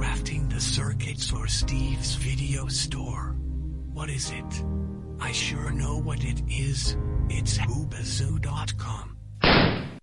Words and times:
drafting 0.00 0.48
the 0.48 0.58
circuits 0.58 1.30
or 1.30 1.46
Steve's 1.46 2.14
video 2.14 2.66
store? 2.68 3.36
What 3.92 4.08
is 4.08 4.30
it? 4.30 4.64
I 5.20 5.30
sure 5.30 5.70
know 5.72 5.98
what 5.98 6.24
it 6.24 6.40
is. 6.48 6.96
It's 7.28 7.58
whoobazoo.com. 7.58 9.18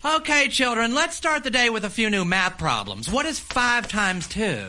Okay, 0.05 0.49
children, 0.49 0.93
let's 0.93 1.15
start 1.15 1.43
the 1.43 1.49
day 1.49 1.71
with 1.71 1.83
a 1.83 1.89
few 1.89 2.11
new 2.11 2.25
math 2.25 2.59
problems. 2.59 3.11
What 3.11 3.25
is 3.25 3.39
5 3.39 3.87
times 3.87 4.27
2? 4.27 4.67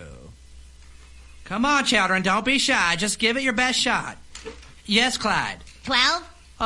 Come 1.44 1.66
on, 1.66 1.84
children, 1.84 2.22
don't 2.22 2.46
be 2.46 2.58
shy. 2.58 2.96
Just 2.96 3.18
give 3.18 3.36
it 3.36 3.42
your 3.42 3.52
best 3.52 3.78
shot. 3.78 4.16
Yes, 4.86 5.18
Clyde. 5.18 5.58
12? 5.84 6.22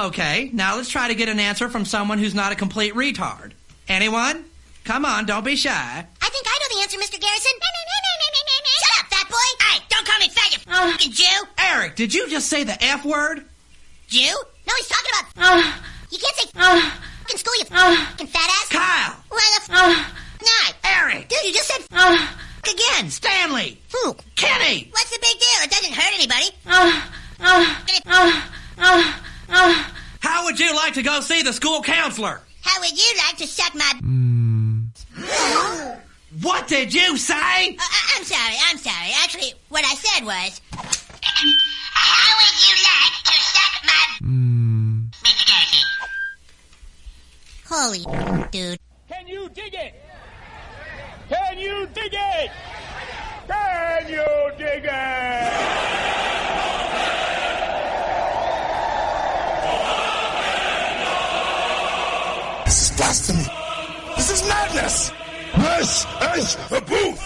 Okay, 0.07 0.51
now 0.53 0.77
let's 0.77 0.89
try 0.89 1.09
to 1.09 1.17
get 1.17 1.29
an 1.29 1.41
answer 1.41 1.69
from 1.69 1.85
someone 1.85 2.19
who's 2.19 2.33
not 2.33 2.53
a 2.53 2.55
complete 2.55 2.95
retard. 2.95 3.55
Anyone? 3.89 4.45
Come 4.85 5.05
on, 5.05 5.27
don't 5.27 5.45
be 5.45 5.57
shy. 5.57 5.73
I 5.73 6.29
think 6.29 6.47
I 6.47 6.59
know 6.61 6.77
the 6.77 6.83
answer, 6.83 6.99
Mr. 6.99 7.21
Garrison. 7.21 7.53
Shut 9.33 9.41
up, 9.41 9.49
fat 9.49 9.59
boy! 9.59 9.65
Hey, 9.65 9.81
don't 9.89 10.07
call 10.07 10.19
me 10.19 10.29
fat, 10.29 10.53
you 10.53 10.59
uh. 10.73 10.91
fucking 10.93 11.13
Jew! 11.13 11.47
Eric, 11.59 11.97
did 11.97 12.15
you 12.15 12.29
just 12.29 12.49
say 12.49 12.65
the 12.65 12.83
F 12.85 13.05
word? 13.05 13.45
Jew? 14.09 14.35
No, 14.67 14.75
he's 14.77 14.89
talking 14.89 15.11
about. 15.21 15.33
Uh. 15.37 15.73
You 16.11 16.19
can't 16.19 16.37
say 16.37 16.51
uh. 16.57 16.91
fucking 17.21 17.39
school, 17.39 17.55
you 17.59 17.65
fucking 17.65 18.27
fat 18.27 18.51
ass. 18.51 18.69
Kyle! 18.69 19.17
Why 19.29 19.59
the 19.67 19.73
f? 19.73 20.13
No. 20.43 20.55
Eric! 20.85 21.29
Dude, 21.29 21.45
you 21.45 21.53
just 21.53 21.69
said 21.69 21.83
f 21.91 22.39
again. 22.65 23.11
Stanley! 23.11 23.81
Who? 23.93 24.15
Kenny! 24.37 24.89
What's 24.93 25.11
the 25.11 25.19
big 25.21 25.39
deal? 25.39 25.63
It 25.63 25.71
doesn't 25.71 25.95
hurt 25.95 26.15
anybody. 26.15 26.51
How 30.21 30.45
would 30.45 30.61
you 30.61 30.75
like 30.75 30.95
to 30.95 31.03
go 31.03 31.21
see 31.21 31.43
the 31.43 31.53
school 31.53 31.83
counselor? 31.83 32.41
How 32.63 32.81
would 32.81 32.93
you 32.93 33.15
like 33.27 33.37
to 33.39 33.47
suck 33.47 33.75
my? 33.75 33.93
Hmm. 34.01 35.93
What 36.41 36.67
did 36.67 36.95
you 36.95 37.19
say? 37.19 37.35
Uh, 37.35 37.73
uh, 37.73 38.17
I'm 38.17 38.25
sorry. 38.25 38.55
I'm 38.71 38.79
sorry. 38.79 39.11
Actually, 39.23 39.53
what 39.69 39.85
I 39.85 39.95
said 39.95 40.25
was. 40.25 40.61
How 41.93 42.37
would 42.39 42.57
you 42.65 42.75
like 42.89 43.17
to 43.25 43.33
suck 43.53 43.75
my? 43.85 44.07
Mr. 45.23 45.45
Garrison. 45.47 45.85
Holy 47.69 48.47
dude. 48.51 48.79
Can 49.09 49.29
you 49.29 49.51
dig 49.51 49.75
it? 49.75 49.95
Can 51.29 51.59
you 51.59 51.87
dig 51.93 52.15
it? 52.15 52.51
Can 53.47 54.09
you 54.09 54.53
dig 54.57 54.85
it? 54.85 55.53
This 62.65 62.91
is 62.91 62.97
blasphemy. 62.97 63.47
This 64.17 64.31
is 64.31 64.49
madness. 64.49 65.13
This 65.57 66.07
is 66.37 66.57
a 66.71 66.81
booth. 66.81 67.21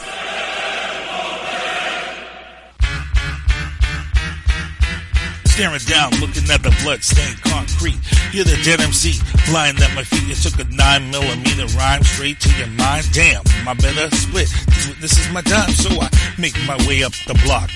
Staring 5.47 5.81
down, 5.87 6.11
looking 6.21 6.51
at 6.51 6.63
the 6.63 6.77
blood-stained 6.83 7.41
concrete. 7.41 7.99
You're 8.33 8.45
the 8.45 8.61
dead 8.63 8.81
MC, 8.81 9.13
flying 9.47 9.77
at 9.81 9.95
my 9.95 10.05
feet. 10.05 10.29
You 10.29 10.35
took 10.35 10.61
a 10.61 10.65
nine 10.71 11.11
millimeter 11.11 11.67
rhyme 11.79 12.03
straight 12.03 12.41
to 12.41 12.51
your 12.59 12.67
mind. 12.69 13.07
Damn, 13.13 13.43
my 13.65 13.73
better 13.73 14.15
split. 14.15 14.53
This 15.01 15.19
is 15.19 15.33
my 15.33 15.41
time, 15.41 15.71
so 15.71 15.89
I 15.99 16.11
make 16.39 16.55
my 16.67 16.77
way 16.87 17.03
up 17.05 17.13
the 17.27 17.41
block. 17.45 17.71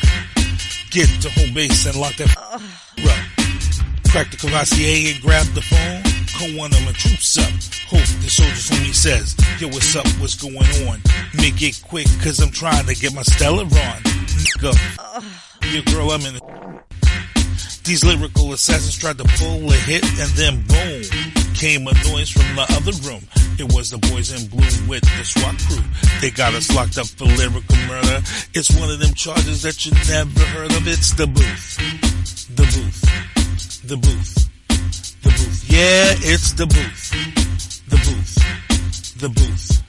Get 0.90 1.08
to 1.22 1.30
home 1.30 1.54
base 1.54 1.86
and 1.86 1.96
lock 1.96 2.16
that 2.16 2.36
up. 2.36 2.60
Crack 4.10 4.30
the 4.30 4.36
Cavassier 4.36 5.14
and 5.14 5.22
grab 5.22 5.46
the 5.54 5.62
phone. 5.62 6.02
Call 6.36 6.58
one 6.58 6.72
of 6.74 6.84
my 6.84 6.92
troops 6.92 7.38
up. 7.38 7.48
Hope 7.88 8.04
the 8.20 8.28
soldiers 8.28 8.68
homie 8.68 8.89
says, 9.00 9.34
Yo, 9.58 9.66
what's 9.68 9.96
up? 9.96 10.06
What's 10.20 10.36
going 10.36 10.56
on? 10.86 11.00
Make 11.32 11.62
it 11.62 11.80
quick, 11.88 12.06
cause 12.20 12.38
I'm 12.38 12.50
trying 12.50 12.84
to 12.84 12.94
get 12.94 13.14
my 13.14 13.22
Stella 13.22 13.62
on. 13.62 13.98
Nigga, 14.44 14.76
your 15.72 15.82
girl, 15.84 16.10
I'm 16.10 16.20
in 16.26 16.34
the 16.34 16.40
these 17.84 18.04
lyrical 18.04 18.52
assassins 18.52 18.98
tried 18.98 19.16
to 19.16 19.24
pull 19.40 19.72
a 19.72 19.74
hit 19.88 20.04
and 20.04 20.30
then 20.36 20.60
boom 20.68 21.02
came 21.54 21.88
a 21.88 21.94
noise 22.12 22.28
from 22.28 22.44
the 22.54 22.66
other 22.76 22.92
room. 23.08 23.24
It 23.58 23.72
was 23.72 23.88
the 23.88 23.96
boys 24.12 24.36
in 24.36 24.46
blue 24.48 24.68
with 24.86 25.00
the 25.00 25.24
SWAT 25.24 25.56
crew. 25.64 25.82
They 26.20 26.30
got 26.30 26.52
us 26.52 26.70
locked 26.76 26.98
up 26.98 27.06
for 27.06 27.24
lyrical 27.24 27.76
murder. 27.88 28.20
It's 28.52 28.70
one 28.78 28.90
of 28.90 29.00
them 29.00 29.14
charges 29.14 29.62
that 29.62 29.86
you 29.86 29.92
never 30.12 30.44
heard 30.52 30.72
of. 30.72 30.86
It's 30.86 31.12
the 31.14 31.26
booth. 31.26 31.78
The 32.54 32.68
booth. 32.68 33.80
The 33.82 33.96
booth. 33.96 35.22
The 35.22 35.30
booth. 35.30 35.64
Yeah, 35.68 36.12
it's 36.20 36.52
the 36.52 36.66
booth. 36.66 37.88
The 37.88 37.96
booth. 37.96 38.69
The 39.20 39.28
booth. 39.28 39.82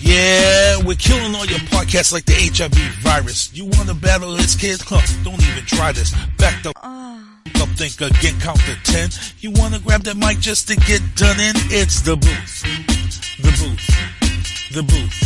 Yeah, 0.00 0.76
we're 0.86 0.94
killing 0.94 1.34
all 1.34 1.44
your 1.44 1.58
podcasts 1.74 2.12
like 2.12 2.24
the 2.24 2.34
HIV 2.34 3.02
virus. 3.02 3.52
You 3.52 3.64
want 3.64 3.88
to 3.88 3.94
battle 3.94 4.30
this 4.30 4.54
kid? 4.54 4.80
Huh, 4.80 5.00
don't 5.24 5.42
even 5.42 5.64
try 5.64 5.90
this. 5.90 6.14
Back 6.38 6.62
the 6.62 6.72
ah. 6.76 7.18
up, 7.60 7.68
think 7.70 8.00
again, 8.00 8.38
count 8.38 8.60
to 8.60 8.76
ten. 8.84 9.10
You 9.40 9.50
want 9.50 9.74
to 9.74 9.80
grab 9.80 10.02
that 10.04 10.16
mic 10.16 10.38
just 10.38 10.68
to 10.68 10.76
get 10.76 11.02
done 11.16 11.40
in? 11.40 11.56
It's 11.74 12.02
the 12.02 12.14
booth. 12.14 12.62
The 13.42 13.50
booth. 13.58 13.90
The 14.70 14.82
booth. 14.84 15.18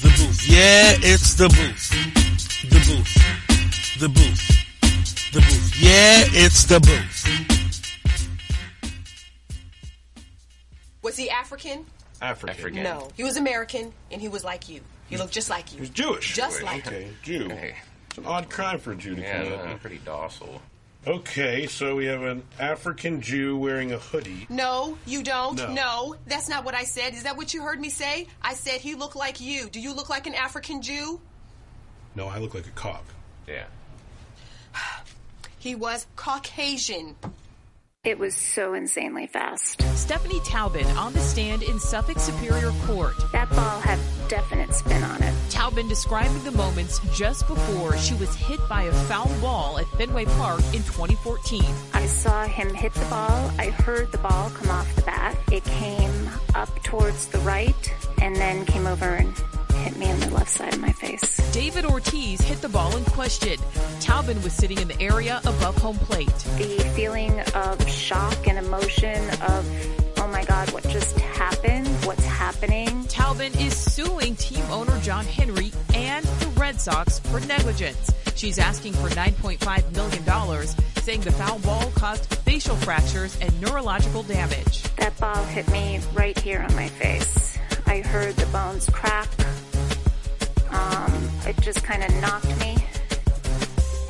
The 0.00 0.08
booth. 0.16 0.48
Yeah, 0.48 0.96
it's 1.04 1.34
the 1.34 1.48
booth. 1.52 1.90
The 2.70 2.80
booth. 2.80 3.12
The 4.00 4.08
booth. 4.08 5.32
The 5.34 5.40
booth. 5.40 5.76
Yeah, 5.78 6.24
it's 6.32 6.64
the 6.64 6.80
booth. 6.80 7.46
Was 11.02 11.18
he 11.18 11.28
African? 11.28 11.84
African. 12.20 12.82
No. 12.82 13.08
He 13.16 13.24
was 13.24 13.36
American, 13.36 13.92
and 14.10 14.20
he 14.20 14.28
was 14.28 14.44
like 14.44 14.68
you. 14.68 14.80
He 15.08 15.16
looked 15.16 15.32
just 15.32 15.50
like 15.50 15.70
you. 15.72 15.76
He 15.76 15.80
was 15.80 15.90
Jewish. 15.90 16.34
Just 16.34 16.58
Wait, 16.58 16.66
like 16.66 16.86
okay, 16.86 17.08
you. 17.24 17.48
Jew. 17.48 17.50
It's 17.50 18.18
an 18.18 18.26
odd 18.26 18.50
crime 18.50 18.78
for 18.78 18.92
a 18.92 18.96
Jew 18.96 19.14
to 19.14 19.20
Yeah, 19.22 19.42
come 19.42 19.50
no, 19.50 19.56
up. 19.56 19.68
Uh, 19.68 19.74
pretty 19.76 19.98
docile. 19.98 20.60
Okay, 21.06 21.66
so 21.68 21.94
we 21.94 22.06
have 22.06 22.22
an 22.22 22.42
African 22.58 23.20
Jew 23.20 23.56
wearing 23.56 23.92
a 23.92 23.98
hoodie. 23.98 24.46
No, 24.48 24.98
you 25.06 25.22
don't. 25.22 25.56
No. 25.56 25.72
No. 25.72 26.16
that's 26.26 26.48
not 26.48 26.64
what 26.64 26.74
I 26.74 26.82
said. 26.82 27.14
Is 27.14 27.22
that 27.22 27.36
what 27.36 27.54
you 27.54 27.62
heard 27.62 27.80
me 27.80 27.90
say? 27.90 28.26
I 28.42 28.54
said 28.54 28.80
he 28.80 28.96
looked 28.96 29.14
like 29.14 29.40
you. 29.40 29.68
Do 29.68 29.78
you 29.80 29.94
look 29.94 30.08
like 30.10 30.26
an 30.26 30.34
African 30.34 30.82
Jew? 30.82 31.20
No, 32.16 32.26
I 32.26 32.38
look 32.38 32.54
like 32.54 32.66
a 32.66 32.70
cop. 32.70 33.04
Yeah. 33.46 33.64
He 35.58 35.74
was 35.74 36.06
Caucasian. 36.14 37.16
It 38.06 38.20
was 38.20 38.36
so 38.36 38.74
insanely 38.74 39.26
fast. 39.26 39.82
Stephanie 39.96 40.38
Taubin 40.44 40.86
on 40.96 41.12
the 41.12 41.18
stand 41.18 41.64
in 41.64 41.80
Suffolk 41.80 42.20
Superior 42.20 42.70
Court. 42.84 43.14
That 43.32 43.50
ball 43.50 43.80
had 43.80 43.98
definite 44.28 44.72
spin 44.74 45.02
on 45.02 45.20
it. 45.24 45.34
Taubin 45.50 45.88
describing 45.88 46.44
the 46.44 46.52
moments 46.52 47.00
just 47.12 47.48
before 47.48 47.98
she 47.98 48.14
was 48.14 48.32
hit 48.36 48.60
by 48.68 48.84
a 48.84 48.92
foul 48.92 49.28
ball 49.40 49.80
at 49.80 49.86
Fenway 49.98 50.26
Park 50.26 50.60
in 50.66 50.84
2014. 50.84 51.64
I 51.94 52.06
saw 52.06 52.44
him 52.44 52.72
hit 52.72 52.94
the 52.94 53.06
ball. 53.06 53.50
I 53.58 53.70
heard 53.70 54.12
the 54.12 54.18
ball 54.18 54.50
come 54.50 54.70
off 54.70 54.94
the 54.94 55.02
bat. 55.02 55.36
It 55.50 55.64
came 55.64 56.30
up 56.54 56.72
towards 56.84 57.26
the 57.26 57.38
right 57.40 57.92
and 58.22 58.36
then 58.36 58.66
came 58.66 58.86
over 58.86 59.16
and 59.16 59.34
hit 59.86 59.96
me 59.98 60.10
on 60.10 60.18
the 60.18 60.30
left 60.30 60.50
side 60.50 60.74
of 60.74 60.80
my 60.80 60.90
face. 60.90 61.36
David 61.52 61.84
Ortiz 61.84 62.40
hit 62.40 62.60
the 62.60 62.68
ball 62.68 62.96
in 62.96 63.04
question. 63.04 63.56
Taubin 64.00 64.42
was 64.42 64.52
sitting 64.52 64.78
in 64.78 64.88
the 64.88 65.00
area 65.00 65.40
above 65.44 65.76
home 65.78 65.96
plate. 65.96 66.26
The 66.58 66.92
feeling 66.96 67.38
of 67.54 67.88
shock 67.88 68.48
and 68.48 68.58
emotion 68.58 69.22
of, 69.42 70.18
oh 70.18 70.26
my 70.26 70.44
God, 70.44 70.72
what 70.72 70.82
just 70.88 71.16
happened? 71.20 71.86
What's 72.04 72.24
happening? 72.24 73.04
Taubin 73.04 73.54
is 73.60 73.76
suing 73.76 74.34
team 74.34 74.64
owner 74.70 74.98
John 75.02 75.24
Henry 75.24 75.70
and 75.94 76.24
the 76.24 76.48
Red 76.58 76.80
Sox 76.80 77.20
for 77.20 77.38
negligence. 77.40 78.12
She's 78.34 78.58
asking 78.58 78.94
for 78.94 79.08
$9.5 79.10 79.94
million, 79.94 80.66
saying 80.96 81.20
the 81.20 81.32
foul 81.32 81.60
ball 81.60 81.92
caused 81.94 82.24
facial 82.40 82.74
fractures 82.76 83.38
and 83.40 83.60
neurological 83.60 84.24
damage. 84.24 84.82
That 84.96 85.16
ball 85.20 85.44
hit 85.44 85.70
me 85.70 86.00
right 86.12 86.36
here 86.36 86.66
on 86.68 86.74
my 86.74 86.88
face. 86.88 87.56
I 87.86 88.00
heard 88.00 88.34
the 88.34 88.46
bones 88.46 88.90
crack. 88.90 89.28
Um, 90.70 91.28
it 91.46 91.56
just 91.60 91.82
kind 91.84 92.02
of 92.02 92.14
knocked 92.20 92.60
me. 92.60 92.76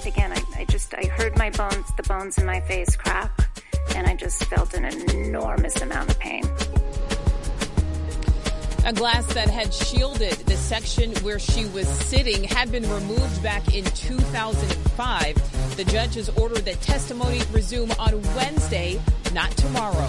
Again, 0.07 0.33
I, 0.33 0.61
I 0.61 0.65
just, 0.67 0.95
I 0.95 1.05
heard 1.07 1.37
my 1.37 1.51
bones, 1.51 1.93
the 1.97 2.03
bones 2.05 2.39
in 2.39 2.47
my 2.47 2.61
face 2.61 2.97
crack, 2.97 3.31
and 3.95 4.07
I 4.07 4.15
just 4.15 4.45
felt 4.45 4.75
an 4.75 4.85
enormous 4.85 5.81
amount 5.81 6.11
of 6.11 6.19
pain. 6.19 6.45
A 8.87 8.93
glass 8.93 9.27
that 9.35 9.51
had 9.51 9.75
shielded 9.75 10.35
the 10.47 10.57
section 10.57 11.13
where 11.25 11.41
she 11.41 11.65
was 11.67 11.89
sitting 11.89 12.45
had 12.45 12.71
been 12.71 12.89
removed 12.89 13.43
back 13.43 13.75
in 13.75 13.85
2005. 13.85 15.77
The 15.77 15.85
judge 15.87 16.15
has 16.15 16.29
ordered 16.31 16.65
that 16.67 16.81
testimony 16.83 17.41
resume 17.51 17.91
on 17.99 18.23
Wednesday, 18.37 19.01
not 19.33 19.51
tomorrow. 19.57 20.09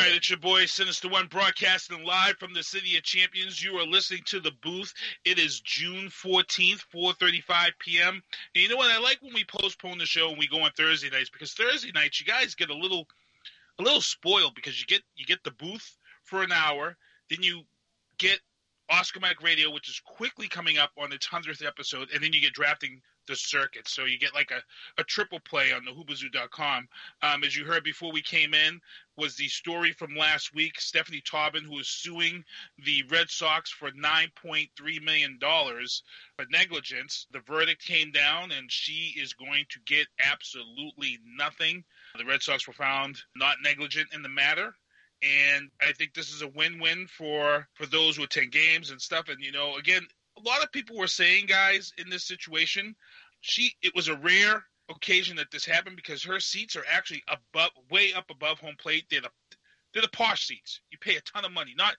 Right, 0.00 0.14
it's 0.14 0.30
your 0.30 0.38
boy 0.38 0.64
Sinister 0.64 1.08
One 1.08 1.26
broadcasting 1.26 2.04
live 2.04 2.36
from 2.38 2.54
the 2.54 2.62
City 2.62 2.96
of 2.96 3.02
Champions. 3.02 3.62
You 3.62 3.74
are 3.74 3.86
listening 3.86 4.22
to 4.26 4.40
the 4.40 4.52
booth. 4.62 4.94
It 5.26 5.38
is 5.38 5.60
June 5.60 6.08
14th, 6.08 6.82
4:35 6.94 7.72
p.m. 7.78 8.22
And 8.54 8.62
you 8.62 8.68
know 8.70 8.76
what? 8.76 8.90
I 8.90 8.98
like 8.98 9.20
when 9.20 9.34
we 9.34 9.44
postpone 9.44 9.98
the 9.98 10.06
show 10.06 10.30
and 10.30 10.38
we 10.38 10.48
go 10.48 10.62
on 10.62 10.70
Thursday 10.72 11.10
nights 11.10 11.28
because 11.28 11.52
Thursday 11.52 11.92
nights 11.92 12.18
you 12.18 12.24
guys 12.24 12.54
get 12.54 12.70
a 12.70 12.74
little 12.74 13.06
a 13.78 13.82
little 13.82 14.00
spoiled 14.00 14.54
because 14.54 14.80
you 14.80 14.86
get 14.86 15.02
you 15.16 15.26
get 15.26 15.44
the 15.44 15.50
booth 15.50 15.98
for 16.22 16.42
an 16.42 16.52
hour, 16.52 16.96
then 17.28 17.42
you 17.42 17.62
get 18.16 18.40
Oscar 18.88 19.20
Mac 19.20 19.42
Radio, 19.42 19.70
which 19.70 19.90
is 19.90 20.00
quickly 20.00 20.48
coming 20.48 20.78
up 20.78 20.92
on 20.96 21.12
its 21.12 21.26
hundredth 21.26 21.62
episode, 21.62 22.08
and 22.14 22.24
then 22.24 22.32
you 22.32 22.40
get 22.40 22.54
drafting 22.54 23.02
the 23.26 23.36
circuit. 23.36 23.88
So 23.88 24.04
you 24.04 24.18
get 24.18 24.34
like 24.34 24.50
a, 24.50 25.00
a 25.00 25.04
triple 25.04 25.40
play 25.40 25.72
on 25.72 25.84
the 25.84 25.90
whoobazoo.com. 25.92 26.88
Um, 27.22 27.44
as 27.44 27.56
you 27.56 27.64
heard 27.64 27.84
before 27.84 28.12
we 28.12 28.22
came 28.22 28.54
in, 28.54 28.80
was 29.16 29.36
the 29.36 29.48
story 29.48 29.92
from 29.92 30.16
last 30.16 30.54
week. 30.54 30.80
Stephanie 30.80 31.22
Taubin, 31.22 31.64
who 31.64 31.78
is 31.78 31.88
suing 31.88 32.42
the 32.84 33.02
Red 33.10 33.28
Sox 33.28 33.70
for 33.70 33.90
$9.3 33.90 35.02
million 35.02 35.38
for 35.40 36.46
negligence. 36.50 37.26
The 37.32 37.40
verdict 37.40 37.84
came 37.84 38.12
down, 38.12 38.50
and 38.50 38.70
she 38.70 39.14
is 39.20 39.34
going 39.34 39.66
to 39.68 39.78
get 39.86 40.06
absolutely 40.24 41.18
nothing. 41.36 41.84
The 42.16 42.24
Red 42.24 42.42
Sox 42.42 42.66
were 42.66 42.72
found 42.72 43.16
not 43.36 43.56
negligent 43.62 44.08
in 44.14 44.22
the 44.22 44.28
matter 44.28 44.74
and 45.22 45.70
I 45.80 45.92
think 45.92 46.14
this 46.14 46.32
is 46.32 46.42
a 46.42 46.48
win-win 46.48 47.06
for 47.06 47.68
for 47.74 47.86
those 47.86 48.16
who 48.16 48.22
attend 48.22 48.52
games 48.52 48.90
and 48.90 49.00
stuff. 49.00 49.28
And 49.28 49.38
you 49.44 49.52
know, 49.52 49.76
again, 49.76 50.06
a 50.40 50.48
lot 50.48 50.62
of 50.62 50.72
people 50.72 50.96
were 50.96 51.06
saying, 51.06 51.46
guys, 51.46 51.92
in 51.98 52.08
this 52.08 52.24
situation, 52.24 52.94
she 53.40 53.74
it 53.82 53.94
was 53.94 54.08
a 54.08 54.16
rare 54.16 54.64
occasion 54.88 55.36
that 55.36 55.50
this 55.50 55.64
happened 55.64 55.96
because 55.96 56.22
her 56.24 56.40
seats 56.40 56.76
are 56.76 56.84
actually 56.90 57.22
above, 57.28 57.70
way 57.90 58.12
up 58.12 58.30
above 58.30 58.58
home 58.58 58.76
plate. 58.78 59.04
They're 59.10 59.22
the 59.22 59.30
they're 59.92 60.02
the 60.02 60.08
posh 60.08 60.46
seats. 60.46 60.80
You 60.90 60.98
pay 60.98 61.16
a 61.16 61.20
ton 61.22 61.44
of 61.44 61.52
money. 61.52 61.74
Not 61.76 61.96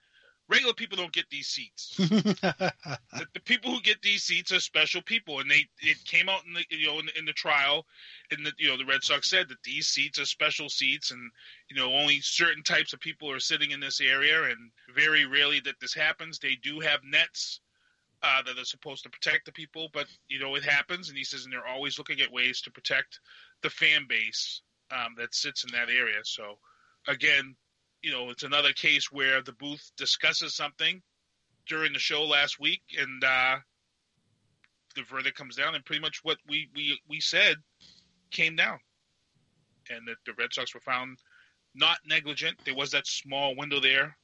regular 0.48 0.74
people 0.74 0.96
don't 0.96 1.12
get 1.12 1.28
these 1.30 1.48
seats. 1.48 1.94
the, 1.96 3.26
the, 3.34 3.40
people 3.44 3.70
who 3.70 3.80
get 3.80 4.02
these 4.02 4.22
seats 4.22 4.52
are 4.52 4.60
special 4.60 5.02
people, 5.02 5.40
and 5.40 5.50
they 5.50 5.66
it 5.80 6.02
came 6.04 6.28
out 6.28 6.44
in 6.46 6.52
the 6.52 6.64
you 6.70 6.86
know 6.86 6.98
in, 6.98 7.08
in 7.16 7.24
the 7.24 7.32
trial, 7.32 7.86
and 8.30 8.44
the 8.44 8.52
you 8.58 8.68
know 8.68 8.76
the 8.76 8.84
Red 8.84 9.02
Sox 9.02 9.28
said 9.28 9.48
that 9.48 9.62
these 9.64 9.88
seats 9.88 10.18
are 10.18 10.24
special 10.24 10.68
seats, 10.68 11.10
and 11.10 11.30
you 11.68 11.76
know 11.76 11.92
only 11.94 12.20
certain 12.20 12.62
types 12.62 12.92
of 12.92 13.00
people 13.00 13.30
are 13.30 13.40
sitting 13.40 13.70
in 13.70 13.80
this 13.80 14.00
area, 14.00 14.44
and 14.44 14.70
very 14.94 15.26
rarely 15.26 15.60
that 15.60 15.80
this 15.80 15.94
happens. 15.94 16.38
They 16.38 16.56
do 16.62 16.80
have 16.80 17.00
nets. 17.04 17.60
Uh, 18.24 18.40
that 18.42 18.56
are 18.56 18.64
supposed 18.64 19.02
to 19.02 19.10
protect 19.10 19.46
the 19.46 19.52
people, 19.52 19.88
but 19.92 20.06
you 20.28 20.38
know 20.38 20.54
it 20.54 20.62
happens, 20.62 21.08
and 21.08 21.18
he 21.18 21.24
says, 21.24 21.42
and 21.44 21.52
they're 21.52 21.66
always 21.66 21.98
looking 21.98 22.20
at 22.20 22.30
ways 22.30 22.60
to 22.62 22.70
protect 22.70 23.18
the 23.62 23.70
fan 23.70 24.06
base 24.08 24.62
um, 24.92 25.14
that 25.18 25.34
sits 25.34 25.64
in 25.64 25.72
that 25.72 25.90
area. 25.90 26.20
So, 26.22 26.58
again, 27.08 27.56
you 28.02 28.12
know, 28.12 28.30
it's 28.30 28.44
another 28.44 28.72
case 28.72 29.10
where 29.10 29.42
the 29.42 29.54
booth 29.54 29.90
discusses 29.96 30.54
something 30.54 31.02
during 31.66 31.92
the 31.92 31.98
show 31.98 32.22
last 32.22 32.60
week, 32.60 32.82
and 32.96 33.24
uh, 33.24 33.56
the 34.94 35.02
verdict 35.02 35.36
comes 35.36 35.56
down, 35.56 35.74
and 35.74 35.84
pretty 35.84 36.00
much 36.00 36.20
what 36.22 36.38
we, 36.48 36.68
we, 36.74 37.00
we 37.08 37.20
said 37.20 37.56
came 38.30 38.56
down, 38.56 38.78
and 39.90 40.06
that 40.06 40.16
the 40.26 40.32
Red 40.38 40.52
Sox 40.52 40.74
were 40.74 40.80
found 40.80 41.18
not 41.74 41.98
negligent. 42.06 42.56
There 42.64 42.74
was 42.74 42.90
that 42.90 43.06
small 43.06 43.56
window 43.56 43.80
there 43.80 44.16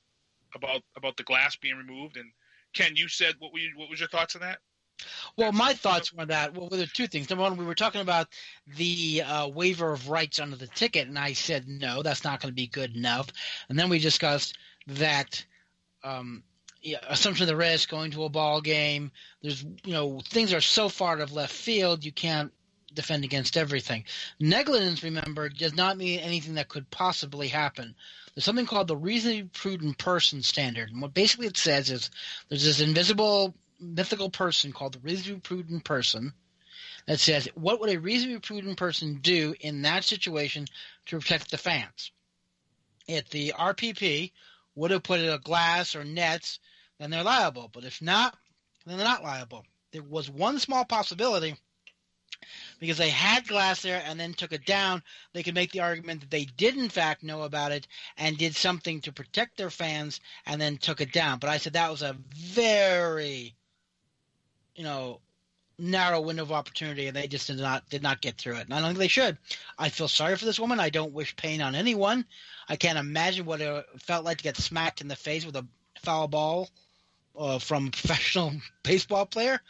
about 0.54 0.82
about 0.96 1.16
the 1.16 1.24
glass 1.24 1.56
being 1.56 1.76
removed, 1.76 2.16
and 2.16 2.30
Ken, 2.74 2.96
you 2.96 3.08
said 3.08 3.34
what 3.38 3.52
were 3.52 3.58
you, 3.58 3.72
what 3.76 3.90
was 3.90 4.00
your 4.00 4.08
thoughts 4.08 4.36
on 4.36 4.42
that? 4.42 4.58
Well, 5.36 5.52
my 5.52 5.74
thoughts 5.74 6.12
on 6.18 6.28
that. 6.28 6.54
Well, 6.54 6.68
there 6.68 6.82
are 6.82 6.86
two 6.86 7.06
things. 7.06 7.30
Number 7.30 7.44
one, 7.44 7.56
we 7.56 7.64
were 7.64 7.74
talking 7.74 8.00
about 8.00 8.28
the 8.76 9.22
uh, 9.22 9.48
waiver 9.48 9.92
of 9.92 10.08
rights 10.08 10.40
under 10.40 10.56
the 10.56 10.66
ticket, 10.66 11.06
and 11.06 11.18
I 11.18 11.34
said 11.34 11.68
no, 11.68 12.02
that's 12.02 12.24
not 12.24 12.40
going 12.40 12.50
to 12.50 12.56
be 12.56 12.66
good 12.66 12.96
enough. 12.96 13.28
And 13.68 13.78
then 13.78 13.88
we 13.88 14.00
discussed 14.00 14.58
that 14.88 15.44
um, 16.02 16.42
yeah, 16.82 16.98
assumption 17.08 17.44
of 17.44 17.48
the 17.48 17.56
risk, 17.56 17.88
going 17.88 18.10
to 18.12 18.24
a 18.24 18.28
ball 18.28 18.60
game. 18.60 19.10
There's 19.42 19.62
you 19.62 19.92
know 19.92 20.20
things 20.24 20.52
are 20.52 20.60
so 20.60 20.88
far 20.88 21.14
out 21.14 21.20
of 21.20 21.32
left 21.32 21.54
field, 21.54 22.04
you 22.04 22.12
can't 22.12 22.52
defend 22.94 23.25
against 23.25 23.56
everything. 23.56 24.05
Negligence, 24.40 25.02
remember, 25.02 25.49
does 25.49 25.75
not 25.75 25.96
mean 25.96 26.20
anything 26.20 26.55
that 26.55 26.69
could 26.69 26.90
possibly 26.90 27.49
happen. 27.49 27.94
There's 28.35 28.44
something 28.44 28.67
called 28.67 28.88
the 28.88 28.96
reasonably 28.96 29.44
prudent 29.44 29.99
person 29.99 30.43
standard, 30.43 30.90
and 30.90 31.02
what 31.02 31.14
basically 31.14 31.46
it 31.46 31.56
says 31.56 31.90
is 31.90 32.11
there's 32.49 32.64
this 32.64 32.81
invisible 32.81 33.55
mythical 33.81 34.31
person 34.31 34.73
called 34.73 34.94
the 34.94 35.00
reasonably 35.00 35.40
prudent 35.40 35.85
person 35.85 36.32
that 37.06 37.20
says 37.20 37.49
what 37.55 37.81
would 37.81 37.90
a 37.90 37.96
reasonably 37.96 38.40
prudent 38.40 38.76
person 38.76 39.19
do 39.23 39.55
in 39.61 39.82
that 39.82 40.05
situation 40.05 40.67
to 41.06 41.19
protect 41.19 41.50
the 41.50 41.58
fans. 41.58 42.12
If 43.06 43.31
the 43.31 43.55
RPP 43.58 44.32
would 44.75 44.90
have 44.90 45.02
put 45.02 45.20
in 45.20 45.31
a 45.31 45.38
glass 45.38 45.96
or 45.96 46.05
nets, 46.05 46.58
then 46.99 47.11
they're 47.11 47.23
liable. 47.23 47.70
But 47.73 47.85
if 47.85 48.02
not, 48.02 48.37
then 48.85 48.99
they're 48.99 49.06
not 49.06 49.23
liable. 49.23 49.64
There 49.93 50.02
was 50.02 50.29
one 50.31 50.58
small 50.58 50.85
possibility 50.85 51.56
because 52.79 52.99
they 52.99 53.11
had 53.11 53.46
glass 53.49 53.82
there 53.82 54.02
and 54.06 54.19
then 54.19 54.35
took 54.35 54.52
it 54.52 54.64
down, 54.64 55.02
they 55.32 55.43
could 55.43 55.55
make 55.55 55.73
the 55.73 55.81
argument 55.81 56.20
that 56.20 56.31
they 56.31 56.44
did 56.44 56.76
in 56.76 56.88
fact 56.88 57.23
know 57.23 57.43
about 57.43 57.73
it 57.73 57.87
and 58.17 58.38
did 58.38 58.55
something 58.55 59.00
to 59.02 59.12
protect 59.12 59.56
their 59.56 59.70
fans 59.70 60.20
and 60.46 60.61
then 60.61 60.76
took 60.76 61.00
it 61.00 61.12
down. 61.12 61.38
But 61.38 61.50
I 61.50 61.58
said 61.58 61.73
that 61.75 61.90
was 61.90 62.02
a 62.02 62.17
very, 62.35 63.55
you 64.75 64.85
know, 64.85 65.20
narrow 65.79 66.20
window 66.20 66.43
of 66.43 66.52
opportunity 66.52 67.06
and 67.06 67.17
they 67.17 67.29
just 67.29 67.46
did 67.46 67.58
not 67.58 67.88
did 67.88 68.02
not 68.02 68.20
get 68.20 68.37
through 68.37 68.56
it. 68.56 68.64
And 68.64 68.75
I 68.75 68.81
don't 68.81 68.88
think 68.90 68.99
they 68.99 69.08
should. 69.08 69.38
I 69.79 69.88
feel 69.88 70.08
sorry 70.08 70.37
for 70.37 70.44
this 70.44 70.61
woman. 70.61 70.81
I 70.81 70.90
don't 70.90 71.12
wish 71.12 71.37
pain 71.37 71.61
on 71.61 71.75
anyone. 71.75 72.25
I 72.69 72.76
can't 72.76 72.99
imagine 72.99 73.46
what 73.46 73.61
it 73.61 73.87
felt 73.99 74.25
like 74.25 74.38
to 74.38 74.44
get 74.44 74.56
smacked 74.56 75.00
in 75.00 75.08
the 75.08 75.17
face 75.17 75.46
with 75.46 75.56
a 75.56 75.67
foul 76.02 76.29
ball 76.29 76.69
uh, 77.37 77.58
from 77.58 77.88
a 77.88 77.90
professional 77.90 78.52
baseball 78.82 79.26
player. 79.26 79.61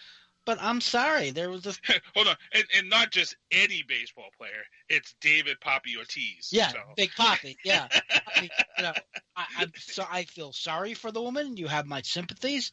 But 0.48 0.62
I'm 0.62 0.80
sorry, 0.80 1.30
there 1.30 1.50
was 1.50 1.66
a 1.66 1.74
hold 2.14 2.26
on, 2.26 2.34
and, 2.54 2.64
and 2.74 2.88
not 2.88 3.10
just 3.10 3.36
any 3.52 3.84
baseball 3.86 4.30
player. 4.38 4.64
It's 4.88 5.14
David 5.20 5.60
Poppy 5.60 5.94
Ortiz. 5.98 6.48
Yeah, 6.50 6.68
so. 6.68 6.78
Big 6.96 7.10
Poppy. 7.14 7.58
Yeah, 7.66 7.86
I 8.34 8.40
mean, 8.40 8.50
you 8.78 8.84
know, 8.84 8.94
I, 9.36 9.44
I'm 9.58 9.72
so 9.76 10.06
I 10.10 10.24
feel 10.24 10.54
sorry 10.54 10.94
for 10.94 11.12
the 11.12 11.20
woman. 11.20 11.58
You 11.58 11.66
have 11.66 11.84
my 11.84 12.00
sympathies, 12.00 12.72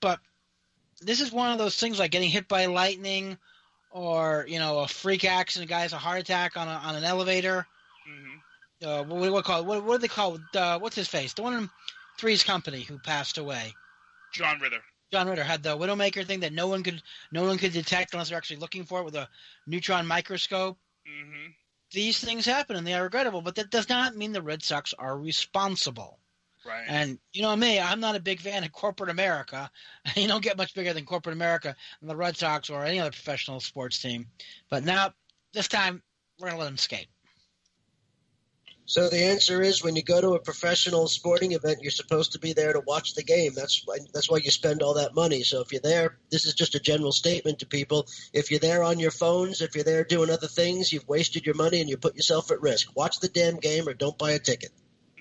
but 0.00 0.18
this 1.02 1.20
is 1.20 1.30
one 1.30 1.52
of 1.52 1.58
those 1.58 1.76
things 1.76 1.98
like 1.98 2.10
getting 2.10 2.30
hit 2.30 2.48
by 2.48 2.64
lightning, 2.64 3.36
or 3.90 4.46
you 4.48 4.58
know, 4.58 4.78
a 4.78 4.88
freak 4.88 5.26
accident. 5.26 5.70
A 5.70 5.74
guy 5.74 5.80
has 5.80 5.92
a 5.92 5.98
heart 5.98 6.20
attack 6.20 6.56
on 6.56 6.68
a, 6.68 6.70
on 6.70 6.96
an 6.96 7.04
elevator. 7.04 7.66
Mm-hmm. 8.10 8.88
Uh, 8.88 9.02
what, 9.02 9.20
what, 9.20 9.32
what 9.32 9.44
call? 9.44 9.62
What, 9.66 9.84
what 9.84 9.96
do 9.96 9.98
they 9.98 10.08
call? 10.08 10.38
Uh, 10.54 10.78
what's 10.78 10.96
his 10.96 11.06
face? 11.06 11.34
The 11.34 11.42
one 11.42 11.52
in 11.52 11.70
Three's 12.18 12.44
Company 12.44 12.80
who 12.80 12.98
passed 12.98 13.36
away. 13.36 13.74
John 14.32 14.58
Ritter. 14.58 14.80
John 15.12 15.28
Ritter 15.28 15.44
had 15.44 15.62
the 15.62 15.76
Widowmaker 15.76 16.24
thing 16.24 16.40
that 16.40 16.52
no 16.52 16.68
one 16.68 16.82
could 16.82 17.02
no 17.32 17.44
one 17.44 17.58
could 17.58 17.72
detect 17.72 18.12
unless 18.12 18.28
they're 18.28 18.38
actually 18.38 18.58
looking 18.58 18.84
for 18.84 19.00
it 19.00 19.04
with 19.04 19.16
a 19.16 19.28
neutron 19.66 20.06
microscope. 20.06 20.78
Mm-hmm. 21.06 21.50
These 21.92 22.20
things 22.20 22.46
happen 22.46 22.76
and 22.76 22.86
they 22.86 22.94
are 22.94 23.02
regrettable, 23.02 23.42
but 23.42 23.56
that 23.56 23.70
does 23.70 23.88
not 23.88 24.16
mean 24.16 24.32
the 24.32 24.42
Red 24.42 24.62
Sox 24.62 24.94
are 24.98 25.18
responsible. 25.18 26.20
Right. 26.64 26.84
And 26.86 27.18
you 27.32 27.42
know 27.42 27.56
me, 27.56 27.80
I'm 27.80 28.00
not 28.00 28.16
a 28.16 28.20
big 28.20 28.40
fan 28.40 28.64
of 28.64 28.72
corporate 28.72 29.10
America. 29.10 29.70
You 30.16 30.28
don't 30.28 30.42
get 30.42 30.56
much 30.56 30.74
bigger 30.74 30.92
than 30.92 31.04
corporate 31.04 31.34
America 31.34 31.74
and 32.00 32.10
the 32.10 32.16
Red 32.16 32.36
Sox 32.36 32.70
or 32.70 32.84
any 32.84 33.00
other 33.00 33.10
professional 33.10 33.60
sports 33.60 34.00
team. 34.00 34.26
But 34.70 34.84
now, 34.84 35.12
this 35.52 35.68
time, 35.68 36.02
we're 36.38 36.48
gonna 36.48 36.58
let 36.58 36.66
them 36.66 36.76
skate. 36.76 37.08
So 38.90 39.08
the 39.08 39.22
answer 39.22 39.62
is 39.62 39.84
when 39.84 39.94
you 39.94 40.02
go 40.02 40.20
to 40.20 40.34
a 40.34 40.40
professional 40.40 41.06
sporting 41.06 41.52
event, 41.52 41.78
you're 41.80 41.92
supposed 41.92 42.32
to 42.32 42.40
be 42.40 42.54
there 42.54 42.72
to 42.72 42.80
watch 42.80 43.14
the 43.14 43.22
game. 43.22 43.52
That's 43.54 43.82
why, 43.84 43.98
that's 44.12 44.28
why 44.28 44.38
you 44.38 44.50
spend 44.50 44.82
all 44.82 44.94
that 44.94 45.14
money. 45.14 45.44
So 45.44 45.60
if 45.60 45.70
you're 45.70 45.80
there, 45.80 46.18
this 46.32 46.44
is 46.44 46.54
just 46.54 46.74
a 46.74 46.80
general 46.80 47.12
statement 47.12 47.60
to 47.60 47.66
people. 47.66 48.08
If 48.32 48.50
you're 48.50 48.58
there 48.58 48.82
on 48.82 48.98
your 48.98 49.12
phones, 49.12 49.60
if 49.60 49.76
you're 49.76 49.84
there 49.84 50.02
doing 50.02 50.28
other 50.28 50.48
things, 50.48 50.92
you've 50.92 51.06
wasted 51.06 51.46
your 51.46 51.54
money 51.54 51.80
and 51.80 51.88
you 51.88 51.98
put 51.98 52.16
yourself 52.16 52.50
at 52.50 52.60
risk. 52.60 52.90
Watch 52.96 53.20
the 53.20 53.28
damn 53.28 53.58
game 53.58 53.88
or 53.88 53.94
don't 53.94 54.18
buy 54.18 54.32
a 54.32 54.40
ticket. 54.40 54.72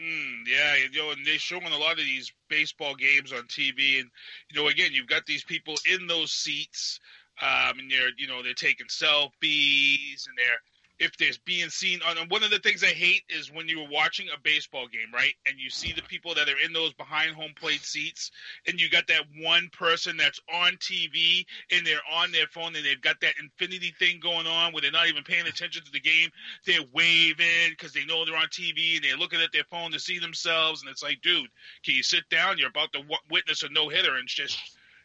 Mm, 0.01 0.47
yeah, 0.47 0.75
you 0.91 0.97
know, 0.97 1.11
and 1.11 1.23
they're 1.23 1.37
showing 1.37 1.71
a 1.71 1.77
lot 1.77 1.91
of 1.91 2.05
these 2.05 2.33
baseball 2.49 2.95
games 2.95 3.31
on 3.31 3.43
TV, 3.43 3.99
and 3.99 4.09
you 4.49 4.59
know, 4.59 4.67
again, 4.67 4.93
you've 4.93 5.05
got 5.05 5.27
these 5.27 5.43
people 5.43 5.75
in 5.93 6.07
those 6.07 6.31
seats, 6.31 6.99
um, 7.39 7.77
and 7.77 7.91
they're, 7.91 8.09
you 8.17 8.25
know, 8.25 8.41
they're 8.41 8.53
taking 8.55 8.87
selfies 8.87 10.27
and 10.27 10.37
they're 10.37 10.59
if 10.99 11.15
there's 11.17 11.37
being 11.37 11.69
seen 11.69 11.99
uh, 12.05 12.19
on 12.19 12.27
one 12.27 12.43
of 12.43 12.51
the 12.51 12.59
things 12.59 12.83
I 12.83 12.87
hate 12.87 13.23
is 13.29 13.51
when 13.51 13.67
you're 13.67 13.87
watching 13.89 14.27
a 14.35 14.39
baseball 14.41 14.87
game, 14.87 15.13
right? 15.13 15.33
And 15.47 15.57
you 15.57 15.69
see 15.69 15.93
the 15.93 16.01
people 16.01 16.35
that 16.35 16.49
are 16.49 16.59
in 16.63 16.73
those 16.73 16.93
behind 16.93 17.35
home 17.35 17.53
plate 17.55 17.83
seats, 17.83 18.31
and 18.67 18.79
you 18.79 18.89
got 18.89 19.07
that 19.07 19.23
one 19.37 19.69
person 19.71 20.17
that's 20.17 20.41
on 20.53 20.73
TV 20.73 21.45
and 21.71 21.87
they're 21.87 22.01
on 22.13 22.31
their 22.31 22.47
phone 22.47 22.75
and 22.75 22.85
they've 22.85 23.01
got 23.01 23.19
that 23.21 23.35
infinity 23.41 23.93
thing 23.97 24.19
going 24.19 24.45
on 24.45 24.73
where 24.73 24.81
they're 24.81 24.91
not 24.91 25.07
even 25.07 25.23
paying 25.23 25.47
attention 25.47 25.83
to 25.83 25.91
the 25.91 25.99
game. 25.99 26.29
They're 26.65 26.85
waving 26.93 27.69
because 27.69 27.93
they 27.93 28.05
know 28.05 28.25
they're 28.25 28.35
on 28.35 28.47
TV 28.47 28.95
and 28.95 29.03
they're 29.03 29.17
looking 29.17 29.41
at 29.41 29.53
their 29.53 29.63
phone 29.71 29.91
to 29.91 29.99
see 29.99 30.19
themselves. 30.19 30.81
And 30.81 30.91
it's 30.91 31.03
like, 31.03 31.21
dude, 31.21 31.49
can 31.83 31.95
you 31.95 32.03
sit 32.03 32.27
down? 32.29 32.57
You're 32.57 32.69
about 32.69 32.91
to 32.93 33.03
witness 33.31 33.63
a 33.63 33.69
no 33.69 33.87
hitter, 33.87 34.15
and 34.15 34.25
it's 34.25 34.33
just, 34.33 34.59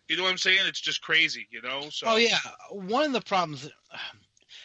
you 0.08 0.16
know 0.16 0.24
what 0.24 0.32
I'm 0.32 0.38
saying? 0.38 0.58
It's 0.66 0.80
just 0.80 1.02
crazy, 1.02 1.46
you 1.50 1.62
know. 1.62 1.88
So. 1.90 2.06
Oh 2.08 2.16
yeah, 2.16 2.38
one 2.70 3.06
of 3.06 3.12
the 3.12 3.20
problems. 3.20 3.70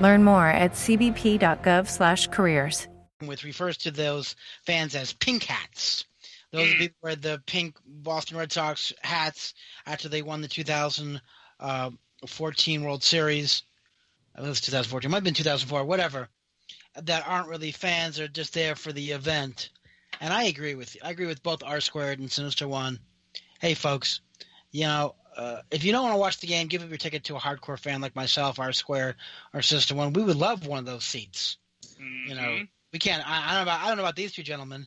Learn 0.00 0.24
more 0.24 0.46
at 0.46 0.72
cbp.gov/careers. 0.72 2.88
Which 3.20 3.44
refers 3.44 3.76
to 3.78 3.90
those 3.90 4.36
fans 4.66 4.94
as 4.94 5.14
pink 5.14 5.44
hats. 5.44 6.04
Those 6.52 6.70
Hmm. 6.72 6.78
people 6.78 6.96
wear 7.02 7.16
the 7.16 7.42
pink 7.46 7.76
Boston 7.84 8.36
Red 8.36 8.52
Sox 8.52 8.92
hats 9.02 9.54
after 9.86 10.08
they 10.08 10.22
won 10.22 10.42
the 10.42 10.48
2014 10.48 12.84
World 12.84 13.02
Series. 13.02 13.62
I 14.34 14.38
think 14.38 14.46
it 14.46 14.50
was 14.50 14.60
2014. 14.60 15.08
It 15.08 15.10
might 15.10 15.16
have 15.18 15.24
been 15.24 15.34
2004, 15.34 15.84
whatever. 15.84 16.28
That 16.94 17.26
aren't 17.26 17.48
really 17.48 17.72
fans; 17.72 18.16
they're 18.16 18.28
just 18.28 18.52
there 18.54 18.76
for 18.76 18.92
the 18.92 19.10
event. 19.12 19.70
And 20.20 20.32
I 20.32 20.44
agree 20.44 20.74
with 20.74 20.94
you. 20.94 21.00
I 21.04 21.10
agree 21.10 21.26
with 21.26 21.42
both 21.42 21.62
R 21.62 21.80
Squared 21.80 22.20
and 22.20 22.30
Sinister 22.30 22.68
One. 22.68 23.00
Hey, 23.60 23.74
folks, 23.74 24.20
you 24.70 24.84
know, 24.84 25.14
uh, 25.36 25.60
if 25.70 25.84
you 25.84 25.92
don't 25.92 26.02
want 26.02 26.14
to 26.14 26.18
watch 26.18 26.38
the 26.38 26.46
game, 26.46 26.66
give 26.66 26.82
up 26.82 26.88
your 26.88 26.98
ticket 26.98 27.24
to 27.24 27.36
a 27.36 27.38
hardcore 27.38 27.78
fan 27.78 28.00
like 28.00 28.16
myself, 28.16 28.58
R 28.58 28.72
Square, 28.72 29.16
or 29.52 29.62
Sister 29.62 29.94
One. 29.94 30.12
We 30.12 30.22
would 30.22 30.36
love 30.36 30.66
one 30.66 30.78
of 30.78 30.86
those 30.86 31.04
seats. 31.04 31.58
You 32.26 32.34
know, 32.34 32.60
we 32.92 32.98
can't. 32.98 33.28
I, 33.28 33.44
I 33.44 33.46
don't 33.48 33.56
know 33.56 33.62
about. 33.62 33.80
I 33.82 33.88
don't 33.88 33.96
know 33.98 34.02
about 34.02 34.16
these 34.16 34.32
two 34.32 34.42
gentlemen, 34.42 34.86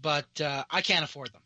but 0.00 0.40
uh, 0.40 0.64
I 0.70 0.80
can't 0.80 1.04
afford 1.04 1.32
them. 1.32 1.42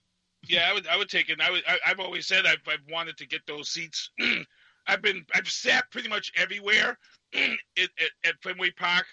Yeah, 0.48 0.68
I 0.70 0.74
would. 0.74 0.86
I 0.86 0.96
would 0.96 1.08
take 1.08 1.28
it. 1.28 1.40
I 1.40 1.50
would. 1.50 1.62
I, 1.66 1.78
I've 1.86 2.00
always 2.00 2.26
said 2.26 2.46
I've, 2.46 2.62
I've 2.66 2.84
wanted 2.90 3.16
to 3.18 3.26
get 3.26 3.46
those 3.46 3.68
seats. 3.68 4.10
I've 4.86 5.02
been. 5.02 5.24
I've 5.34 5.48
sat 5.48 5.90
pretty 5.90 6.08
much 6.08 6.32
everywhere 6.36 6.98
at, 7.34 7.40
at, 7.76 8.10
at 8.24 8.34
Fenway 8.42 8.70
Park, 8.70 9.06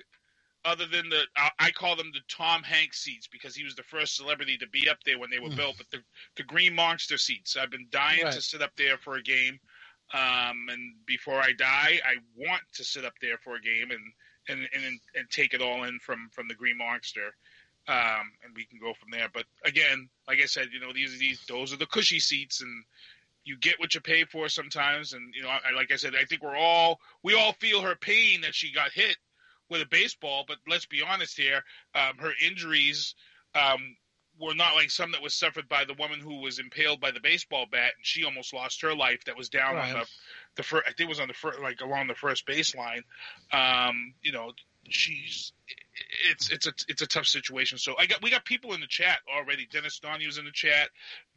other 0.66 0.86
than 0.88 1.10
the. 1.10 1.24
I, 1.60 1.72
call 1.72 1.96
them 1.96 2.12
the 2.14 2.22
Tom 2.30 2.64
Hanks 2.64 3.00
seats 3.04 3.28
because 3.28 3.56
he 3.56 3.64
was 3.64 3.76
the 3.76 3.84
first 3.84 4.16
celebrity 4.16 4.58
to 4.58 4.68
be 4.68 4.90
up 4.90 4.98
there 5.06 5.20
when 5.20 5.30
they 5.30 5.40
were 5.40 5.50
Mm. 5.50 5.56
built. 5.58 5.78
But 5.78 5.90
the 5.92 6.04
the 6.38 6.44
Green 6.44 6.74
Monster 6.76 7.18
seats, 7.18 7.58
I've 7.58 7.72
been 7.72 7.88
dying 7.92 8.24
Right. 8.24 8.34
to 8.34 8.42
sit 8.42 8.62
up 8.62 8.76
there 8.78 8.98
for 8.98 9.16
a 9.18 9.24
game. 9.24 9.60
Um, 10.14 10.68
and 10.70 10.94
before 11.06 11.42
I 11.42 11.54
die, 11.54 12.00
I 12.06 12.16
want 12.38 12.62
to 12.74 12.84
sit 12.84 13.06
up 13.06 13.14
there 13.22 13.38
for 13.40 13.56
a 13.56 13.62
game 13.62 13.92
and 13.92 14.14
and 14.50 14.68
and 14.74 15.00
and 15.16 15.30
take 15.30 15.54
it 15.54 15.62
all 15.62 15.84
in 15.86 16.00
from 16.00 16.30
from 16.32 16.48
the 16.48 16.56
Green 16.56 16.78
Monster 16.78 17.34
um, 17.88 18.32
and 18.44 18.56
we 18.56 18.66
can 18.66 18.80
go 18.80 18.94
from 18.94 19.12
there. 19.12 19.30
But 19.34 19.46
again, 19.66 20.10
like 20.28 20.40
I 20.42 20.46
said, 20.46 20.70
you 20.72 20.80
know, 20.80 20.94
these 20.94 21.18
these 21.20 21.42
those 21.48 21.74
are 21.74 21.78
the 21.78 21.86
cushy 21.86 22.20
seats, 22.20 22.62
and 22.62 22.84
you 23.46 23.58
get 23.58 23.80
what 23.80 23.94
you 23.94 24.02
pay 24.02 24.24
for 24.26 24.48
sometimes. 24.48 25.14
And 25.14 25.34
you 25.36 25.44
know, 25.44 25.50
I, 25.50 25.74
like 25.76 25.92
I 25.92 25.98
said, 25.98 26.14
I 26.20 26.26
think 26.26 26.44
we're 26.44 26.56
all 26.58 27.00
we 27.24 27.34
all 27.34 27.54
feel 27.54 27.82
her 27.82 27.96
pain 27.96 28.42
that 28.42 28.56
she 28.56 28.72
got 28.72 28.92
hit 28.92 29.18
with 29.74 29.82
a 29.82 29.88
baseball. 29.88 30.46
But 30.48 30.58
let's 30.70 30.86
be 30.86 31.02
honest 31.02 31.38
here, 31.38 31.64
um, 31.96 32.18
her 32.20 32.32
injuries. 32.46 33.16
Um, 33.56 33.98
were 34.40 34.56
not 34.56 34.74
like 34.76 34.90
some 34.90 35.12
that 35.12 35.22
was 35.22 35.36
suffered 35.36 35.70
by 35.70 35.86
the 35.86 35.94
woman 35.94 36.20
who 36.20 36.42
was 36.42 36.58
impaled 36.58 37.00
by 37.00 37.12
the 37.12 37.20
baseball 37.20 37.68
bat, 37.72 37.92
and 37.96 38.04
she 38.06 38.24
almost 38.24 38.54
lost 38.54 38.82
her 38.82 38.96
life. 38.96 39.24
That 39.26 39.38
was 39.38 39.50
down 39.50 39.76
Right. 39.76 39.94
on 39.94 40.00
the, 40.00 40.06
the 40.56 40.64
first. 40.64 40.86
I 40.88 40.90
think 40.90 41.02
it 41.02 41.10
was 41.10 41.20
on 41.20 41.28
the 41.28 41.36
first, 41.36 41.60
like 41.60 41.82
along 41.82 42.08
the 42.08 42.16
first 42.16 42.48
baseline. 42.48 43.04
Um, 43.52 44.16
you 44.24 44.32
know, 44.32 44.54
she's 44.90 45.54
it's 46.32 46.50
it's 46.50 46.68
a 46.68 46.74
it's 46.88 47.02
a 47.02 47.08
tough 47.08 47.28
situation. 47.28 47.78
So 47.78 47.96
I 47.98 48.06
got 48.06 48.22
we 48.22 48.32
got 48.32 48.46
people 48.46 48.74
in 48.74 48.82
the 48.82 48.88
chat 48.88 49.20
already. 49.34 49.68
Dennis 49.72 50.00
Donny 50.00 50.26
was 50.26 50.38
in 50.38 50.46
the 50.46 50.52
chat. 50.52 50.90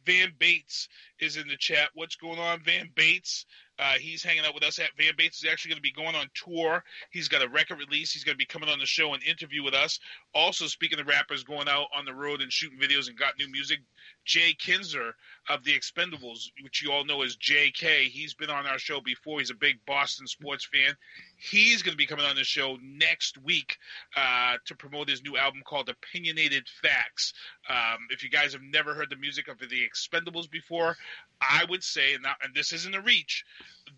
Van 0.05 0.33
Bates 0.39 0.87
is 1.19 1.37
in 1.37 1.47
the 1.47 1.57
chat. 1.57 1.89
What's 1.93 2.15
going 2.15 2.39
on, 2.39 2.63
Van 2.63 2.89
Bates? 2.95 3.45
Uh, 3.79 3.93
he's 3.99 4.23
hanging 4.23 4.45
out 4.45 4.53
with 4.53 4.63
us. 4.63 4.79
At 4.79 4.89
Van 4.97 5.13
Bates 5.17 5.43
is 5.43 5.49
actually 5.49 5.69
going 5.69 5.77
to 5.77 5.81
be 5.81 5.91
going 5.91 6.15
on 6.15 6.27
tour. 6.33 6.83
He's 7.11 7.27
got 7.27 7.43
a 7.43 7.49
record 7.49 7.79
release. 7.79 8.11
He's 8.11 8.23
going 8.23 8.33
to 8.33 8.37
be 8.37 8.45
coming 8.45 8.69
on 8.69 8.79
the 8.79 8.85
show 8.85 9.13
and 9.13 9.23
interview 9.23 9.63
with 9.63 9.73
us. 9.73 9.99
Also, 10.33 10.65
speaking 10.65 10.99
of 10.99 11.07
rappers 11.07 11.43
going 11.43 11.67
out 11.67 11.87
on 11.95 12.05
the 12.05 12.13
road 12.13 12.41
and 12.41 12.51
shooting 12.51 12.79
videos 12.79 13.07
and 13.07 13.17
got 13.17 13.37
new 13.37 13.49
music, 13.51 13.79
Jay 14.25 14.53
Kinzer 14.57 15.15
of 15.49 15.63
the 15.63 15.77
Expendables, 15.77 16.49
which 16.61 16.81
you 16.81 16.91
all 16.91 17.05
know 17.05 17.21
as 17.21 17.37
JK, 17.37 18.07
he's 18.07 18.33
been 18.33 18.49
on 18.49 18.65
our 18.65 18.77
show 18.77 18.99
before. 18.99 19.39
He's 19.39 19.49
a 19.49 19.55
big 19.55 19.77
Boston 19.85 20.27
sports 20.27 20.65
fan. 20.65 20.95
He's 21.37 21.81
going 21.81 21.93
to 21.93 21.97
be 21.97 22.05
coming 22.05 22.25
on 22.25 22.35
the 22.35 22.43
show 22.43 22.77
next 22.81 23.37
week 23.37 23.77
uh, 24.15 24.57
to 24.65 24.75
promote 24.75 25.09
his 25.09 25.23
new 25.23 25.37
album 25.37 25.61
called 25.65 25.89
Opinionated 25.89 26.67
Facts. 26.81 27.33
Um, 27.69 28.07
if 28.09 28.23
you 28.23 28.29
guys 28.29 28.53
have 28.53 28.61
never 28.61 28.93
heard 28.93 29.09
the 29.09 29.15
music 29.15 29.47
of 29.47 29.59
the 29.59 29.87
Expendables 29.87 30.49
before, 30.49 30.97
I 31.41 31.63
would 31.69 31.83
say, 31.83 32.13
and, 32.13 32.23
not, 32.23 32.37
and 32.43 32.53
this 32.53 32.73
isn't 32.73 32.95
a 32.95 33.01
reach, 33.01 33.45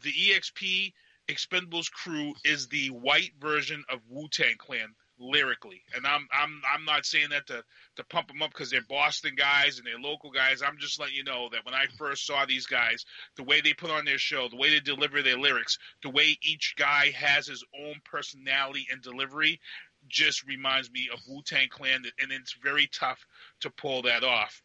the 0.03 0.11
EXP 0.11 0.93
Expendables 1.27 1.91
crew 1.91 2.33
is 2.43 2.67
the 2.67 2.89
white 2.89 3.33
version 3.39 3.83
of 3.89 3.99
Wu 4.09 4.27
Tang 4.29 4.55
Clan 4.57 4.95
lyrically, 5.19 5.81
and 5.95 6.05
I'm 6.05 6.27
I'm 6.31 6.61
I'm 6.73 6.85
not 6.85 7.05
saying 7.05 7.29
that 7.29 7.47
to 7.47 7.63
to 7.97 8.03
pump 8.05 8.27
them 8.29 8.41
up 8.41 8.51
because 8.51 8.69
they're 8.69 8.81
Boston 8.89 9.35
guys 9.35 9.77
and 9.77 9.85
they're 9.85 9.99
local 9.99 10.31
guys. 10.31 10.61
I'm 10.61 10.77
just 10.79 10.99
letting 10.99 11.15
you 11.15 11.23
know 11.23 11.49
that 11.51 11.65
when 11.65 11.73
I 11.73 11.85
first 11.97 12.25
saw 12.25 12.45
these 12.45 12.65
guys, 12.65 13.05
the 13.35 13.43
way 13.43 13.61
they 13.61 13.73
put 13.73 13.91
on 13.91 14.05
their 14.05 14.17
show, 14.17 14.47
the 14.49 14.57
way 14.57 14.69
they 14.69 14.79
deliver 14.79 15.21
their 15.21 15.37
lyrics, 15.37 15.77
the 16.01 16.09
way 16.09 16.37
each 16.41 16.75
guy 16.77 17.11
has 17.15 17.47
his 17.47 17.63
own 17.79 17.95
personality 18.05 18.87
and 18.91 19.01
delivery, 19.01 19.59
just 20.07 20.45
reminds 20.47 20.91
me 20.91 21.09
of 21.13 21.19
Wu 21.27 21.41
Tang 21.43 21.69
Clan, 21.69 22.03
and 22.21 22.31
it's 22.31 22.55
very 22.63 22.87
tough 22.87 23.25
to 23.61 23.69
pull 23.69 24.03
that 24.03 24.23
off. 24.23 24.61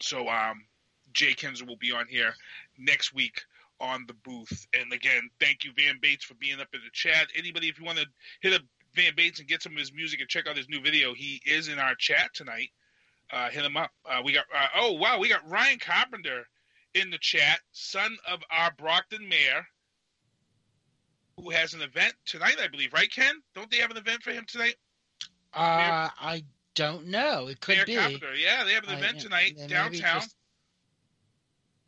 So, 0.00 0.28
um, 0.28 0.64
Jay 1.12 1.34
Kinzer 1.34 1.64
will 1.64 1.76
be 1.76 1.92
on 1.92 2.06
here 2.08 2.34
next 2.78 3.12
week 3.14 3.42
on 3.80 4.04
the 4.06 4.14
booth. 4.14 4.66
And 4.78 4.92
again, 4.92 5.30
thank 5.40 5.64
you, 5.64 5.72
Van 5.76 5.98
Bates, 6.00 6.24
for 6.24 6.34
being 6.34 6.60
up 6.60 6.68
in 6.74 6.80
the 6.84 6.90
chat. 6.92 7.28
Anybody, 7.36 7.68
if 7.68 7.78
you 7.78 7.84
want 7.84 7.98
to 7.98 8.06
hit 8.40 8.52
up 8.52 8.62
Van 8.94 9.14
Bates 9.16 9.38
and 9.38 9.48
get 9.48 9.62
some 9.62 9.72
of 9.72 9.78
his 9.78 9.92
music 9.92 10.20
and 10.20 10.28
check 10.28 10.48
out 10.48 10.56
his 10.56 10.68
new 10.68 10.80
video, 10.80 11.14
he 11.14 11.40
is 11.46 11.68
in 11.68 11.78
our 11.78 11.94
chat 11.94 12.30
tonight. 12.34 12.70
Uh, 13.32 13.48
hit 13.48 13.64
him 13.64 13.76
up. 13.76 13.90
Uh, 14.04 14.20
we 14.24 14.32
got 14.32 14.44
uh, 14.56 14.66
oh 14.76 14.92
wow, 14.94 15.18
we 15.18 15.28
got 15.28 15.48
Ryan 15.48 15.78
Carpenter 15.78 16.46
in 16.94 17.10
the 17.10 17.18
chat, 17.18 17.60
son 17.72 18.16
of 18.28 18.40
our 18.50 18.72
Brockton 18.76 19.28
mayor, 19.28 19.64
who 21.36 21.50
has 21.50 21.74
an 21.74 21.82
event 21.82 22.14
tonight, 22.26 22.56
I 22.60 22.66
believe. 22.66 22.92
Right, 22.92 23.10
Ken? 23.10 23.34
Don't 23.54 23.70
they 23.70 23.76
have 23.78 23.92
an 23.92 23.96
event 23.96 24.22
for 24.22 24.32
him 24.32 24.44
tonight? 24.48 24.74
Uh, 25.54 26.10
I 26.20 26.42
don't 26.74 27.06
know. 27.06 27.46
It 27.46 27.60
could 27.60 27.76
Mayor 27.76 27.86
be. 27.86 27.96
Carpenter. 27.96 28.34
Yeah, 28.34 28.64
they 28.64 28.72
have 28.72 28.84
an 28.84 28.96
event 28.96 29.16
yeah, 29.16 29.22
tonight 29.22 29.58
downtown, 29.68 30.20
just- 30.20 30.36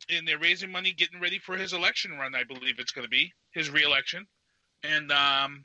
and 0.09 0.27
they're 0.27 0.39
raising 0.39 0.71
money, 0.71 0.93
getting 0.93 1.19
ready 1.19 1.39
for 1.39 1.57
his 1.57 1.73
election 1.73 2.11
run. 2.17 2.35
I 2.35 2.43
believe 2.43 2.79
it's 2.79 2.91
going 2.91 3.05
to 3.05 3.09
be 3.09 3.33
his 3.51 3.69
reelection, 3.69 4.27
and 4.83 5.11
um, 5.11 5.63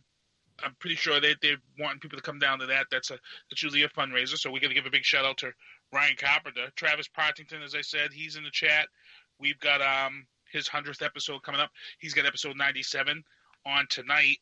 I'm 0.65 0.75
pretty 0.81 0.97
sure 0.97 1.21
they 1.21 1.35
they 1.41 1.57
want 1.79 2.01
people 2.01 2.19
to 2.19 2.23
come 2.23 2.39
down 2.39 2.59
to 2.59 2.67
that. 2.67 2.87
That's 2.91 3.11
a 3.11 3.19
that's 3.51 3.63
usually 3.63 3.83
a 3.83 3.89
fundraiser. 3.89 4.37
So 4.37 4.51
we're 4.51 4.61
gonna 4.61 4.75
give 4.75 4.87
a 4.87 4.91
big 4.91 5.05
shout 5.05 5.25
out 5.25 5.39
to 5.39 5.53
Ryan 5.93 6.17
Carpenter, 6.19 6.69
Travis 6.77 7.09
Partington, 7.09 7.63
as 7.63 7.75
I 7.75 7.81
said, 7.81 8.13
he's 8.13 8.37
in 8.37 8.45
the 8.45 8.51
chat. 8.51 8.89
We've 9.39 9.59
got 9.61 9.81
um 9.81 10.27
his 10.51 10.69
hundredth 10.69 11.03
episode 11.03 11.43
coming 11.43 11.61
up. 11.61 11.71
He's 11.99 12.15
got 12.15 12.27
episode 12.27 12.57
97 12.57 13.23
on 13.67 13.87
tonight, 13.91 14.39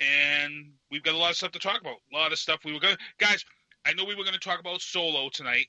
and 0.00 0.72
we've 0.90 1.02
got 1.02 1.14
a 1.14 1.18
lot 1.18 1.30
of 1.30 1.36
stuff 1.36 1.52
to 1.52 1.58
talk 1.58 1.80
about. 1.80 1.96
A 2.12 2.16
lot 2.16 2.32
of 2.32 2.38
stuff 2.38 2.60
we 2.64 2.72
were 2.72 2.80
to 2.80 2.96
guys. 3.18 3.44
I 3.86 3.94
know 3.94 4.04
we 4.04 4.14
were 4.14 4.24
to 4.24 4.38
talk 4.38 4.60
about 4.60 4.82
solo 4.82 5.30
tonight, 5.30 5.66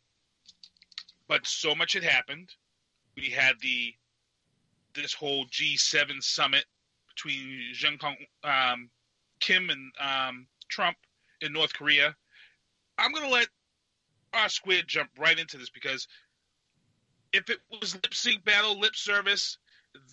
but 1.28 1.48
so 1.48 1.74
much 1.74 1.94
had 1.94 2.04
happened. 2.04 2.50
We 3.16 3.30
had 3.30 3.54
the 3.62 3.94
this 4.94 5.14
whole 5.14 5.46
G7 5.46 6.22
summit 6.22 6.66
between 7.08 7.74
Jung 7.80 7.98
Kong, 7.98 8.16
um, 8.44 8.90
Kim 9.42 9.70
and 9.70 9.92
um, 10.00 10.48
Trump 10.70 10.96
in 11.42 11.52
North 11.52 11.74
Korea. 11.74 12.16
I'm 12.98 13.12
going 13.12 13.26
to 13.26 13.34
let 13.34 13.48
R 14.34 14.48
Squared 14.48 14.88
jump 14.88 15.10
right 15.20 15.38
into 15.38 15.58
this 15.58 15.70
because 15.70 16.08
if 17.34 17.50
it 17.50 17.60
was 17.82 17.96
lip 17.96 18.14
sync 18.14 18.44
battle, 18.46 18.80
lip 18.80 18.96
service, 18.96 19.58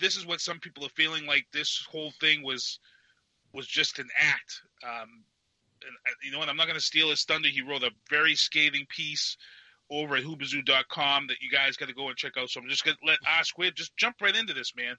this 0.00 0.16
is 0.16 0.26
what 0.26 0.40
some 0.40 0.58
people 0.58 0.84
are 0.84 0.90
feeling 0.90 1.26
like 1.26 1.46
this 1.52 1.86
whole 1.90 2.12
thing 2.20 2.42
was 2.42 2.80
was 3.52 3.66
just 3.66 3.98
an 3.98 4.08
act. 4.18 4.62
Um, 4.82 5.24
and, 5.82 5.94
and 6.06 6.16
you 6.22 6.30
know 6.32 6.38
what? 6.38 6.48
I'm 6.48 6.56
not 6.56 6.66
going 6.66 6.78
to 6.78 6.84
steal 6.84 7.10
his 7.10 7.24
thunder. 7.24 7.48
He 7.48 7.62
wrote 7.62 7.82
a 7.82 7.90
very 8.10 8.34
scathing 8.34 8.86
piece 8.88 9.36
over 9.90 10.16
at 10.16 10.24
whoobazoo.com 10.24 11.28
that 11.28 11.40
you 11.40 11.50
guys 11.50 11.76
got 11.76 11.88
to 11.88 11.94
go 11.94 12.08
and 12.08 12.16
check 12.16 12.32
out. 12.36 12.50
So 12.50 12.60
I'm 12.60 12.68
just 12.68 12.84
going 12.84 12.96
to 12.96 13.06
let 13.06 13.18
R 13.26 13.44
Squared 13.44 13.76
just 13.76 13.96
jump 13.96 14.16
right 14.20 14.34
into 14.34 14.52
this, 14.52 14.74
man. 14.76 14.96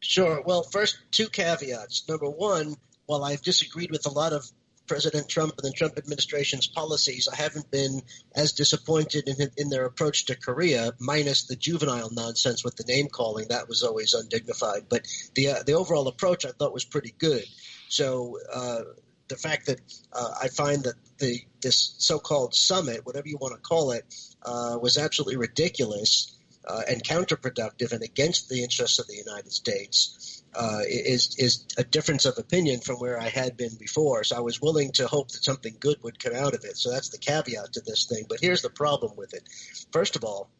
Sure. 0.00 0.42
Well, 0.42 0.62
first, 0.62 0.98
two 1.10 1.28
caveats. 1.28 2.08
Number 2.08 2.30
one, 2.30 2.76
while 3.08 3.24
I've 3.24 3.42
disagreed 3.42 3.90
with 3.90 4.04
a 4.04 4.10
lot 4.10 4.34
of 4.34 4.44
President 4.86 5.28
Trump 5.28 5.54
and 5.56 5.66
the 5.66 5.76
Trump 5.76 5.96
administration's 5.96 6.66
policies, 6.66 7.26
I 7.26 7.36
haven't 7.36 7.70
been 7.70 8.02
as 8.34 8.52
disappointed 8.52 9.26
in, 9.26 9.48
in 9.56 9.70
their 9.70 9.86
approach 9.86 10.26
to 10.26 10.36
Korea, 10.36 10.92
minus 10.98 11.44
the 11.44 11.56
juvenile 11.56 12.10
nonsense 12.12 12.62
with 12.64 12.76
the 12.76 12.84
name 12.84 13.08
calling. 13.08 13.48
That 13.48 13.68
was 13.68 13.82
always 13.82 14.12
undignified. 14.12 14.86
But 14.90 15.06
the 15.34 15.48
uh, 15.48 15.62
the 15.64 15.72
overall 15.72 16.06
approach 16.06 16.44
I 16.44 16.50
thought 16.50 16.74
was 16.74 16.84
pretty 16.84 17.14
good. 17.18 17.44
So 17.88 18.38
uh, 18.52 18.82
the 19.28 19.36
fact 19.36 19.66
that 19.66 19.80
uh, 20.12 20.34
I 20.42 20.48
find 20.48 20.84
that 20.84 20.94
the 21.18 21.40
this 21.62 21.94
so-called 21.98 22.54
summit, 22.54 23.06
whatever 23.06 23.26
you 23.26 23.38
want 23.38 23.54
to 23.54 23.60
call 23.60 23.92
it, 23.92 24.04
uh, 24.42 24.78
was 24.80 24.98
absolutely 24.98 25.36
ridiculous 25.36 26.37
uh, 26.68 26.82
and 26.88 27.02
counterproductive 27.02 27.92
and 27.92 28.02
against 28.02 28.48
the 28.48 28.62
interests 28.62 28.98
of 28.98 29.06
the 29.06 29.16
United 29.16 29.52
States 29.52 30.42
uh, 30.54 30.80
is 30.86 31.36
is 31.38 31.64
a 31.76 31.84
difference 31.84 32.24
of 32.24 32.38
opinion 32.38 32.80
from 32.80 32.96
where 32.96 33.20
I 33.20 33.28
had 33.28 33.56
been 33.56 33.74
before. 33.78 34.24
So 34.24 34.36
I 34.36 34.40
was 34.40 34.60
willing 34.60 34.92
to 34.92 35.06
hope 35.06 35.30
that 35.32 35.44
something 35.44 35.76
good 35.80 36.02
would 36.02 36.22
come 36.22 36.34
out 36.34 36.54
of 36.54 36.64
it. 36.64 36.76
So 36.76 36.90
that's 36.90 37.08
the 37.10 37.18
caveat 37.18 37.72
to 37.74 37.80
this 37.80 38.06
thing. 38.06 38.26
But 38.28 38.40
here's 38.40 38.62
the 38.62 38.70
problem 38.70 39.12
with 39.16 39.34
it. 39.34 39.48
First 39.92 40.16
of 40.16 40.24
all, 40.24 40.50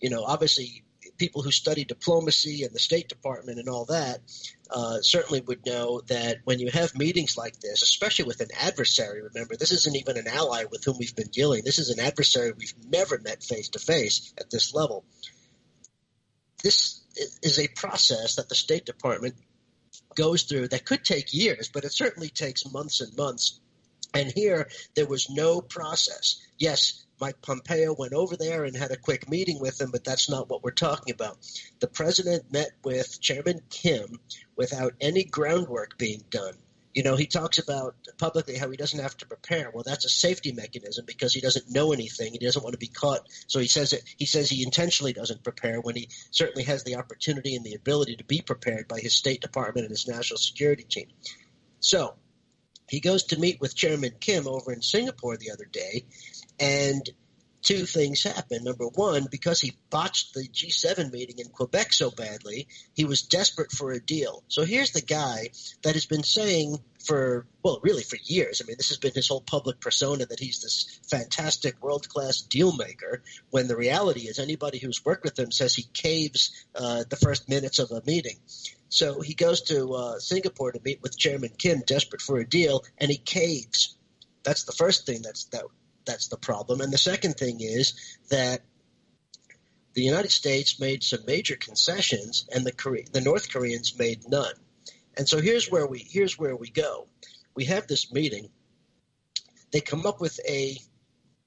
you 0.00 0.10
know, 0.10 0.24
obviously 0.24 0.84
people 1.22 1.40
who 1.40 1.52
study 1.52 1.84
diplomacy 1.84 2.64
and 2.64 2.74
the 2.74 2.80
State 2.80 3.08
Department 3.08 3.60
and 3.60 3.68
all 3.68 3.84
that 3.84 4.18
uh, 4.72 5.00
certainly 5.02 5.40
would 5.40 5.64
know 5.64 6.00
that 6.08 6.38
when 6.42 6.58
you 6.58 6.68
have 6.68 6.98
meetings 6.98 7.38
like 7.38 7.60
this, 7.60 7.80
especially 7.82 8.24
with 8.24 8.40
an 8.40 8.48
adversary, 8.58 9.22
remember, 9.22 9.54
this 9.54 9.70
isn't 9.70 9.94
even 9.94 10.16
an 10.16 10.26
ally 10.26 10.64
with 10.68 10.82
whom 10.82 10.96
we've 10.98 11.14
been 11.14 11.28
dealing. 11.28 11.62
This 11.64 11.78
is 11.78 11.90
an 11.90 12.00
adversary 12.00 12.50
we've 12.58 12.74
never 12.88 13.20
met 13.20 13.44
face 13.44 13.68
to 13.68 13.78
face 13.78 14.34
at 14.36 14.50
this 14.50 14.74
level. 14.74 15.04
This 16.64 17.02
is 17.40 17.60
a 17.60 17.68
process 17.68 18.34
that 18.34 18.48
the 18.48 18.56
State 18.56 18.84
Department 18.84 19.36
goes 20.16 20.42
through 20.42 20.68
that 20.68 20.84
could 20.84 21.04
take 21.04 21.32
years, 21.32 21.70
but 21.72 21.84
it 21.84 21.92
certainly 21.92 22.30
takes 22.30 22.66
months 22.72 23.00
and 23.00 23.16
months. 23.16 23.60
And 24.14 24.30
here, 24.30 24.68
there 24.94 25.06
was 25.06 25.30
no 25.30 25.60
process. 25.60 26.40
Yes, 26.58 27.04
Mike 27.20 27.40
Pompeo 27.40 27.94
went 27.96 28.12
over 28.12 28.36
there 28.36 28.64
and 28.64 28.76
had 28.76 28.90
a 28.90 28.96
quick 28.96 29.28
meeting 29.28 29.60
with 29.60 29.80
him, 29.80 29.90
but 29.90 30.04
that's 30.04 30.28
not 30.28 30.50
what 30.50 30.62
we're 30.62 30.72
talking 30.72 31.14
about. 31.14 31.38
The 31.80 31.86
president 31.86 32.52
met 32.52 32.72
with 32.84 33.20
Chairman 33.20 33.60
Kim 33.70 34.18
without 34.56 34.94
any 35.00 35.24
groundwork 35.24 35.96
being 35.96 36.24
done. 36.30 36.54
You 36.94 37.02
know, 37.02 37.16
he 37.16 37.26
talks 37.26 37.58
about 37.58 37.94
publicly 38.18 38.56
how 38.56 38.68
he 38.70 38.76
doesn't 38.76 38.98
have 38.98 39.16
to 39.18 39.26
prepare. 39.26 39.70
Well, 39.70 39.84
that's 39.86 40.04
a 40.04 40.10
safety 40.10 40.52
mechanism 40.52 41.06
because 41.06 41.32
he 41.32 41.40
doesn't 41.40 41.70
know 41.70 41.92
anything. 41.92 42.32
He 42.32 42.38
doesn't 42.38 42.62
want 42.62 42.74
to 42.74 42.78
be 42.78 42.88
caught. 42.88 43.26
So 43.46 43.60
he 43.60 43.68
says 43.68 43.94
it. 43.94 44.02
He 44.18 44.26
says 44.26 44.50
he 44.50 44.62
intentionally 44.62 45.14
doesn't 45.14 45.42
prepare 45.42 45.80
when 45.80 45.96
he 45.96 46.08
certainly 46.32 46.64
has 46.64 46.84
the 46.84 46.96
opportunity 46.96 47.56
and 47.56 47.64
the 47.64 47.74
ability 47.74 48.16
to 48.16 48.24
be 48.24 48.42
prepared 48.42 48.88
by 48.88 48.98
his 48.98 49.14
State 49.14 49.40
Department 49.40 49.86
and 49.86 49.90
his 49.90 50.06
national 50.06 50.38
security 50.38 50.84
team. 50.84 51.06
So 51.80 52.14
he 52.88 53.00
goes 53.00 53.24
to 53.24 53.38
meet 53.38 53.60
with 53.60 53.74
Chairman 53.74 54.12
Kim 54.20 54.46
over 54.46 54.72
in 54.72 54.82
Singapore 54.82 55.36
the 55.36 55.50
other 55.50 55.66
day, 55.70 56.04
and 56.58 57.08
two 57.62 57.86
things 57.86 58.22
happen. 58.24 58.64
Number 58.64 58.86
one, 58.86 59.26
because 59.30 59.60
he 59.60 59.76
botched 59.88 60.34
the 60.34 60.46
G7 60.48 61.12
meeting 61.12 61.38
in 61.38 61.48
Quebec 61.48 61.92
so 61.92 62.10
badly, 62.10 62.66
he 62.94 63.04
was 63.04 63.22
desperate 63.22 63.70
for 63.70 63.92
a 63.92 64.00
deal. 64.00 64.42
So 64.48 64.64
here's 64.64 64.90
the 64.90 65.00
guy 65.00 65.50
that 65.82 65.94
has 65.94 66.06
been 66.06 66.24
saying 66.24 66.78
for, 67.04 67.46
well, 67.62 67.80
really 67.82 68.02
for 68.02 68.16
years. 68.22 68.60
I 68.60 68.66
mean, 68.66 68.76
this 68.76 68.88
has 68.88 68.98
been 68.98 69.12
his 69.14 69.28
whole 69.28 69.40
public 69.40 69.80
persona 69.80 70.26
that 70.26 70.40
he's 70.40 70.60
this 70.60 71.00
fantastic 71.08 71.82
world 71.82 72.08
class 72.08 72.40
deal 72.40 72.72
maker, 72.76 73.22
when 73.50 73.68
the 73.68 73.76
reality 73.76 74.22
is 74.22 74.38
anybody 74.38 74.78
who's 74.78 75.04
worked 75.04 75.24
with 75.24 75.38
him 75.38 75.52
says 75.52 75.74
he 75.74 75.84
caves 75.94 76.66
uh, 76.74 77.04
the 77.08 77.16
first 77.16 77.48
minutes 77.48 77.78
of 77.78 77.90
a 77.92 78.02
meeting. 78.06 78.36
So 78.92 79.22
he 79.22 79.32
goes 79.32 79.62
to 79.62 79.94
uh, 79.94 80.18
Singapore 80.18 80.70
to 80.70 80.80
meet 80.84 81.00
with 81.00 81.16
Chairman 81.16 81.52
Kim, 81.56 81.80
desperate 81.86 82.20
for 82.20 82.38
a 82.38 82.46
deal, 82.46 82.84
and 82.98 83.10
he 83.10 83.16
caves. 83.16 83.96
That's 84.42 84.64
the 84.64 84.72
first 84.72 85.06
thing 85.06 85.22
that's 85.22 85.44
that 85.44 85.64
that's 86.04 86.28
the 86.28 86.36
problem. 86.36 86.82
And 86.82 86.92
the 86.92 86.98
second 86.98 87.38
thing 87.38 87.60
is 87.60 87.94
that 88.28 88.60
the 89.94 90.02
United 90.02 90.30
States 90.30 90.78
made 90.78 91.02
some 91.02 91.20
major 91.26 91.56
concessions, 91.56 92.46
and 92.54 92.66
the 92.66 92.72
Korea, 92.72 93.04
the 93.10 93.22
North 93.22 93.50
Koreans 93.50 93.98
made 93.98 94.28
none. 94.28 94.54
And 95.16 95.26
so 95.26 95.40
here's 95.40 95.70
where 95.70 95.86
we 95.86 96.00
here's 96.00 96.38
where 96.38 96.54
we 96.54 96.68
go. 96.68 97.06
We 97.54 97.64
have 97.64 97.86
this 97.86 98.12
meeting. 98.12 98.50
They 99.72 99.80
come 99.80 100.04
up 100.04 100.20
with 100.20 100.38
a 100.46 100.76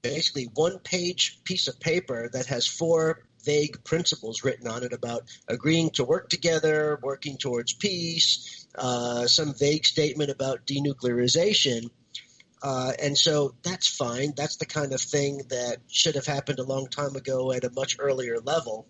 basically 0.02 0.50
one 0.52 0.80
page 0.80 1.38
piece 1.44 1.68
of 1.68 1.78
paper 1.78 2.28
that 2.32 2.46
has 2.46 2.66
four 2.66 3.22
vague 3.46 3.82
principles 3.84 4.44
written 4.44 4.68
on 4.68 4.82
it 4.82 4.92
about 4.92 5.22
agreeing 5.48 5.90
to 5.90 6.04
work 6.04 6.28
together, 6.28 6.98
working 7.02 7.38
towards 7.38 7.72
peace, 7.72 8.66
uh, 8.74 9.26
some 9.26 9.54
vague 9.54 9.86
statement 9.86 10.30
about 10.30 10.66
denuclearization. 10.66 11.88
Uh, 12.62 12.92
and 13.00 13.16
so 13.16 13.54
that's 13.62 13.86
fine. 13.86 14.34
That's 14.36 14.56
the 14.56 14.66
kind 14.66 14.92
of 14.92 15.00
thing 15.00 15.42
that 15.48 15.78
should 15.88 16.16
have 16.16 16.26
happened 16.26 16.58
a 16.58 16.64
long 16.64 16.88
time 16.88 17.16
ago 17.16 17.52
at 17.52 17.64
a 17.64 17.70
much 17.70 17.96
earlier 17.98 18.38
level. 18.40 18.86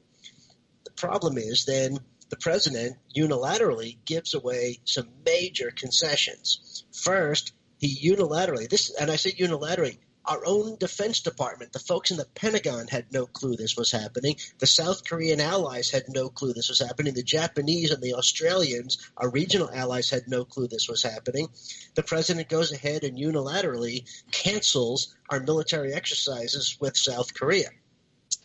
The 0.84 0.92
problem 0.92 1.36
is 1.36 1.64
then 1.64 1.98
the 2.30 2.36
president 2.36 2.96
unilaterally 3.16 3.98
gives 4.04 4.34
away 4.34 4.80
some 4.84 5.08
major 5.24 5.70
concessions. 5.70 6.84
First, 6.92 7.52
he 7.78 8.10
unilaterally, 8.10 8.68
this, 8.68 8.90
and 8.98 9.10
I 9.10 9.16
say 9.16 9.32
unilaterally, 9.32 9.98
our 10.26 10.44
own 10.44 10.76
Defense 10.76 11.20
Department, 11.20 11.72
the 11.72 11.78
folks 11.78 12.10
in 12.10 12.16
the 12.16 12.26
Pentagon 12.34 12.88
had 12.88 13.12
no 13.12 13.26
clue 13.26 13.56
this 13.56 13.76
was 13.76 13.92
happening. 13.92 14.36
The 14.58 14.66
South 14.66 15.04
Korean 15.04 15.40
allies 15.40 15.90
had 15.90 16.04
no 16.08 16.28
clue 16.28 16.52
this 16.52 16.68
was 16.68 16.80
happening. 16.80 17.14
The 17.14 17.22
Japanese 17.22 17.90
and 17.92 18.02
the 18.02 18.14
Australians, 18.14 19.10
our 19.16 19.30
regional 19.30 19.70
allies, 19.70 20.10
had 20.10 20.28
no 20.28 20.44
clue 20.44 20.66
this 20.66 20.88
was 20.88 21.02
happening. 21.02 21.48
The 21.94 22.02
president 22.02 22.48
goes 22.48 22.72
ahead 22.72 23.04
and 23.04 23.16
unilaterally 23.16 24.08
cancels 24.32 25.14
our 25.30 25.40
military 25.40 25.94
exercises 25.94 26.76
with 26.80 26.96
South 26.96 27.34
Korea. 27.34 27.68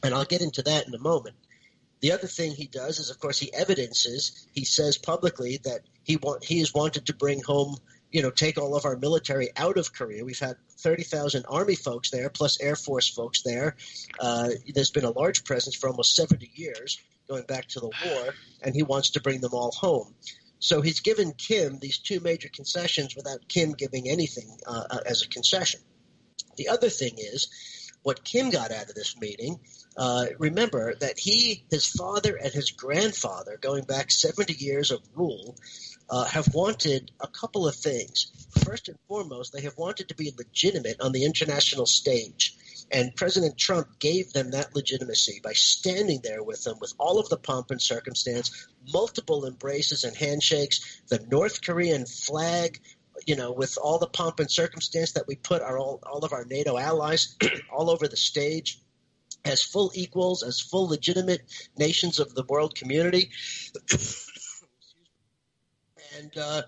And 0.04 0.14
I'll 0.14 0.26
get 0.26 0.42
into 0.42 0.62
that 0.64 0.88
in 0.88 0.94
a 0.94 1.00
moment. 1.00 1.36
The 2.02 2.12
other 2.14 2.28
thing 2.28 2.52
he 2.52 2.66
does 2.66 3.00
is, 3.00 3.12
of 3.12 3.20
course, 3.20 3.38
he 3.38 3.54
evidences. 3.54 4.48
He 4.54 4.66
says 4.66 4.98
publicly 4.98 5.60
that 5.64 5.82
he 6.04 6.18
want 6.18 6.44
he 6.44 6.60
has 6.60 6.74
wanted 6.74 7.06
to 7.06 7.14
bring 7.14 7.42
home 7.44 7.78
you 8.12 8.22
know, 8.22 8.30
take 8.30 8.58
all 8.58 8.76
of 8.76 8.86
our 8.86 8.98
military 8.98 9.50
out 9.56 9.78
of 9.78 9.94
Korea. 9.94 10.26
We've 10.26 10.40
had 10.40 10.58
30,000 10.80 11.46
Army 11.48 11.76
folks 11.76 12.12
there, 12.12 12.30
plus 12.30 12.60
Air 12.62 12.76
Force 12.76 13.08
folks 13.08 13.42
there. 13.44 13.76
Uh, 14.20 14.50
there's 14.74 14.92
been 14.92 15.06
a 15.06 15.12
large 15.12 15.44
presence 15.44 15.76
for 15.76 15.90
almost 15.90 16.16
70 16.16 16.52
years, 16.54 17.00
going 17.28 17.44
back 17.44 17.68
to 17.70 17.80
the 17.80 17.92
war, 18.06 18.34
and 18.62 18.76
he 18.76 18.84
wants 18.84 19.12
to 19.12 19.22
bring 19.22 19.40
them 19.40 19.54
all 19.54 19.72
home. 19.72 20.14
So 20.60 20.82
he's 20.82 21.00
given 21.00 21.34
Kim 21.34 21.80
these 21.80 21.98
two 21.98 22.20
major 22.20 22.50
concessions 22.54 23.16
without 23.16 23.48
Kim 23.48 23.72
giving 23.72 24.08
anything 24.08 24.58
uh, 24.68 24.84
uh 24.92 25.00
as 25.06 25.24
a 25.24 25.28
concession. 25.28 25.80
The 26.58 26.68
other 26.68 26.90
thing 26.90 27.14
is, 27.18 27.92
what 28.04 28.24
Kim 28.24 28.50
got 28.50 28.72
out 28.72 28.90
of 28.90 28.96
this 28.96 29.18
meeting, 29.20 29.60
uh, 29.98 30.26
remember 30.38 30.96
that 30.96 31.20
he, 31.20 31.64
his 31.70 31.88
father, 31.88 32.36
and 32.36 32.52
his 32.52 32.72
grandfather, 32.72 33.58
going 33.60 33.84
back 33.84 34.12
70 34.12 34.54
years 34.54 34.92
of 34.92 35.02
rule, 35.16 35.56
uh, 36.12 36.26
have 36.26 36.54
wanted 36.54 37.10
a 37.22 37.28
couple 37.28 37.66
of 37.66 37.74
things. 37.74 38.32
First 38.66 38.90
and 38.90 38.98
foremost, 39.08 39.54
they 39.54 39.62
have 39.62 39.78
wanted 39.78 40.10
to 40.10 40.16
be 40.16 40.34
legitimate 40.38 41.00
on 41.00 41.14
the 41.14 41.24
international 41.24 41.86
stage. 41.86 42.58
And 42.92 43.16
President 43.16 43.58
Trump 43.58 44.00
gave 44.00 44.34
them 44.34 44.52
that 44.52 44.76
legitimacy 44.76 45.40
by 45.42 45.54
standing 45.54 46.20
there 46.22 46.44
with 46.44 46.66
them 46.66 46.78
with 46.82 46.94
all 47.00 47.18
of 47.18 47.30
the 47.30 47.38
pomp 47.38 47.72
and 47.72 47.82
circumstance, 47.82 48.68
multiple 48.92 49.46
embraces 49.46 50.04
and 50.04 50.16
handshakes, 50.16 51.02
the 51.08 51.26
North 51.32 51.62
Korean 51.62 52.06
flag, 52.06 52.82
you 53.26 53.38
know, 53.38 53.54
with 53.54 53.78
all 53.82 53.98
the 53.98 54.08
pomp 54.08 54.42
and 54.42 54.52
circumstance 54.52 55.14
that 55.14 55.28
we 55.28 55.36
put 55.36 55.62
our 55.62 55.80
all, 55.80 56.02
all 56.04 56.26
of 56.26 56.34
our 56.34 56.44
NATO 56.44 56.78
allies 56.78 57.38
all 57.72 57.90
over 57.90 58.10
the 58.10 58.18
stage 58.18 58.82
as 59.46 59.64
full 59.64 59.92
equals, 59.96 60.44
as 60.44 60.60
full 60.60 60.88
legitimate 60.88 61.42
nations 61.78 62.20
of 62.20 62.36
the 62.36 62.44
world 62.44 62.76
community 62.76 63.32
and 66.18 66.38
uh, 66.38 66.62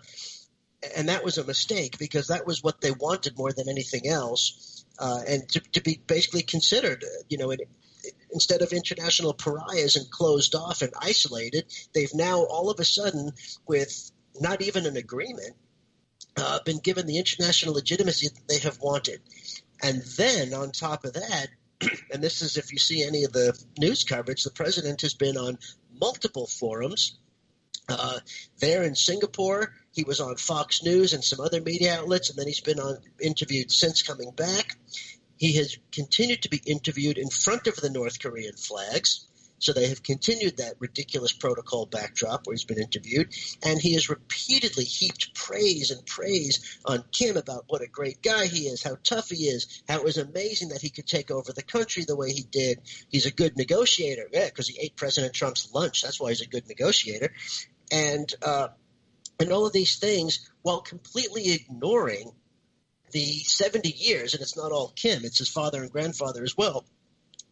and 0.96 1.10
that 1.10 1.24
was 1.24 1.38
a 1.38 1.44
mistake 1.44 1.98
because 1.98 2.28
that 2.28 2.46
was 2.46 2.64
what 2.64 2.82
they 2.82 2.92
wanted 2.92 3.38
more 3.38 3.52
than 3.52 3.70
anything 3.70 4.08
else, 4.08 4.86
uh, 5.00 5.22
and 5.28 5.48
to, 5.50 5.60
to, 5.72 5.82
be 5.82 6.02
basically 6.08 6.44
considered, 6.44 7.06
you 7.30 7.38
know, 7.38 7.52
it, 7.52 7.62
instead 8.32 8.62
of 8.62 8.74
international 8.74 9.34
pariahs 9.34 9.96
and 9.96 10.10
closed 10.10 10.56
off 10.56 10.82
and 10.82 10.92
isolated, 11.00 11.66
they've 11.94 12.14
now 12.14 12.44
all 12.44 12.70
of 12.70 12.80
a 12.80 12.86
sudden, 12.86 13.32
with 13.68 14.12
not 14.40 14.62
even 14.62 14.86
an 14.86 14.98
agreement, 14.98 15.56
uh, 16.38 16.60
been 16.66 16.80
given 16.80 17.06
the 17.06 17.18
international 17.18 17.76
legitimacy 17.76 18.28
that 18.28 18.48
they 18.48 18.60
have 18.60 18.80
wanted, 18.80 19.22
and 19.82 20.02
then 20.18 20.54
on 20.54 20.72
top 20.72 21.06
of 21.06 21.14
that. 21.14 21.48
And 22.14 22.24
this 22.24 22.42
is 22.42 22.56
if 22.56 22.72
you 22.72 22.78
see 22.78 23.04
any 23.04 23.24
of 23.24 23.34
the 23.34 23.60
news 23.78 24.04
coverage, 24.04 24.44
the 24.44 24.52
president 24.52 25.02
has 25.02 25.16
been 25.16 25.36
on 25.36 25.58
multiple 26.00 26.48
forums 26.48 27.18
Uh, 27.90 28.20
there 28.60 28.84
in 28.84 28.96
Singapore, 28.96 29.74
he 29.92 30.04
was 30.04 30.20
on 30.20 30.36
Fox 30.38 30.84
News 30.84 31.14
and 31.14 31.24
some 31.24 31.40
other 31.40 31.62
media 31.62 32.00
outlets, 32.00 32.30
and 32.30 32.40
then 32.40 32.48
he's 32.48 32.62
been 32.62 32.80
on 32.80 32.98
interviewed 33.22 33.72
since 33.72 34.02
coming 34.02 34.32
back. 34.32 34.78
He 35.38 35.58
has 35.58 35.78
continued 35.92 36.44
to 36.44 36.50
be 36.50 36.62
interviewed 36.66 37.18
in 37.18 37.30
front 37.30 37.68
of 37.68 37.76
the 37.76 37.90
North 37.90 38.20
Korean 38.20 38.56
flags. 38.56 39.28
So 39.60 39.72
they 39.72 39.88
have 39.88 40.04
continued 40.04 40.58
that 40.58 40.76
ridiculous 40.80 41.32
protocol 41.32 41.86
backdrop 41.86 42.46
where 42.46 42.54
he's 42.54 42.66
been 42.66 42.82
interviewed, 42.82 43.34
and 43.64 43.80
he 43.80 43.94
has 43.94 44.10
repeatedly 44.10 44.84
heaped 44.84 45.34
praise 45.34 45.90
and 45.90 46.06
praise 46.06 46.80
on 46.84 47.06
Kim 47.14 47.38
about 47.38 47.64
what 47.68 47.82
a 47.82 47.88
great 47.88 48.22
guy 48.22 48.46
he 48.48 48.68
is, 48.68 48.84
how 48.84 48.98
tough 49.04 49.30
he 49.30 49.46
is, 49.46 49.82
how 49.88 50.00
it 50.00 50.04
was 50.04 50.18
amazing 50.18 50.70
that 50.70 50.82
he 50.82 50.90
could 50.90 51.08
take 51.08 51.32
over 51.32 51.54
the 51.54 51.64
country 51.64 52.04
the 52.04 52.18
way 52.18 52.34
he 52.34 52.44
did. 52.44 52.82
He's 53.08 53.26
a 53.26 53.32
good 53.32 53.56
negotiator, 53.56 54.28
yeah, 54.34 54.46
because 54.46 54.68
he 54.68 54.82
ate 54.82 54.98
President 54.98 55.34
Trump's 55.34 55.74
lunch. 55.74 56.02
That's 56.02 56.20
why 56.20 56.30
he's 56.30 56.42
a 56.42 56.48
good 56.48 56.68
negotiator, 56.68 57.32
and 57.94 58.34
uh, 58.42 58.68
and 59.40 59.52
all 59.52 59.66
of 59.66 59.74
these 59.74 59.98
things 59.98 60.50
while 60.64 60.82
completely 60.82 61.54
ignoring 61.54 62.32
the 63.12 63.40
70 63.40 63.90
years, 63.90 64.34
and 64.34 64.42
it's 64.42 64.58
not 64.58 64.72
all 64.72 64.92
Kim, 64.96 65.24
it's 65.24 65.38
his 65.38 65.50
father 65.50 65.84
and 65.84 65.92
grandfather 65.92 66.44
as 66.44 66.58
well 66.58 66.84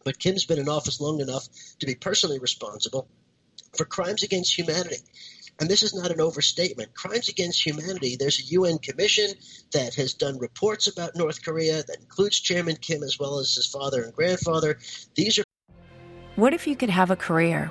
but 0.04 0.18
Kim's 0.18 0.44
been 0.44 0.58
in 0.58 0.68
office 0.68 1.00
long 1.00 1.20
enough 1.20 1.48
to 1.80 1.86
be 1.86 1.94
personally 1.94 2.38
responsible 2.38 3.08
for 3.76 3.84
crimes 3.84 4.22
against 4.22 4.56
humanity. 4.56 4.96
And 5.60 5.68
this 5.68 5.82
is 5.82 5.94
not 5.94 6.10
an 6.10 6.20
overstatement. 6.20 6.94
Crimes 6.94 7.28
against 7.28 7.64
humanity, 7.64 8.16
there's 8.16 8.40
a 8.40 8.54
UN 8.54 8.78
commission 8.78 9.28
that 9.72 9.94
has 9.94 10.14
done 10.14 10.38
reports 10.38 10.86
about 10.86 11.14
North 11.14 11.44
Korea 11.44 11.82
that 11.82 12.00
includes 12.00 12.40
Chairman 12.40 12.76
Kim 12.76 13.02
as 13.02 13.18
well 13.18 13.38
as 13.38 13.54
his 13.54 13.66
father 13.66 14.02
and 14.02 14.12
grandfather. 14.12 14.78
These 15.14 15.38
are. 15.38 15.44
What 16.36 16.54
if 16.54 16.66
you 16.66 16.74
could 16.74 16.90
have 16.90 17.10
a 17.10 17.16
career 17.16 17.70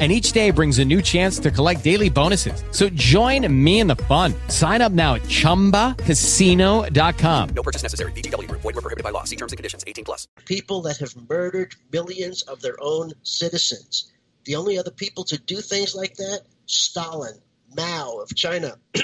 and 0.00 0.10
each 0.10 0.32
day 0.32 0.50
brings 0.50 0.78
a 0.78 0.84
new 0.84 1.02
chance 1.02 1.38
to 1.40 1.50
collect 1.50 1.84
daily 1.84 2.08
bonuses. 2.08 2.64
So 2.70 2.88
join 2.88 3.46
me 3.52 3.80
in 3.80 3.86
the 3.86 3.96
fun. 3.96 4.32
Sign 4.48 4.80
up 4.80 4.92
now 4.92 5.16
at 5.16 5.22
ChumbaCasino.com. 5.22 7.48
No 7.50 7.62
purchase 7.62 7.82
necessary. 7.82 8.12
VGW. 8.12 8.50
Void 8.50 8.64
were 8.64 8.72
prohibited 8.72 9.04
by 9.04 9.10
law. 9.10 9.24
See 9.24 9.36
terms 9.36 9.52
and 9.52 9.58
conditions. 9.58 9.84
18 9.86 10.06
plus. 10.06 10.26
People 10.46 10.80
that 10.82 10.96
have 10.96 11.14
murdered 11.28 11.74
millions 11.92 12.40
of 12.42 12.62
their 12.62 12.76
own 12.80 13.12
citizens. 13.22 14.10
The 14.44 14.56
only 14.56 14.78
other 14.78 14.90
people 14.90 15.24
to 15.24 15.38
do 15.38 15.56
things 15.56 15.94
like 15.94 16.14
that, 16.14 16.42
Stalin, 16.66 17.34
Mao 17.76 18.20
of 18.22 18.34
China, 18.34 18.78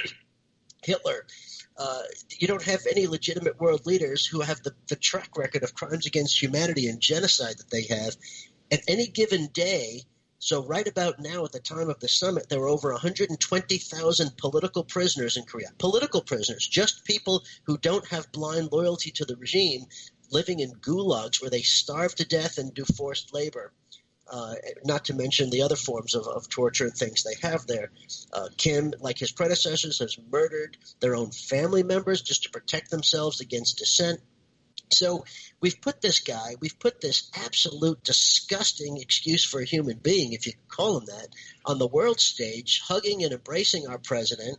Hitler. 0.82 1.26
Uh, 1.78 2.02
you 2.38 2.48
don't 2.48 2.62
have 2.62 2.80
any 2.90 3.06
legitimate 3.06 3.60
world 3.60 3.84
leaders 3.84 4.24
who 4.24 4.40
have 4.40 4.62
the, 4.62 4.72
the 4.88 4.96
track 4.96 5.36
record 5.36 5.62
of 5.62 5.74
crimes 5.74 6.06
against 6.06 6.40
humanity 6.40 6.88
and 6.88 7.00
genocide 7.00 7.58
that 7.58 7.70
they 7.70 7.82
have. 7.82 8.16
At 8.72 8.80
any 8.88 9.06
given 9.06 9.48
day, 9.52 10.00
so, 10.46 10.62
right 10.62 10.86
about 10.86 11.18
now, 11.18 11.44
at 11.44 11.50
the 11.50 11.58
time 11.58 11.90
of 11.90 11.98
the 11.98 12.06
summit, 12.06 12.48
there 12.48 12.60
were 12.60 12.68
over 12.68 12.92
120,000 12.92 14.36
political 14.36 14.84
prisoners 14.84 15.36
in 15.36 15.42
Korea. 15.42 15.72
Political 15.76 16.20
prisoners, 16.20 16.68
just 16.68 17.04
people 17.04 17.42
who 17.64 17.76
don't 17.76 18.06
have 18.06 18.30
blind 18.30 18.70
loyalty 18.70 19.10
to 19.10 19.24
the 19.24 19.34
regime, 19.34 19.86
living 20.30 20.60
in 20.60 20.70
gulags 20.74 21.40
where 21.40 21.50
they 21.50 21.62
starve 21.62 22.14
to 22.14 22.24
death 22.24 22.58
and 22.58 22.72
do 22.72 22.84
forced 22.84 23.34
labor. 23.34 23.72
Uh, 24.30 24.54
not 24.84 25.06
to 25.06 25.14
mention 25.14 25.50
the 25.50 25.62
other 25.62 25.74
forms 25.74 26.14
of, 26.14 26.28
of 26.28 26.48
torture 26.48 26.84
and 26.84 26.94
things 26.94 27.24
they 27.24 27.34
have 27.42 27.66
there. 27.66 27.90
Uh, 28.32 28.48
Kim, 28.56 28.92
like 29.00 29.18
his 29.18 29.32
predecessors, 29.32 29.98
has 29.98 30.16
murdered 30.30 30.76
their 31.00 31.16
own 31.16 31.32
family 31.32 31.82
members 31.82 32.22
just 32.22 32.44
to 32.44 32.50
protect 32.50 32.92
themselves 32.92 33.40
against 33.40 33.78
dissent. 33.78 34.20
So 34.90 35.24
we've 35.60 35.80
put 35.80 36.00
this 36.00 36.20
guy, 36.20 36.54
we've 36.60 36.78
put 36.78 37.00
this 37.00 37.30
absolute 37.34 38.02
disgusting 38.04 38.98
excuse 38.98 39.44
for 39.44 39.60
a 39.60 39.64
human 39.64 39.98
being, 39.98 40.32
if 40.32 40.46
you 40.46 40.52
call 40.68 40.98
him 40.98 41.06
that, 41.06 41.28
on 41.64 41.78
the 41.78 41.86
world 41.86 42.20
stage, 42.20 42.80
hugging 42.84 43.24
and 43.24 43.32
embracing 43.32 43.86
our 43.88 43.98
president, 43.98 44.58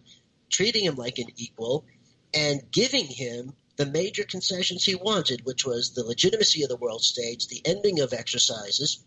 treating 0.50 0.84
him 0.84 0.96
like 0.96 1.18
an 1.18 1.28
equal, 1.38 1.86
and 2.34 2.70
giving 2.72 3.06
him 3.06 3.54
the 3.78 3.86
major 3.86 4.24
concessions 4.24 4.84
he 4.84 4.96
wanted, 4.96 5.46
which 5.46 5.66
was 5.66 5.92
the 5.92 6.04
legitimacy 6.04 6.64
of 6.64 6.70
the 6.70 6.76
world 6.76 7.04
stage, 7.04 7.48
the 7.48 7.62
ending 7.64 8.00
of 8.00 8.12
exercises, 8.12 9.04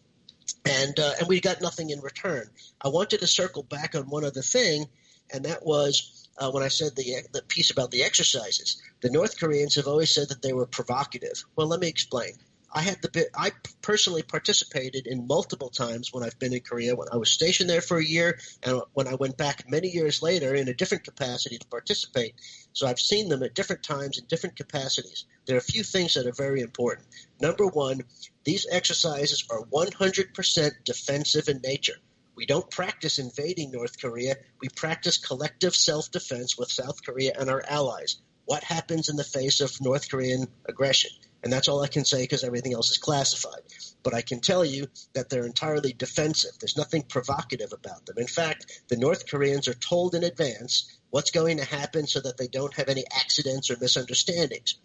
and 0.65 0.99
uh, 0.99 1.15
and 1.19 1.29
we 1.29 1.41
got 1.41 1.61
nothing 1.61 1.91
in 1.91 2.01
return. 2.01 2.49
I 2.81 2.89
wanted 2.89 3.21
to 3.21 3.27
circle 3.27 3.63
back 3.63 3.95
on 3.95 4.09
one 4.09 4.25
other 4.25 4.43
thing, 4.43 4.87
and 5.33 5.45
that 5.45 5.65
was 5.65 6.29
uh, 6.39 6.51
when 6.51 6.63
I 6.63 6.69
said 6.69 6.97
the 6.97 7.23
the 7.33 7.43
piece 7.43 7.71
about 7.71 7.91
the 7.91 8.03
exercises. 8.03 8.81
The 9.01 9.11
North 9.11 9.39
Koreans 9.39 9.77
have 9.77 9.87
always 9.87 10.13
said 10.13 10.29
that 10.29 10.43
they 10.43 10.53
were 10.53 10.67
provocative. 10.67 11.45
Well, 11.57 11.69
let 11.69 11.81
me 11.81 11.89
explain. 11.89 12.33
I 12.73 12.83
had 12.83 13.03
the 13.03 13.11
bit. 13.11 13.29
I 13.35 13.51
personally 13.83 14.23
participated 14.23 15.09
in 15.09 15.27
multiple 15.27 15.71
times 15.71 16.13
when 16.13 16.23
I've 16.23 16.39
been 16.39 16.53
in 16.53 16.61
Korea. 16.61 16.95
When 16.95 17.09
I 17.13 17.17
was 17.17 17.31
stationed 17.31 17.69
there 17.69 17.81
for 17.81 17.99
a 17.99 18.05
year, 18.05 18.39
and 18.63 18.81
when 18.93 19.09
I 19.09 19.15
went 19.15 19.37
back 19.37 19.69
many 19.69 19.89
years 19.89 20.23
later 20.23 20.55
in 20.55 20.69
a 20.69 20.75
different 20.75 21.05
capacity 21.05 21.59
to 21.59 21.67
participate. 21.67 22.35
So 22.73 22.87
I've 22.87 23.01
seen 23.01 23.29
them 23.29 23.43
at 23.43 23.55
different 23.55 23.83
times 23.83 24.19
in 24.19 24.27
different 24.27 24.57
capacities. 24.57 25.25
There 25.47 25.57
are 25.57 25.59
a 25.59 25.73
few 25.73 25.83
things 25.83 26.15
that 26.15 26.27
are 26.27 26.33
very 26.33 26.61
important. 26.61 27.09
Number 27.41 27.67
one, 27.67 28.03
these 28.45 28.67
exercises 28.71 29.45
are 29.51 29.63
100% 29.65 30.71
defensive 30.85 31.49
in 31.49 31.61
nature. 31.63 31.97
We 32.41 32.47
don't 32.47 32.71
practice 32.71 33.19
invading 33.19 33.71
North 33.71 34.01
Korea. 34.01 34.35
We 34.63 34.71
practice 34.71 35.19
collective 35.19 35.77
self 35.77 36.11
defense 36.11 36.57
with 36.57 36.73
South 36.73 37.05
Korea 37.05 37.35
and 37.39 37.51
our 37.51 37.63
allies. 37.69 38.17
What 38.47 38.65
happens 38.65 39.11
in 39.11 39.17
the 39.17 39.25
face 39.25 39.61
of 39.61 39.79
North 39.83 40.11
Korean 40.11 40.47
aggression? 40.67 41.11
And 41.43 41.53
that's 41.53 41.69
all 41.69 41.83
I 41.83 41.89
can 41.89 42.07
say 42.07 42.23
because 42.23 42.43
everything 42.43 42.73
else 42.73 42.91
is 42.91 42.97
classified. 42.97 43.61
But 44.03 44.15
I 44.15 44.23
can 44.23 44.41
tell 44.41 44.65
you 44.65 44.87
that 45.13 45.29
they're 45.29 45.45
entirely 45.45 45.93
defensive. 45.93 46.53
There's 46.59 46.79
nothing 46.79 47.03
provocative 47.03 47.75
about 47.75 48.07
them. 48.07 48.17
In 48.17 48.27
fact, 48.27 48.85
the 48.89 48.97
North 48.97 49.29
Koreans 49.29 49.69
are 49.69 49.75
told 49.75 50.15
in 50.15 50.25
advance 50.25 50.99
what's 51.11 51.33
going 51.33 51.59
to 51.59 51.65
happen 51.67 52.07
so 52.07 52.21
that 52.21 52.39
they 52.39 52.49
don't 52.49 52.73
have 52.73 52.89
any 52.89 53.05
accidents 53.15 53.71
or 53.71 53.77
misunderstandings. 53.79 54.77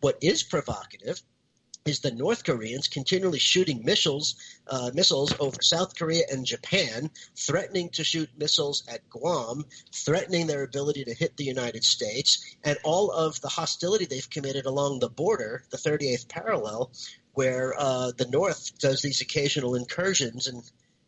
What 0.00 0.18
is 0.20 0.42
provocative 0.42 1.22
is 1.86 2.00
the 2.00 2.10
North 2.10 2.44
Koreans 2.44 2.88
continually 2.88 3.38
shooting 3.38 3.84
missiles, 3.84 4.36
uh, 4.68 4.90
missiles 4.94 5.34
over 5.38 5.60
South 5.60 5.94
Korea 5.94 6.24
and 6.32 6.46
Japan, 6.46 7.10
threatening 7.36 7.90
to 7.90 8.02
shoot 8.02 8.30
missiles 8.38 8.84
at 8.88 9.06
Guam, 9.10 9.66
threatening 9.92 10.46
their 10.46 10.62
ability 10.62 11.04
to 11.04 11.12
hit 11.12 11.36
the 11.36 11.44
United 11.44 11.84
States, 11.84 12.56
and 12.64 12.78
all 12.84 13.10
of 13.10 13.38
the 13.42 13.50
hostility 13.50 14.06
they've 14.06 14.30
committed 14.30 14.64
along 14.64 14.98
the 14.98 15.10
border, 15.10 15.62
the 15.68 15.76
38th 15.76 16.26
parallel, 16.26 16.90
where 17.34 17.74
uh, 17.78 18.12
the 18.16 18.28
North 18.28 18.78
does 18.78 19.02
these 19.02 19.20
occasional 19.20 19.74
incursions 19.74 20.46
and 20.46 20.62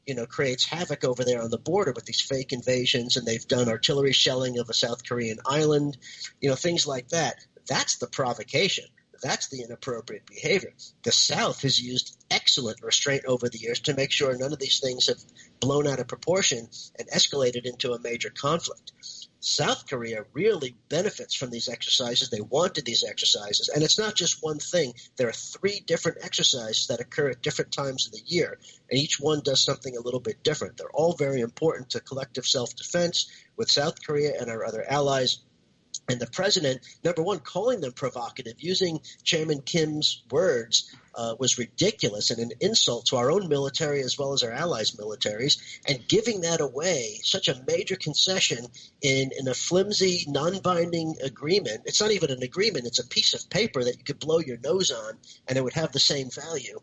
you 0.04 0.14
know 0.14 0.26
creates 0.26 0.66
havoc 0.66 1.04
over 1.04 1.24
there 1.24 1.40
on 1.40 1.50
the 1.50 1.56
border 1.56 1.92
with 1.92 2.04
these 2.04 2.20
fake 2.20 2.52
invasions, 2.52 3.16
and 3.16 3.26
they've 3.26 3.48
done 3.48 3.70
artillery 3.70 4.12
shelling 4.12 4.58
of 4.58 4.68
a 4.68 4.74
South 4.74 5.08
Korean 5.08 5.38
island, 5.46 5.96
you 6.42 6.50
know 6.50 6.54
things 6.54 6.86
like 6.86 7.08
that. 7.08 7.36
That's 7.66 7.96
the 7.96 8.08
provocation 8.08 8.84
that's 9.22 9.48
the 9.48 9.62
inappropriate 9.62 10.26
behavior. 10.26 10.72
The 11.02 11.12
South 11.12 11.62
has 11.62 11.80
used 11.80 12.16
excellent 12.30 12.82
restraint 12.82 13.24
over 13.26 13.48
the 13.48 13.58
years 13.58 13.80
to 13.80 13.94
make 13.94 14.12
sure 14.12 14.36
none 14.36 14.52
of 14.52 14.58
these 14.58 14.80
things 14.80 15.08
have 15.08 15.22
blown 15.60 15.86
out 15.86 16.00
of 16.00 16.08
proportion 16.08 16.68
and 16.98 17.08
escalated 17.08 17.64
into 17.64 17.92
a 17.92 18.00
major 18.00 18.30
conflict. 18.30 18.92
South 19.40 19.86
Korea 19.86 20.24
really 20.32 20.74
benefits 20.88 21.36
from 21.36 21.50
these 21.50 21.68
exercises. 21.68 22.30
They 22.30 22.40
wanted 22.40 22.84
these 22.84 23.04
exercises. 23.04 23.68
And 23.68 23.84
it's 23.84 23.98
not 23.98 24.16
just 24.16 24.42
one 24.42 24.58
thing. 24.58 24.94
There 25.16 25.28
are 25.28 25.32
three 25.32 25.80
different 25.86 26.18
exercises 26.24 26.88
that 26.88 26.98
occur 27.00 27.30
at 27.30 27.42
different 27.42 27.70
times 27.70 28.06
of 28.06 28.12
the 28.12 28.22
year, 28.26 28.58
and 28.90 28.98
each 28.98 29.20
one 29.20 29.42
does 29.44 29.62
something 29.62 29.96
a 29.96 30.00
little 30.00 30.18
bit 30.20 30.42
different. 30.42 30.76
They're 30.76 30.90
all 30.90 31.14
very 31.14 31.40
important 31.42 31.90
to 31.90 32.00
collective 32.00 32.44
self 32.44 32.74
defense 32.74 33.30
with 33.56 33.70
South 33.70 34.04
Korea 34.04 34.32
and 34.40 34.50
our 34.50 34.64
other 34.64 34.84
allies 34.88 35.38
and 36.08 36.20
the 36.20 36.26
president, 36.26 36.80
number 37.02 37.22
one, 37.22 37.40
calling 37.40 37.80
them 37.80 37.92
provocative, 37.92 38.54
using 38.58 39.00
Chairman 39.24 39.62
Kim's 39.62 40.22
words, 40.30 40.94
uh, 41.16 41.34
was 41.38 41.58
ridiculous 41.58 42.30
and 42.30 42.40
an 42.40 42.52
insult 42.60 43.06
to 43.06 43.16
our 43.16 43.30
own 43.30 43.48
military 43.48 44.02
as 44.02 44.18
well 44.18 44.32
as 44.32 44.42
our 44.42 44.52
allies' 44.52 44.92
militaries. 44.92 45.58
And 45.88 46.06
giving 46.06 46.42
that 46.42 46.60
away, 46.60 47.20
such 47.22 47.48
a 47.48 47.62
major 47.66 47.96
concession 47.96 48.66
in, 49.00 49.32
in 49.38 49.48
a 49.48 49.54
flimsy, 49.54 50.24
non 50.28 50.60
binding 50.60 51.16
agreement, 51.22 51.82
it's 51.86 52.00
not 52.00 52.12
even 52.12 52.30
an 52.30 52.42
agreement, 52.42 52.86
it's 52.86 52.98
a 52.98 53.08
piece 53.08 53.34
of 53.34 53.48
paper 53.50 53.82
that 53.82 53.96
you 53.96 54.04
could 54.04 54.20
blow 54.20 54.38
your 54.38 54.58
nose 54.58 54.90
on 54.90 55.14
and 55.48 55.56
it 55.56 55.64
would 55.64 55.72
have 55.72 55.92
the 55.92 56.00
same 56.00 56.30
value. 56.30 56.78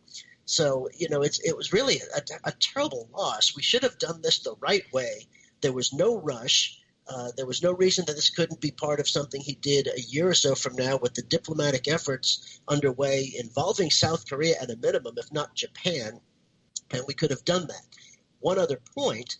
So, 0.46 0.90
you 0.98 1.08
know, 1.10 1.22
it's, 1.22 1.40
it 1.40 1.56
was 1.56 1.72
really 1.72 2.02
a, 2.16 2.22
a 2.44 2.52
terrible 2.52 3.08
loss. 3.14 3.56
We 3.56 3.64
should 3.64 3.84
have 3.84 3.98
done 3.98 4.22
this 4.22 4.40
the 4.40 4.56
right 4.60 4.84
way. 4.92 5.28
There 5.62 5.72
was 5.72 5.94
no 5.94 6.20
rush. 6.20 6.80
Uh, 7.08 7.32
there 7.36 7.46
was 7.46 7.62
no 7.62 7.74
reason 7.74 8.06
that 8.06 8.16
this 8.16 8.30
couldn't 8.30 8.62
be 8.62 8.72
part 8.72 9.00
of 9.00 9.10
something 9.10 9.42
he 9.42 9.56
did 9.56 9.88
a 9.88 10.02
year 10.02 10.30
or 10.30 10.34
so 10.34 10.56
from 10.56 10.76
now 10.76 10.98
with 10.98 11.14
the 11.14 11.22
diplomatic 11.22 11.88
efforts 11.88 12.62
underway 12.68 13.34
involving 13.38 13.92
South 13.92 14.28
Korea 14.28 14.56
at 14.62 14.72
a 14.72 14.78
minimum, 14.78 15.16
if 15.18 15.32
not 15.32 15.54
Japan, 15.54 16.22
and 16.92 17.04
we 17.08 17.14
could 17.14 17.32
have 17.32 17.44
done 17.44 17.68
that. 17.68 17.82
One 18.40 18.58
other 18.58 18.80
point, 18.96 19.36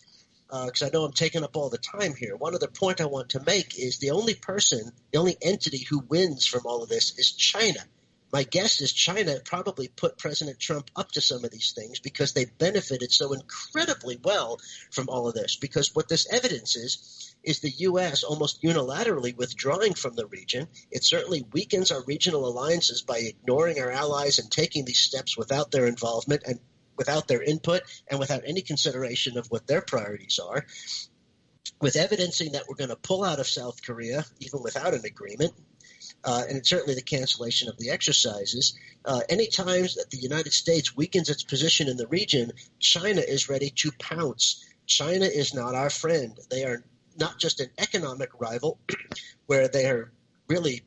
because 0.48 0.82
uh, 0.82 0.86
I 0.86 0.90
know 0.92 1.04
I'm 1.04 1.12
taking 1.12 1.42
up 1.42 1.56
all 1.56 1.70
the 1.70 1.78
time 1.78 2.14
here, 2.14 2.36
one 2.36 2.54
other 2.54 2.68
point 2.68 3.00
I 3.00 3.06
want 3.06 3.30
to 3.30 3.42
make 3.46 3.78
is 3.78 3.98
the 3.98 4.10
only 4.10 4.34
person, 4.34 4.92
the 5.12 5.18
only 5.18 5.36
entity 5.40 5.84
who 5.88 6.00
wins 6.00 6.46
from 6.46 6.66
all 6.66 6.82
of 6.82 6.90
this 6.90 7.18
is 7.18 7.32
China. 7.32 7.80
My 8.34 8.42
guess 8.42 8.80
is 8.80 8.92
China 8.92 9.38
probably 9.44 9.86
put 9.86 10.18
President 10.18 10.58
Trump 10.58 10.90
up 10.96 11.12
to 11.12 11.20
some 11.20 11.44
of 11.44 11.52
these 11.52 11.70
things 11.70 12.00
because 12.00 12.32
they 12.32 12.46
benefited 12.46 13.12
so 13.12 13.32
incredibly 13.32 14.18
well 14.24 14.58
from 14.90 15.08
all 15.08 15.28
of 15.28 15.34
this. 15.34 15.54
Because 15.54 15.94
what 15.94 16.08
this 16.08 16.26
evidence 16.32 16.74
is, 16.74 17.36
is 17.44 17.60
the 17.60 17.70
U.S. 17.70 18.24
almost 18.24 18.60
unilaterally 18.60 19.36
withdrawing 19.36 19.94
from 19.94 20.16
the 20.16 20.26
region. 20.26 20.66
It 20.90 21.04
certainly 21.04 21.46
weakens 21.52 21.92
our 21.92 22.02
regional 22.02 22.48
alliances 22.48 23.02
by 23.02 23.18
ignoring 23.18 23.78
our 23.78 23.92
allies 23.92 24.40
and 24.40 24.50
taking 24.50 24.84
these 24.84 24.98
steps 24.98 25.38
without 25.38 25.70
their 25.70 25.86
involvement 25.86 26.42
and 26.44 26.58
without 26.96 27.28
their 27.28 27.40
input 27.40 27.82
and 28.10 28.18
without 28.18 28.42
any 28.44 28.62
consideration 28.62 29.38
of 29.38 29.46
what 29.46 29.68
their 29.68 29.80
priorities 29.80 30.40
are. 30.40 30.66
With 31.80 31.94
evidencing 31.94 32.52
that 32.52 32.64
we're 32.68 32.74
going 32.74 32.90
to 32.90 32.96
pull 32.96 33.22
out 33.22 33.38
of 33.38 33.46
South 33.46 33.80
Korea, 33.80 34.24
even 34.40 34.60
without 34.60 34.92
an 34.92 35.04
agreement, 35.04 35.52
uh, 36.24 36.42
and 36.48 36.66
certainly 36.66 36.94
the 36.94 37.02
cancellation 37.02 37.68
of 37.68 37.76
the 37.76 37.90
exercises. 37.90 38.78
Uh, 39.04 39.20
any 39.28 39.46
times 39.46 39.96
that 39.96 40.10
the 40.10 40.16
United 40.16 40.52
States 40.52 40.96
weakens 40.96 41.28
its 41.28 41.42
position 41.42 41.88
in 41.88 41.96
the 41.96 42.06
region, 42.06 42.52
China 42.78 43.20
is 43.20 43.48
ready 43.48 43.70
to 43.70 43.92
pounce. 43.98 44.64
China 44.86 45.26
is 45.26 45.54
not 45.54 45.74
our 45.74 45.90
friend. 45.90 46.38
They 46.50 46.64
are 46.64 46.82
not 47.18 47.38
just 47.38 47.60
an 47.60 47.70
economic 47.78 48.30
rival, 48.40 48.78
where 49.46 49.68
they 49.68 49.86
are 49.86 50.10
really 50.48 50.82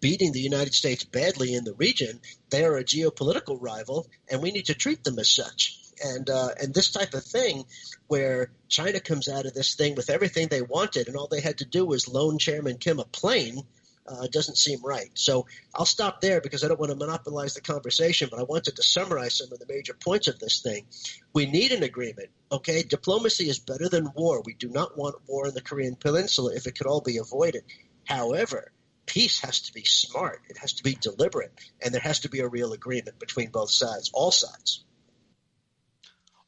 beating 0.00 0.32
the 0.32 0.40
United 0.40 0.74
States 0.74 1.04
badly 1.04 1.54
in 1.54 1.64
the 1.64 1.74
region. 1.74 2.20
They 2.48 2.64
are 2.64 2.78
a 2.78 2.84
geopolitical 2.84 3.58
rival, 3.60 4.06
and 4.30 4.42
we 4.42 4.50
need 4.50 4.66
to 4.66 4.74
treat 4.74 5.04
them 5.04 5.18
as 5.18 5.30
such. 5.30 5.76
And 6.02 6.30
uh, 6.30 6.48
and 6.58 6.72
this 6.72 6.90
type 6.90 7.12
of 7.12 7.22
thing, 7.22 7.66
where 8.06 8.50
China 8.68 9.00
comes 9.00 9.28
out 9.28 9.44
of 9.44 9.52
this 9.52 9.74
thing 9.74 9.94
with 9.94 10.08
everything 10.08 10.48
they 10.48 10.62
wanted, 10.62 11.08
and 11.08 11.16
all 11.16 11.28
they 11.28 11.42
had 11.42 11.58
to 11.58 11.66
do 11.66 11.84
was 11.84 12.08
loan 12.08 12.38
Chairman 12.38 12.78
Kim 12.78 12.98
a 12.98 13.04
plane 13.04 13.66
uh, 14.06 14.26
doesn't 14.30 14.56
seem 14.56 14.80
right. 14.84 15.10
So 15.14 15.46
I'll 15.74 15.84
stop 15.84 16.20
there 16.20 16.40
because 16.40 16.64
I 16.64 16.68
don't 16.68 16.80
want 16.80 16.90
to 16.90 16.96
monopolize 16.96 17.54
the 17.54 17.60
conversation, 17.60 18.28
but 18.30 18.40
I 18.40 18.44
wanted 18.44 18.76
to 18.76 18.82
summarize 18.82 19.38
some 19.38 19.52
of 19.52 19.58
the 19.58 19.66
major 19.68 19.94
points 19.94 20.28
of 20.28 20.38
this 20.38 20.60
thing. 20.60 20.86
We 21.32 21.46
need 21.46 21.72
an 21.72 21.82
agreement, 21.82 22.30
okay? 22.50 22.82
Diplomacy 22.82 23.48
is 23.48 23.58
better 23.58 23.88
than 23.88 24.12
war. 24.14 24.42
We 24.44 24.54
do 24.54 24.68
not 24.68 24.96
want 24.96 25.16
war 25.26 25.48
in 25.48 25.54
the 25.54 25.60
Korean 25.60 25.96
Peninsula 25.96 26.54
if 26.54 26.66
it 26.66 26.76
could 26.76 26.86
all 26.86 27.00
be 27.00 27.18
avoided. 27.18 27.64
However, 28.06 28.72
peace 29.06 29.40
has 29.40 29.60
to 29.62 29.72
be 29.72 29.84
smart, 29.84 30.42
it 30.48 30.58
has 30.58 30.74
to 30.74 30.82
be 30.82 30.94
deliberate, 30.94 31.52
and 31.82 31.92
there 31.92 32.00
has 32.00 32.20
to 32.20 32.28
be 32.28 32.40
a 32.40 32.48
real 32.48 32.72
agreement 32.72 33.18
between 33.18 33.50
both 33.50 33.70
sides, 33.70 34.10
all 34.12 34.30
sides. 34.30 34.84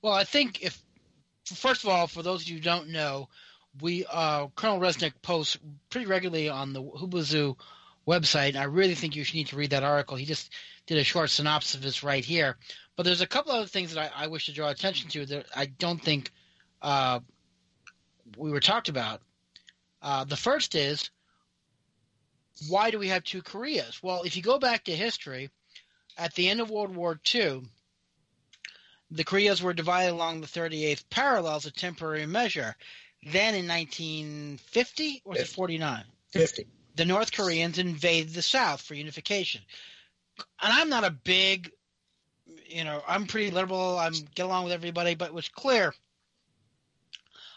Well, 0.00 0.12
I 0.12 0.24
think 0.24 0.62
if, 0.62 0.80
first 1.44 1.84
of 1.84 1.90
all, 1.90 2.06
for 2.06 2.22
those 2.22 2.42
of 2.42 2.48
you 2.48 2.56
who 2.56 2.62
don't 2.62 2.90
know, 2.90 3.28
we 3.80 4.04
uh, 4.11 4.48
Colonel 4.48 4.80
Resnick 4.80 5.12
posts 5.22 5.58
pretty 5.90 6.06
regularly 6.06 6.48
on 6.48 6.72
the 6.72 6.82
Whoobazoo 6.82 7.56
website. 8.06 8.56
I 8.56 8.64
really 8.64 8.94
think 8.94 9.16
you 9.16 9.24
should 9.24 9.37
need 9.37 9.48
to 9.48 9.56
read 9.56 9.70
that 9.70 9.85
article. 9.85 10.16
He 10.16 10.26
just 10.26 10.52
did 10.87 10.98
a 10.98 11.04
short 11.04 11.30
synopsis 11.30 11.74
of 11.74 11.82
this 11.82 12.02
right 12.02 12.24
here. 12.24 12.56
But 12.96 13.04
there's 13.04 13.20
a 13.20 13.26
couple 13.26 13.52
other 13.52 13.66
things 13.66 13.94
that 13.94 14.12
I, 14.14 14.24
I 14.24 14.26
wish 14.26 14.46
to 14.46 14.52
draw 14.52 14.68
attention 14.68 15.08
to 15.11 15.26
that 15.26 15.46
I 15.56 15.66
don't 15.66 16.02
think 16.02 16.30
uh, 16.82 17.20
we 18.37 18.50
were 18.50 18.61
talked 18.61 18.88
about. 18.88 19.20
Uh, 20.02 20.24
the 20.24 20.37
first 20.37 20.74
is 20.74 21.11
why 22.68 22.90
do 22.90 22.98
we 22.98 23.08
have 23.08 23.24
two 23.24 23.42
Koreas? 23.42 24.02
Well, 24.02 24.22
if 24.22 24.37
you 24.37 24.42
go 24.42 24.58
back 24.58 24.85
to 24.85 24.94
history, 24.94 25.50
at 26.18 26.35
the 26.35 26.48
end 26.48 26.61
of 26.61 26.70
World 26.70 26.94
War 26.94 27.18
II, 27.35 27.62
the 29.11 29.24
Koreas 29.24 29.62
were 29.62 29.72
divided 29.72 30.12
along 30.12 30.40
the 30.40 30.46
38th 30.46 31.04
parallel 31.11 31.56
as 31.56 31.66
a 31.66 31.70
temporary 31.70 32.26
measure. 32.26 32.76
Then 33.24 33.54
in 33.54 33.68
1950 33.68 35.22
or 35.24 35.37
49? 35.37 36.04
50. 36.30 36.66
The 36.96 37.04
North 37.04 37.32
Koreans 37.32 37.78
invaded 37.78 38.35
the 38.35 38.42
South 38.42 38.82
for 38.82 38.94
unification. 38.94 39.62
And 40.38 40.72
I'm 40.72 40.88
not 40.88 41.04
a 41.04 41.11
big, 41.11 41.70
you 42.66 42.85
know, 42.85 43.02
I'm 43.06 43.26
pretty 43.26 43.50
liberal. 43.50 43.98
I'm 43.98 44.14
get 44.35 44.46
along 44.46 44.64
with 44.64 44.72
everybody, 44.72 45.14
but 45.14 45.28
it 45.28 45.35
was 45.35 45.48
clear, 45.48 45.94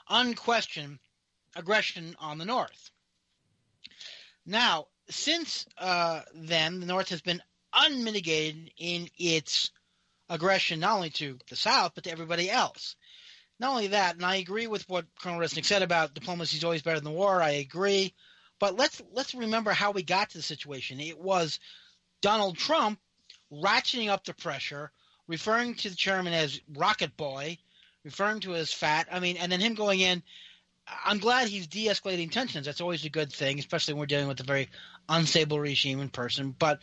unquestioned 0.10 1.00
aggression 1.56 2.16
on 2.20 2.38
the 2.38 2.46
North. 2.46 2.92
Now, 4.46 4.88
since 5.10 5.66
uh, 5.78 6.22
then, 6.34 6.80
the 6.80 6.86
North 6.86 7.10
has 7.10 7.22
been 7.22 7.42
unmitigated 7.74 8.72
in 8.78 9.10
its 9.18 9.72
aggression 10.30 10.80
not 10.80 10.96
only 10.96 11.10
to 11.12 11.38
the 11.50 11.56
South 11.56 11.92
but 11.94 12.04
to 12.04 12.12
everybody 12.12 12.50
else 12.50 12.96
not 13.60 13.72
only 13.72 13.88
that, 13.88 14.16
and 14.16 14.26
I 14.26 14.36
agree 14.36 14.68
with 14.68 14.88
what 14.90 15.06
Colonel 15.20 15.40
Resnick 15.40 15.66
said 15.66 15.82
about 15.82 16.14
diplomacy 16.14 16.58
is 16.58 16.64
always 16.64 16.82
better 16.82 17.00
than 17.00 17.14
war. 17.14 17.42
I 17.42 17.52
agree, 17.52 18.14
but 18.60 18.76
let's 18.76 19.02
let's 19.14 19.34
remember 19.34 19.72
how 19.72 19.92
we 19.92 20.04
got 20.04 20.30
to 20.32 20.38
the 20.38 20.44
situation. 20.44 21.00
It 21.00 21.20
was 21.20 21.60
Donald 22.22 22.58
Trump 22.58 23.00
ratcheting 23.52 24.10
up 24.10 24.26
the 24.26 24.34
pressure, 24.34 24.92
referring 25.28 25.76
to 25.76 25.90
the 25.90 25.96
chairman 25.96 26.34
as 26.34 26.60
Rocket 26.74 27.16
Boy, 27.16 27.58
referring 28.04 28.42
to 28.42 28.56
as 28.56 28.74
fat. 28.74 29.08
I 29.12 29.20
mean, 29.20 29.38
and 29.38 29.52
then 29.52 29.62
him 29.62 29.74
going 29.74 30.02
in. 30.02 30.22
I'm 31.04 31.18
glad 31.18 31.48
he's 31.48 31.66
de-escalating 31.66 32.30
tensions. 32.30 32.68
That's 32.68 32.82
always 32.82 33.06
a 33.06 33.10
good 33.10 33.34
thing, 33.34 33.58
especially 33.58 33.96
when 33.96 34.02
we're 34.02 34.06
dealing 34.06 34.28
with 34.28 34.40
a 34.40 34.44
very 34.44 34.70
unstable 35.10 35.60
regime 35.60 36.00
in 36.00 36.10
person. 36.10 36.56
But 36.58 36.80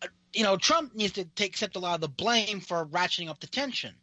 uh, 0.00 0.06
you 0.32 0.44
know, 0.44 0.56
Trump 0.56 0.94
needs 0.94 1.14
to 1.14 1.24
take 1.24 1.50
accept 1.50 1.74
a 1.74 1.80
lot 1.80 1.96
of 1.96 2.00
the 2.02 2.08
blame 2.08 2.60
for 2.60 2.86
ratcheting 2.86 3.28
up 3.28 3.40
the 3.40 3.48
tension. 3.48 3.94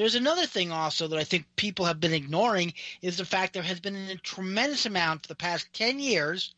There's 0.00 0.14
another 0.14 0.46
thing 0.46 0.72
also 0.72 1.08
that 1.08 1.18
I 1.18 1.24
think 1.24 1.44
people 1.56 1.84
have 1.84 2.00
been 2.00 2.14
ignoring 2.14 2.72
is 3.02 3.18
the 3.18 3.26
fact 3.26 3.52
there 3.52 3.62
has 3.62 3.80
been 3.80 3.96
a 4.08 4.16
tremendous 4.16 4.86
amount 4.86 5.20
for 5.20 5.28
the 5.28 5.34
past 5.34 5.70
10 5.74 5.98
years, 5.98 6.54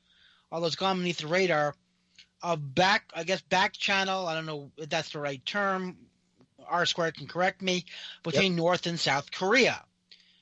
although 0.52 0.68
it's 0.68 0.76
gone 0.76 0.98
beneath 0.98 1.18
the 1.18 1.26
radar, 1.26 1.74
of 2.40 2.72
back, 2.76 3.10
I 3.12 3.24
guess, 3.24 3.40
back 3.40 3.72
channel. 3.72 4.28
I 4.28 4.34
don't 4.34 4.46
know 4.46 4.70
if 4.76 4.88
that's 4.88 5.10
the 5.10 5.18
right 5.18 5.44
term. 5.44 5.96
R 6.68 6.86
squared 6.86 7.16
can 7.16 7.26
correct 7.26 7.62
me 7.62 7.84
between 8.22 8.52
yep. 8.52 8.58
North 8.58 8.86
and 8.86 9.00
South 9.00 9.32
Korea 9.32 9.82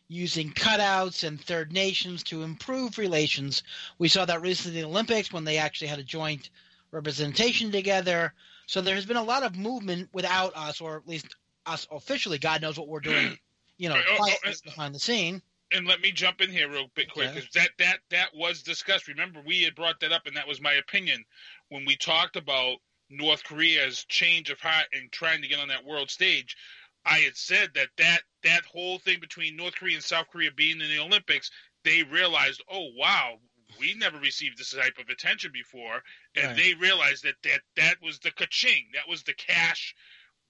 using 0.08 0.52
cutouts 0.52 1.26
and 1.26 1.40
third 1.40 1.72
nations 1.72 2.22
to 2.24 2.42
improve 2.42 2.98
relations. 2.98 3.62
We 3.96 4.08
saw 4.08 4.26
that 4.26 4.42
recently 4.42 4.78
in 4.78 4.84
the 4.84 4.90
Olympics 4.90 5.32
when 5.32 5.44
they 5.44 5.56
actually 5.56 5.88
had 5.88 6.00
a 6.00 6.04
joint 6.04 6.50
representation 6.90 7.72
together. 7.72 8.34
So 8.66 8.82
there 8.82 8.94
has 8.94 9.06
been 9.06 9.16
a 9.16 9.22
lot 9.22 9.42
of 9.42 9.56
movement 9.56 10.10
without 10.12 10.54
us, 10.54 10.82
or 10.82 10.98
at 10.98 11.08
least 11.08 11.34
us 11.70 11.86
officially. 11.90 12.38
God 12.38 12.62
knows 12.62 12.78
what 12.78 12.88
we're 12.88 13.00
doing, 13.00 13.38
you 13.78 13.88
know, 13.88 13.96
oh, 13.96 14.28
oh, 14.46 14.52
behind 14.64 14.94
the 14.94 14.98
scene. 14.98 15.40
And 15.72 15.86
let 15.86 16.00
me 16.00 16.10
jump 16.10 16.40
in 16.40 16.50
here 16.50 16.68
real 16.68 16.90
bit 16.94 17.12
quick 17.12 17.32
because 17.32 17.48
that 17.50 17.70
that 17.78 17.98
that 18.10 18.34
was 18.34 18.62
discussed. 18.62 19.06
Remember, 19.06 19.40
we 19.44 19.62
had 19.62 19.76
brought 19.76 20.00
that 20.00 20.12
up, 20.12 20.26
and 20.26 20.36
that 20.36 20.48
was 20.48 20.60
my 20.60 20.72
opinion 20.74 21.24
when 21.68 21.84
we 21.84 21.96
talked 21.96 22.36
about 22.36 22.78
North 23.08 23.44
Korea's 23.44 24.04
change 24.08 24.50
of 24.50 24.60
heart 24.60 24.86
and 24.92 25.10
trying 25.12 25.42
to 25.42 25.48
get 25.48 25.60
on 25.60 25.68
that 25.68 25.84
world 25.84 26.10
stage. 26.10 26.56
I 27.04 27.18
had 27.20 27.36
said 27.36 27.70
that 27.74 27.88
that 27.98 28.22
that 28.42 28.64
whole 28.64 28.98
thing 28.98 29.20
between 29.20 29.56
North 29.56 29.76
Korea 29.76 29.94
and 29.94 30.04
South 30.04 30.26
Korea 30.32 30.50
being 30.50 30.80
in 30.80 30.88
the 30.88 30.98
Olympics, 30.98 31.52
they 31.84 32.02
realized, 32.02 32.62
oh 32.68 32.88
wow, 32.96 33.36
we 33.78 33.94
never 33.94 34.18
received 34.18 34.58
this 34.58 34.72
type 34.72 34.98
of 34.98 35.08
attention 35.08 35.52
before, 35.52 36.02
and 36.34 36.46
right. 36.46 36.56
they 36.56 36.74
realized 36.74 37.22
that 37.22 37.36
that 37.44 37.60
that 37.76 38.02
was 38.02 38.18
the 38.18 38.32
kaching, 38.32 38.86
that 38.94 39.08
was 39.08 39.22
the 39.22 39.34
cash 39.34 39.94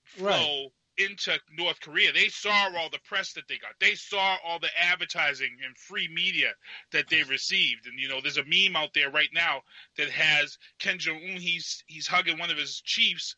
flow 0.04 0.28
right 0.62 0.70
into 1.00 1.38
North 1.56 1.80
Korea. 1.80 2.12
They 2.12 2.28
saw 2.28 2.70
all 2.76 2.90
the 2.90 2.98
press 3.04 3.32
that 3.32 3.48
they 3.48 3.58
got. 3.58 3.72
They 3.80 3.94
saw 3.94 4.36
all 4.44 4.58
the 4.58 4.70
advertising 4.78 5.56
and 5.64 5.76
free 5.76 6.08
media 6.08 6.52
that 6.92 7.08
they 7.08 7.22
received. 7.22 7.86
And 7.86 7.98
you 7.98 8.08
know, 8.08 8.20
there's 8.20 8.38
a 8.38 8.44
meme 8.44 8.76
out 8.76 8.94
there 8.94 9.10
right 9.10 9.30
now 9.32 9.62
that 9.96 10.10
has 10.10 10.58
Kim 10.78 10.98
Jong 10.98 11.16
Un. 11.16 11.40
He's 11.40 11.82
he's 11.86 12.06
hugging 12.06 12.38
one 12.38 12.50
of 12.50 12.58
his 12.58 12.80
chiefs 12.80 13.34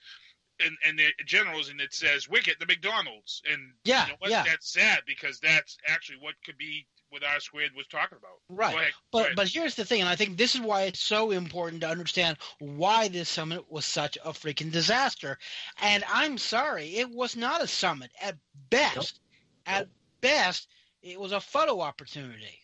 and 0.60 0.76
and 0.86 0.98
the 0.98 1.08
generals, 1.24 1.68
and 1.68 1.80
it 1.80 1.94
says 1.94 2.28
"Wicket 2.28 2.58
the 2.58 2.66
McDonald's." 2.66 3.42
And 3.50 3.72
yeah, 3.84 4.06
you 4.06 4.12
know 4.12 4.16
yeah. 4.28 4.44
that's 4.44 4.72
sad 4.72 5.02
because 5.06 5.38
that's 5.40 5.78
actually 5.86 6.18
what 6.20 6.34
could 6.44 6.58
be 6.58 6.86
what 7.12 7.22
R 7.22 7.40
squared 7.40 7.72
was 7.76 7.86
talking 7.86 8.16
about. 8.18 8.38
Right. 8.48 8.72
Go 8.72 8.78
ahead. 8.78 8.92
Go 8.92 8.98
But 9.12 9.22
ahead. 9.24 9.36
but 9.36 9.48
here's 9.48 9.74
the 9.74 9.84
thing, 9.84 10.00
and 10.00 10.08
I 10.08 10.16
think 10.16 10.36
this 10.36 10.54
is 10.54 10.60
why 10.60 10.82
it's 10.82 11.00
so 11.00 11.30
important 11.30 11.82
to 11.82 11.88
understand 11.88 12.38
why 12.58 13.08
this 13.08 13.28
summit 13.28 13.70
was 13.70 13.84
such 13.84 14.16
a 14.24 14.30
freaking 14.30 14.72
disaster. 14.72 15.38
And 15.80 16.04
I'm 16.08 16.38
sorry, 16.38 16.96
it 16.96 17.10
was 17.10 17.36
not 17.36 17.62
a 17.62 17.66
summit. 17.66 18.10
At 18.20 18.36
best, 18.70 19.20
at 19.66 19.88
best, 20.22 20.68
it 21.02 21.20
was 21.20 21.32
a 21.32 21.40
photo 21.40 21.80
opportunity. 21.80 22.60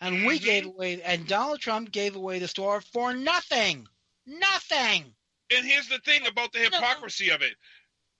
And 0.00 0.26
we 0.26 0.36
mm-hmm. 0.36 0.44
gave 0.44 0.66
away 0.66 1.02
and 1.02 1.26
Donald 1.26 1.60
Trump 1.60 1.90
gave 1.92 2.16
away 2.16 2.38
the 2.38 2.48
store 2.48 2.80
for 2.80 3.14
nothing. 3.14 3.86
Nothing. 4.26 5.14
And 5.54 5.66
here's 5.66 5.88
the 5.88 5.98
thing 5.98 6.26
about 6.26 6.52
the 6.52 6.58
hypocrisy 6.58 7.30
of 7.30 7.42
it. 7.42 7.54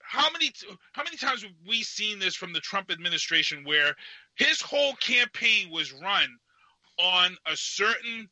How 0.09 0.31
many 0.31 0.51
how 0.93 1.03
many 1.03 1.17
times 1.17 1.43
have 1.43 1.51
we 1.67 1.83
seen 1.83 2.17
this 2.17 2.35
from 2.35 2.51
the 2.51 2.59
Trump 2.59 2.89
administration 2.89 3.63
where 3.63 3.95
his 4.33 4.59
whole 4.59 4.93
campaign 4.95 5.69
was 5.69 5.93
run 5.93 6.35
on 6.97 7.37
a 7.45 7.55
certain 7.55 8.27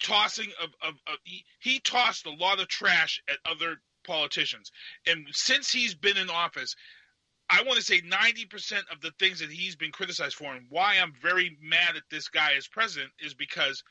tossing 0.00 0.52
of, 0.62 0.70
of, 0.80 0.94
of 1.08 1.16
he, 1.24 1.44
he 1.58 1.80
tossed 1.80 2.24
a 2.26 2.30
lot 2.30 2.60
of 2.60 2.68
trash 2.68 3.20
at 3.28 3.38
other 3.50 3.80
politicians. 4.04 4.70
And 5.08 5.26
since 5.32 5.72
he's 5.72 5.96
been 5.96 6.16
in 6.16 6.30
office, 6.30 6.76
I 7.50 7.64
want 7.64 7.76
to 7.76 7.84
say 7.84 8.00
90% 8.00 8.82
of 8.92 9.00
the 9.00 9.10
things 9.18 9.40
that 9.40 9.50
he's 9.50 9.74
been 9.74 9.90
criticized 9.90 10.36
for 10.36 10.54
and 10.54 10.66
why 10.68 10.98
I'm 11.02 11.14
very 11.20 11.58
mad 11.60 11.96
at 11.96 12.04
this 12.12 12.28
guy 12.28 12.52
as 12.56 12.68
president 12.68 13.10
is 13.18 13.34
because 13.34 13.82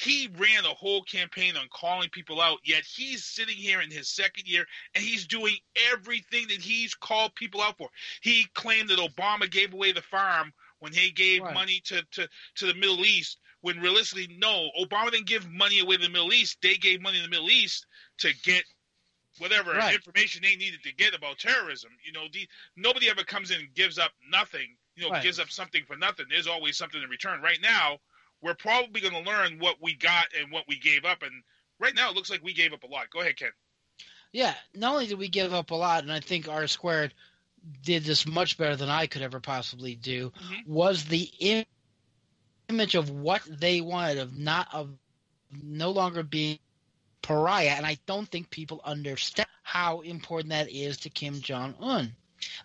he 0.00 0.30
ran 0.38 0.64
a 0.64 0.74
whole 0.74 1.02
campaign 1.02 1.56
on 1.56 1.68
calling 1.72 2.08
people 2.08 2.40
out, 2.40 2.58
yet 2.64 2.84
he's 2.84 3.24
sitting 3.24 3.56
here 3.56 3.82
in 3.82 3.90
his 3.90 4.08
second 4.08 4.46
year 4.48 4.64
and 4.94 5.04
he's 5.04 5.26
doing 5.26 5.54
everything 5.92 6.48
that 6.48 6.60
he's 6.60 6.94
called 6.94 7.34
people 7.34 7.60
out 7.60 7.76
for. 7.76 7.88
He 8.22 8.46
claimed 8.54 8.88
that 8.88 8.98
Obama 8.98 9.50
gave 9.50 9.74
away 9.74 9.92
the 9.92 10.00
farm 10.02 10.52
when 10.78 10.92
he 10.92 11.10
gave 11.10 11.42
Right. 11.42 11.54
money 11.54 11.80
to, 11.84 12.02
to, 12.12 12.28
to 12.56 12.66
the 12.66 12.74
Middle 12.74 13.04
East, 13.04 13.38
when 13.60 13.78
realistically, 13.78 14.34
no, 14.38 14.70
Obama 14.80 15.10
didn't 15.10 15.26
give 15.26 15.50
money 15.50 15.80
away 15.80 15.96
to 15.96 16.02
the 16.02 16.08
Middle 16.08 16.32
East. 16.32 16.58
They 16.62 16.76
gave 16.76 17.02
money 17.02 17.18
to 17.18 17.24
the 17.24 17.28
Middle 17.28 17.50
East 17.50 17.86
to 18.18 18.32
get 18.42 18.64
whatever 19.38 19.74
Right. 19.76 19.94
information 19.94 20.42
they 20.42 20.56
needed 20.56 20.82
to 20.82 20.94
get 20.94 21.14
about 21.14 21.38
terrorism. 21.38 21.90
You 22.02 22.12
know, 22.12 22.26
the, 22.32 22.48
nobody 22.76 23.10
ever 23.10 23.22
comes 23.24 23.50
in 23.50 23.60
and 23.60 23.74
gives 23.74 23.98
up 23.98 24.12
nothing, 24.30 24.76
you 24.96 25.04
know, 25.04 25.10
Right. 25.10 25.22
gives 25.22 25.38
up 25.38 25.50
something 25.50 25.84
for 25.86 25.96
nothing. 25.96 26.26
There's 26.30 26.46
always 26.46 26.78
something 26.78 27.02
in 27.02 27.08
return. 27.10 27.42
Right 27.42 27.60
now, 27.60 27.98
we're 28.42 28.54
probably 28.54 29.00
going 29.00 29.24
to 29.24 29.30
learn 29.30 29.58
what 29.58 29.76
we 29.80 29.94
got 29.94 30.26
and 30.40 30.50
what 30.50 30.64
we 30.68 30.78
gave 30.78 31.04
up. 31.04 31.22
And 31.22 31.42
right 31.78 31.94
now, 31.94 32.10
it 32.10 32.16
looks 32.16 32.30
like 32.30 32.42
we 32.42 32.52
gave 32.52 32.72
up 32.72 32.82
a 32.82 32.86
lot. 32.86 33.10
Go 33.10 33.20
ahead, 33.20 33.36
Ken. 33.36 33.50
Yeah, 34.32 34.54
not 34.74 34.92
only 34.92 35.06
did 35.06 35.18
we 35.18 35.28
give 35.28 35.52
up 35.52 35.70
a 35.70 35.74
lot, 35.74 36.02
and 36.02 36.12
I 36.12 36.20
think 36.20 36.48
R 36.48 36.66
squared 36.66 37.14
did 37.82 38.04
this 38.04 38.26
much 38.26 38.56
better 38.56 38.76
than 38.76 38.88
I 38.88 39.06
could 39.06 39.22
ever 39.22 39.40
possibly 39.40 39.94
do, 39.94 40.30
mm-hmm. 40.30 40.72
was 40.72 41.04
the 41.04 41.30
im- 41.40 41.66
image 42.68 42.94
of 42.94 43.10
what 43.10 43.42
they 43.48 43.80
wanted 43.80 44.18
of 44.18 44.38
not 44.38 44.68
of 44.72 44.90
no 45.52 45.90
longer 45.90 46.22
being 46.22 46.58
pariah, 47.22 47.74
and 47.76 47.84
I 47.84 47.98
don't 48.06 48.28
think 48.28 48.50
people 48.50 48.80
understand 48.84 49.48
how 49.62 50.00
important 50.00 50.50
that 50.50 50.70
is 50.70 50.98
to 50.98 51.10
Kim 51.10 51.40
Jong 51.40 51.74
Un. 51.80 52.14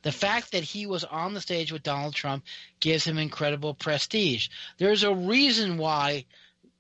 The 0.06 0.12
fact 0.12 0.52
that 0.52 0.64
he 0.64 0.86
was 0.86 1.04
on 1.04 1.34
the 1.34 1.42
stage 1.42 1.72
with 1.72 1.82
Donald 1.82 2.14
Trump 2.14 2.44
gives 2.80 3.04
him 3.04 3.18
incredible 3.18 3.74
prestige. 3.74 4.50
There's 4.78 5.02
a 5.02 5.12
reason 5.12 5.80
why 5.80 6.26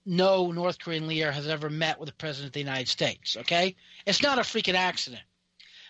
no 0.05 0.51
North 0.51 0.77
Korean 0.77 1.07
leader 1.07 1.31
has 1.31 1.47
ever 1.47 1.71
met 1.71 1.99
with 1.99 2.07
the 2.07 2.13
President 2.13 2.49
of 2.49 2.53
the 2.53 2.59
United 2.59 2.87
States, 2.87 3.35
okay? 3.37 3.77
It's 4.05 4.21
not 4.21 4.37
a 4.37 4.41
freaking 4.41 4.75
accident. 4.75 5.23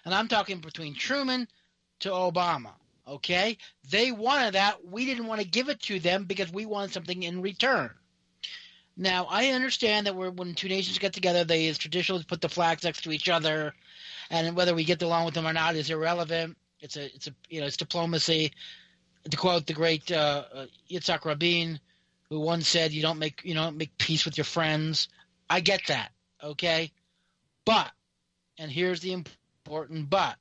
And 0.06 0.16
I'm 0.16 0.30
talking 0.30 0.60
between 0.60 0.96
Truman 0.96 1.50
to 2.00 2.10
Obama, 2.12 2.72
okay? 3.06 3.58
They 3.90 4.14
wanted 4.14 4.54
that. 4.54 4.86
We 4.88 5.06
didn't 5.06 5.28
want 5.28 5.42
to 5.42 5.48
give 5.48 5.68
it 5.68 5.82
to 5.82 6.00
them 6.00 6.24
because 6.24 6.54
we 6.54 6.66
wanted 6.66 6.94
something 6.94 7.22
in 7.22 7.42
return. 7.42 7.92
Now, 8.96 9.28
I 9.30 9.48
understand 9.48 10.08
that 10.08 10.16
when 10.16 10.56
two 10.56 10.70
nations 10.70 11.00
get 11.00 11.12
together, 11.12 11.44
they 11.44 11.66
it's 11.66 11.80
traditional 11.80 12.22
to 12.22 12.26
put 12.26 12.40
the 12.40 12.48
flags 12.48 12.86
next 12.86 13.04
to 13.04 13.12
each 13.12 13.28
other, 13.28 13.74
and 14.30 14.56
whether 14.56 14.74
we 14.74 14.86
get 14.86 15.02
along 15.02 15.26
with 15.26 15.34
them 15.34 15.46
or 15.46 15.52
not 15.52 15.76
is 15.76 15.90
irrelevant. 15.90 16.56
It's 16.86 16.98
a, 16.98 17.06
it's 17.06 17.28
a, 17.28 17.32
you 17.50 17.60
know, 17.60 17.68
it's 17.68 17.78
diplomacy. 17.78 18.54
To 19.30 19.38
quote 19.38 19.66
the 19.66 19.74
great 19.74 20.12
uh, 20.12 20.44
uh, 20.54 20.66
Yitzhak 20.90 21.26
Rabin, 21.26 21.80
who 22.30 22.40
once 22.40 22.68
said, 22.68 22.92
"You 22.92 23.02
don't 23.02 23.18
make, 23.18 23.42
you 23.44 23.56
don't 23.56 23.78
make 23.78 23.98
peace 23.98 24.24
with 24.24 24.38
your 24.38 24.46
friends." 24.46 25.10
I 25.50 25.60
get 25.60 25.82
that, 25.88 26.12
okay, 26.44 26.92
but, 27.66 27.92
and 28.58 28.72
here's 28.72 29.00
the 29.00 29.14
important 29.14 30.10
but: 30.10 30.36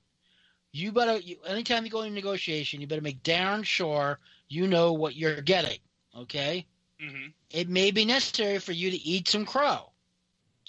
you 0.72 0.92
better, 0.92 1.18
you, 1.18 1.37
anytime 1.46 1.85
you 1.85 1.90
go 1.90 2.02
into 2.02 2.14
negotiation, 2.14 2.80
you 2.80 2.87
better 2.87 3.00
make 3.00 3.22
darn 3.22 3.62
sure 3.62 4.18
you 4.48 4.66
know 4.66 4.92
what 4.92 5.16
you're 5.16 5.40
getting, 5.40 5.78
okay? 6.16 6.66
Mm-hmm. 7.02 7.28
it 7.50 7.68
may 7.68 7.90
be 7.90 8.04
necessary 8.04 8.59
for 8.59 8.72
you 8.72 8.90
to 8.90 8.96
eat 8.96 9.28
some 9.28 9.44
crow. 9.44 9.90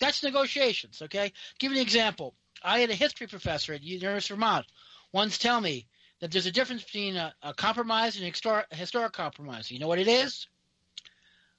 That's 0.01 0.23
negotiations, 0.23 1.01
okay? 1.03 1.31
Give 1.59 1.71
you 1.71 1.77
an 1.77 1.83
example. 1.83 2.33
I 2.63 2.79
had 2.79 2.89
a 2.89 2.95
history 2.95 3.27
professor 3.27 3.73
at 3.73 3.83
University 3.83 4.33
of 4.33 4.39
Vermont 4.39 4.65
once 5.15 5.37
tell 5.37 5.61
me 5.61 5.87
that 6.19 6.29
there's 6.29 6.45
a 6.45 6.51
difference 6.51 6.83
between 6.83 7.15
a, 7.15 7.33
a 7.41 7.53
compromise 7.53 8.17
and 8.17 8.25
historic, 8.25 8.65
historic 8.73 9.13
compromise. 9.13 9.71
You 9.71 9.79
know 9.79 9.87
what 9.87 9.97
it 9.97 10.09
is? 10.09 10.45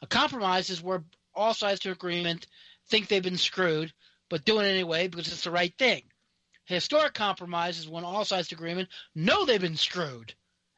A 0.02 0.06
compromise 0.06 0.68
is 0.68 0.82
where 0.82 1.02
all 1.34 1.54
sides 1.54 1.80
to 1.80 1.90
agreement 1.90 2.46
think 2.88 3.08
they've 3.08 3.22
been 3.22 3.38
screwed, 3.38 3.94
but 4.28 4.44
do 4.44 4.60
it 4.60 4.66
anyway 4.66 5.08
because 5.08 5.28
it's 5.28 5.44
the 5.44 5.50
right 5.50 5.72
thing. 5.78 6.02
Historic 6.66 7.14
compromise 7.14 7.78
is 7.78 7.88
when 7.88 8.04
all 8.04 8.26
sides 8.26 8.48
to 8.48 8.56
agreement 8.56 8.90
know 9.14 9.46
they've 9.46 9.58
been 9.58 9.78
screwed 9.78 10.34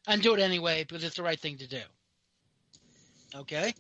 and 0.06 0.22
do 0.22 0.34
it 0.34 0.40
anyway 0.40 0.84
because 0.84 1.02
it's 1.02 1.16
the 1.16 1.22
right 1.24 1.40
thing 1.40 1.58
to 1.58 1.66
do. 1.66 1.82
Okay? 3.34 3.74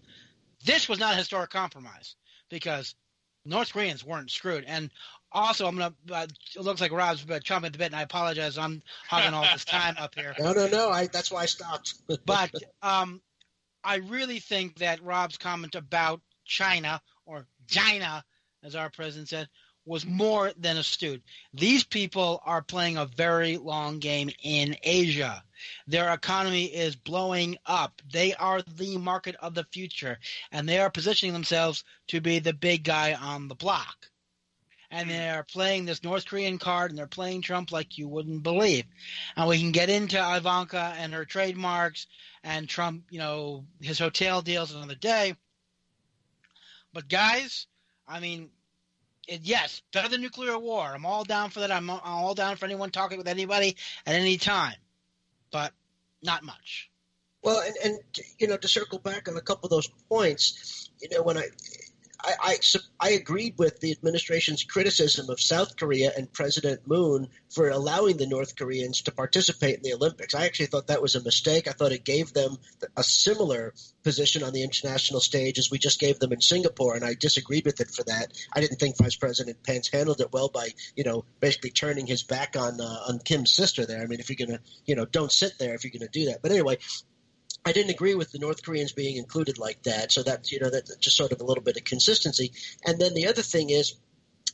This 0.64 0.88
was 0.88 0.98
not 0.98 1.14
a 1.14 1.18
historic 1.18 1.50
compromise 1.50 2.16
because 2.48 2.96
North 3.44 3.72
Koreans 3.72 4.04
weren't 4.04 4.32
screwed. 4.32 4.64
And 4.66 4.90
also, 5.32 5.66
I'm 5.66 5.76
to, 5.78 5.92
uh, 6.10 6.26
it 6.56 6.62
looks 6.62 6.80
like 6.80 6.92
Rob's 6.92 7.22
uh, 7.22 7.38
chomping 7.40 7.66
at 7.66 7.72
the 7.72 7.78
bit, 7.78 7.86
and 7.86 7.96
I 7.96 8.02
apologize. 8.02 8.56
I'm 8.56 8.82
hogging 9.08 9.34
all 9.34 9.44
this 9.52 9.64
time 9.64 9.96
up 9.98 10.14
here. 10.14 10.34
No, 10.38 10.52
no, 10.52 10.66
no. 10.66 10.90
I, 10.90 11.06
that's 11.06 11.30
why 11.30 11.42
I 11.42 11.46
stopped. 11.46 11.94
But 12.24 12.50
um, 12.82 13.20
I 13.84 13.96
really 13.96 14.38
think 14.38 14.78
that 14.78 15.02
Rob's 15.02 15.36
comment 15.36 15.74
about 15.74 16.20
China, 16.44 17.00
or 17.26 17.46
China, 17.66 18.24
as 18.62 18.74
our 18.74 18.90
president 18.90 19.28
said, 19.28 19.48
was 19.84 20.06
more 20.06 20.52
than 20.58 20.76
astute. 20.76 21.22
These 21.54 21.84
people 21.84 22.42
are 22.44 22.62
playing 22.62 22.98
a 22.98 23.06
very 23.06 23.56
long 23.56 23.98
game 23.98 24.30
in 24.42 24.76
Asia. 24.82 25.42
Their 25.86 26.12
economy 26.12 26.66
is 26.66 26.94
blowing 26.94 27.56
up. 27.66 28.00
They 28.12 28.34
are 28.34 28.62
the 28.62 28.98
market 28.98 29.36
of 29.40 29.54
the 29.54 29.64
future, 29.64 30.18
and 30.52 30.68
they 30.68 30.78
are 30.78 30.90
positioning 30.90 31.32
themselves 31.32 31.84
to 32.08 32.20
be 32.20 32.38
the 32.38 32.52
big 32.52 32.84
guy 32.84 33.14
on 33.14 33.48
the 33.48 33.54
block. 33.54 34.10
And 34.90 35.08
hmm. 35.08 35.16
they 35.16 35.28
are 35.30 35.44
playing 35.44 35.84
this 35.84 36.02
North 36.02 36.26
Korean 36.26 36.58
card, 36.58 36.90
and 36.90 36.98
they're 36.98 37.06
playing 37.06 37.42
Trump 37.42 37.72
like 37.72 37.98
you 37.98 38.08
wouldn't 38.08 38.42
believe. 38.42 38.84
And 39.36 39.48
we 39.48 39.58
can 39.58 39.72
get 39.72 39.90
into 39.90 40.18
Ivanka 40.18 40.94
and 40.98 41.12
her 41.12 41.24
trademarks 41.24 42.06
and 42.42 42.68
Trump, 42.68 43.04
you 43.10 43.18
know, 43.18 43.64
his 43.80 43.98
hotel 43.98 44.42
deals 44.42 44.72
another 44.72 44.94
day. 44.94 45.36
But 46.92 47.08
guys, 47.08 47.66
I 48.06 48.20
mean, 48.20 48.50
it, 49.26 49.42
yes, 49.42 49.82
better 49.92 50.08
than 50.08 50.22
nuclear 50.22 50.58
war. 50.58 50.86
I'm 50.86 51.04
all 51.04 51.24
down 51.24 51.50
for 51.50 51.60
that. 51.60 51.70
I'm, 51.70 51.90
I'm 51.90 52.00
all 52.04 52.34
down 52.34 52.56
for 52.56 52.64
anyone 52.64 52.90
talking 52.90 53.18
with 53.18 53.28
anybody 53.28 53.76
at 54.06 54.14
any 54.14 54.38
time, 54.38 54.76
but 55.52 55.72
not 56.22 56.42
much. 56.42 56.90
Well, 57.42 57.60
and, 57.60 57.76
and 57.84 57.98
you 58.38 58.48
know, 58.48 58.56
to 58.56 58.68
circle 58.68 58.98
back 58.98 59.28
on 59.28 59.36
a 59.36 59.40
couple 59.40 59.66
of 59.66 59.70
those 59.70 59.88
points, 60.08 60.90
you 61.00 61.08
know, 61.10 61.22
when 61.22 61.38
I, 61.38 61.44
I, 62.20 62.32
I, 62.40 62.56
I 63.00 63.10
agreed 63.10 63.54
with 63.58 63.80
the 63.80 63.92
administration's 63.92 64.64
criticism 64.64 65.30
of 65.30 65.40
South 65.40 65.76
Korea 65.76 66.12
and 66.16 66.32
President 66.32 66.86
Moon 66.86 67.28
for 67.50 67.68
allowing 67.68 68.16
the 68.16 68.26
North 68.26 68.56
Koreans 68.56 69.02
to 69.02 69.12
participate 69.12 69.76
in 69.76 69.82
the 69.82 69.94
Olympics. 69.94 70.34
I 70.34 70.44
actually 70.44 70.66
thought 70.66 70.88
that 70.88 71.02
was 71.02 71.14
a 71.14 71.22
mistake. 71.22 71.68
I 71.68 71.72
thought 71.72 71.92
it 71.92 72.04
gave 72.04 72.32
them 72.32 72.56
a 72.96 73.04
similar 73.04 73.72
position 74.02 74.42
on 74.42 74.52
the 74.52 74.62
international 74.62 75.20
stage 75.20 75.58
as 75.58 75.70
we 75.70 75.78
just 75.78 76.00
gave 76.00 76.18
them 76.18 76.32
in 76.32 76.40
Singapore, 76.40 76.96
and 76.96 77.04
I 77.04 77.14
disagreed 77.14 77.66
with 77.66 77.80
it 77.80 77.90
for 77.90 78.02
that. 78.04 78.32
I 78.52 78.60
didn't 78.60 78.78
think 78.78 78.96
Vice 78.98 79.16
President 79.16 79.62
Pence 79.62 79.88
handled 79.88 80.20
it 80.20 80.32
well 80.32 80.48
by, 80.48 80.68
you 80.96 81.04
know, 81.04 81.24
basically 81.40 81.70
turning 81.70 82.06
his 82.06 82.22
back 82.22 82.56
on 82.56 82.80
uh, 82.80 82.98
on 83.08 83.18
Kim's 83.20 83.52
sister 83.52 83.86
there. 83.86 84.02
I 84.02 84.06
mean, 84.06 84.20
if 84.20 84.28
you're 84.28 84.46
gonna, 84.46 84.60
you 84.86 84.96
know, 84.96 85.04
don't 85.04 85.32
sit 85.32 85.52
there 85.58 85.74
if 85.74 85.84
you're 85.84 85.92
gonna 85.96 86.10
do 86.10 86.26
that. 86.26 86.42
But 86.42 86.50
anyway, 86.50 86.78
I 87.64 87.72
didn't 87.72 87.90
agree 87.90 88.14
with 88.14 88.32
the 88.32 88.38
North 88.38 88.62
Koreans 88.62 88.92
being 88.92 89.16
included 89.16 89.58
like 89.58 89.82
that. 89.82 90.12
So 90.12 90.22
that 90.22 90.50
you 90.50 90.60
know 90.60 90.70
that's 90.70 90.96
just 90.96 91.16
sort 91.16 91.32
of 91.32 91.40
a 91.40 91.44
little 91.44 91.62
bit 91.62 91.76
of 91.76 91.84
consistency. 91.84 92.52
And 92.84 92.98
then 92.98 93.14
the 93.14 93.26
other 93.26 93.42
thing 93.42 93.70
is, 93.70 93.94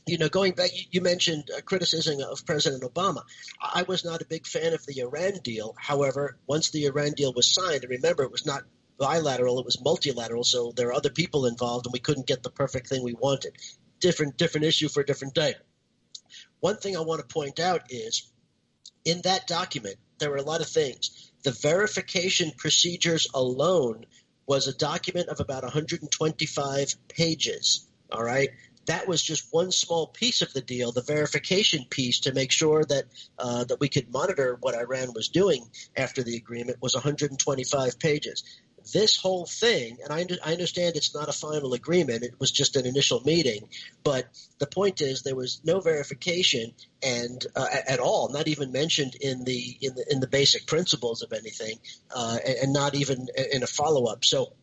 you 0.05 0.17
know, 0.17 0.29
going 0.29 0.53
back, 0.53 0.71
you, 0.91 1.01
mentioned 1.01 1.49
uh, 1.55 1.61
criticism 1.61 2.19
of 2.21 2.45
President 2.45 2.83
Obama. 2.83 3.23
I 3.61 3.83
was 3.83 4.03
not 4.03 4.21
a 4.21 4.25
big 4.25 4.45
fan 4.45 4.73
of 4.73 4.85
the 4.85 4.99
Iran 4.99 5.39
deal. 5.43 5.75
However, 5.77 6.37
once 6.45 6.71
the 6.71 6.85
Iran 6.85 7.11
deal 7.11 7.33
was 7.33 7.53
signed, 7.53 7.83
and 7.83 7.89
remember, 7.89 8.23
it 8.23 8.31
was 8.31 8.45
not 8.45 8.63
bilateral; 8.97 9.59
it 9.59 9.65
was 9.65 9.81
multilateral. 9.81 10.43
So 10.43 10.73
there 10.75 10.89
are 10.89 10.93
other 10.93 11.09
people 11.09 11.45
involved, 11.45 11.85
and 11.85 11.93
we 11.93 11.99
couldn't 11.99 12.27
get 12.27 12.43
the 12.43 12.51
perfect 12.51 12.89
thing 12.89 13.03
we 13.03 13.13
wanted. 13.13 13.55
Different, 13.99 14.37
different 14.37 14.65
issue 14.65 14.89
for 14.89 14.99
a 14.99 15.05
different 15.05 15.35
day. 15.35 15.55
One 16.59 16.77
thing 16.77 16.97
I 16.97 17.01
want 17.01 17.21
to 17.21 17.33
point 17.33 17.59
out 17.59 17.83
is, 17.89 18.29
in 19.05 19.21
that 19.23 19.47
document, 19.47 19.95
there 20.19 20.29
were 20.29 20.37
a 20.37 20.41
lot 20.41 20.61
of 20.61 20.67
things 20.67 21.24
The 21.45 21.51
verification 21.51 22.53
procedures 22.57 23.27
alone 23.31 24.07
was 24.47 24.67
a 24.67 24.73
document 24.73 25.29
of 25.29 25.39
about 25.39 25.61
125 25.61 26.95
pages. 27.07 27.87
All 28.11 28.23
right. 28.23 28.49
That 28.87 29.07
was 29.07 29.21
just 29.21 29.53
one 29.53 29.71
small 29.71 30.07
piece 30.07 30.41
of 30.41 30.51
the 30.53 30.61
deal, 30.61 30.91
the 30.91 31.03
verification 31.03 31.85
piece, 31.87 32.19
to 32.21 32.33
make 32.33 32.51
sure 32.51 32.83
that 32.85 33.03
uh, 33.37 33.63
that 33.65 33.79
we 33.79 33.89
could 33.89 34.11
monitor 34.11 34.57
what 34.59 34.73
Iran 34.73 35.13
was 35.13 35.29
doing 35.29 35.69
after 35.95 36.23
the 36.23 36.35
agreement 36.35 36.81
was 36.81 36.95
125 36.95 37.99
pages 37.99 38.43
this 38.91 39.17
whole 39.17 39.45
thing, 39.45 39.97
and 40.03 40.13
I, 40.13 40.25
I, 40.47 40.53
understand 40.53 40.95
it's 40.95 41.15
not 41.15 41.29
a 41.29 41.33
final 41.33 41.73
agreement, 41.73 42.23
it 42.23 42.39
was 42.39 42.51
just 42.51 42.75
an 42.75 42.85
initial 42.85 43.21
meeting, 43.21 43.69
but 44.03 44.27
the 44.59 44.67
point 44.67 45.01
is 45.01 45.23
there 45.23 45.35
was 45.35 45.61
no 45.63 45.79
verification 45.79 46.73
and 47.01 47.45
uh, 47.55 47.67
at 47.87 47.99
all, 47.99 48.29
not 48.29 48.47
even 48.47 48.71
mentioned 48.71 49.15
in 49.15 49.43
the 49.43 49.77
in 49.81 49.95
the 49.95 50.05
in 50.09 50.19
the 50.19 50.27
basic 50.27 50.67
principles 50.67 51.21
of 51.21 51.33
anything, 51.33 51.79
uh, 52.15 52.37
and, 52.45 52.57
and, 52.57 52.73
not 52.73 52.95
even 52.95 53.27
in 53.51 53.63
a 53.63 53.67
follow 53.67 54.05
up. 54.05 54.23
So 54.23 54.53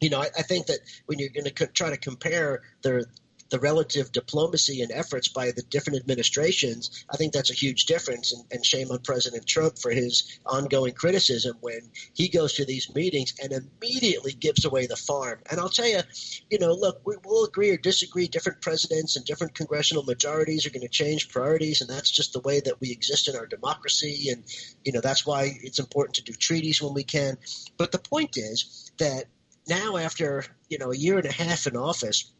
you 0.00 0.10
know, 0.10 0.20
I, 0.20 0.28
I, 0.36 0.42
think 0.42 0.66
that 0.66 0.80
when 1.06 1.20
you're 1.20 1.30
going 1.30 1.44
to 1.44 1.52
co- 1.52 1.66
try 1.66 1.90
to 1.90 1.96
compare 1.96 2.62
the 2.82 3.06
the 3.52 3.60
relative 3.60 4.10
diplomacy 4.12 4.80
and 4.80 4.90
efforts 4.90 5.28
by 5.28 5.50
the 5.50 5.60
different 5.68 5.98
administrations, 6.00 7.04
I 7.12 7.18
think 7.18 7.34
that's 7.34 7.50
a 7.50 7.54
huge 7.54 7.84
difference. 7.84 8.32
And, 8.32 8.42
and, 8.50 8.64
shame 8.64 8.90
on 8.90 9.00
President 9.00 9.46
Trump 9.46 9.78
for 9.78 9.90
his 9.90 10.40
ongoing 10.46 10.94
criticism 10.94 11.58
when 11.60 11.80
he 12.14 12.28
goes 12.28 12.54
to 12.54 12.64
these 12.64 12.94
meetings 12.94 13.34
and 13.42 13.52
immediately 13.52 14.32
gives 14.32 14.64
away 14.64 14.86
the 14.86 14.96
farm. 14.96 15.40
And 15.50 15.60
I'll 15.60 15.68
tell 15.68 15.86
you, 15.86 16.00
you 16.48 16.58
know, 16.58 16.72
look, 16.72 17.02
we, 17.04 17.16
will 17.24 17.44
agree 17.44 17.68
or 17.68 17.76
disagree. 17.76 18.26
Different 18.26 18.62
presidents 18.62 19.16
and 19.16 19.26
different 19.26 19.54
congressional 19.54 20.02
majorities 20.04 20.64
are 20.64 20.70
going 20.70 20.80
to 20.80 20.88
change 20.88 21.28
priorities, 21.28 21.82
and 21.82 21.90
that's 21.90 22.10
just 22.10 22.32
the 22.32 22.40
way 22.40 22.60
that 22.60 22.80
we 22.80 22.90
exist 22.90 23.28
in 23.28 23.36
our 23.36 23.46
democracy. 23.46 24.30
And 24.30 24.44
you 24.82 24.92
know, 24.92 25.02
that's 25.02 25.26
why 25.26 25.58
it's 25.62 25.78
important 25.78 26.14
to 26.14 26.24
do 26.24 26.32
treaties 26.32 26.80
when 26.80 26.94
we 26.94 27.04
can. 27.04 27.36
But 27.76 27.92
the 27.92 27.98
point 27.98 28.38
is 28.38 28.90
that 28.98 29.26
now, 29.68 29.98
after 29.98 30.44
you 30.70 30.78
know 30.78 30.90
a 30.90 30.96
year 30.96 31.18
and 31.18 31.26
a 31.26 31.32
half 31.32 31.66
in 31.66 31.76
office 31.76 32.32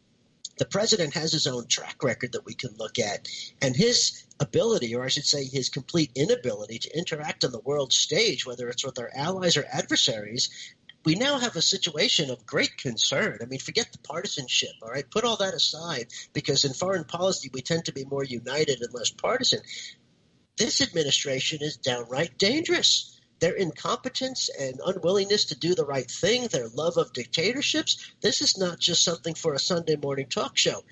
the 0.58 0.66
president 0.66 1.14
has 1.14 1.32
his 1.32 1.46
own 1.46 1.66
track 1.66 2.02
record 2.02 2.32
that 2.32 2.44
we 2.44 2.54
can 2.54 2.74
look 2.76 2.98
at, 2.98 3.28
and 3.60 3.74
his 3.74 4.24
ability, 4.38 4.94
or 4.94 5.04
I 5.04 5.08
should 5.08 5.26
say, 5.26 5.44
his 5.44 5.68
complete 5.68 6.10
inability 6.14 6.78
to 6.80 6.98
interact 6.98 7.44
on 7.44 7.52
the 7.52 7.60
world 7.60 7.92
stage, 7.92 8.46
whether 8.46 8.68
it's 8.68 8.84
with 8.84 8.98
our 8.98 9.10
allies 9.14 9.56
or 9.56 9.64
adversaries, 9.72 10.74
we 11.04 11.14
now 11.14 11.38
have 11.38 11.56
a 11.56 11.62
situation 11.62 12.30
of 12.30 12.46
great 12.46 12.76
concern. 12.76 13.38
I 13.42 13.46
mean, 13.46 13.58
forget 13.58 13.90
the 13.90 13.98
partisanship, 13.98 14.70
all 14.82 14.90
right? 14.90 15.10
Put 15.10 15.24
all 15.24 15.36
that 15.38 15.54
aside, 15.54 16.08
because 16.32 16.64
in 16.64 16.74
foreign 16.74 17.04
policy, 17.04 17.50
we 17.52 17.62
tend 17.62 17.86
to 17.86 17.92
be 17.92 18.04
more 18.04 18.24
united 18.24 18.80
and 18.82 18.94
less 18.94 19.10
partisan. 19.10 19.60
This 20.56 20.80
administration 20.80 21.58
is 21.62 21.76
downright 21.76 22.38
dangerous 22.38 23.20
their 23.42 23.54
incompetence 23.54 24.48
and 24.56 24.80
unwillingness 24.86 25.46
to 25.46 25.56
do 25.56 25.74
the 25.74 25.84
right 25.84 26.08
thing, 26.08 26.46
their 26.46 26.68
love 26.68 26.96
of 26.96 27.12
dictatorships, 27.12 28.12
this 28.20 28.40
is 28.40 28.56
not 28.56 28.78
just 28.78 29.04
something 29.04 29.34
for 29.34 29.52
a 29.52 29.58
Sunday 29.58 29.96
morning 29.96 30.26
talk 30.28 30.56
show. 30.56 30.84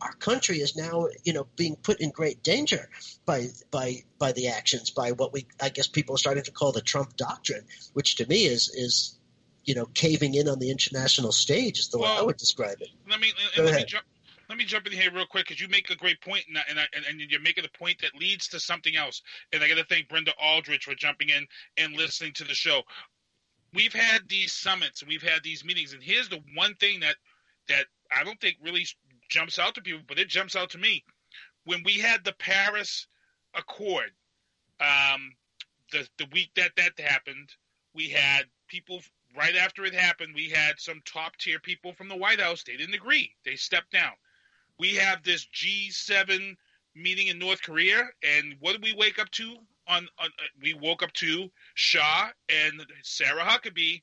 Our 0.00 0.14
country 0.14 0.60
is 0.60 0.74
now, 0.74 1.08
you 1.24 1.34
know, 1.34 1.46
being 1.56 1.76
put 1.76 2.00
in 2.00 2.10
great 2.10 2.42
danger 2.42 2.88
by 3.26 3.48
by 3.70 4.04
by 4.18 4.32
the 4.32 4.48
actions, 4.48 4.88
by 4.88 5.12
what 5.12 5.34
we 5.34 5.46
I 5.60 5.68
guess 5.68 5.86
people 5.86 6.14
are 6.14 6.18
starting 6.18 6.44
to 6.44 6.50
call 6.50 6.72
the 6.72 6.80
Trump 6.80 7.14
doctrine, 7.16 7.64
which 7.92 8.16
to 8.16 8.26
me 8.26 8.44
is 8.44 8.68
is 8.70 9.18
you 9.64 9.74
know 9.74 9.86
caving 9.92 10.34
in 10.34 10.48
on 10.48 10.58
the 10.58 10.70
international 10.70 11.32
stage 11.32 11.78
is 11.78 11.88
the 11.88 11.98
well, 11.98 12.14
way 12.14 12.20
I 12.20 12.22
would 12.22 12.36
describe 12.38 12.80
it. 12.80 12.88
Let 13.08 13.20
me 13.20 13.32
Go 13.56 13.64
let 13.64 13.74
me 13.76 13.84
jump 13.84 14.04
let 14.48 14.56
me 14.56 14.64
jump 14.64 14.86
in 14.86 14.92
here 14.92 15.10
real 15.12 15.26
quick 15.26 15.46
because 15.46 15.60
you 15.60 15.68
make 15.68 15.90
a 15.90 15.96
great 15.96 16.20
point, 16.22 16.44
and, 16.48 16.56
and, 16.70 16.78
and, 16.78 17.04
and 17.06 17.30
you're 17.30 17.40
making 17.40 17.64
a 17.66 17.78
point 17.78 18.00
that 18.00 18.18
leads 18.18 18.48
to 18.48 18.58
something 18.60 18.96
else. 18.96 19.20
And 19.52 19.62
I 19.62 19.68
got 19.68 19.76
to 19.76 19.84
thank 19.84 20.08
Brenda 20.08 20.32
Aldrich 20.42 20.84
for 20.84 20.94
jumping 20.94 21.28
in 21.28 21.46
and 21.76 21.94
listening 21.94 22.32
to 22.34 22.44
the 22.44 22.54
show. 22.54 22.82
We've 23.74 23.92
had 23.92 24.22
these 24.28 24.52
summits, 24.52 25.04
we've 25.06 25.22
had 25.22 25.42
these 25.44 25.64
meetings, 25.64 25.92
and 25.92 26.02
here's 26.02 26.30
the 26.30 26.40
one 26.54 26.74
thing 26.76 27.00
that 27.00 27.16
that 27.68 27.84
I 28.16 28.24
don't 28.24 28.40
think 28.40 28.56
really 28.62 28.86
jumps 29.28 29.58
out 29.58 29.74
to 29.74 29.82
people, 29.82 30.00
but 30.08 30.18
it 30.18 30.28
jumps 30.28 30.56
out 30.56 30.70
to 30.70 30.78
me. 30.78 31.04
When 31.64 31.82
we 31.84 31.98
had 31.98 32.24
the 32.24 32.32
Paris 32.32 33.06
Accord, 33.54 34.12
um, 34.80 35.34
the 35.92 36.08
the 36.16 36.26
week 36.32 36.50
that 36.56 36.72
that 36.78 36.98
happened, 36.98 37.50
we 37.94 38.08
had 38.08 38.44
people 38.68 39.02
right 39.36 39.56
after 39.56 39.84
it 39.84 39.92
happened. 39.92 40.32
We 40.34 40.48
had 40.48 40.78
some 40.78 41.02
top 41.04 41.36
tier 41.36 41.60
people 41.60 41.92
from 41.92 42.08
the 42.08 42.16
White 42.16 42.40
House. 42.40 42.62
They 42.62 42.78
didn't 42.78 42.94
agree. 42.94 43.34
They 43.44 43.56
stepped 43.56 43.92
down 43.92 44.12
we 44.78 44.94
have 44.94 45.22
this 45.22 45.46
G7 45.54 46.56
meeting 46.94 47.28
in 47.28 47.38
North 47.38 47.62
Korea, 47.62 48.08
and 48.22 48.54
what 48.60 48.72
did 48.72 48.82
we 48.82 48.94
wake 48.94 49.18
up 49.18 49.30
to? 49.32 49.56
On, 49.88 50.06
on 50.18 50.26
uh, 50.26 50.44
we 50.62 50.74
woke 50.74 51.02
up 51.02 51.12
to 51.14 51.50
Shah 51.74 52.28
and 52.48 52.84
Sarah 53.02 53.42
Huckabee. 53.42 54.02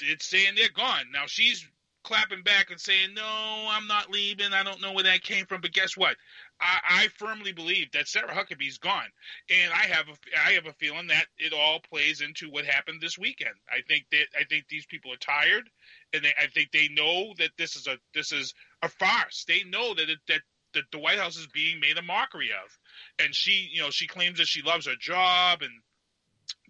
It's 0.00 0.26
saying 0.26 0.54
they're 0.56 0.68
gone. 0.68 1.06
Now 1.12 1.24
she's 1.26 1.66
clapping 2.02 2.42
back 2.42 2.70
and 2.70 2.80
saying, 2.80 3.14
"No, 3.14 3.68
I'm 3.70 3.86
not 3.86 4.10
leaving. 4.10 4.52
I 4.52 4.62
don't 4.62 4.80
know 4.80 4.92
where 4.92 5.04
that 5.04 5.22
came 5.22 5.46
from." 5.46 5.60
But 5.60 5.72
guess 5.72 5.96
what? 5.96 6.16
I, 6.60 6.78
I 6.88 7.08
firmly 7.18 7.52
believe 7.52 7.92
that 7.92 8.08
Sarah 8.08 8.34
Huckabee's 8.34 8.78
gone, 8.78 9.08
and 9.48 9.72
I 9.72 9.86
have 9.86 10.08
a 10.08 10.46
I 10.46 10.52
have 10.52 10.66
a 10.66 10.72
feeling 10.74 11.08
that 11.08 11.26
it 11.38 11.52
all 11.52 11.80
plays 11.80 12.20
into 12.20 12.50
what 12.50 12.64
happened 12.64 13.00
this 13.00 13.18
weekend. 13.18 13.54
I 13.68 13.80
think 13.86 14.06
that 14.12 14.26
I 14.38 14.44
think 14.44 14.66
these 14.68 14.86
people 14.86 15.12
are 15.12 15.16
tired, 15.16 15.68
and 16.12 16.24
they, 16.24 16.32
I 16.40 16.46
think 16.48 16.70
they 16.72 16.88
know 16.88 17.34
that 17.38 17.50
this 17.56 17.76
is 17.76 17.86
a 17.86 17.98
this 18.14 18.32
is 18.32 18.54
a 18.82 18.88
farce. 18.88 19.44
They 19.46 19.64
know 19.64 19.94
that 19.94 20.08
it, 20.08 20.18
that 20.28 20.40
that 20.74 20.84
the 20.92 20.98
White 20.98 21.18
House 21.18 21.36
is 21.36 21.46
being 21.48 21.80
made 21.80 21.98
a 21.98 22.02
mockery 22.02 22.50
of, 22.52 22.78
and 23.24 23.34
she, 23.34 23.68
you 23.72 23.82
know, 23.82 23.90
she 23.90 24.06
claims 24.06 24.38
that 24.38 24.46
she 24.46 24.62
loves 24.62 24.86
her 24.86 24.96
job 24.98 25.62
and 25.62 25.72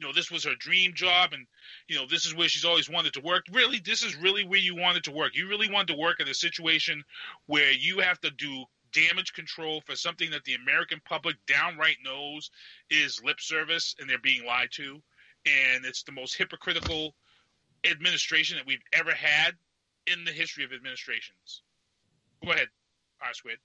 you 0.01 0.07
know 0.07 0.13
this 0.13 0.31
was 0.31 0.45
her 0.45 0.55
dream 0.59 0.93
job 0.95 1.33
and 1.33 1.47
you 1.87 1.97
know 1.97 2.07
this 2.09 2.25
is 2.27 2.35
where 2.35 2.49
she's 2.49 2.65
always 2.65 2.89
wanted 2.89 3.13
to 3.15 3.21
work. 3.21 3.45
Really 3.53 3.81
this 3.85 4.03
is 4.03 4.17
really 4.17 4.45
where 4.45 4.59
you 4.59 4.75
wanted 4.75 5.05
to 5.05 5.13
work. 5.13 5.37
You 5.37 5.49
really 5.49 5.71
wanted 5.71 5.95
to 5.95 6.01
work 6.01 6.21
in 6.21 6.29
a 6.29 6.35
situation 6.35 7.05
where 7.47 7.71
you 7.71 8.01
have 8.01 8.21
to 8.21 8.31
do 8.31 8.65
damage 8.93 9.33
control 9.35 9.83
for 9.87 9.95
something 9.95 10.33
that 10.33 10.43
the 10.43 10.55
american 10.55 11.01
public 11.09 11.37
downright 11.47 11.99
knows 12.05 12.51
is 12.91 13.23
lip 13.25 13.41
service 13.41 13.95
and 14.01 14.11
they're 14.11 14.19
being 14.19 14.45
lied 14.45 14.69
to. 14.73 15.01
And 15.47 15.85
it's 15.85 16.03
the 16.03 16.13
most 16.13 16.37
hypocritical 16.37 17.15
administration 17.89 18.57
that 18.57 18.67
we've 18.67 18.83
ever 18.93 19.13
had 19.13 19.53
in 20.07 20.25
the 20.25 20.33
history 20.33 20.65
of 20.65 20.73
administrations. 20.73 21.63
Go 22.45 22.53
ahead, 22.53 22.69
R 23.23 23.33
Squared. 23.33 23.59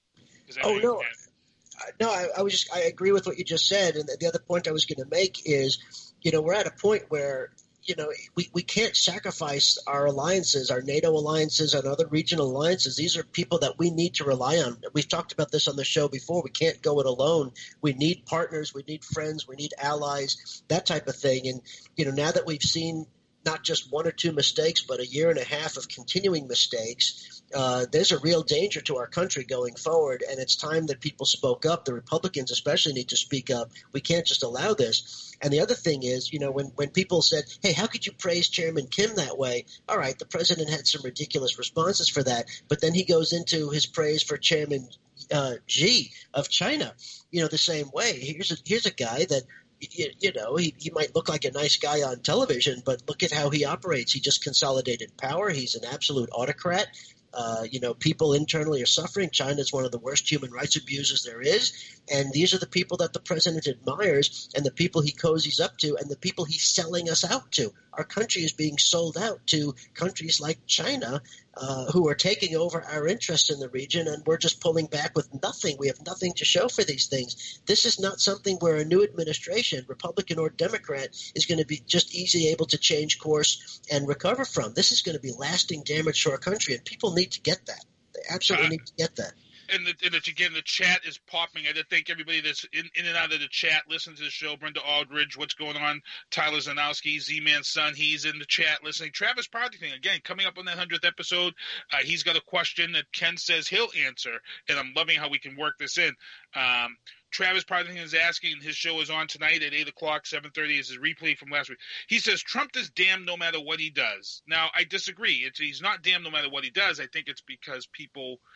Oh 0.64 0.78
no, 0.78 1.00
uh, 1.00 1.92
no. 2.00 2.10
I, 2.10 2.28
I 2.38 2.42
was 2.42 2.54
just 2.54 2.74
I 2.74 2.82
agree 2.82 3.12
with 3.12 3.26
what 3.26 3.38
you 3.38 3.44
just 3.44 3.68
said, 3.68 3.96
and 3.96 4.08
the 4.08 4.28
other 4.28 4.40
point 4.40 4.68
I 4.68 4.72
was 4.72 4.86
going 4.86 5.04
to 5.04 5.10
make 5.10 5.42
is, 5.46 6.05
you 6.26 6.32
know, 6.32 6.42
we're 6.42 6.54
at 6.54 6.68
a 6.68 6.72
point 6.72 7.04
where 7.10 7.52
you 7.84 7.96
know, 7.96 8.12
we, 8.34 8.50
we 8.52 8.64
can't 8.64 8.96
sacrifice 8.96 9.78
our 9.86 10.08
alliances, 10.08 10.72
our 10.72 10.82
NATO 10.82 11.12
alliances, 11.12 11.76
and 11.76 11.86
other 11.86 12.08
regional 12.08 12.48
alliances. 12.48 12.96
These 12.96 13.16
are 13.16 13.24
people 13.24 13.60
that 13.60 13.78
we 13.78 13.92
need 13.92 14.16
to 14.16 14.24
rely 14.24 14.58
on. 14.58 14.78
We've 14.94 15.08
talked 15.08 15.34
about 15.34 15.52
this 15.52 15.68
on 15.68 15.76
the 15.76 15.84
show 15.84 16.08
before. 16.08 16.42
We 16.42 16.50
can't 16.50 16.82
go 16.82 17.00
it 17.00 17.06
alone. 17.06 17.52
We 17.84 17.94
need 17.94 18.26
partners, 18.26 18.74
we 18.74 18.84
need 18.88 19.06
friends, 19.06 19.48
we 19.48 19.56
need 19.56 19.76
allies, 19.78 20.64
that 20.68 20.88
type 20.88 21.08
of 21.08 21.16
thing. 21.16 21.48
And, 21.48 21.62
you 21.96 22.06
know, 22.06 22.12
now 22.12 22.32
that 22.32 22.48
we've 22.48 22.64
seen 22.64 23.06
not 23.46 23.64
just 23.64 23.92
one 23.92 24.08
or 24.08 24.12
two 24.12 24.32
mistakes, 24.32 24.82
but 24.82 25.00
a 25.00 25.06
year 25.06 25.30
and 25.30 25.38
a 25.38 25.44
half 25.44 25.78
of 25.78 25.88
continuing 25.88 26.48
mistakes, 26.48 27.35
uh, 27.56 27.86
there's 27.92 28.12
a 28.12 28.20
real 28.20 28.44
danger 28.44 28.82
to 28.82 28.98
our 28.98 29.08
country 29.08 29.46
going 29.46 29.76
forward. 29.76 30.24
And 30.30 30.40
it's 30.40 30.56
time 30.56 30.88
that 30.88 31.00
people 31.00 31.26
spoke 31.26 31.66
up. 31.66 31.86
The 31.86 31.94
Republicans 31.94 32.52
especially 32.52 32.94
need 32.94 33.10
to 33.10 33.18
speak 33.18 33.50
up. 33.50 33.72
We 33.94 34.02
can't 34.02 34.26
just 34.26 34.44
allow 34.44 34.74
this. 34.74 35.36
And 35.42 35.52
the 35.52 35.62
other 35.62 35.74
thing 35.74 36.04
is, 36.04 36.34
you 36.34 36.40
know, 36.40 36.52
when, 36.52 36.68
when 36.76 36.90
people 36.90 37.22
said, 37.22 37.46
hey, 37.64 37.72
how 37.72 37.88
could 37.88 38.06
you 38.06 38.12
praise 38.12 38.50
Chairman 38.50 38.88
Kim 38.88 39.16
that 39.16 39.38
way? 39.38 39.66
All 39.88 39.98
right, 39.98 40.18
the 40.20 40.26
president 40.26 40.70
had 40.70 40.86
some 40.86 41.02
ridiculous 41.04 41.58
responses 41.58 42.10
for 42.10 42.24
that. 42.24 42.46
But 42.68 42.82
then 42.82 42.94
he 42.94 43.06
goes 43.06 43.32
into 43.32 43.70
his 43.70 43.86
praise 43.86 44.22
for 44.22 44.38
Chairman 44.38 44.88
uh, 45.32 45.54
Xi 45.66 46.12
of 46.34 46.50
China, 46.50 46.94
you 47.32 47.42
know, 47.42 47.48
the 47.48 47.58
same 47.58 47.90
way. 47.94 48.20
Here's 48.20 48.52
a, 48.52 48.58
here's 48.66 48.86
a 48.86 48.92
guy 48.92 49.26
that 49.26 49.44
you, 49.80 50.10
you 50.20 50.32
know, 50.34 50.56
he, 50.56 50.74
he 50.78 50.90
might 50.92 51.16
look 51.16 51.30
like 51.30 51.46
a 51.46 51.52
nice 51.52 51.78
guy 51.78 52.02
on 52.02 52.20
television, 52.20 52.82
but 52.86 53.04
look 53.08 53.24
at 53.24 53.32
how 53.32 53.50
he 53.50 53.66
operates. 53.66 54.14
He 54.14 54.20
just 54.20 54.44
consolidated 54.44 55.18
power. 55.18 55.50
He's 55.50 55.76
an 55.76 55.86
absolute 55.86 56.30
autocrat. 56.32 56.88
Uh, 57.36 57.66
you 57.70 57.82
know, 57.82 57.94
people 57.94 58.34
internally 58.34 58.82
are 58.82 58.88
suffering. 58.88 59.30
China 59.30 59.60
is 59.60 59.74
one 59.74 59.84
of 59.84 59.92
the 59.92 60.00
worst 60.00 60.32
human 60.32 60.52
rights 60.52 60.78
abusers 60.78 61.24
there 61.24 61.42
is. 61.42 61.74
And 62.12 62.32
these 62.32 62.54
are 62.54 62.60
the 62.60 62.68
people 62.68 62.98
that 62.98 63.14
the 63.14 63.20
president 63.20 63.68
admires 63.68 64.50
and 64.56 64.66
the 64.66 64.72
people 64.72 65.02
he 65.02 65.12
cozies 65.12 65.60
up 65.60 65.78
to 65.80 65.98
and 65.98 66.10
the 66.10 66.18
people 66.18 66.46
he's 66.46 66.64
selling 66.68 67.10
us 67.10 67.30
out 67.30 67.52
to. 67.54 67.74
Our 67.94 68.06
country 68.06 68.44
is 68.44 68.54
being 68.54 68.78
sold 68.78 69.18
out 69.18 69.46
to 69.48 69.76
countries 69.94 70.40
like 70.40 70.66
China 70.66 71.22
uh, 71.58 71.86
who 71.92 72.08
are 72.08 72.16
taking 72.16 72.56
over 72.56 72.82
our 72.84 73.08
interests 73.08 73.50
in 73.50 73.60
the 73.60 73.70
region, 73.70 74.08
and 74.08 74.26
we're 74.26 74.38
just 74.38 74.62
pulling 74.62 74.88
back 74.88 75.16
with 75.16 75.28
nothing. 75.42 75.76
We 75.80 75.88
have 75.88 76.06
nothing 76.06 76.34
to 76.34 76.46
show 76.46 76.68
for 76.68 76.84
these 76.84 77.08
things. 77.08 77.60
This 77.66 77.86
is 77.86 78.00
not 78.00 78.20
something 78.20 78.58
where 78.58 78.76
a 78.76 78.86
new 78.86 79.04
administration, 79.04 79.86
Republican 79.88 80.40
or 80.40 80.50
Democrat, 80.50 81.10
is 81.36 81.46
going 81.46 81.60
to 81.60 81.66
be 81.66 81.82
just 81.86 82.14
easily 82.14 82.48
able 82.50 82.66
to 82.68 82.78
change 82.78 83.20
course 83.20 83.82
and 83.92 84.08
recover 84.08 84.46
from. 84.46 84.74
This 84.74 84.92
is 84.92 85.02
going 85.02 85.16
to 85.16 85.22
be 85.22 85.32
lasting 85.38 85.84
damage 85.84 86.24
to 86.24 86.32
our 86.32 86.38
country, 86.38 86.76
and 86.76 86.84
people 86.84 87.14
need 87.14 87.32
to 87.32 87.42
get 87.42 87.66
that. 87.68 87.86
They 88.14 88.22
absolutely 88.30 88.70
need 88.70 88.86
to 88.86 88.94
get 88.98 89.16
that. 89.18 89.34
And, 89.70 89.86
the, 89.86 89.94
and 90.06 90.16
again, 90.16 90.54
the 90.54 90.62
chat 90.62 91.02
is 91.06 91.20
popping. 91.28 91.64
I 91.68 91.74
thank 91.90 92.10
everybody 92.10 92.42
that's 92.42 92.66
in, 92.74 92.90
in 92.96 93.06
and 93.06 93.18
out 93.18 93.34
of 93.34 93.40
the 93.40 93.48
chat. 93.50 93.84
Listen 93.90 94.16
to 94.16 94.24
the 94.24 94.30
show. 94.30 94.56
Brenda 94.58 94.82
Aldridge, 94.82 95.38
what's 95.38 95.54
going 95.54 95.78
on? 95.78 96.02
Tyler 96.32 96.60
Zanowski, 96.60 97.20
Z 97.20 97.40
Man's 97.42 97.68
son, 97.68 97.94
he's 97.96 98.26
in 98.26 98.40
the 98.40 98.46
chat 98.46 98.84
listening. 98.84 99.12
Travis 99.12 99.48
Partington, 99.48 99.94
again, 99.94 100.20
coming 100.24 100.46
up 100.46 100.58
on 100.58 100.66
that 100.66 100.78
100th 100.78 101.06
episode. 101.06 101.54
Uh, 101.92 101.98
he's 102.04 102.24
got 102.24 102.38
a 102.38 102.42
question 102.42 102.94
that 102.94 103.12
Ken 103.12 103.38
says 103.38 103.68
he'll 103.68 103.90
answer, 104.06 104.40
and 104.70 104.78
I'm 104.78 104.94
loving 104.96 105.18
how 105.18 105.30
we 105.30 105.40
can 105.40 105.58
work 105.58 105.78
this 105.78 105.98
in. 105.98 106.14
Um, 106.56 106.98
Travis 107.32 107.66
Partington 107.66 108.02
is 108.02 108.14
asking, 108.14 108.62
his 108.62 108.76
show 108.76 109.02
is 109.02 109.10
on 109.10 109.28
tonight 109.28 109.62
at 109.62 109.74
8 109.74 109.90
o'clock, 109.90 110.24
7.30 110.24 110.80
is 110.80 110.90
his 110.90 110.98
replay 110.98 111.38
from 111.38 111.50
last 111.50 111.70
week. 111.70 111.80
He 112.08 112.20
says, 112.20 112.42
Trump 112.42 112.78
is 112.78 112.90
damned 112.90 113.26
no 113.26 113.36
matter 113.36 113.60
what 113.60 113.80
he 113.80 113.90
does. 113.90 114.42
Now, 114.48 114.70
I 114.74 114.86
disagree. 114.86 115.44
It's, 115.46 115.60
he's 115.60 115.82
not 115.82 116.02
damned 116.02 116.24
no 116.24 116.32
matter 116.32 116.50
what 116.50 116.64
he 116.64 116.70
does. 116.70 117.00
I 117.00 117.08
think 117.08 117.28
it's 117.28 117.42
because 117.42 117.88
people– 117.88 118.38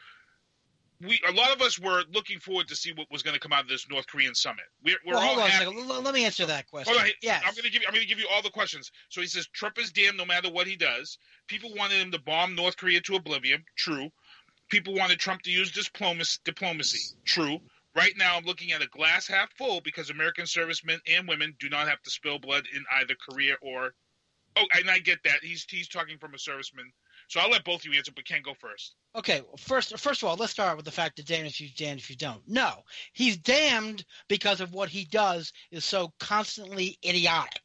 we 1.01 1.19
a 1.27 1.31
lot 1.31 1.55
of 1.55 1.61
us 1.61 1.79
were 1.79 2.03
looking 2.13 2.39
forward 2.39 2.67
to 2.67 2.75
see 2.75 2.91
what 2.91 3.07
was 3.09 3.23
going 3.23 3.33
to 3.33 3.39
come 3.39 3.53
out 3.53 3.61
of 3.61 3.69
this 3.69 3.87
North 3.89 4.07
Korean 4.07 4.35
summit. 4.35 4.65
We're, 4.83 4.97
we're 5.05 5.13
well, 5.13 5.21
all 5.21 5.27
hold 5.27 5.39
on 5.39 5.49
happy. 5.49 5.65
a 5.65 5.81
second. 5.81 6.03
Let 6.03 6.13
me 6.13 6.25
answer 6.25 6.45
that 6.45 6.69
question. 6.69 6.93
Hold 6.93 7.05
on. 7.05 7.11
Yes. 7.21 7.41
I'm 7.45 7.53
going 7.53 7.63
to 7.63 7.71
give 7.71 7.81
you. 7.81 7.87
I'm 7.87 7.93
going 7.93 8.03
to 8.03 8.09
give 8.09 8.19
you 8.19 8.27
all 8.31 8.41
the 8.41 8.49
questions. 8.49 8.91
So 9.09 9.21
he 9.21 9.27
says 9.27 9.47
Trump 9.47 9.79
is 9.79 9.91
damned 9.91 10.17
no 10.17 10.25
matter 10.25 10.51
what 10.51 10.67
he 10.67 10.75
does. 10.75 11.17
People 11.47 11.73
wanted 11.75 12.01
him 12.01 12.11
to 12.11 12.19
bomb 12.19 12.55
North 12.55 12.75
Korea 12.77 12.99
to 13.01 13.15
oblivion. 13.15 13.63
True. 13.77 14.09
People 14.69 14.93
wanted 14.93 15.19
Trump 15.19 15.41
to 15.43 15.51
use 15.51 15.71
diplomacy. 15.71 16.39
Diplomacy. 16.43 17.15
True. 17.25 17.59
Right 17.95 18.13
now, 18.17 18.37
I'm 18.37 18.45
looking 18.45 18.71
at 18.71 18.83
a 18.83 18.87
glass 18.87 19.27
half 19.27 19.51
full 19.57 19.81
because 19.81 20.09
American 20.09 20.45
servicemen 20.45 20.99
and 21.07 21.27
women 21.27 21.55
do 21.59 21.69
not 21.69 21.87
have 21.87 22.01
to 22.03 22.11
spill 22.11 22.39
blood 22.39 22.65
in 22.75 22.83
either 22.99 23.15
Korea 23.15 23.55
or. 23.61 23.93
Oh, 24.57 24.65
and 24.75 24.89
I 24.89 24.99
get 24.99 25.19
that. 25.23 25.39
He's 25.43 25.65
he's 25.69 25.87
talking 25.87 26.17
from 26.17 26.33
a 26.33 26.37
serviceman. 26.37 26.91
So 27.29 27.39
I'll 27.39 27.51
let 27.51 27.63
both 27.63 27.81
of 27.81 27.85
you 27.85 27.93
answer, 27.93 28.11
but 28.11 28.25
Ken 28.25 28.41
go 28.41 28.55
first. 28.55 28.95
Okay, 29.15 29.41
well, 29.41 29.57
first 29.57 29.95
first 29.99 30.23
of 30.23 30.27
all, 30.27 30.35
let's 30.35 30.51
start 30.51 30.75
with 30.75 30.85
the 30.85 30.91
fact 30.91 31.15
that 31.17 31.27
damned 31.27 31.45
if 31.45 31.61
you 31.61 31.69
damned 31.77 31.99
if 31.99 32.09
you 32.09 32.15
don't. 32.15 32.41
No, 32.47 32.83
he's 33.13 33.37
damned 33.37 34.03
because 34.27 34.61
of 34.61 34.73
what 34.73 34.89
he 34.89 35.05
does 35.05 35.53
is 35.69 35.85
so 35.85 36.11
constantly 36.19 36.97
idiotic. 37.05 37.61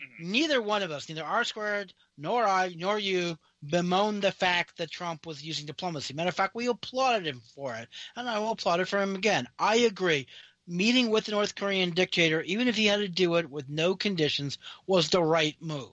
Mm-hmm. 0.00 0.30
Neither 0.30 0.62
one 0.62 0.84
of 0.84 0.92
us, 0.92 1.08
neither 1.08 1.24
R 1.24 1.42
squared 1.42 1.92
nor 2.16 2.44
I 2.44 2.72
nor 2.76 2.96
you, 2.96 3.36
bemoan 3.68 4.20
the 4.20 4.30
fact 4.30 4.76
that 4.76 4.92
Trump 4.92 5.26
was 5.26 5.42
using 5.42 5.66
diplomacy. 5.66 6.14
Matter 6.14 6.28
of 6.28 6.36
fact, 6.36 6.54
we 6.54 6.68
applauded 6.68 7.26
him 7.26 7.42
for 7.56 7.74
it, 7.74 7.88
and 8.14 8.28
I 8.28 8.38
will 8.38 8.52
applaud 8.52 8.78
it 8.78 8.86
for 8.86 9.02
him 9.02 9.16
again. 9.16 9.48
I 9.58 9.76
agree. 9.76 10.28
Meeting 10.68 11.10
with 11.10 11.24
the 11.24 11.32
North 11.32 11.56
Korean 11.56 11.90
dictator, 11.90 12.42
even 12.42 12.68
if 12.68 12.76
he 12.76 12.86
had 12.86 13.00
to 13.00 13.08
do 13.08 13.34
it 13.34 13.50
with 13.50 13.68
no 13.68 13.96
conditions, 13.96 14.58
was 14.86 15.10
the 15.10 15.22
right 15.22 15.56
move. 15.60 15.90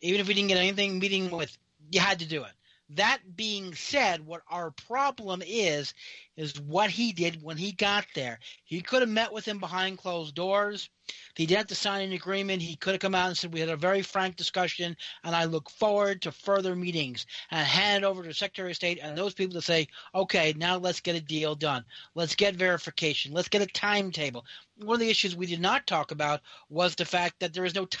Even 0.00 0.20
if 0.20 0.26
we 0.26 0.34
didn't 0.34 0.48
get 0.48 0.58
anything 0.58 0.98
meeting 0.98 1.30
with 1.30 1.56
you 1.90 2.00
had 2.00 2.18
to 2.20 2.26
do 2.26 2.44
it. 2.44 2.52
That 2.92 3.36
being 3.36 3.74
said, 3.74 4.24
what 4.24 4.40
our 4.48 4.70
problem 4.70 5.42
is 5.46 5.92
is 6.38 6.58
what 6.58 6.88
he 6.88 7.12
did 7.12 7.42
when 7.42 7.58
he 7.58 7.72
got 7.72 8.06
there. 8.14 8.38
He 8.64 8.80
could 8.80 9.02
have 9.02 9.10
met 9.10 9.30
with 9.30 9.46
him 9.46 9.58
behind 9.58 9.98
closed 9.98 10.34
doors. 10.34 10.88
He 11.34 11.44
didn't 11.44 11.58
have 11.58 11.66
to 11.66 11.74
sign 11.74 12.00
an 12.00 12.12
agreement. 12.14 12.62
He 12.62 12.76
could 12.76 12.94
have 12.94 13.00
come 13.00 13.14
out 13.14 13.28
and 13.28 13.36
said, 13.36 13.52
We 13.52 13.60
had 13.60 13.68
a 13.68 13.76
very 13.76 14.00
frank 14.00 14.36
discussion, 14.36 14.96
and 15.22 15.36
I 15.36 15.44
look 15.44 15.68
forward 15.68 16.22
to 16.22 16.32
further 16.32 16.74
meetings 16.74 17.26
and 17.50 17.66
hand 17.66 18.04
it 18.04 18.06
over 18.06 18.22
to 18.22 18.28
the 18.28 18.34
Secretary 18.34 18.70
of 18.70 18.76
State 18.76 19.00
and 19.02 19.18
those 19.18 19.34
people 19.34 19.54
to 19.54 19.62
say, 19.62 19.86
Okay, 20.14 20.54
now 20.56 20.78
let's 20.78 21.00
get 21.00 21.14
a 21.14 21.20
deal 21.20 21.54
done. 21.54 21.84
Let's 22.14 22.36
get 22.36 22.56
verification. 22.56 23.32
Let's 23.32 23.48
get 23.48 23.60
a 23.60 23.66
timetable. 23.66 24.46
One 24.76 24.94
of 24.94 25.00
the 25.00 25.10
issues 25.10 25.36
we 25.36 25.44
did 25.44 25.60
not 25.60 25.86
talk 25.86 26.10
about 26.10 26.40
was 26.70 26.94
the 26.94 27.04
fact 27.04 27.40
that 27.40 27.52
there 27.52 27.66
is 27.66 27.74
no 27.74 27.84
time 27.84 28.00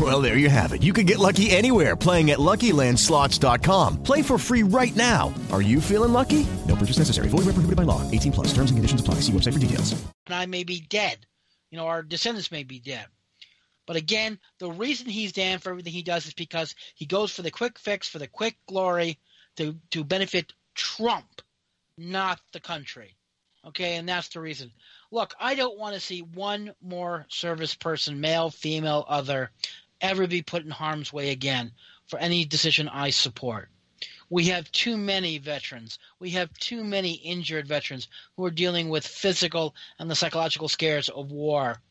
Well, 0.00 0.22
there 0.22 0.38
you 0.38 0.48
have 0.48 0.72
it. 0.72 0.82
You 0.82 0.94
can 0.94 1.04
get 1.04 1.18
lucky 1.18 1.50
anywhere 1.50 1.94
playing 1.94 2.30
at 2.30 2.38
LuckyLandSlots.com. 2.38 4.02
Play 4.02 4.22
for 4.22 4.38
free 4.38 4.62
right 4.62 4.96
now. 4.96 5.34
Are 5.52 5.60
you 5.60 5.78
feeling 5.80 6.12
lucky? 6.12 6.46
No 6.66 6.74
purchase 6.74 6.96
necessary. 6.96 7.28
Void 7.28 7.44
where 7.44 7.52
prohibited 7.52 7.76
by 7.76 7.82
law. 7.82 8.10
18 8.10 8.32
plus. 8.32 8.46
Terms 8.54 8.70
and 8.70 8.78
conditions 8.78 9.02
apply. 9.02 9.16
See 9.16 9.32
website 9.32 9.52
for 9.52 9.58
details. 9.58 10.00
And 10.26 10.34
I 10.34 10.46
may 10.46 10.64
be 10.64 10.80
dead. 10.80 11.26
You 11.70 11.76
know, 11.76 11.86
our 11.86 12.02
descendants 12.02 12.50
may 12.50 12.62
be 12.62 12.78
dead. 12.78 13.04
But 13.86 13.96
again, 13.96 14.38
the 14.58 14.70
reason 14.70 15.06
he's 15.06 15.32
damned 15.32 15.62
for 15.62 15.70
everything 15.70 15.92
he 15.92 16.02
does 16.02 16.24
is 16.24 16.32
because 16.32 16.74
he 16.94 17.04
goes 17.04 17.30
for 17.32 17.42
the 17.42 17.50
quick 17.50 17.78
fix, 17.78 18.08
for 18.08 18.18
the 18.18 18.28
quick 18.28 18.56
glory, 18.66 19.18
to 19.56 19.76
to 19.90 20.02
benefit 20.04 20.54
Trump, 20.74 21.42
not 21.98 22.40
the 22.52 22.60
country. 22.60 23.16
Okay, 23.66 23.96
and 23.96 24.08
that's 24.08 24.28
the 24.28 24.40
reason. 24.40 24.70
Look, 25.10 25.34
I 25.38 25.54
don't 25.54 25.78
want 25.78 25.94
to 25.94 26.00
see 26.00 26.22
one 26.22 26.72
more 26.80 27.26
service 27.28 27.74
person, 27.74 28.20
male, 28.20 28.48
female, 28.48 29.04
other, 29.06 29.50
ever 30.00 30.26
be 30.26 30.42
put 30.42 30.64
in 30.64 30.70
harm's 30.70 31.12
way 31.12 31.30
again 31.30 31.72
for 32.06 32.18
any 32.18 32.44
decision 32.44 32.88
I 32.88 33.10
support. 33.10 33.70
We 34.28 34.46
have 34.46 34.70
too 34.72 34.96
many 34.96 35.38
veterans. 35.38 35.98
We 36.18 36.30
have 36.30 36.52
too 36.54 36.84
many 36.84 37.14
injured 37.14 37.66
veterans 37.66 38.08
who 38.36 38.44
are 38.44 38.50
dealing 38.50 38.88
with 38.88 39.06
physical 39.06 39.74
and 39.98 40.10
the 40.10 40.14
psychological 40.14 40.68
scares 40.68 41.08
of 41.08 41.32
war 41.32 41.82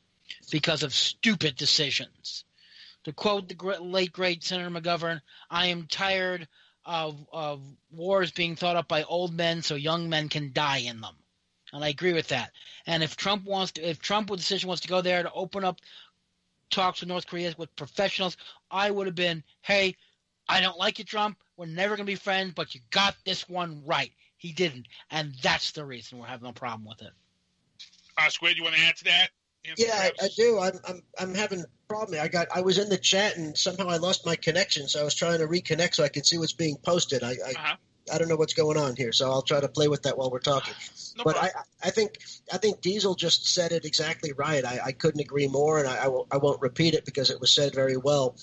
because 0.50 0.84
of 0.84 0.94
stupid 0.94 1.56
decisions. 1.56 2.46
To 3.04 3.14
quote 3.14 3.50
the 3.50 3.56
late 3.82 4.12
great 4.12 4.44
Senator 4.44 4.70
McGovern, 4.70 5.22
I 5.50 5.68
am 5.68 5.88
tired 5.88 6.48
of, 6.86 7.26
of 7.32 7.62
wars 7.92 8.32
being 8.32 8.56
thought 8.56 8.76
up 8.76 8.88
by 8.88 9.04
old 9.04 9.34
men 9.34 9.62
so 9.62 9.76
young 9.76 10.10
men 10.10 10.30
can 10.30 10.54
die 10.54 10.80
in 10.80 11.02
them. 11.02 11.16
And 11.72 11.84
I 11.84 11.90
agree 11.90 12.14
with 12.14 12.30
that. 12.30 12.52
And 12.88 13.04
if 13.04 13.16
Trump 13.16 13.46
wants 13.46 13.74
to, 13.74 13.82
if 13.82 14.00
Trump 14.00 14.30
decision 14.30 14.68
wants 14.68 14.82
to 14.82 14.88
go 14.88 15.02
there 15.02 15.22
to 15.22 15.32
open 15.32 15.64
up 15.64 15.80
talks 16.70 17.02
with 17.02 17.10
North 17.10 17.28
Korea 17.28 17.54
with 17.58 17.76
professionals, 17.76 18.38
I 18.72 18.92
would 18.92 19.08
have 19.08 19.16
been, 19.16 19.44
hey, 19.62 19.96
I 20.48 20.62
don't 20.62 20.78
like 20.78 21.00
you, 21.00 21.06
Trump. 21.06 21.38
We're 21.58 21.68
never 21.68 21.96
going 21.96 22.06
to 22.06 22.12
be 22.12 22.16
friends, 22.16 22.54
but 22.56 22.74
you 22.74 22.82
got 22.92 23.16
this 23.26 23.48
one 23.48 23.84
right. 23.86 24.12
He 24.38 24.52
didn't. 24.52 24.88
And 25.12 25.34
that's 25.42 25.72
the 25.72 25.86
reason 25.86 26.18
we're 26.18 26.26
having 26.26 26.50
a 26.50 26.54
problem 26.54 26.88
with 26.88 27.02
it. 27.02 27.14
Uh, 28.18 28.30
Squid, 28.30 28.58
you 28.58 28.64
want 28.64 28.76
to 28.76 28.82
add 28.82 28.96
to 28.98 29.04
that? 29.06 29.30
Yeah, 29.78 29.94
I, 29.94 30.12
I, 30.22 30.30
do. 30.36 30.60
I'm, 30.60 30.80
I'm 30.88 31.02
I'm 31.20 31.36
having 31.36 31.60
a 31.60 31.66
problem. 31.88 32.20
I 32.22 32.28
got 32.28 32.48
I 32.56 32.62
was 32.62 32.78
in 32.78 32.90
the 32.90 32.98
chat 32.98 33.36
and 33.38 33.58
somehow 33.58 33.90
I 33.90 33.98
lost 33.98 34.26
my 34.26 34.36
connection, 34.36 34.88
so 34.88 35.02
I 35.02 35.04
was 35.04 35.16
trying 35.16 35.40
to 35.40 35.48
reconnect 35.48 35.96
so 35.96 36.04
I 36.04 36.08
could 36.08 36.26
see 36.26 36.38
what's 36.38 36.54
being 36.54 36.78
posted. 36.78 37.24
I 37.24 37.32
I, 37.32 37.34
uh-huh. 37.34 37.76
I 38.12 38.18
don't 38.18 38.28
know 38.28 38.36
what's 38.36 38.54
going 38.54 38.78
on 38.78 38.96
here, 38.96 39.12
so 39.12 39.30
I'll 39.32 39.42
try 39.42 39.60
to 39.60 39.68
play 39.68 39.88
with 39.88 40.04
that 40.04 40.18
while 40.18 40.32
we're 40.32 40.40
talking. 40.40 40.74
No 41.18 41.26
but 41.26 41.36
I 41.36 41.50
I 41.84 41.90
think 41.90 42.20
I 42.54 42.58
think 42.58 42.80
Diesel 42.80 43.14
just 43.14 43.54
said 43.54 43.74
it 43.74 43.84
exactly 43.84 44.32
right. 44.32 44.64
I, 44.64 44.80
I 44.86 44.92
couldn't 44.94 45.20
agree 45.20 45.50
more, 45.50 45.80
and 45.80 45.88
I, 45.88 46.06
I, 46.06 46.08
will, 46.08 46.28
I 46.32 46.38
won't 46.38 46.62
repeat 46.62 46.94
it 46.94 47.04
because 47.04 47.30
it 47.30 47.42
was 47.42 47.54
said 47.54 47.76
very 47.76 47.98
well. 47.98 48.38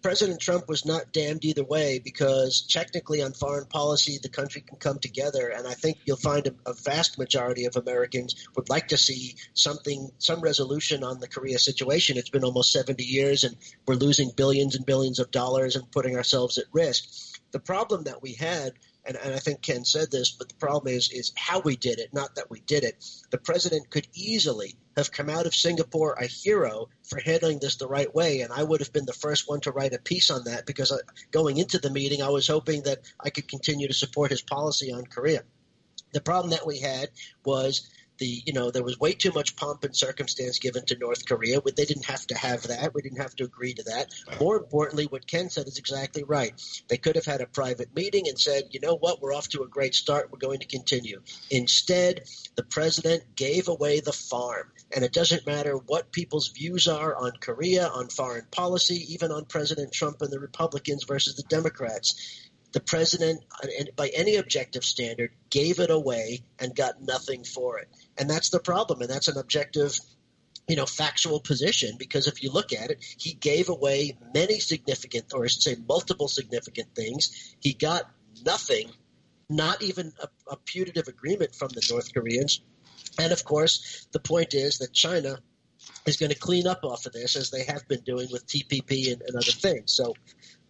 President 0.00 0.40
Trump 0.40 0.68
was 0.68 0.86
not 0.86 1.12
damned 1.12 1.44
either 1.44 1.64
way 1.64 1.98
because 1.98 2.62
technically 2.62 3.20
on 3.20 3.32
foreign 3.32 3.66
policy 3.66 4.18
the 4.22 4.28
country 4.28 4.60
can 4.60 4.78
come 4.78 4.98
together 5.00 5.48
and 5.48 5.66
I 5.66 5.74
think 5.74 5.98
you'll 6.04 6.16
find 6.16 6.46
a, 6.46 6.54
a, 6.66 6.72
vast 6.72 7.18
majority 7.18 7.64
of 7.64 7.76
Americans 7.76 8.46
would 8.54 8.68
like 8.68 8.88
to 8.88 8.96
see 8.96 9.34
something 9.54 10.10
some 10.18 10.40
resolution 10.40 11.02
on 11.02 11.18
the 11.18 11.26
Korea 11.26 11.58
situation. 11.58 12.16
It's 12.16 12.30
been 12.30 12.44
almost 12.44 12.72
70 12.72 13.02
years 13.02 13.42
and 13.42 13.56
we're 13.86 13.96
losing 13.96 14.30
billions 14.36 14.76
and 14.76 14.86
billions 14.86 15.18
of 15.18 15.32
dollars 15.32 15.74
and 15.74 15.90
putting 15.90 16.16
ourselves 16.16 16.58
at 16.58 16.66
risk. 16.72 17.04
The 17.50 17.60
problem 17.60 18.04
that 18.04 18.22
we 18.22 18.34
had 18.34 18.74
and, 19.08 19.16
and 19.16 19.34
I 19.34 19.38
think 19.38 19.62
Ken 19.62 19.84
said 19.84 20.10
this, 20.10 20.30
but 20.30 20.48
the 20.48 20.54
problem 20.54 20.94
is 20.94 21.10
is 21.10 21.32
how 21.36 21.60
we 21.60 21.76
did 21.76 21.98
it, 21.98 22.12
not 22.12 22.34
that 22.34 22.50
we 22.50 22.60
did 22.60 22.84
it. 22.84 23.04
The 23.30 23.38
president 23.38 23.88
could 23.90 24.06
easily 24.14 24.76
have 24.96 25.10
come 25.10 25.30
out 25.30 25.46
of 25.46 25.54
Singapore 25.54 26.12
a 26.14 26.26
hero 26.26 26.88
for 27.08 27.18
handling 27.18 27.58
this 27.58 27.76
the 27.76 27.88
right 27.88 28.14
way, 28.14 28.42
and 28.42 28.52
I 28.52 28.62
would 28.62 28.80
have 28.80 28.92
been 28.92 29.06
the 29.06 29.12
first 29.14 29.48
one 29.48 29.60
to 29.62 29.72
write 29.72 29.94
a 29.94 29.98
piece 29.98 30.30
on 30.30 30.44
that 30.44 30.66
because 30.66 30.92
I, 30.92 30.96
uh, 30.96 30.98
going 31.30 31.56
into 31.56 31.78
the 31.78 31.90
meeting, 31.90 32.22
I 32.22 32.28
was 32.28 32.46
hoping 32.46 32.82
that 32.82 32.98
I 33.18 33.30
could 33.30 33.48
continue 33.48 33.88
to 33.88 33.94
support 33.94 34.30
his 34.30 34.42
policy 34.42 34.92
on 34.92 35.06
Korea. 35.06 35.42
The 36.12 36.20
problem 36.20 36.50
that 36.50 36.66
we 36.66 36.78
had 36.78 37.08
was 37.44 37.88
the 38.18 38.42
you 38.44 38.52
know 38.52 38.70
there 38.70 38.82
was 38.82 38.98
way 38.98 39.12
too 39.12 39.32
much 39.32 39.56
pomp 39.56 39.84
and 39.84 39.96
circumstance 39.96 40.58
given 40.58 40.84
to 40.86 40.98
North 40.98 41.26
Korea. 41.26 41.60
They 41.60 41.84
didn't 41.84 42.06
have 42.06 42.26
to 42.28 42.36
have 42.36 42.64
that. 42.64 42.94
We 42.94 43.02
didn't 43.02 43.20
have 43.20 43.36
to 43.36 43.44
agree 43.44 43.74
to 43.74 43.82
that. 43.84 44.12
More 44.40 44.56
importantly, 44.56 45.06
what 45.06 45.26
Ken 45.26 45.50
said 45.50 45.66
is 45.66 45.78
exactly 45.78 46.24
right. 46.24 46.52
They 46.88 46.96
could 46.96 47.16
have 47.16 47.24
had 47.24 47.40
a 47.40 47.46
private 47.46 47.94
meeting 47.94 48.28
and 48.28 48.38
said, 48.38 48.64
you 48.70 48.80
know 48.80 48.96
what, 48.96 49.20
we're 49.20 49.34
off 49.34 49.48
to 49.50 49.62
a 49.62 49.68
great 49.68 49.94
start. 49.94 50.30
We're 50.30 50.38
going 50.38 50.60
to 50.60 50.66
continue. 50.66 51.22
Instead, 51.50 52.24
the 52.56 52.62
president 52.64 53.36
gave 53.36 53.68
away 53.68 54.00
the 54.00 54.12
farm. 54.12 54.72
And 54.94 55.04
it 55.04 55.12
doesn't 55.12 55.46
matter 55.46 55.76
what 55.76 56.12
people's 56.12 56.48
views 56.48 56.88
are 56.88 57.14
on 57.14 57.32
Korea, 57.40 57.88
on 57.88 58.08
foreign 58.08 58.46
policy, 58.50 59.12
even 59.12 59.30
on 59.30 59.44
President 59.44 59.92
Trump 59.92 60.22
and 60.22 60.32
the 60.32 60.40
Republicans 60.40 61.04
versus 61.04 61.36
the 61.36 61.42
Democrats 61.44 62.47
the 62.72 62.80
president, 62.80 63.44
uh, 63.62 63.66
by 63.96 64.08
any 64.08 64.36
objective 64.36 64.84
standard, 64.84 65.30
gave 65.50 65.78
it 65.78 65.90
away 65.90 66.42
and 66.58 66.74
got 66.74 67.02
nothing 67.02 67.44
for 67.44 67.78
it. 67.78 67.88
And 68.16 68.28
that's 68.28 68.50
the 68.50 68.60
problem. 68.60 69.00
And 69.00 69.10
that's 69.10 69.28
an 69.28 69.38
objective, 69.38 69.98
you 70.66 70.76
know, 70.76 70.86
factual 70.86 71.40
position 71.40 71.96
because 71.98 72.26
if 72.26 72.42
you 72.42 72.50
look 72.52 72.72
at 72.72 72.90
it, 72.90 72.98
he 73.16 73.32
gave 73.32 73.68
away 73.68 74.18
many 74.34 74.60
significant, 74.60 75.32
or 75.32 75.44
I 75.44 75.48
should 75.48 75.62
say, 75.62 75.76
multiple 75.88 76.28
significant 76.28 76.94
things. 76.94 77.54
He 77.60 77.72
got 77.72 78.10
nothing, 78.44 78.90
not 79.48 79.82
even 79.82 80.12
a, 80.22 80.28
a 80.52 80.56
putative 80.56 81.08
agreement 81.08 81.54
from 81.54 81.68
the 81.68 81.86
North 81.90 82.12
Koreans. 82.12 82.60
And 83.18 83.32
of 83.32 83.44
course, 83.44 84.06
the 84.12 84.20
point 84.20 84.52
is 84.54 84.78
that 84.78 84.92
China 84.92 85.38
is 86.06 86.16
going 86.16 86.30
to 86.30 86.38
clean 86.38 86.66
up 86.66 86.84
off 86.84 87.06
of 87.06 87.12
this 87.12 87.36
as 87.36 87.50
they 87.50 87.64
have 87.64 87.86
been 87.88 88.00
doing 88.00 88.28
with 88.30 88.46
TPP 88.46 89.12
and, 89.12 89.22
and 89.22 89.36
other 89.36 89.52
things. 89.52 89.92
So 89.92 90.14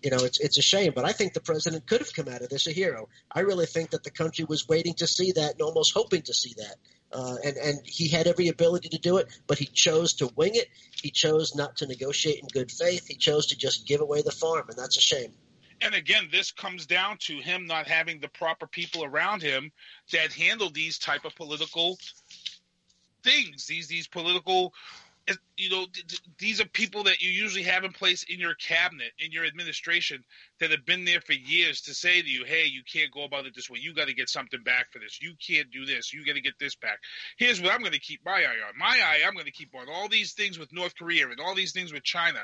you 0.03 0.11
know, 0.11 0.19
it's 0.19 0.39
it's 0.41 0.59
a 0.59 0.63
shame, 0.63 0.93
but 0.95 1.05
I 1.05 1.13
think 1.13 1.33
the 1.33 1.41
president 1.41 1.87
could 1.87 2.01
have 2.01 2.13
come 2.15 2.29
out 2.29 2.43
of 2.43 2.49
this 2.49 2.67
a 2.67 2.73
hero. 2.73 3.09
I 3.33 3.41
really 3.41 3.67
think 3.67 3.91
that 3.91 4.05
the 4.05 4.11
country 4.11 4.45
was 4.45 4.69
waiting 4.69 4.95
to 4.95 5.07
see 5.07 5.33
that 5.33 5.53
and 5.53 5.63
almost 5.63 5.93
hoping 5.93 6.23
to 6.23 6.35
see 6.35 6.55
that. 6.57 6.77
Uh, 7.13 7.37
and 7.45 7.57
and 7.57 7.79
he 7.85 8.09
had 8.09 8.27
every 8.27 8.49
ability 8.49 8.91
to 8.91 8.99
do 8.99 9.17
it, 9.17 9.27
but 9.47 9.59
he 9.59 9.67
chose 9.67 10.15
to 10.15 10.31
wing 10.37 10.53
it. 10.55 10.69
He 11.03 11.11
chose 11.11 11.55
not 11.57 11.77
to 11.77 11.87
negotiate 11.87 12.41
in 12.41 12.49
good 12.49 12.71
faith. 12.71 13.07
He 13.09 13.15
chose 13.15 13.47
to 13.47 13.57
just 13.57 13.87
give 13.87 14.01
away 14.01 14.23
the 14.23 14.31
farm, 14.31 14.67
and 14.69 14.79
that's 14.79 14.97
a 14.97 15.01
shame. 15.01 15.33
And 15.81 15.95
again, 15.95 16.29
this 16.31 16.51
comes 16.51 16.87
down 16.87 17.19
to 17.23 17.37
him 17.39 17.67
not 17.67 17.87
having 17.87 18.21
the 18.21 18.29
proper 18.29 18.67
people 18.67 19.05
around 19.05 19.43
him 19.43 19.71
that 20.13 20.33
handle 20.33 20.71
these 20.71 20.99
type 20.99 21.25
of 21.25 21.35
political 21.37 21.99
things, 23.23 23.67
these 23.67 23.89
these 23.89 24.07
political 24.07 24.73
you 25.57 25.71
know, 25.71 25.87
these 26.39 26.61
are 26.61 26.67
people 26.67 27.03
that 27.05 27.21
you 27.21 27.31
usually 27.31 27.65
have 27.65 27.85
in 27.85 27.93
place 27.93 28.23
in 28.25 28.39
your 28.39 28.55
cabinet, 28.55 29.13
in 29.19 29.33
your 29.33 29.45
administration, 29.45 30.25
that 30.61 30.71
have 30.71 30.87
been 30.87 31.05
there 31.05 31.21
for 31.21 31.33
years 31.33 31.83
to 31.83 31.95
say 31.95 32.23
to 32.23 32.29
you, 32.29 32.45
"Hey, 32.45 32.67
you 32.67 32.83
can't 32.85 33.11
go 33.11 33.25
about 33.25 33.47
it 33.47 33.55
this 33.55 33.69
way. 33.69 33.79
You 33.81 33.95
got 33.95 34.07
to 34.09 34.15
get 34.15 34.29
something 34.29 34.63
back 34.63 34.93
for 34.93 34.99
this. 34.99 35.21
You 35.21 35.35
can't 35.45 35.71
do 35.71 35.85
this. 35.85 36.13
You 36.13 36.25
got 36.25 36.35
to 36.35 36.41
get 36.41 36.59
this 36.59 36.77
back." 36.77 36.99
Here's 37.37 37.61
what 37.61 37.73
I'm 37.73 37.81
going 37.81 37.93
to 37.93 37.99
keep 37.99 38.25
my 38.25 38.43
eye 38.43 38.67
on. 38.67 38.79
My 38.79 39.01
eye, 39.03 39.21
I'm 39.27 39.35
going 39.35 39.47
to 39.47 39.53
keep 39.53 39.75
on 39.75 39.89
all 39.89 40.09
these 40.09 40.33
things 40.33 40.59
with 40.59 40.73
North 40.73 40.95
Korea 40.97 41.29
and 41.29 41.41
all 41.41 41.55
these 41.55 41.73
things 41.73 41.93
with 41.93 42.05
China. 42.05 42.41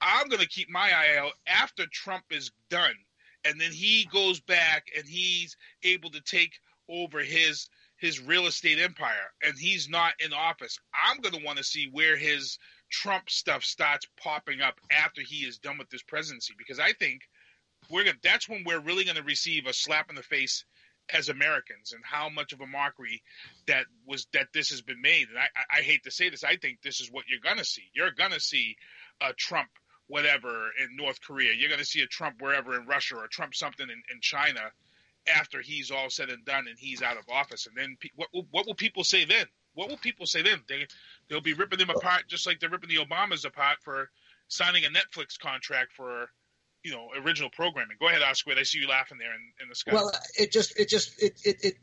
I'm 0.00 0.28
going 0.28 0.42
to 0.42 0.48
keep 0.48 0.68
my 0.68 0.90
eye 0.90 1.18
out 1.18 1.32
after 1.46 1.86
Trump 1.86 2.24
is 2.30 2.50
done, 2.70 2.96
and 3.44 3.60
then 3.60 3.72
he 3.72 4.08
goes 4.12 4.40
back 4.40 4.86
and 4.96 5.06
he's 5.06 5.56
able 5.82 6.10
to 6.10 6.20
take 6.20 6.52
over 6.88 7.20
his 7.20 7.68
his 7.96 8.20
real 8.20 8.46
estate 8.46 8.78
empire 8.78 9.32
and 9.42 9.54
he's 9.58 9.88
not 9.88 10.12
in 10.20 10.32
office, 10.32 10.78
I'm 10.94 11.20
going 11.20 11.34
to 11.34 11.44
want 11.44 11.58
to 11.58 11.64
see 11.64 11.88
where 11.90 12.16
his 12.16 12.58
Trump 12.90 13.30
stuff 13.30 13.64
starts 13.64 14.06
popping 14.16 14.60
up 14.60 14.80
after 14.90 15.22
he 15.22 15.46
is 15.46 15.58
done 15.58 15.78
with 15.78 15.90
this 15.90 16.02
presidency 16.02 16.54
because 16.56 16.78
I 16.78 16.92
think 16.92 17.22
we're 17.90 18.04
gonna, 18.04 18.16
that's 18.22 18.48
when 18.48 18.64
we're 18.64 18.80
really 18.80 19.04
going 19.04 19.16
to 19.16 19.22
receive 19.22 19.66
a 19.66 19.72
slap 19.72 20.10
in 20.10 20.16
the 20.16 20.22
face 20.22 20.64
as 21.12 21.28
Americans 21.28 21.92
and 21.92 22.02
how 22.04 22.28
much 22.28 22.52
of 22.52 22.60
a 22.60 22.66
mockery 22.66 23.22
that 23.66 23.86
was 24.06 24.26
that 24.32 24.48
this 24.52 24.70
has 24.70 24.82
been 24.82 25.00
made. 25.00 25.28
And 25.28 25.38
I, 25.38 25.78
I 25.78 25.82
hate 25.82 26.02
to 26.04 26.10
say 26.10 26.28
this, 26.28 26.44
I 26.44 26.56
think 26.56 26.82
this 26.82 27.00
is 27.00 27.10
what 27.10 27.24
you're 27.28 27.40
going 27.40 27.58
to 27.58 27.64
see. 27.64 27.84
You're 27.94 28.10
going 28.10 28.32
to 28.32 28.40
see 28.40 28.76
a 29.20 29.32
Trump 29.32 29.68
whatever 30.08 30.70
in 30.80 30.96
North 30.96 31.20
Korea. 31.20 31.52
You're 31.52 31.68
going 31.68 31.80
to 31.80 31.86
see 31.86 32.02
a 32.02 32.06
Trump 32.06 32.40
wherever 32.40 32.78
in 32.78 32.86
Russia 32.86 33.16
or 33.16 33.24
a 33.24 33.28
Trump 33.28 33.54
something 33.54 33.88
in, 33.88 34.02
in 34.12 34.20
China 34.20 34.70
after 35.28 35.60
he's 35.60 35.90
all 35.90 36.10
said 36.10 36.30
and 36.30 36.44
done 36.44 36.66
and 36.68 36.78
he's 36.78 37.02
out 37.02 37.16
of 37.16 37.24
office. 37.32 37.66
And 37.66 37.76
then 37.76 37.96
what 38.14 38.28
what 38.50 38.66
will 38.66 38.74
people 38.74 39.04
say 39.04 39.24
then? 39.24 39.46
What 39.74 39.88
will 39.88 39.96
people 39.98 40.26
say 40.26 40.42
then? 40.42 40.62
They 40.68 40.86
they'll 41.28 41.40
be 41.40 41.54
ripping 41.54 41.78
them 41.78 41.90
apart 41.90 42.24
just 42.28 42.46
like 42.46 42.60
they're 42.60 42.70
ripping 42.70 42.90
the 42.90 43.04
Obamas 43.04 43.46
apart 43.46 43.78
for 43.82 44.10
signing 44.48 44.84
a 44.84 44.88
Netflix 44.88 45.38
contract 45.38 45.92
for 45.92 46.28
you 46.84 46.92
know 46.92 47.08
original 47.22 47.50
programming. 47.50 47.96
Go 48.00 48.08
ahead, 48.08 48.22
Oscar. 48.22 48.52
I 48.58 48.62
see 48.62 48.78
you 48.78 48.88
laughing 48.88 49.18
there 49.18 49.34
in, 49.34 49.40
in 49.62 49.68
the 49.68 49.74
sky. 49.74 49.92
Well, 49.94 50.12
it 50.38 50.52
just 50.52 50.78
it 50.78 50.88
just 50.88 51.22
it 51.22 51.40
it. 51.44 51.64
it 51.64 51.74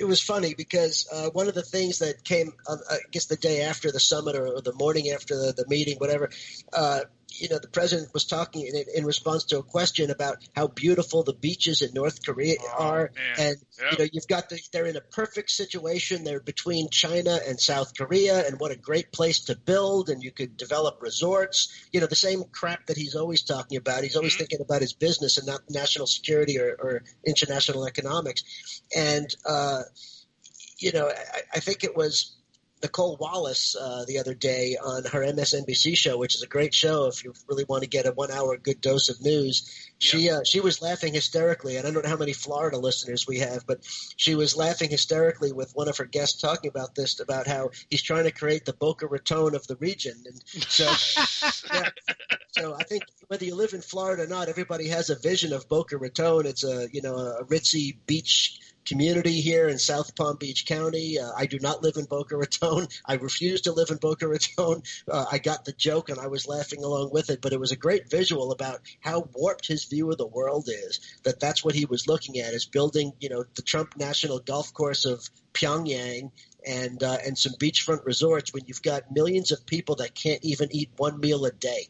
it 0.00 0.04
was 0.04 0.22
funny 0.22 0.54
because 0.54 1.08
uh, 1.12 1.30
one 1.30 1.48
of 1.48 1.54
the 1.54 1.62
things 1.62 1.98
that 1.98 2.22
came, 2.22 2.52
uh, 2.68 2.76
I 2.88 2.98
guess, 3.10 3.26
the 3.26 3.36
day 3.36 3.62
after 3.62 3.90
the 3.90 3.98
summit 3.98 4.36
or, 4.36 4.46
or 4.46 4.60
the 4.60 4.74
morning 4.74 5.10
after 5.10 5.34
the, 5.34 5.52
the 5.56 5.66
meeting, 5.66 5.96
whatever, 5.98 6.30
uh, 6.72 7.00
you 7.30 7.48
know, 7.48 7.58
the 7.58 7.68
president 7.68 8.12
was 8.14 8.24
talking 8.24 8.66
in, 8.66 8.84
in, 8.94 9.04
response 9.04 9.44
to 9.44 9.58
a 9.58 9.62
question 9.62 10.10
about 10.10 10.38
how 10.56 10.66
beautiful 10.66 11.22
the 11.22 11.32
beaches 11.32 11.82
in 11.82 11.92
North 11.92 12.24
Korea 12.24 12.56
oh, 12.60 12.84
are, 12.84 13.10
and 13.38 13.56
yep. 13.80 13.92
you 13.92 13.98
know, 13.98 14.08
you've 14.12 14.26
got 14.26 14.48
the, 14.48 14.60
they're 14.72 14.86
in 14.86 14.96
a 14.96 15.00
perfect 15.00 15.50
situation. 15.50 16.24
They're 16.24 16.40
between 16.40 16.88
China 16.90 17.38
and 17.46 17.60
South 17.60 17.96
Korea, 17.96 18.46
and 18.46 18.58
what 18.58 18.72
a 18.72 18.76
great 18.76 19.12
place 19.12 19.40
to 19.46 19.56
build, 19.56 20.08
and 20.08 20.22
you 20.22 20.30
could 20.30 20.56
develop 20.56 21.02
resorts. 21.02 21.72
You 21.92 22.00
know, 22.00 22.06
the 22.06 22.16
same 22.16 22.44
crap 22.50 22.86
that 22.86 22.96
he's 22.96 23.14
always 23.14 23.42
talking 23.42 23.76
about. 23.78 24.02
He's 24.02 24.16
always 24.16 24.32
mm-hmm. 24.32 24.38
thinking 24.40 24.60
about 24.60 24.80
his 24.80 24.94
business 24.94 25.38
and 25.38 25.46
not 25.46 25.60
national 25.68 26.06
security 26.06 26.58
or, 26.58 26.76
or 26.78 27.02
international 27.26 27.86
economics. 27.86 28.82
And 28.94 29.34
uh, 29.46 29.82
you 30.78 30.92
know, 30.92 31.08
I, 31.08 31.40
I 31.54 31.60
think 31.60 31.84
it 31.84 31.96
was 31.96 32.37
Nicolle 32.82 33.16
Wallace 33.18 33.74
uh, 33.76 34.04
the 34.06 34.18
other 34.18 34.34
day 34.34 34.76
on 34.82 35.04
her 35.04 35.20
MSNBC 35.20 35.96
show, 35.96 36.16
which 36.18 36.34
is 36.34 36.42
a 36.42 36.46
great 36.46 36.74
show 36.74 37.06
if 37.06 37.24
you 37.24 37.32
really 37.48 37.64
want 37.68 37.82
to 37.82 37.88
get 37.88 38.06
a 38.06 38.12
one 38.12 38.30
hour 38.30 38.56
good 38.56 38.80
dose 38.80 39.08
of 39.08 39.20
news. 39.20 39.90
She 39.98 40.30
uh, 40.30 40.40
she 40.44 40.60
was 40.60 40.80
laughing 40.80 41.12
hysterically, 41.12 41.76
and 41.76 41.86
I 41.86 41.90
don't 41.90 42.04
know 42.04 42.10
how 42.10 42.16
many 42.16 42.32
Florida 42.32 42.78
listeners 42.78 43.26
we 43.26 43.40
have, 43.40 43.66
but 43.66 43.80
she 44.16 44.34
was 44.34 44.56
laughing 44.56 44.90
hysterically 44.90 45.52
with 45.52 45.72
one 45.74 45.88
of 45.88 45.96
her 45.98 46.04
guests 46.04 46.40
talking 46.40 46.68
about 46.68 46.94
this 46.94 47.18
about 47.20 47.46
how 47.46 47.70
he's 47.90 48.02
trying 48.02 48.24
to 48.24 48.30
create 48.30 48.64
the 48.64 48.72
Boca 48.72 49.06
Raton 49.06 49.54
of 49.54 49.66
the 49.66 49.76
region, 49.76 50.14
and 50.24 50.64
so 50.68 50.84
yeah, 51.74 51.88
so 52.52 52.74
I 52.74 52.84
think 52.84 53.04
whether 53.26 53.44
you 53.44 53.56
live 53.56 53.72
in 53.72 53.82
Florida 53.82 54.22
or 54.22 54.26
not, 54.26 54.48
everybody 54.48 54.88
has 54.88 55.10
a 55.10 55.16
vision 55.16 55.52
of 55.52 55.68
Boca 55.68 55.96
Raton. 55.98 56.46
It's 56.46 56.64
a 56.64 56.88
you 56.92 57.02
know 57.02 57.16
a 57.16 57.44
ritzy 57.44 57.96
beach 58.06 58.60
community 58.88 59.40
here 59.40 59.68
in 59.68 59.78
South 59.78 60.16
Palm 60.16 60.36
Beach 60.36 60.66
County. 60.66 61.18
Uh, 61.18 61.30
I 61.36 61.46
do 61.46 61.58
not 61.58 61.82
live 61.82 61.96
in 61.96 62.06
Boca 62.06 62.36
Raton. 62.36 62.88
I 63.04 63.14
refuse 63.14 63.62
to 63.62 63.72
live 63.72 63.90
in 63.90 63.98
Boca 63.98 64.26
Raton. 64.26 64.82
Uh, 65.08 65.24
I 65.30 65.38
got 65.38 65.64
the 65.64 65.72
joke 65.72 66.08
and 66.08 66.18
I 66.18 66.26
was 66.26 66.46
laughing 66.46 66.84
along 66.84 67.10
with 67.12 67.30
it, 67.30 67.40
but 67.40 67.52
it 67.52 67.60
was 67.60 67.72
a 67.72 67.76
great 67.76 68.10
visual 68.10 68.52
about 68.52 68.80
how 69.00 69.28
warped 69.32 69.66
his 69.66 69.84
view 69.84 70.10
of 70.10 70.18
the 70.18 70.26
world 70.26 70.68
is. 70.68 71.00
That 71.22 71.40
that's 71.40 71.64
what 71.64 71.74
he 71.74 71.86
was 71.86 72.06
looking 72.06 72.38
at 72.38 72.52
is 72.52 72.66
building, 72.66 73.12
you 73.20 73.28
know, 73.28 73.44
the 73.54 73.62
Trump 73.62 73.96
National 73.96 74.38
Golf 74.38 74.72
Course 74.74 75.04
of 75.04 75.28
Pyongyang 75.54 76.30
and 76.66 77.02
uh, 77.02 77.18
and 77.24 77.38
some 77.38 77.54
beachfront 77.54 78.04
resorts 78.04 78.52
when 78.52 78.64
you've 78.66 78.82
got 78.82 79.10
millions 79.12 79.50
of 79.52 79.64
people 79.66 79.96
that 79.96 80.14
can't 80.14 80.44
even 80.44 80.68
eat 80.72 80.90
one 80.96 81.20
meal 81.20 81.44
a 81.44 81.52
day. 81.52 81.88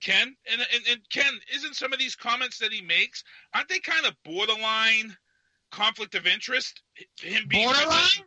Ken 0.00 0.34
and, 0.50 0.60
and, 0.74 0.82
and 0.90 1.00
Ken, 1.10 1.40
isn't 1.54 1.76
some 1.76 1.92
of 1.92 1.98
these 1.98 2.16
comments 2.16 2.58
that 2.58 2.72
he 2.72 2.80
makes 2.80 3.22
aren't 3.54 3.68
they 3.68 3.78
kind 3.78 4.06
of 4.06 4.14
borderline? 4.24 5.16
Conflict 5.70 6.14
of 6.14 6.26
interest? 6.26 6.82
Him 7.20 7.44
being 7.48 7.66
borderline. 7.66 7.88
President? 7.88 8.26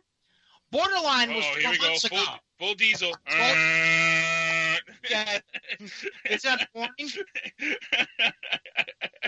Borderline 0.70 1.34
was 1.34 1.44
oh, 1.46 1.60
here 1.60 1.70
we 1.70 1.78
go. 1.78 1.94
Full, 1.94 2.18
ago. 2.18 2.32
full 2.58 2.74
diesel. 2.74 3.12
yeah. 5.08 5.38
Is 6.28 6.42
that 6.42 6.68
boring? 6.74 6.90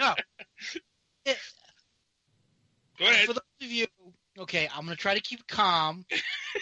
no. 0.01 0.15
It, 1.25 1.37
go 2.99 3.05
ahead. 3.05 3.27
For 3.27 3.35
those 3.35 3.43
of 3.63 3.71
you, 3.71 3.87
okay, 4.41 4.69
I'm 4.75 4.85
going 4.87 4.97
to 4.97 5.01
try 5.01 5.15
to 5.15 5.21
keep 5.21 5.47
calm. 5.47 6.05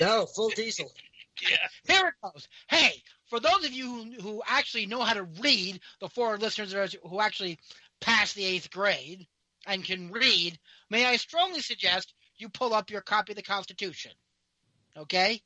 no, 0.00 0.26
full 0.26 0.50
diesel. 0.50 0.92
Yeah. 1.42 1.57
Here 1.92 2.07
it 2.07 2.14
goes. 2.22 2.46
Hey, 2.68 3.02
for 3.28 3.40
those 3.40 3.64
of 3.64 3.72
you 3.72 3.88
who, 3.88 4.22
who 4.22 4.42
actually 4.46 4.86
know 4.86 5.02
how 5.02 5.14
to 5.14 5.24
read, 5.24 5.80
the 6.00 6.09
four 6.09 6.38
listeners 6.38 6.72
who 7.05 7.20
actually 7.20 7.59
passed 8.00 8.36
the 8.36 8.44
eighth 8.44 8.70
grade, 8.70 9.26
and 9.66 9.84
can 9.84 10.10
read, 10.10 10.58
may 10.90 11.06
I 11.06 11.16
strongly 11.16 11.60
suggest 11.60 12.14
you 12.36 12.48
pull 12.48 12.74
up 12.74 12.90
your 12.90 13.00
copy 13.00 13.32
of 13.32 13.36
the 13.36 13.42
Constitution, 13.42 14.12
okay? 14.96 15.40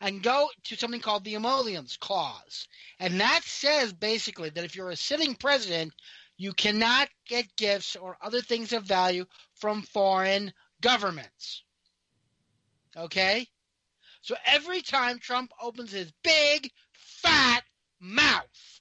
And 0.00 0.22
go 0.22 0.48
to 0.64 0.76
something 0.76 1.00
called 1.00 1.24
the 1.24 1.34
Emoluments 1.34 1.96
Clause. 1.96 2.66
And 2.98 3.20
that 3.20 3.42
says 3.44 3.92
basically 3.92 4.50
that 4.50 4.64
if 4.64 4.74
you're 4.74 4.90
a 4.90 4.96
sitting 4.96 5.34
president, 5.34 5.92
you 6.36 6.52
cannot 6.52 7.08
get 7.26 7.54
gifts 7.56 7.96
or 7.96 8.16
other 8.22 8.40
things 8.40 8.72
of 8.72 8.84
value 8.84 9.26
from 9.56 9.82
foreign 9.82 10.52
governments. 10.80 11.64
Okay? 12.96 13.46
So 14.22 14.36
every 14.46 14.82
time 14.82 15.18
Trump 15.18 15.52
opens 15.60 15.92
his 15.92 16.12
big, 16.22 16.70
fat 16.92 17.62
mouth 18.00 18.80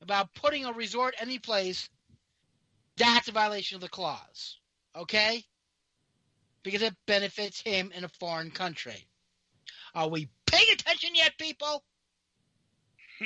about 0.00 0.34
putting 0.34 0.64
a 0.64 0.72
resort 0.72 1.14
any 1.20 1.38
place, 1.38 1.88
that's 2.98 3.28
a 3.28 3.32
violation 3.32 3.76
of 3.76 3.80
the 3.80 3.88
clause. 3.88 4.58
Okay? 4.96 5.44
because 6.62 6.82
it 6.82 6.94
benefits 7.06 7.62
him 7.62 7.90
in 7.94 8.04
a 8.04 8.08
foreign 8.08 8.50
country. 8.50 9.06
Are 9.94 10.08
we 10.08 10.28
paying 10.46 10.66
attention 10.72 11.10
yet, 11.14 11.32
people? 11.38 11.82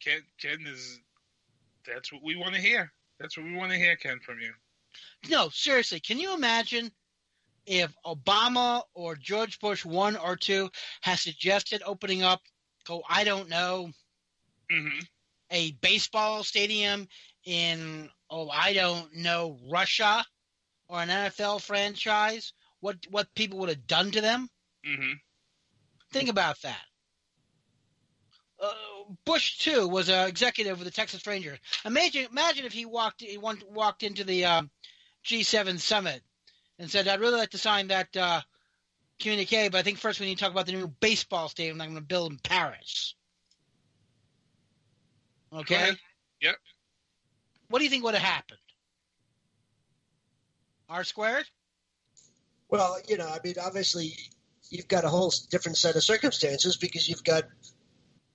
Ken, 0.00 0.22
Ken 0.40 0.58
is. 0.66 1.00
That's 1.84 2.12
what 2.12 2.22
we 2.22 2.36
want 2.36 2.54
to 2.54 2.60
hear. 2.60 2.92
That's 3.18 3.36
what 3.36 3.44
we 3.44 3.56
want 3.56 3.72
to 3.72 3.78
hear, 3.78 3.96
Ken, 3.96 4.20
from 4.24 4.38
you. 4.38 4.52
No, 5.28 5.48
seriously, 5.48 5.98
can 5.98 6.20
you 6.20 6.32
imagine 6.34 6.92
if 7.66 7.92
Obama 8.06 8.82
or 8.94 9.16
George 9.16 9.58
Bush 9.58 9.84
one 9.84 10.16
or 10.16 10.36
two 10.36 10.70
has 11.00 11.20
suggested 11.20 11.82
opening 11.84 12.22
up, 12.22 12.40
oh, 12.88 13.02
I 13.08 13.24
don't 13.24 13.48
know, 13.48 13.90
Mm-hmm. 14.72 14.98
A 15.54 15.70
baseball 15.80 16.42
stadium 16.42 17.08
in, 17.44 18.10
oh, 18.28 18.48
I 18.50 18.72
don't 18.72 19.14
know, 19.14 19.56
Russia 19.70 20.24
or 20.88 21.00
an 21.00 21.08
NFL 21.08 21.62
franchise? 21.62 22.52
What 22.80 22.98
what 23.10 23.34
people 23.34 23.60
would 23.60 23.70
have 23.70 23.86
done 23.86 24.10
to 24.10 24.20
them? 24.20 24.50
Mm-hmm. 24.86 25.12
Think 26.12 26.28
about 26.28 26.60
that. 26.62 26.84
Uh, 28.60 28.72
Bush 29.24 29.58
too 29.58 29.88
was 29.88 30.08
an 30.08 30.28
executive 30.28 30.78
with 30.78 30.86
the 30.86 30.92
Texas 30.92 31.26
Rangers. 31.26 31.58
Imagine, 31.84 32.26
imagine 32.30 32.66
if 32.66 32.72
he 32.72 32.84
walked 32.84 33.22
he 33.22 33.38
walked 33.38 34.02
into 34.02 34.24
the 34.24 34.44
um, 34.44 34.70
G7 35.24 35.78
summit 35.78 36.22
and 36.78 36.90
said, 36.90 37.08
"I'd 37.08 37.20
really 37.20 37.38
like 37.38 37.50
to 37.50 37.58
sign 37.58 37.88
that 37.88 38.14
uh, 38.16 38.40
communique, 39.20 39.68
but 39.68 39.78
I 39.78 39.82
think 39.82 39.98
first 39.98 40.20
we 40.20 40.26
need 40.26 40.36
to 40.38 40.44
talk 40.44 40.52
about 40.52 40.66
the 40.66 40.72
new 40.72 40.88
baseball 40.88 41.48
stadium 41.48 41.78
that 41.78 41.84
I'm 41.84 41.90
going 41.90 42.02
to 42.02 42.06
build 42.06 42.32
in 42.32 42.38
Paris." 42.38 43.14
Okay. 45.54 45.92
Yep. 46.40 46.56
What 47.68 47.78
do 47.78 47.84
you 47.84 47.90
think 47.90 48.04
would 48.04 48.14
have 48.14 48.22
happened? 48.22 48.58
R 50.88 51.04
squared. 51.04 51.46
Well, 52.68 52.98
you 53.08 53.16
know, 53.16 53.26
I 53.26 53.38
mean, 53.44 53.54
obviously, 53.62 54.16
you've 54.70 54.88
got 54.88 55.04
a 55.04 55.08
whole 55.08 55.32
different 55.50 55.78
set 55.78 55.96
of 55.96 56.02
circumstances 56.02 56.76
because 56.76 57.08
you've 57.08 57.24
got 57.24 57.44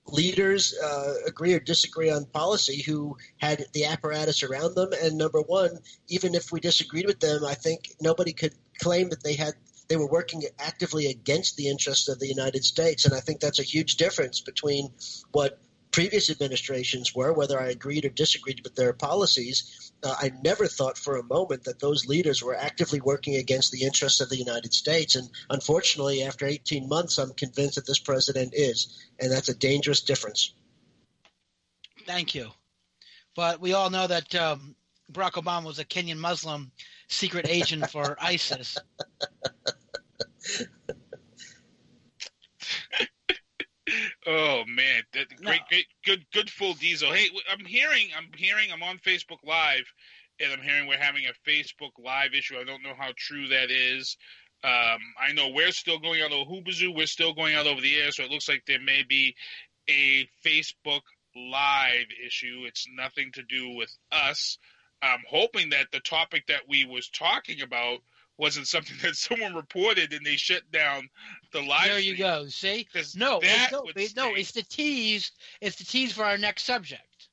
leaders 0.06 0.74
uh, 0.82 1.14
agree 1.26 1.54
or 1.54 1.60
disagree 1.60 2.10
on 2.10 2.24
policy 2.24 2.82
who 2.82 3.16
had 3.38 3.64
the 3.74 3.84
apparatus 3.84 4.42
around 4.42 4.74
them. 4.74 4.90
And 5.02 5.18
number 5.18 5.40
one, 5.40 5.78
even 6.08 6.34
if 6.34 6.50
we 6.50 6.60
disagreed 6.60 7.06
with 7.06 7.20
them, 7.20 7.44
I 7.44 7.54
think 7.54 7.92
nobody 8.00 8.32
could 8.32 8.54
claim 8.80 9.10
that 9.10 9.22
they 9.22 9.34
had 9.34 9.54
they 9.88 9.96
were 9.96 10.08
working 10.08 10.44
actively 10.60 11.06
against 11.08 11.56
the 11.56 11.68
interests 11.68 12.08
of 12.08 12.20
the 12.20 12.28
United 12.28 12.64
States. 12.64 13.04
And 13.06 13.14
I 13.14 13.18
think 13.18 13.40
that's 13.40 13.58
a 13.58 13.64
huge 13.64 13.96
difference 13.96 14.40
between 14.40 14.92
what 15.32 15.58
previous 15.90 16.30
administrations 16.30 17.14
were, 17.14 17.32
whether 17.32 17.60
I 17.60 17.68
agreed 17.68 18.04
or 18.04 18.10
disagreed 18.10 18.60
with 18.62 18.74
their 18.74 18.92
policies. 18.92 19.92
Uh, 20.02 20.14
I 20.18 20.32
never 20.42 20.66
thought 20.66 20.96
for 20.96 21.16
a 21.16 21.24
moment 21.24 21.64
that 21.64 21.80
those 21.80 22.06
leaders 22.06 22.42
were 22.42 22.54
actively 22.54 23.00
working 23.00 23.36
against 23.36 23.72
the 23.72 23.82
interests 23.82 24.20
of 24.20 24.28
the 24.28 24.36
United 24.36 24.72
States. 24.72 25.16
And 25.16 25.28
unfortunately, 25.48 26.22
after 26.22 26.46
18 26.46 26.88
months, 26.88 27.18
I'm 27.18 27.32
convinced 27.32 27.74
that 27.74 27.86
this 27.86 27.98
president 27.98 28.52
is. 28.54 28.98
And 29.18 29.30
that's 29.30 29.48
a 29.48 29.54
dangerous 29.54 30.00
difference. 30.00 30.54
Thank 32.06 32.34
you. 32.34 32.50
But 33.34 33.60
we 33.60 33.72
all 33.72 33.90
know 33.90 34.06
that 34.06 34.34
um, 34.34 34.74
Barack 35.12 35.32
Obama 35.32 35.64
was 35.64 35.78
a 35.78 35.84
Kenyan 35.84 36.18
Muslim 36.18 36.72
secret 37.08 37.46
agent 37.48 37.90
for 37.90 38.16
ISIS. 38.20 38.78
Oh 44.26 44.64
man, 44.66 45.02
that, 45.14 45.28
great, 45.42 45.62
great, 45.68 45.86
good, 46.04 46.24
good 46.32 46.50
full 46.50 46.74
diesel. 46.74 47.12
Hey, 47.12 47.28
I'm 47.50 47.64
hearing, 47.64 48.08
I'm 48.16 48.28
hearing, 48.36 48.70
I'm 48.70 48.82
on 48.82 48.98
Facebook 48.98 49.38
Live, 49.44 49.84
and 50.38 50.52
I'm 50.52 50.60
hearing 50.60 50.86
we're 50.86 50.98
having 50.98 51.24
a 51.24 51.48
Facebook 51.48 51.92
Live 51.98 52.34
issue. 52.34 52.58
I 52.58 52.64
don't 52.64 52.82
know 52.82 52.94
how 52.96 53.12
true 53.16 53.48
that 53.48 53.70
is. 53.70 54.18
Um, 54.62 55.00
I 55.18 55.32
know 55.32 55.48
we're 55.48 55.72
still 55.72 55.98
going 55.98 56.20
out 56.20 56.32
over 56.32 56.50
Whoobazoo. 56.50 56.94
We're 56.94 57.06
still 57.06 57.32
going 57.32 57.54
out 57.54 57.66
over 57.66 57.80
the 57.80 57.96
air, 57.96 58.12
so 58.12 58.22
it 58.22 58.30
looks 58.30 58.48
like 58.48 58.64
there 58.66 58.80
may 58.80 59.04
be 59.08 59.34
a 59.88 60.28
Facebook 60.44 61.02
Live 61.34 62.06
issue. 62.26 62.64
It's 62.66 62.86
nothing 62.94 63.30
to 63.34 63.42
do 63.42 63.70
with 63.70 63.96
us. 64.12 64.58
I'm 65.00 65.22
hoping 65.28 65.70
that 65.70 65.86
the 65.92 66.00
topic 66.00 66.48
that 66.48 66.68
we 66.68 66.84
was 66.84 67.08
talking 67.08 67.62
about 67.62 68.00
wasn't 68.40 68.66
something 68.66 68.96
that 69.02 69.14
someone 69.16 69.54
reported 69.54 70.12
and 70.12 70.24
they 70.26 70.36
shut 70.36 70.62
down 70.72 71.08
the 71.52 71.60
live. 71.60 71.86
There 71.88 71.98
you 72.00 72.16
go. 72.16 72.46
See? 72.48 72.86
No, 73.16 73.38
it's, 73.42 73.72
no, 73.72 73.84
it's, 73.94 74.16
no, 74.16 74.34
it's 74.34 74.52
the 74.52 74.62
tease. 74.62 75.30
It's 75.60 75.76
the 75.76 75.84
tease 75.84 76.12
for 76.12 76.24
our 76.24 76.38
next 76.38 76.64
subject. 76.64 77.28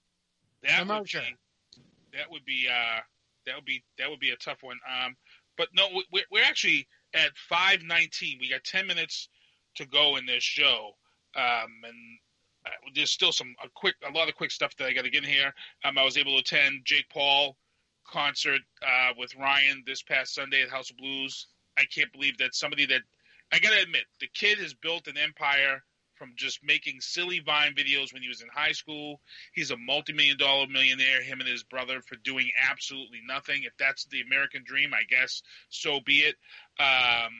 That 0.63 0.85
The 0.85 0.93
would 0.93 0.99
merger. 0.99 1.21
be, 1.21 1.81
that 2.17 2.29
would 2.31 2.45
be 2.45 2.67
uh 2.69 2.99
that 3.45 3.55
would 3.55 3.65
be 3.65 3.83
that 3.97 4.09
would 4.09 4.19
be 4.19 4.31
a 4.31 4.35
tough 4.37 4.61
one. 4.61 4.77
Um, 5.03 5.15
but 5.57 5.69
no, 5.73 5.87
we- 5.95 6.05
we're 6.11 6.25
we're 6.31 6.43
actually 6.43 6.87
at 7.13 7.31
five 7.49 7.81
nineteen. 7.83 8.37
We 8.39 8.49
got 8.49 8.63
ten 8.63 8.85
minutes 8.87 9.29
to 9.75 9.85
go 9.85 10.17
in 10.17 10.25
this 10.25 10.43
show. 10.43 10.91
Um, 11.35 11.71
and 11.85 12.19
uh, 12.65 12.69
there's 12.95 13.11
still 13.11 13.31
some 13.31 13.53
a 13.63 13.69
quick 13.75 13.95
a 14.07 14.11
lot 14.11 14.27
of 14.27 14.35
quick 14.35 14.51
stuff 14.51 14.75
that 14.77 14.85
I 14.87 14.93
got 14.93 15.05
to 15.05 15.09
get 15.11 15.23
in 15.23 15.29
here. 15.29 15.53
Um, 15.85 15.97
I 15.97 16.03
was 16.03 16.17
able 16.17 16.33
to 16.33 16.39
attend 16.39 16.81
Jake 16.83 17.07
Paul 17.09 17.55
concert 18.07 18.61
uh, 18.81 19.13
with 19.17 19.35
Ryan 19.35 19.83
this 19.85 20.01
past 20.01 20.33
Sunday 20.33 20.61
at 20.61 20.69
House 20.69 20.89
of 20.89 20.97
Blues. 20.97 21.47
I 21.77 21.85
can't 21.85 22.11
believe 22.11 22.37
that 22.39 22.55
somebody 22.55 22.85
that 22.87 23.01
I 23.51 23.59
got 23.59 23.71
to 23.71 23.81
admit 23.81 24.03
the 24.19 24.27
kid 24.27 24.59
has 24.59 24.73
built 24.73 25.07
an 25.07 25.17
empire 25.17 25.83
from 26.15 26.33
just 26.35 26.59
making 26.63 26.99
silly 26.99 27.39
Vine 27.39 27.73
videos 27.75 28.11
when 28.11 28.23
he 28.23 28.27
was 28.27 28.41
in 28.41 28.47
high 28.53 28.71
school. 28.71 29.21
He's 29.53 29.71
a 29.71 29.77
multi-million 29.77 30.37
dollar 30.37 30.67
millionaire. 30.67 31.21
Him 31.21 31.39
and 31.39 31.47
his 31.47 31.63
brother 31.63 32.01
for 32.01 32.15
doing 32.23 32.49
absolutely 32.69 33.21
nothing. 33.25 33.63
If 33.63 33.73
that's 33.77 34.05
the 34.05 34.21
American 34.21 34.63
dream, 34.65 34.93
I 34.93 35.03
guess 35.07 35.43
so 35.69 35.99
be 36.05 36.19
it. 36.19 36.35
Um, 36.79 37.31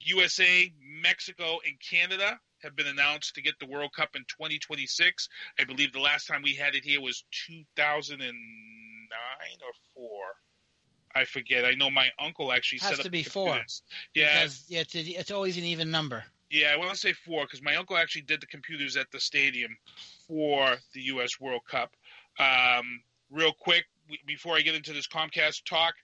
USA, 0.00 0.72
Mexico, 1.02 1.58
and 1.66 1.74
Canada 1.80 2.38
have 2.62 2.76
been 2.76 2.86
announced 2.86 3.34
to 3.34 3.42
get 3.42 3.58
the 3.58 3.66
World 3.66 3.92
Cup 3.94 4.16
in 4.16 4.22
2026. 4.22 5.28
I 5.58 5.64
believe 5.64 5.92
the 5.92 6.00
last 6.00 6.26
time 6.26 6.42
we 6.42 6.54
had 6.54 6.74
it 6.74 6.84
here 6.84 7.00
was 7.00 7.24
2009 9.14 9.58
or 9.62 9.72
four. 9.94 10.22
I 11.14 11.24
forget. 11.24 11.64
I 11.64 11.72
know 11.74 11.90
my 11.90 12.08
uncle 12.18 12.52
actually 12.52 12.80
Has 12.80 12.90
set 12.90 12.98
up 12.98 13.04
to 13.04 13.10
be 13.10 13.22
four. 13.22 13.56
Yeah, 14.14 14.42
Because 14.42 14.64
it's, 14.68 14.94
it's 14.94 15.30
always 15.30 15.56
an 15.56 15.64
even 15.64 15.90
number. 15.90 16.24
yeah, 16.50 16.72
I 16.72 16.76
want 16.76 16.90
to 16.90 16.96
say 16.96 17.12
four 17.12 17.44
because 17.44 17.62
my 17.62 17.76
uncle 17.76 17.96
actually 17.96 18.22
did 18.22 18.40
the 18.40 18.46
computers 18.46 18.96
at 18.96 19.10
the 19.12 19.20
stadium 19.20 19.76
for 20.26 20.76
the 20.92 21.00
U.S. 21.02 21.40
World 21.40 21.62
Cup. 21.68 21.92
Um, 22.38 23.00
real 23.30 23.52
quick, 23.52 23.84
before 24.26 24.56
I 24.56 24.60
get 24.62 24.74
into 24.74 24.92
this 24.92 25.06
Comcast 25.06 25.64
talk, 25.64 25.94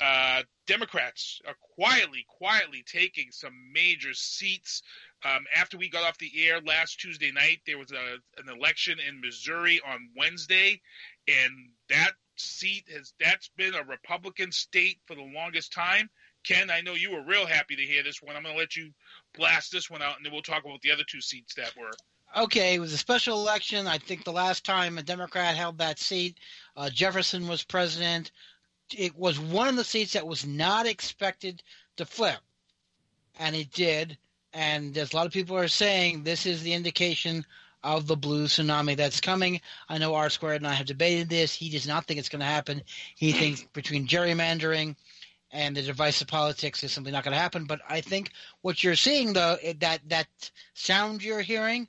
uh, 0.00 0.42
Democrats 0.66 1.40
are 1.46 1.54
quietly, 1.74 2.24
quietly 2.28 2.84
taking 2.86 3.30
some 3.30 3.52
major 3.72 4.14
seats. 4.14 4.82
Um, 5.24 5.44
after 5.54 5.76
we 5.76 5.88
got 5.88 6.04
off 6.04 6.18
the 6.18 6.30
air 6.36 6.60
last 6.60 6.98
Tuesday 7.00 7.30
night, 7.30 7.60
there 7.66 7.78
was 7.78 7.92
a, 7.92 8.16
an 8.40 8.48
election 8.48 8.98
in 9.06 9.20
Missouri 9.20 9.80
on 9.86 10.08
Wednesday, 10.16 10.80
and 11.28 11.52
that 11.88 12.12
seat 12.42 12.84
has 12.92 13.14
that's 13.20 13.48
been 13.56 13.74
a 13.74 13.84
Republican 13.84 14.52
state 14.52 14.98
for 15.06 15.14
the 15.14 15.30
longest 15.34 15.72
time. 15.72 16.10
Ken, 16.44 16.70
I 16.70 16.80
know 16.80 16.94
you 16.94 17.12
were 17.12 17.22
real 17.22 17.46
happy 17.46 17.76
to 17.76 17.82
hear 17.82 18.02
this 18.02 18.20
one. 18.20 18.34
I'm 18.34 18.42
going 18.42 18.54
to 18.54 18.58
let 18.58 18.76
you 18.76 18.90
blast 19.34 19.70
this 19.70 19.88
one 19.88 20.02
out, 20.02 20.16
and 20.16 20.26
then 20.26 20.32
we'll 20.32 20.42
talk 20.42 20.64
about 20.64 20.80
the 20.82 20.90
other 20.90 21.04
two 21.08 21.20
seats 21.20 21.54
that 21.54 21.76
were. 21.76 21.92
Okay, 22.36 22.74
it 22.74 22.80
was 22.80 22.92
a 22.92 22.98
special 22.98 23.40
election. 23.40 23.86
I 23.86 23.98
think 23.98 24.24
the 24.24 24.32
last 24.32 24.64
time 24.64 24.98
a 24.98 25.02
Democrat 25.02 25.54
held 25.54 25.78
that 25.78 25.98
seat, 25.98 26.38
uh, 26.76 26.90
Jefferson 26.90 27.46
was 27.46 27.62
president. 27.62 28.32
It 28.90 29.16
was 29.16 29.38
one 29.38 29.68
of 29.68 29.76
the 29.76 29.84
seats 29.84 30.14
that 30.14 30.26
was 30.26 30.44
not 30.46 30.86
expected 30.86 31.62
to 31.96 32.06
flip, 32.06 32.40
and 33.38 33.54
it 33.54 33.70
did. 33.70 34.16
And 34.54 34.92
there's 34.92 35.12
a 35.12 35.16
lot 35.16 35.26
of 35.26 35.32
people 35.32 35.56
are 35.56 35.68
saying 35.68 36.22
this 36.22 36.46
is 36.46 36.62
the 36.62 36.74
indication 36.74 37.46
of 37.84 38.06
the 38.06 38.16
blue 38.16 38.46
tsunami 38.46 38.96
that's 38.96 39.20
coming. 39.20 39.60
I 39.88 39.98
know 39.98 40.14
R 40.14 40.30
Squared 40.30 40.60
and 40.62 40.66
I 40.66 40.74
have 40.74 40.86
debated 40.86 41.28
this. 41.28 41.52
He 41.54 41.70
does 41.70 41.86
not 41.86 42.06
think 42.06 42.18
it's 42.18 42.28
going 42.28 42.40
to 42.40 42.46
happen. 42.46 42.82
He 43.16 43.32
thinks 43.32 43.64
between 43.72 44.06
gerrymandering 44.06 44.96
and 45.50 45.76
the 45.76 45.82
divisive 45.82 46.28
politics 46.28 46.82
is 46.82 46.92
simply 46.92 47.12
not 47.12 47.24
going 47.24 47.34
to 47.34 47.40
happen. 47.40 47.64
But 47.64 47.80
I 47.88 48.00
think 48.00 48.30
what 48.62 48.82
you're 48.82 48.96
seeing, 48.96 49.32
though, 49.32 49.56
that 49.80 50.00
that 50.08 50.28
sound 50.74 51.22
you're 51.22 51.40
hearing 51.40 51.88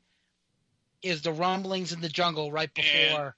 is 1.01 1.21
the 1.21 1.33
rumblings 1.33 1.93
in 1.93 2.01
the 2.01 2.09
jungle 2.09 2.51
right 2.51 2.73
before 2.73 3.35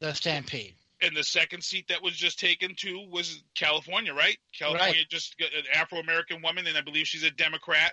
the 0.00 0.12
stampede. 0.14 0.74
And 1.00 1.14
the 1.14 1.24
second 1.24 1.62
seat 1.62 1.88
that 1.88 2.02
was 2.02 2.14
just 2.14 2.40
taken 2.40 2.74
too 2.74 3.06
was 3.10 3.42
California, 3.54 4.14
right? 4.14 4.38
California 4.56 5.02
just 5.08 5.36
got 5.36 5.52
an 5.52 5.64
Afro 5.74 5.98
American 5.98 6.40
woman, 6.40 6.66
and 6.66 6.78
I 6.78 6.80
believe 6.80 7.06
she's 7.06 7.24
a 7.24 7.30
Democrat. 7.30 7.92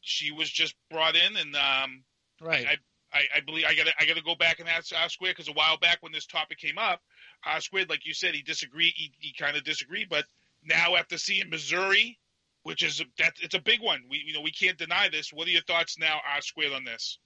She 0.00 0.30
was 0.30 0.50
just 0.50 0.74
brought 0.90 1.14
in, 1.14 1.36
and 1.36 1.54
um, 1.54 2.04
Right. 2.42 2.66
I, 2.66 2.76
I, 3.12 3.22
I 3.36 3.40
believe 3.40 3.64
I 3.68 3.74
got 3.74 3.88
I 3.98 4.06
got 4.06 4.16
to 4.16 4.22
go 4.22 4.34
back 4.34 4.60
and 4.60 4.68
ask 4.68 4.94
R 4.94 5.08
because 5.20 5.48
a 5.48 5.52
while 5.52 5.78
back 5.78 5.98
when 6.00 6.12
this 6.12 6.26
topic 6.26 6.58
came 6.58 6.78
up, 6.78 7.00
R 7.44 7.60
like 7.88 8.06
you 8.06 8.14
said, 8.14 8.34
he 8.34 8.42
disagreed. 8.42 8.94
He, 8.96 9.12
he 9.18 9.32
kind 9.32 9.56
of 9.56 9.64
disagreed, 9.64 10.08
but 10.08 10.24
now 10.64 10.96
after 10.96 11.18
seeing 11.18 11.50
Missouri, 11.50 12.18
which 12.62 12.82
is 12.82 13.02
that 13.18 13.34
it's 13.40 13.54
a 13.54 13.60
big 13.60 13.80
one. 13.82 14.02
We 14.08 14.22
you 14.26 14.32
know 14.32 14.40
we 14.40 14.52
can't 14.52 14.78
deny 14.78 15.08
this. 15.08 15.32
What 15.32 15.46
are 15.48 15.50
your 15.50 15.62
thoughts 15.62 15.98
now, 15.98 16.20
R 16.34 16.40
on 16.74 16.84
this? 16.84 17.18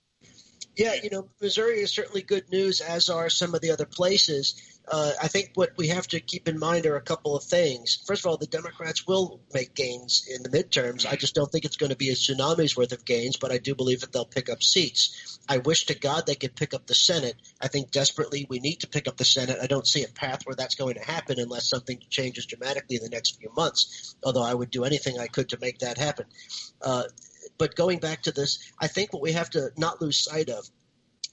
Yeah, 0.76 0.94
you 1.02 1.08
know, 1.08 1.28
Missouri 1.40 1.80
is 1.80 1.90
certainly 1.90 2.20
good 2.20 2.50
news, 2.50 2.82
as 2.82 3.08
are 3.08 3.30
some 3.30 3.54
of 3.54 3.62
the 3.62 3.70
other 3.70 3.86
places. 3.86 4.60
Uh, 4.86 5.12
I 5.20 5.26
think 5.26 5.52
what 5.54 5.70
we 5.78 5.88
have 5.88 6.06
to 6.08 6.20
keep 6.20 6.48
in 6.48 6.58
mind 6.58 6.84
are 6.84 6.96
a 6.96 7.00
couple 7.00 7.34
of 7.34 7.44
things. 7.44 8.04
First 8.06 8.24
of 8.24 8.30
all, 8.30 8.36
the 8.36 8.46
Democrats 8.46 9.06
will 9.06 9.40
make 9.54 9.74
gains 9.74 10.28
in 10.30 10.42
the 10.42 10.50
midterms. 10.50 11.06
I 11.06 11.16
just 11.16 11.34
don't 11.34 11.50
think 11.50 11.64
it's 11.64 11.78
going 11.78 11.90
to 11.90 11.96
be 11.96 12.10
a 12.10 12.14
tsunami's 12.14 12.76
worth 12.76 12.92
of 12.92 13.06
gains, 13.06 13.38
but 13.38 13.50
I 13.50 13.58
do 13.58 13.74
believe 13.74 14.02
that 14.02 14.12
they'll 14.12 14.26
pick 14.26 14.50
up 14.50 14.62
seats. 14.62 15.38
I 15.48 15.58
wish 15.58 15.86
to 15.86 15.98
God 15.98 16.26
they 16.26 16.34
could 16.34 16.54
pick 16.54 16.74
up 16.74 16.86
the 16.86 16.94
Senate. 16.94 17.36
I 17.58 17.68
think 17.68 17.90
desperately 17.90 18.46
we 18.50 18.60
need 18.60 18.80
to 18.80 18.86
pick 18.86 19.08
up 19.08 19.16
the 19.16 19.24
Senate. 19.24 19.58
I 19.62 19.66
don't 19.66 19.86
see 19.86 20.04
a 20.04 20.08
path 20.08 20.42
where 20.44 20.56
that's 20.56 20.74
going 20.74 20.96
to 20.96 21.04
happen 21.04 21.40
unless 21.40 21.70
something 21.70 21.98
changes 22.10 22.44
dramatically 22.44 22.96
in 22.96 23.02
the 23.02 23.08
next 23.08 23.38
few 23.40 23.50
months, 23.56 24.14
although 24.22 24.44
I 24.44 24.52
would 24.52 24.70
do 24.70 24.84
anything 24.84 25.18
I 25.18 25.26
could 25.26 25.48
to 25.48 25.58
make 25.58 25.78
that 25.78 25.96
happen. 25.96 26.26
Uh, 26.82 27.04
but 27.58 27.74
going 27.74 27.98
back 27.98 28.22
to 28.22 28.32
this, 28.32 28.58
I 28.80 28.86
think 28.86 29.12
what 29.12 29.22
we 29.22 29.32
have 29.32 29.50
to 29.50 29.70
not 29.76 30.00
lose 30.00 30.18
sight 30.18 30.48
of 30.48 30.68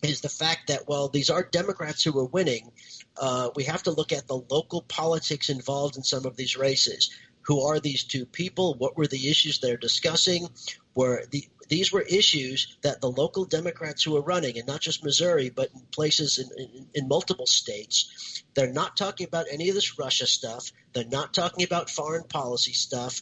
is 0.01 0.21
the 0.21 0.29
fact 0.29 0.67
that 0.67 0.87
while 0.87 1.07
these 1.07 1.29
are 1.29 1.43
Democrats 1.43 2.03
who 2.03 2.17
are 2.19 2.25
winning, 2.25 2.71
uh, 3.17 3.49
we 3.55 3.63
have 3.63 3.83
to 3.83 3.91
look 3.91 4.11
at 4.11 4.27
the 4.27 4.41
local 4.49 4.81
politics 4.81 5.49
involved 5.49 5.97
in 5.97 6.03
some 6.03 6.25
of 6.25 6.35
these 6.35 6.57
races. 6.57 7.09
Who 7.43 7.61
are 7.61 7.79
these 7.79 8.03
two 8.03 8.25
people? 8.25 8.75
What 8.75 8.97
were 8.97 9.07
the 9.07 9.29
issues 9.29 9.59
they're 9.59 9.77
discussing? 9.77 10.47
Were 10.95 11.23
the 11.31 11.47
these 11.69 11.91
were 11.91 12.01
issues 12.01 12.77
that 12.81 13.01
the 13.01 13.09
local 13.09 13.45
Democrats 13.45 14.03
who 14.03 14.15
are 14.17 14.21
running, 14.21 14.57
and 14.57 14.67
not 14.67 14.81
just 14.81 15.03
Missouri, 15.03 15.49
but 15.49 15.69
in 15.73 15.81
places 15.91 16.37
in, 16.37 16.49
in, 16.57 16.87
in 16.93 17.07
multiple 17.07 17.47
states, 17.47 18.43
they're 18.53 18.71
not 18.71 18.97
talking 18.97 19.25
about 19.25 19.45
any 19.49 19.69
of 19.69 19.75
this 19.75 19.97
Russia 19.97 20.27
stuff. 20.27 20.71
They're 20.93 21.05
not 21.05 21.33
talking 21.33 21.63
about 21.63 21.89
foreign 21.89 22.25
policy 22.25 22.73
stuff. 22.73 23.21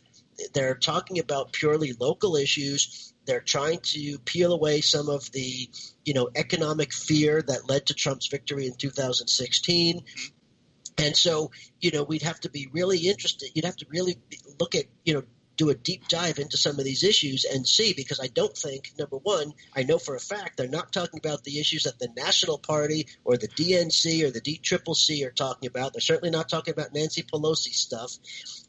They're 0.53 0.75
talking 0.75 1.19
about 1.19 1.53
purely 1.53 1.93
local 1.93 2.35
issues. 2.35 3.13
They're 3.25 3.41
trying 3.41 3.79
to 3.79 4.17
peel 4.19 4.53
away 4.53 4.81
some 4.81 5.09
of 5.09 5.31
the, 5.31 5.69
you 6.05 6.13
know, 6.13 6.29
economic 6.35 6.93
fear 6.93 7.41
that 7.41 7.69
led 7.69 7.87
to 7.87 7.93
Trump's 7.93 8.27
victory 8.27 8.67
in 8.67 8.75
2016. 8.75 10.03
And 10.97 11.15
so, 11.15 11.51
you 11.79 11.91
know, 11.91 12.03
we'd 12.03 12.23
have 12.23 12.39
to 12.41 12.49
be 12.49 12.67
really 12.71 12.99
interested. 12.99 13.51
You'd 13.53 13.65
have 13.65 13.77
to 13.77 13.85
really 13.89 14.17
look 14.59 14.75
at, 14.75 14.85
you 15.05 15.13
know, 15.13 15.23
do 15.57 15.69
a 15.69 15.75
deep 15.75 16.07
dive 16.07 16.39
into 16.39 16.57
some 16.57 16.79
of 16.79 16.85
these 16.85 17.03
issues 17.03 17.45
and 17.45 17.67
see 17.67 17.93
because 17.93 18.19
I 18.19 18.27
don't 18.27 18.57
think 18.57 18.93
number 18.97 19.17
one, 19.17 19.53
I 19.75 19.83
know 19.83 19.99
for 19.99 20.15
a 20.15 20.19
fact 20.19 20.57
they're 20.57 20.67
not 20.67 20.91
talking 20.91 21.19
about 21.19 21.43
the 21.43 21.59
issues 21.59 21.83
that 21.83 21.99
the 21.99 22.09
National 22.15 22.57
Party 22.57 23.07
or 23.23 23.37
the 23.37 23.47
DNC 23.47 24.23
or 24.23 24.31
the 24.31 24.41
DCCC 24.41 25.25
are 25.25 25.31
talking 25.31 25.67
about. 25.67 25.93
They're 25.93 26.01
certainly 26.01 26.31
not 26.31 26.49
talking 26.49 26.73
about 26.73 26.93
Nancy 26.93 27.21
Pelosi 27.23 27.73
stuff. 27.73 28.17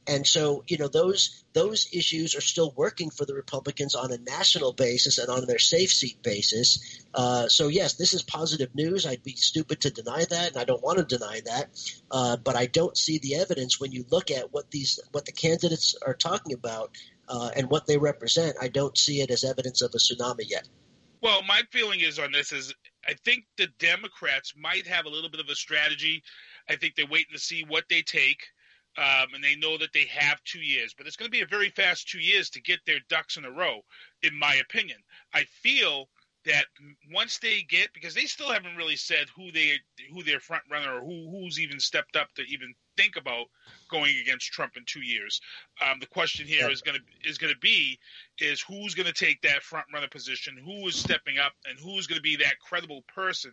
And 0.06 0.26
so, 0.26 0.64
you 0.66 0.78
know, 0.78 0.88
those 0.88 1.44
those 1.52 1.88
issues 1.92 2.34
are 2.34 2.40
still 2.40 2.72
working 2.76 3.10
for 3.10 3.24
the 3.24 3.34
Republicans 3.34 3.94
on 3.94 4.10
a 4.10 4.18
national 4.18 4.72
basis 4.72 5.18
and 5.18 5.28
on 5.28 5.46
their 5.46 5.60
safe 5.60 5.92
seat 5.92 6.22
basis. 6.22 7.04
Uh, 7.14 7.46
so, 7.48 7.68
yes, 7.68 7.94
this 7.94 8.12
is 8.12 8.22
positive 8.22 8.74
news. 8.74 9.06
I'd 9.06 9.22
be 9.22 9.36
stupid 9.36 9.82
to 9.82 9.90
deny 9.90 10.24
that, 10.28 10.48
and 10.48 10.56
I 10.56 10.64
don't 10.64 10.82
want 10.82 10.98
to 10.98 11.04
deny 11.04 11.40
that. 11.44 11.68
Uh, 12.10 12.36
but 12.36 12.56
I 12.56 12.66
don't 12.66 12.96
see 12.96 13.18
the 13.18 13.36
evidence 13.36 13.78
when 13.78 13.92
you 13.92 14.04
look 14.10 14.30
at 14.30 14.52
what 14.52 14.70
these 14.70 14.98
what 15.12 15.24
the 15.24 15.32
candidates 15.32 15.94
are 16.04 16.14
talking 16.14 16.54
about 16.54 16.96
uh, 17.28 17.50
and 17.54 17.70
what 17.70 17.86
they 17.86 17.98
represent. 17.98 18.56
I 18.60 18.68
don't 18.68 18.98
see 18.98 19.20
it 19.20 19.30
as 19.30 19.44
evidence 19.44 19.82
of 19.82 19.92
a 19.94 19.98
tsunami 19.98 20.48
yet. 20.48 20.68
Well, 21.20 21.42
my 21.42 21.62
feeling 21.70 22.00
is 22.00 22.18
on 22.18 22.32
this 22.32 22.50
is 22.50 22.74
I 23.06 23.14
think 23.24 23.44
the 23.56 23.68
Democrats 23.78 24.54
might 24.56 24.88
have 24.88 25.06
a 25.06 25.08
little 25.08 25.30
bit 25.30 25.38
of 25.38 25.48
a 25.48 25.54
strategy. 25.54 26.24
I 26.68 26.74
think 26.74 26.96
they're 26.96 27.06
waiting 27.06 27.34
to 27.34 27.38
see 27.38 27.64
what 27.68 27.84
they 27.88 28.02
take 28.02 28.48
um, 28.98 29.34
and 29.34 29.42
they 29.42 29.56
know 29.56 29.78
that 29.78 29.92
they 29.92 30.06
have 30.06 30.42
two 30.44 30.60
years. 30.60 30.94
But 30.96 31.06
it's 31.06 31.16
going 31.16 31.30
to 31.30 31.36
be 31.36 31.42
a 31.42 31.46
very 31.46 31.70
fast 31.70 32.08
two 32.08 32.20
years 32.20 32.50
to 32.50 32.60
get 32.60 32.80
their 32.86 33.00
ducks 33.08 33.36
in 33.36 33.44
a 33.44 33.50
row, 33.50 33.80
in 34.22 34.38
my 34.38 34.56
opinion. 34.56 34.98
I 35.34 35.44
feel 35.44 36.08
that 36.44 36.64
once 37.12 37.38
they 37.38 37.62
get, 37.62 37.92
because 37.92 38.14
they 38.14 38.24
still 38.24 38.50
haven't 38.52 38.76
really 38.76 38.96
said 38.96 39.26
who 39.34 39.52
they 39.52 39.78
who 40.12 40.22
their 40.22 40.40
front 40.40 40.64
runner 40.70 40.96
or 40.96 41.00
who 41.00 41.30
who's 41.30 41.60
even 41.60 41.78
stepped 41.78 42.16
up 42.16 42.32
to 42.34 42.42
even 42.42 42.74
think 42.96 43.16
about 43.16 43.46
going 43.88 44.18
against 44.20 44.52
Trump 44.52 44.76
in 44.76 44.84
two 44.84 45.02
years. 45.02 45.40
Um, 45.80 45.98
the 46.00 46.06
question 46.06 46.46
here 46.46 46.68
is 46.68 46.82
going 46.82 46.98
to 46.98 47.28
is 47.28 47.38
going 47.38 47.52
to 47.52 47.58
be 47.60 47.98
is 48.40 48.60
who's 48.60 48.94
going 48.94 49.06
to 49.06 49.12
take 49.12 49.40
that 49.42 49.62
front 49.62 49.86
runner 49.94 50.08
position, 50.08 50.56
who 50.56 50.86
is 50.88 50.96
stepping 50.96 51.38
up, 51.38 51.52
and 51.64 51.78
who's 51.78 52.06
going 52.06 52.18
to 52.18 52.22
be 52.22 52.36
that 52.36 52.58
credible 52.60 53.02
person 53.14 53.52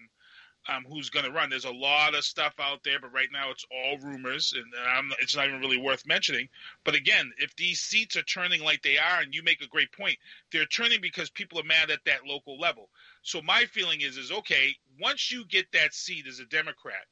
um, 0.68 0.86
who's 0.90 1.10
going 1.10 1.26
to 1.26 1.32
run. 1.32 1.50
There's 1.50 1.66
a 1.66 1.72
lot 1.72 2.16
of 2.16 2.24
stuff 2.24 2.54
out 2.60 2.84
there, 2.84 3.00
but 3.00 3.14
right 3.14 3.30
now 3.32 3.50
it's 3.52 3.66
all 3.72 3.98
rumors, 4.00 4.54
and 4.56 4.66
I'm, 4.88 5.12
it's 5.20 5.36
not 5.36 5.48
even 5.48 5.60
really 5.60 5.78
worth 5.78 6.06
mentioning. 6.06 6.50
But 6.84 6.96
again, 6.96 7.32
if 7.38 7.56
these 7.56 7.80
seats 7.80 8.16
are 8.16 8.24
turning 8.24 8.64
like 8.64 8.82
they 8.82 8.98
are, 8.98 9.22
and 9.22 9.34
you 9.34 9.42
make 9.44 9.62
a 9.62 9.68
great 9.68 9.92
point, 9.92 10.18
they're 10.52 10.66
turning 10.66 11.02
because 11.02 11.30
people 11.30 11.60
are 11.60 11.64
mad 11.64 11.90
at 11.90 12.04
that 12.06 12.26
local 12.26 12.60
level. 12.60 12.90
So 13.22 13.42
my 13.42 13.66
feeling 13.66 14.02
is, 14.02 14.18
is 14.18 14.32
okay. 14.32 14.76
Once 15.00 15.32
you 15.32 15.46
get 15.46 15.72
that 15.72 15.94
seat 15.94 16.28
as 16.28 16.40
a 16.40 16.46
Democrat, 16.46 17.06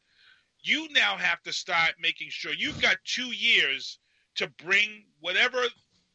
you 0.62 0.88
now 0.92 1.16
have 1.18 1.42
to 1.44 1.54
start 1.54 1.94
making 2.00 2.30
sure 2.30 2.54
you've 2.54 2.82
got 2.82 2.98
two 3.06 3.28
years 3.28 4.00
to 4.36 4.48
bring 4.64 5.06
whatever 5.20 5.64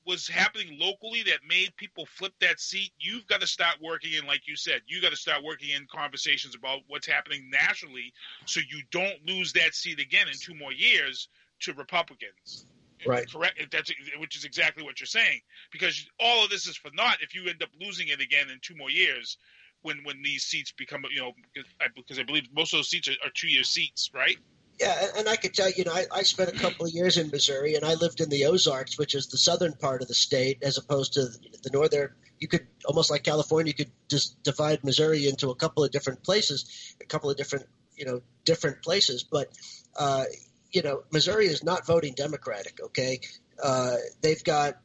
was 0.07 0.27
happening 0.29 0.79
locally 0.79 1.23
that 1.23 1.39
made 1.49 1.75
people 1.77 2.07
flip 2.07 2.33
that 2.41 2.61
seat, 2.61 2.91
you've 2.99 3.27
got 3.27 3.41
to 3.41 3.47
start 3.47 3.77
working 3.81 4.13
in, 4.15 4.27
like 4.27 4.47
you 4.47 4.57
said, 4.57 4.81
you 4.87 5.01
got 5.01 5.11
to 5.11 5.17
start 5.17 5.43
working 5.45 5.71
in 5.71 5.87
conversations 5.93 6.55
about 6.55 6.81
what's 6.89 7.07
happening 7.07 7.49
nationally, 7.51 8.13
so 8.45 8.61
you 8.69 8.83
don't 8.91 9.27
lose 9.27 9.53
that 9.53 9.75
seat 9.75 10.01
again 10.01 10.27
in 10.29 10.35
two 10.35 10.55
more 10.55 10.73
years 10.73 11.29
to 11.61 11.73
Republicans. 11.75 12.67
Right. 13.07 13.31
Correct. 13.31 13.61
That's 13.73 13.91
which 14.19 14.37
is 14.37 14.45
exactly 14.45 14.85
what 14.85 15.01
you're 15.01 15.09
saying 15.09 15.41
because 15.73 16.09
all 16.21 16.45
of 16.45 16.51
this 16.51 16.69
is 16.69 16.77
for 16.77 16.91
naught 16.95 17.19
if 17.21 17.35
you 17.35 17.49
end 17.49 17.61
up 17.61 17.71
losing 17.81 18.09
it 18.09 18.21
again 18.21 18.49
in 18.51 18.59
two 18.61 18.77
more 18.77 18.91
years. 18.91 19.39
When, 19.85 20.05
when 20.05 20.23
these 20.23 20.45
seats 20.45 20.71
become 20.71 21.03
you 21.13 21.21
know 21.21 21.33
because 21.53 21.69
I, 21.81 21.87
because 21.97 22.21
I 22.21 22.23
believe 22.23 22.47
most 22.55 22.73
of 22.73 22.79
those 22.79 22.89
seats 22.89 23.09
are, 23.09 23.17
are 23.27 23.31
two 23.35 23.49
year 23.49 23.65
seats 23.65 24.13
right 24.15 24.39
yeah, 24.83 25.07
and 25.17 25.29
I 25.29 25.37
could 25.37 25.55
tell 25.55 25.71
you, 25.71 25.85
know, 25.85 25.93
I, 25.93 26.07
I 26.11 26.23
spent 26.23 26.51
a 26.51 26.59
couple 26.59 26.87
of 26.87 26.93
years 26.93 27.17
in 27.17 27.31
Missouri, 27.31 27.77
and 27.77 27.85
I 27.85 27.95
lived 27.95 28.21
in 28.21 28.29
the 28.29 28.47
Ozarks, 28.47 28.99
which 28.99 29.15
is 29.15 29.29
the 29.29 29.39
southern 29.39 29.75
part 29.75 30.03
of 30.03 30.09
the 30.09 30.15
state, 30.15 30.59
as 30.63 30.77
opposed 30.77 31.13
to 31.15 31.27
the 31.63 31.71
northern. 31.73 32.11
You 32.41 32.49
could 32.49 32.67
almost 32.85 33.09
like 33.09 33.23
California, 33.23 33.71
you 33.71 33.85
could 33.85 33.93
just 34.09 34.43
divide 34.43 34.83
Missouri 34.83 35.29
into 35.29 35.51
a 35.51 35.55
couple 35.55 35.85
of 35.85 35.93
different 35.93 36.25
places, 36.25 36.97
a 37.01 37.05
couple 37.05 37.31
of 37.31 37.37
different, 37.37 37.67
you 37.97 38.05
know, 38.05 38.23
different 38.45 38.83
places. 38.83 39.23
But 39.23 39.53
uh, 39.97 40.25
you 40.73 40.83
know, 40.83 41.05
Missouri 41.13 41.47
is 41.47 41.63
not 41.63 41.87
voting 41.87 42.15
Democratic. 42.15 42.81
Okay, 42.83 43.21
uh, 43.63 43.97
they've 44.21 44.43
got 44.43 44.81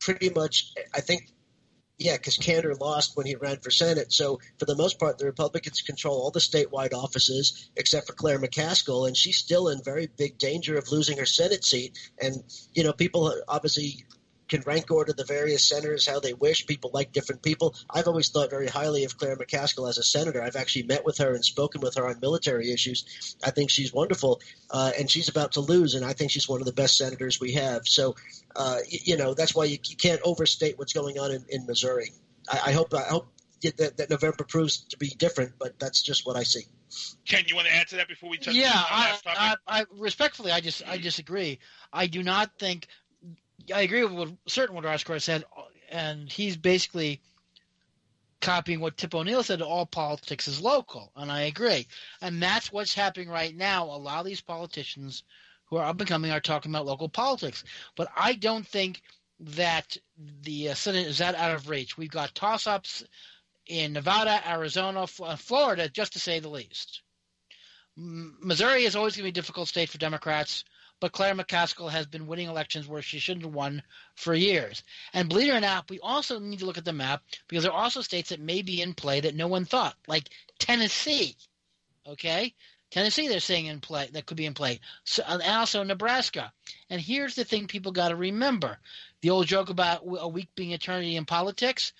pretty 0.00 0.30
much, 0.30 0.72
I 0.94 1.00
think, 1.00 1.28
yeah, 1.98 2.16
because 2.16 2.36
Kander 2.38 2.78
lost 2.80 3.16
when 3.16 3.26
he 3.26 3.36
ran 3.36 3.58
for 3.58 3.70
Senate. 3.70 4.12
So 4.12 4.40
for 4.58 4.64
the 4.64 4.74
most 4.74 4.98
part, 4.98 5.18
the 5.18 5.26
Republicans 5.26 5.80
control 5.80 6.16
all 6.16 6.30
the 6.30 6.40
statewide 6.40 6.92
offices 6.92 7.70
except 7.76 8.06
for 8.06 8.14
Claire 8.14 8.40
McCaskill, 8.40 9.06
and 9.06 9.16
she's 9.16 9.36
still 9.36 9.68
in 9.68 9.82
very 9.82 10.08
big 10.16 10.38
danger 10.38 10.76
of 10.76 10.90
losing 10.90 11.18
her 11.18 11.26
Senate 11.26 11.64
seat. 11.64 11.96
And 12.20 12.42
you 12.72 12.82
know, 12.82 12.92
people 12.92 13.32
obviously 13.46 14.04
can 14.48 14.62
rank 14.66 14.90
order 14.90 15.12
the 15.12 15.24
various 15.24 15.68
senators 15.68 16.06
how 16.06 16.20
they 16.20 16.34
wish. 16.34 16.66
People 16.66 16.90
like 16.92 17.12
different 17.12 17.42
people. 17.42 17.74
I've 17.88 18.08
always 18.08 18.28
thought 18.28 18.50
very 18.50 18.66
highly 18.66 19.04
of 19.04 19.16
Claire 19.16 19.36
McCaskill 19.36 19.88
as 19.88 19.98
a 19.98 20.02
senator. 20.02 20.42
I've 20.42 20.56
actually 20.56 20.84
met 20.84 21.04
with 21.04 21.18
her 21.18 21.34
and 21.34 21.44
spoken 21.44 21.80
with 21.80 21.94
her 21.96 22.06
on 22.06 22.20
military 22.20 22.72
issues. 22.72 23.36
I 23.42 23.50
think 23.50 23.70
she's 23.70 23.92
wonderful, 23.92 24.40
uh, 24.70 24.92
and 24.98 25.10
she's 25.10 25.28
about 25.28 25.52
to 25.52 25.60
lose, 25.60 25.94
and 25.94 26.04
I 26.04 26.12
think 26.12 26.30
she's 26.30 26.48
one 26.48 26.60
of 26.60 26.66
the 26.66 26.72
best 26.72 26.96
senators 26.96 27.40
we 27.40 27.52
have. 27.52 27.86
So, 27.86 28.14
uh, 28.56 28.78
you, 28.88 28.98
you, 29.04 29.16
know, 29.16 29.34
that's 29.34 29.54
why 29.54 29.64
you, 29.64 29.78
you, 29.88 29.96
can't 29.96 30.20
overstate 30.24 30.78
what's 30.78 30.92
going 30.92 31.18
on 31.18 31.30
in, 31.30 31.44
in 31.48 31.66
Missouri. 31.66 32.12
I, 32.50 32.60
I, 32.66 32.72
hope 32.72 32.92
I 32.94 33.02
hope 33.02 33.28
that, 33.62 33.96
that 33.96 34.10
November 34.10 34.44
proves 34.44 34.84
to 34.84 34.98
be 34.98 35.08
different, 35.08 35.52
but 35.58 35.78
that's 35.78 36.02
just 36.02 36.26
what 36.26 36.36
I 36.36 36.42
see. 36.42 36.64
Ken, 37.26 37.44
you 37.46 37.56
want 37.56 37.66
to 37.66 37.74
add 37.74 37.88
to 37.88 37.96
that 37.96 38.08
before 38.08 38.30
we 38.30 38.38
touch? 38.38 38.54
Yeah, 38.54 38.70
I, 38.72 39.18
I, 39.26 39.56
I, 39.66 39.84
respectfully, 39.96 40.52
I 40.52 40.60
just 40.60 40.86
I 40.86 40.98
disagree. 40.98 41.58
I 41.92 42.06
do 42.06 42.22
not 42.22 42.50
think 42.58 42.86
I 43.72 43.82
agree 43.82 44.04
with 44.04 44.12
what 44.12 44.30
certain 44.46 44.74
what 44.74 44.86
Oscar 44.86 45.18
said, 45.18 45.44
and 45.90 46.30
he's 46.30 46.56
basically 46.56 47.20
copying 48.40 48.80
what 48.80 48.96
Tip 48.96 49.14
O'Neill 49.14 49.42
said. 49.42 49.62
All 49.62 49.86
politics 49.86 50.48
is 50.48 50.60
local, 50.60 51.12
and 51.16 51.30
I 51.30 51.42
agree. 51.42 51.86
And 52.20 52.42
that's 52.42 52.72
what's 52.72 52.94
happening 52.94 53.28
right 53.28 53.54
now. 53.56 53.84
A 53.84 53.96
lot 53.96 54.20
of 54.20 54.26
these 54.26 54.40
politicians 54.40 55.22
who 55.66 55.76
are 55.76 55.86
up 55.86 56.00
and 56.00 56.08
coming 56.08 56.30
are 56.30 56.40
talking 56.40 56.70
about 56.70 56.86
local 56.86 57.08
politics, 57.08 57.64
but 57.96 58.08
I 58.16 58.34
don't 58.34 58.66
think 58.66 59.00
that 59.40 59.96
the 60.42 60.70
uh, 60.70 60.74
Senate 60.74 61.06
is 61.06 61.18
that 61.18 61.34
out 61.34 61.54
of 61.54 61.68
reach. 61.68 61.96
We've 61.96 62.10
got 62.10 62.34
toss-ups 62.34 63.02
in 63.66 63.94
Nevada, 63.94 64.40
Arizona, 64.46 65.06
Florida, 65.06 65.88
just 65.88 66.12
to 66.12 66.18
say 66.18 66.38
the 66.38 66.48
least. 66.48 67.02
Missouri 67.96 68.84
is 68.84 68.96
always 68.96 69.16
going 69.16 69.22
to 69.22 69.32
be 69.32 69.38
a 69.38 69.40
difficult 69.40 69.68
state 69.68 69.88
for 69.88 69.98
Democrats 69.98 70.64
but 71.00 71.12
Claire 71.12 71.34
McCaskill 71.34 71.90
has 71.90 72.06
been 72.06 72.26
winning 72.26 72.48
elections 72.48 72.86
where 72.86 73.02
she 73.02 73.18
shouldn't 73.18 73.44
have 73.44 73.54
won 73.54 73.82
for 74.14 74.34
years. 74.34 74.82
And 75.12 75.28
believe 75.28 75.52
it 75.52 75.56
or 75.56 75.60
not, 75.60 75.90
we 75.90 76.00
also 76.00 76.38
need 76.38 76.60
to 76.60 76.66
look 76.66 76.78
at 76.78 76.84
the 76.84 76.92
map 76.92 77.22
because 77.48 77.64
there 77.64 77.72
are 77.72 77.82
also 77.82 78.00
states 78.00 78.30
that 78.30 78.40
may 78.40 78.62
be 78.62 78.80
in 78.80 78.94
play 78.94 79.20
that 79.20 79.34
no 79.34 79.48
one 79.48 79.64
thought, 79.64 79.96
like 80.06 80.28
Tennessee. 80.58 81.36
Okay? 82.06 82.54
Tennessee, 82.90 83.28
they're 83.28 83.40
saying 83.40 83.66
in 83.66 83.80
play 83.80 84.08
that 84.12 84.24
could 84.24 84.36
be 84.36 84.46
in 84.46 84.54
play, 84.54 84.80
so, 85.02 85.22
and 85.26 85.42
also 85.42 85.82
Nebraska. 85.82 86.52
And 86.88 87.00
here's 87.00 87.34
the 87.34 87.44
thing: 87.44 87.66
people 87.66 87.90
got 87.90 88.10
to 88.10 88.16
remember 88.16 88.78
the 89.20 89.30
old 89.30 89.46
joke 89.46 89.68
about 89.68 90.02
a 90.04 90.28
week 90.28 90.48
being 90.54 90.70
eternity 90.70 91.16
in 91.16 91.24
politics. 91.24 91.92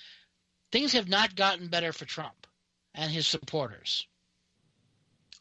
Things 0.70 0.92
have 0.92 1.08
not 1.08 1.34
gotten 1.34 1.68
better 1.68 1.92
for 1.92 2.04
Trump. 2.04 2.46
and 2.94 3.10
his 3.10 3.26
supporters. 3.26 4.06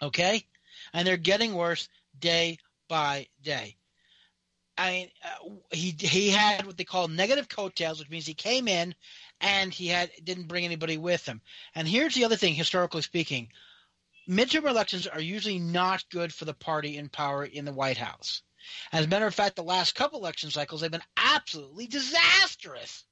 Okay? 0.02 0.46
And 0.94 1.08
they're 1.08 1.18
getting 1.18 1.54
worse 1.54 1.88
day 2.20 2.58
by 2.94 3.26
day. 3.42 3.76
I 4.78 4.92
mean, 4.92 5.10
uh, 5.26 5.50
he 5.72 5.96
he 5.98 6.30
had 6.30 6.68
what 6.68 6.78
they 6.78 6.84
call 6.84 7.08
negative 7.08 7.50
coattails, 7.50 7.98
which 7.98 8.12
means 8.12 8.28
he 8.28 8.36
came 8.36 8.68
in 8.68 8.94
and 9.42 9.74
he 9.74 9.88
had 9.88 10.12
didn't 10.24 10.48
bring 10.48 10.64
anybody 10.64 11.00
with 11.00 11.26
him. 11.26 11.42
And 11.74 11.88
here's 11.88 12.14
the 12.14 12.26
other 12.26 12.36
thing, 12.36 12.54
historically 12.54 13.02
speaking, 13.02 13.50
midterm 14.30 14.70
elections 14.70 15.08
are 15.08 15.20
usually 15.20 15.58
not 15.58 16.08
good 16.12 16.32
for 16.32 16.46
the 16.46 16.54
party 16.54 16.98
in 16.98 17.10
power 17.10 17.44
in 17.44 17.66
the 17.66 17.74
White 17.74 17.98
House. 17.98 18.44
As 18.92 19.06
a 19.06 19.08
matter 19.08 19.26
of 19.26 19.34
fact, 19.34 19.56
the 19.56 19.64
last 19.64 19.96
couple 19.96 20.20
election 20.20 20.52
cycles 20.52 20.82
have 20.82 20.92
been 20.92 21.10
absolutely 21.18 21.88
disastrous. 21.88 23.06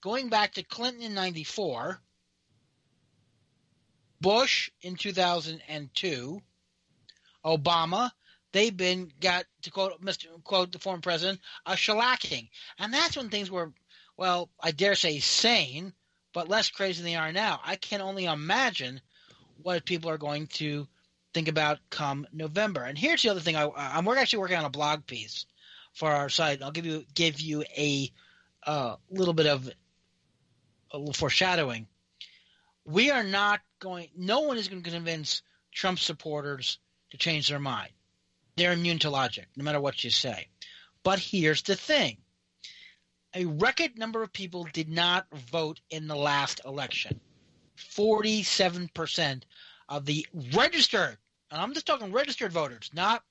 Going 0.00 0.30
back 0.30 0.54
to 0.54 0.62
Clinton 0.62 1.02
in 1.02 1.12
'94, 1.12 2.00
Bush 4.22 4.70
in 4.80 4.96
2002, 4.96 6.40
Obama, 7.44 8.10
they've 8.52 8.76
been 8.76 9.12
got 9.20 9.44
to 9.62 9.70
quote 9.70 10.00
Mr. 10.02 10.26
quote 10.44 10.72
the 10.72 10.78
former 10.78 11.00
president 11.00 11.40
a 11.66 11.72
shellacking, 11.72 12.48
and 12.78 12.92
that's 12.92 13.16
when 13.16 13.28
things 13.28 13.50
were, 13.50 13.72
well, 14.16 14.50
I 14.60 14.70
dare 14.70 14.94
say 14.94 15.18
sane, 15.20 15.92
but 16.32 16.48
less 16.48 16.70
crazy 16.70 17.02
than 17.02 17.12
they 17.12 17.16
are 17.16 17.32
now. 17.32 17.60
I 17.64 17.76
can 17.76 18.00
only 18.00 18.24
imagine 18.24 19.00
what 19.62 19.84
people 19.84 20.10
are 20.10 20.18
going 20.18 20.46
to 20.46 20.86
think 21.34 21.48
about 21.48 21.78
come 21.90 22.26
November. 22.32 22.82
And 22.82 22.96
here's 22.96 23.22
the 23.22 23.28
other 23.30 23.40
thing: 23.40 23.56
I, 23.56 23.68
I'm 23.76 24.08
actually 24.08 24.40
working 24.40 24.58
on 24.58 24.64
a 24.64 24.70
blog 24.70 25.06
piece 25.06 25.46
for 25.92 26.10
our 26.10 26.28
site. 26.28 26.62
I'll 26.62 26.70
give 26.70 26.86
you 26.86 27.04
give 27.14 27.40
you 27.40 27.64
a 27.76 28.10
little 29.10 29.34
bit 29.34 29.46
of 29.46 29.70
a 30.90 30.98
little 30.98 31.12
foreshadowing. 31.12 31.86
We 32.84 33.10
are 33.10 33.24
not 33.24 33.60
going. 33.80 34.08
No 34.16 34.40
one 34.40 34.56
is 34.56 34.68
going 34.68 34.82
to 34.82 34.90
convince 34.90 35.42
Trump 35.72 35.98
supporters 35.98 36.78
to 37.10 37.18
change 37.18 37.48
their 37.48 37.58
mind. 37.58 37.90
They're 38.58 38.72
immune 38.72 38.98
to 39.00 39.10
logic, 39.10 39.46
no 39.56 39.64
matter 39.64 39.80
what 39.80 40.02
you 40.02 40.10
say. 40.10 40.48
But 41.04 41.20
here's 41.20 41.62
the 41.62 41.76
thing: 41.76 42.18
a 43.34 43.44
record 43.44 43.96
number 43.96 44.22
of 44.22 44.32
people 44.32 44.66
did 44.72 44.88
not 44.88 45.26
vote 45.32 45.80
in 45.90 46.08
the 46.08 46.16
last 46.16 46.60
election. 46.64 47.20
Forty-seven 47.76 48.90
percent 48.92 49.46
of 49.88 50.04
the 50.04 50.26
registered, 50.52 51.16
and 51.50 51.60
I'm 51.60 51.72
just 51.72 51.86
talking 51.86 52.12
registered 52.12 52.52
voters, 52.52 52.90
not 52.92 53.22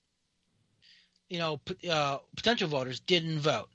you 1.29 1.39
know 1.39 1.59
uh, 1.89 2.19
potential 2.35 2.69
voters, 2.69 3.01
didn't 3.01 3.39
vote. 3.39 3.69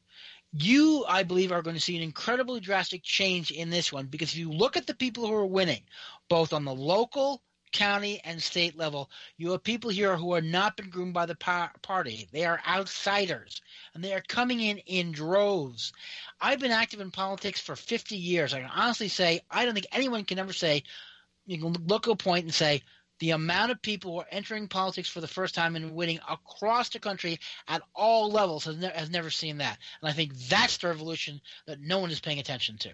You, 0.54 1.04
I 1.08 1.22
believe, 1.22 1.52
are 1.52 1.62
going 1.62 1.76
to 1.76 1.82
see 1.82 1.96
an 1.96 2.02
incredibly 2.02 2.60
drastic 2.60 3.02
change 3.02 3.50
in 3.50 3.70
this 3.70 3.92
one 3.92 4.06
because 4.06 4.32
if 4.32 4.38
you 4.38 4.50
look 4.50 4.76
at 4.76 4.86
the 4.86 4.94
people 4.94 5.26
who 5.26 5.34
are 5.34 5.46
winning, 5.46 5.82
both 6.28 6.52
on 6.52 6.64
the 6.64 6.74
local, 6.74 7.42
county, 7.72 8.20
and 8.24 8.42
state 8.42 8.76
level, 8.76 9.10
you 9.36 9.50
have 9.50 9.62
people 9.62 9.90
here 9.90 10.16
who 10.16 10.34
have 10.34 10.44
not 10.44 10.76
been 10.76 10.90
groomed 10.90 11.14
by 11.14 11.26
the 11.26 11.34
party. 11.34 12.28
They 12.32 12.44
are 12.44 12.60
outsiders, 12.66 13.60
and 13.94 14.04
they 14.04 14.14
are 14.14 14.22
coming 14.28 14.60
in 14.60 14.78
in 14.78 15.12
droves. 15.12 15.92
I've 16.40 16.60
been 16.60 16.70
active 16.70 17.00
in 17.00 17.10
politics 17.10 17.60
for 17.60 17.76
50 17.76 18.16
years. 18.16 18.54
I 18.54 18.60
can 18.60 18.70
honestly 18.70 19.08
say 19.08 19.40
I 19.50 19.64
don't 19.64 19.74
think 19.74 19.86
anyone 19.92 20.24
can 20.24 20.38
ever 20.38 20.52
say 20.52 20.84
you 21.46 21.58
can 21.58 21.72
look 21.86 22.06
at 22.06 22.12
a 22.12 22.16
point 22.16 22.44
and 22.44 22.54
say 22.54 22.82
the 23.18 23.30
amount 23.30 23.70
of 23.70 23.80
people 23.80 24.12
who 24.12 24.18
are 24.20 24.26
entering 24.30 24.66
politics 24.66 25.08
for 25.08 25.20
the 25.20 25.28
first 25.28 25.54
time 25.54 25.76
and 25.76 25.94
winning 25.94 26.18
across 26.28 26.88
the 26.88 26.98
country 26.98 27.38
at 27.68 27.82
all 27.94 28.30
levels 28.30 28.64
has, 28.64 28.76
ne- 28.76 28.92
has 28.92 29.10
never 29.10 29.30
seen 29.30 29.58
that. 29.58 29.78
And 30.00 30.10
I 30.10 30.12
think 30.12 30.34
that's 30.48 30.78
the 30.78 30.88
revolution 30.88 31.40
that 31.66 31.80
no 31.80 32.00
one 32.00 32.10
is 32.10 32.20
paying 32.20 32.40
attention 32.40 32.78
to. 32.78 32.90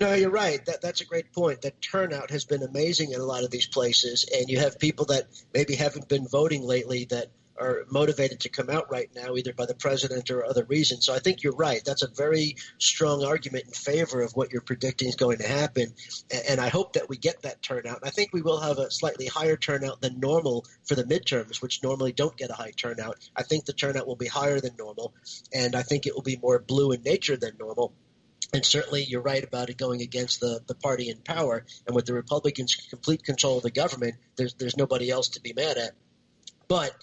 No, 0.00 0.14
you're 0.14 0.30
right. 0.30 0.64
That 0.66 0.80
that's 0.80 1.00
a 1.00 1.04
great 1.04 1.32
point. 1.32 1.62
That 1.62 1.80
turnout 1.82 2.30
has 2.30 2.44
been 2.44 2.62
amazing 2.62 3.12
in 3.12 3.20
a 3.20 3.24
lot 3.24 3.42
of 3.42 3.50
these 3.50 3.66
places, 3.66 4.28
and 4.32 4.48
you 4.48 4.58
have 4.60 4.78
people 4.78 5.06
that 5.06 5.24
maybe 5.52 5.74
haven't 5.74 6.08
been 6.08 6.28
voting 6.28 6.62
lately 6.62 7.06
that 7.06 7.28
are 7.60 7.84
motivated 7.90 8.40
to 8.40 8.48
come 8.48 8.70
out 8.70 8.90
right 8.90 9.10
now, 9.16 9.34
either 9.34 9.52
by 9.52 9.66
the 9.66 9.74
president 9.74 10.30
or 10.30 10.44
other 10.44 10.64
reasons. 10.64 11.06
So 11.06 11.14
I 11.14 11.18
think 11.18 11.42
you're 11.42 11.56
right. 11.56 11.82
That's 11.84 12.02
a 12.02 12.08
very 12.08 12.56
strong 12.78 13.24
argument 13.24 13.64
in 13.66 13.72
favor 13.72 14.22
of 14.22 14.32
what 14.32 14.52
you're 14.52 14.62
predicting 14.62 15.08
is 15.08 15.16
going 15.16 15.38
to 15.38 15.48
happen. 15.48 15.92
And 16.48 16.60
I 16.60 16.68
hope 16.68 16.92
that 16.92 17.08
we 17.08 17.16
get 17.16 17.42
that 17.42 17.60
turnout. 17.60 18.00
I 18.04 18.10
think 18.10 18.32
we 18.32 18.42
will 18.42 18.60
have 18.60 18.78
a 18.78 18.90
slightly 18.92 19.26
higher 19.26 19.56
turnout 19.56 20.00
than 20.00 20.20
normal 20.20 20.66
for 20.84 20.94
the 20.94 21.04
midterms, 21.04 21.60
which 21.60 21.82
normally 21.82 22.12
don't 22.12 22.36
get 22.36 22.50
a 22.50 22.54
high 22.54 22.72
turnout. 22.76 23.16
I 23.34 23.42
think 23.42 23.64
the 23.64 23.72
turnout 23.72 24.06
will 24.06 24.16
be 24.16 24.28
higher 24.28 24.60
than 24.60 24.76
normal, 24.78 25.12
and 25.52 25.74
I 25.74 25.82
think 25.82 26.06
it 26.06 26.14
will 26.14 26.22
be 26.22 26.38
more 26.40 26.58
blue 26.60 26.92
in 26.92 27.02
nature 27.02 27.36
than 27.36 27.56
normal. 27.58 27.92
And 28.52 28.64
certainly, 28.64 29.04
you're 29.04 29.20
right 29.20 29.44
about 29.44 29.68
it 29.68 29.76
going 29.76 30.00
against 30.00 30.40
the, 30.40 30.60
the 30.66 30.74
party 30.74 31.10
in 31.10 31.18
power. 31.18 31.66
And 31.86 31.94
with 31.94 32.06
the 32.06 32.14
Republicans' 32.14 32.76
complete 32.88 33.22
control 33.22 33.58
of 33.58 33.62
the 33.62 33.70
government, 33.70 34.14
there's 34.36 34.54
there's 34.54 34.76
nobody 34.76 35.10
else 35.10 35.28
to 35.30 35.40
be 35.42 35.52
mad 35.52 35.76
at. 35.76 35.92
But 36.66 36.94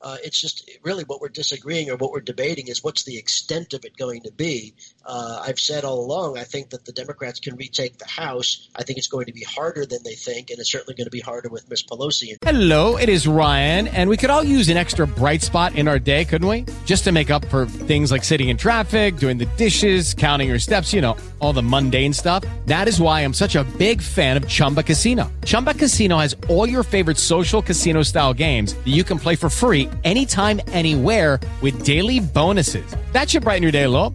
uh, 0.00 0.18
it's 0.22 0.40
just 0.40 0.70
really 0.82 1.04
what 1.04 1.20
we're 1.20 1.28
disagreeing 1.28 1.90
or 1.90 1.96
what 1.96 2.10
we're 2.10 2.20
debating 2.20 2.68
is 2.68 2.84
what's 2.84 3.04
the 3.04 3.16
extent 3.16 3.72
of 3.72 3.84
it 3.84 3.96
going 3.96 4.22
to 4.22 4.32
be. 4.32 4.74
Uh, 5.06 5.42
I've 5.46 5.58
said 5.58 5.84
all 5.84 6.00
along, 6.00 6.38
I 6.38 6.44
think 6.44 6.70
that 6.70 6.84
the 6.84 6.92
Democrats 6.92 7.38
can 7.38 7.56
retake 7.56 7.98
the 7.98 8.08
House. 8.08 8.70
I 8.74 8.82
think 8.82 8.98
it's 8.98 9.06
going 9.08 9.26
to 9.26 9.32
be 9.32 9.42
harder 9.42 9.84
than 9.84 10.02
they 10.02 10.14
think, 10.14 10.50
and 10.50 10.58
it's 10.58 10.70
certainly 10.70 10.94
going 10.94 11.06
to 11.06 11.10
be 11.10 11.20
harder 11.20 11.48
with 11.48 11.68
Miss 11.68 11.82
Pelosi. 11.82 12.36
Hello, 12.42 12.96
it 12.96 13.08
is 13.08 13.26
Ryan, 13.26 13.88
and 13.88 14.08
we 14.08 14.16
could 14.16 14.30
all 14.30 14.42
use 14.42 14.68
an 14.68 14.76
extra 14.76 15.06
bright 15.06 15.42
spot 15.42 15.74
in 15.74 15.88
our 15.88 15.98
day, 15.98 16.24
couldn't 16.24 16.48
we? 16.48 16.64
Just 16.86 17.04
to 17.04 17.12
make 17.12 17.30
up 17.30 17.44
for 17.46 17.66
things 17.66 18.10
like 18.10 18.24
sitting 18.24 18.48
in 18.48 18.56
traffic, 18.56 19.16
doing 19.16 19.36
the 19.36 19.46
dishes, 19.56 20.14
counting 20.14 20.48
your 20.48 20.58
steps, 20.58 20.92
you 20.92 21.00
know, 21.00 21.16
all 21.40 21.52
the 21.52 21.62
mundane 21.62 22.12
stuff. 22.12 22.44
That 22.66 22.88
is 22.88 23.00
why 23.00 23.20
I'm 23.20 23.34
such 23.34 23.56
a 23.56 23.64
big 23.78 24.00
fan 24.00 24.36
of 24.36 24.48
Chumba 24.48 24.82
Casino. 24.82 25.30
Chumba 25.44 25.74
Casino 25.74 26.18
has 26.18 26.34
all 26.48 26.68
your 26.68 26.82
favorite 26.82 27.18
social 27.18 27.60
casino 27.60 28.02
style 28.02 28.32
games 28.32 28.74
that 28.74 28.88
you 28.88 29.04
can 29.04 29.18
play 29.18 29.36
for 29.36 29.50
free 29.50 29.88
anytime, 30.04 30.60
anywhere 30.68 31.40
with 31.60 31.84
daily 31.84 32.20
bonuses. 32.20 32.86
That 33.12 33.28
should 33.28 33.42
brighten 33.42 33.62
your 33.62 33.72
day 33.72 33.84
a 33.84 33.90
little. 33.90 34.14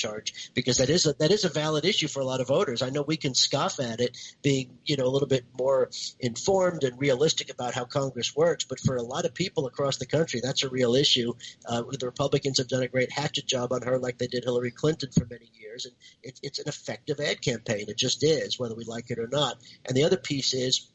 Charge 0.00 0.50
because 0.54 0.78
that 0.78 0.88
is 0.88 1.06
a 1.06 1.12
that 1.14 1.30
is 1.30 1.44
a 1.44 1.48
valid 1.48 1.84
issue 1.84 2.08
for 2.08 2.20
a 2.20 2.24
lot 2.24 2.40
of 2.40 2.48
voters. 2.48 2.82
I 2.82 2.90
know 2.90 3.02
we 3.02 3.16
can 3.16 3.34
scoff 3.34 3.78
at 3.80 4.00
it, 4.00 4.16
being 4.42 4.78
you 4.84 4.96
know 4.96 5.04
a 5.04 5.12
little 5.12 5.28
bit 5.28 5.44
more 5.58 5.90
informed 6.18 6.84
and 6.84 6.98
realistic 6.98 7.50
about 7.50 7.74
how 7.74 7.84
Congress 7.84 8.34
works, 8.34 8.64
but 8.64 8.80
for 8.80 8.96
a 8.96 9.02
lot 9.02 9.24
of 9.24 9.34
people 9.34 9.66
across 9.66 9.98
the 9.98 10.06
country, 10.06 10.40
that's 10.42 10.62
a 10.62 10.68
real 10.68 10.94
issue. 10.94 11.34
Uh, 11.66 11.82
the 11.98 12.06
Republicans 12.06 12.58
have 12.58 12.68
done 12.68 12.82
a 12.82 12.88
great 12.88 13.12
hatchet 13.12 13.46
job 13.46 13.72
on 13.72 13.82
her, 13.82 13.98
like 13.98 14.18
they 14.18 14.26
did 14.26 14.44
Hillary 14.44 14.70
Clinton 14.70 15.10
for 15.12 15.26
many 15.30 15.50
years, 15.54 15.86
and 15.86 15.94
it, 16.22 16.40
it's 16.42 16.58
an 16.58 16.68
effective 16.68 17.20
ad 17.20 17.42
campaign. 17.42 17.86
It 17.88 17.98
just 17.98 18.24
is, 18.24 18.58
whether 18.58 18.74
we 18.74 18.84
like 18.84 19.10
it 19.10 19.18
or 19.18 19.28
not. 19.28 19.56
And 19.86 19.96
the 19.96 20.04
other 20.04 20.16
piece 20.16 20.54
is 20.54 20.90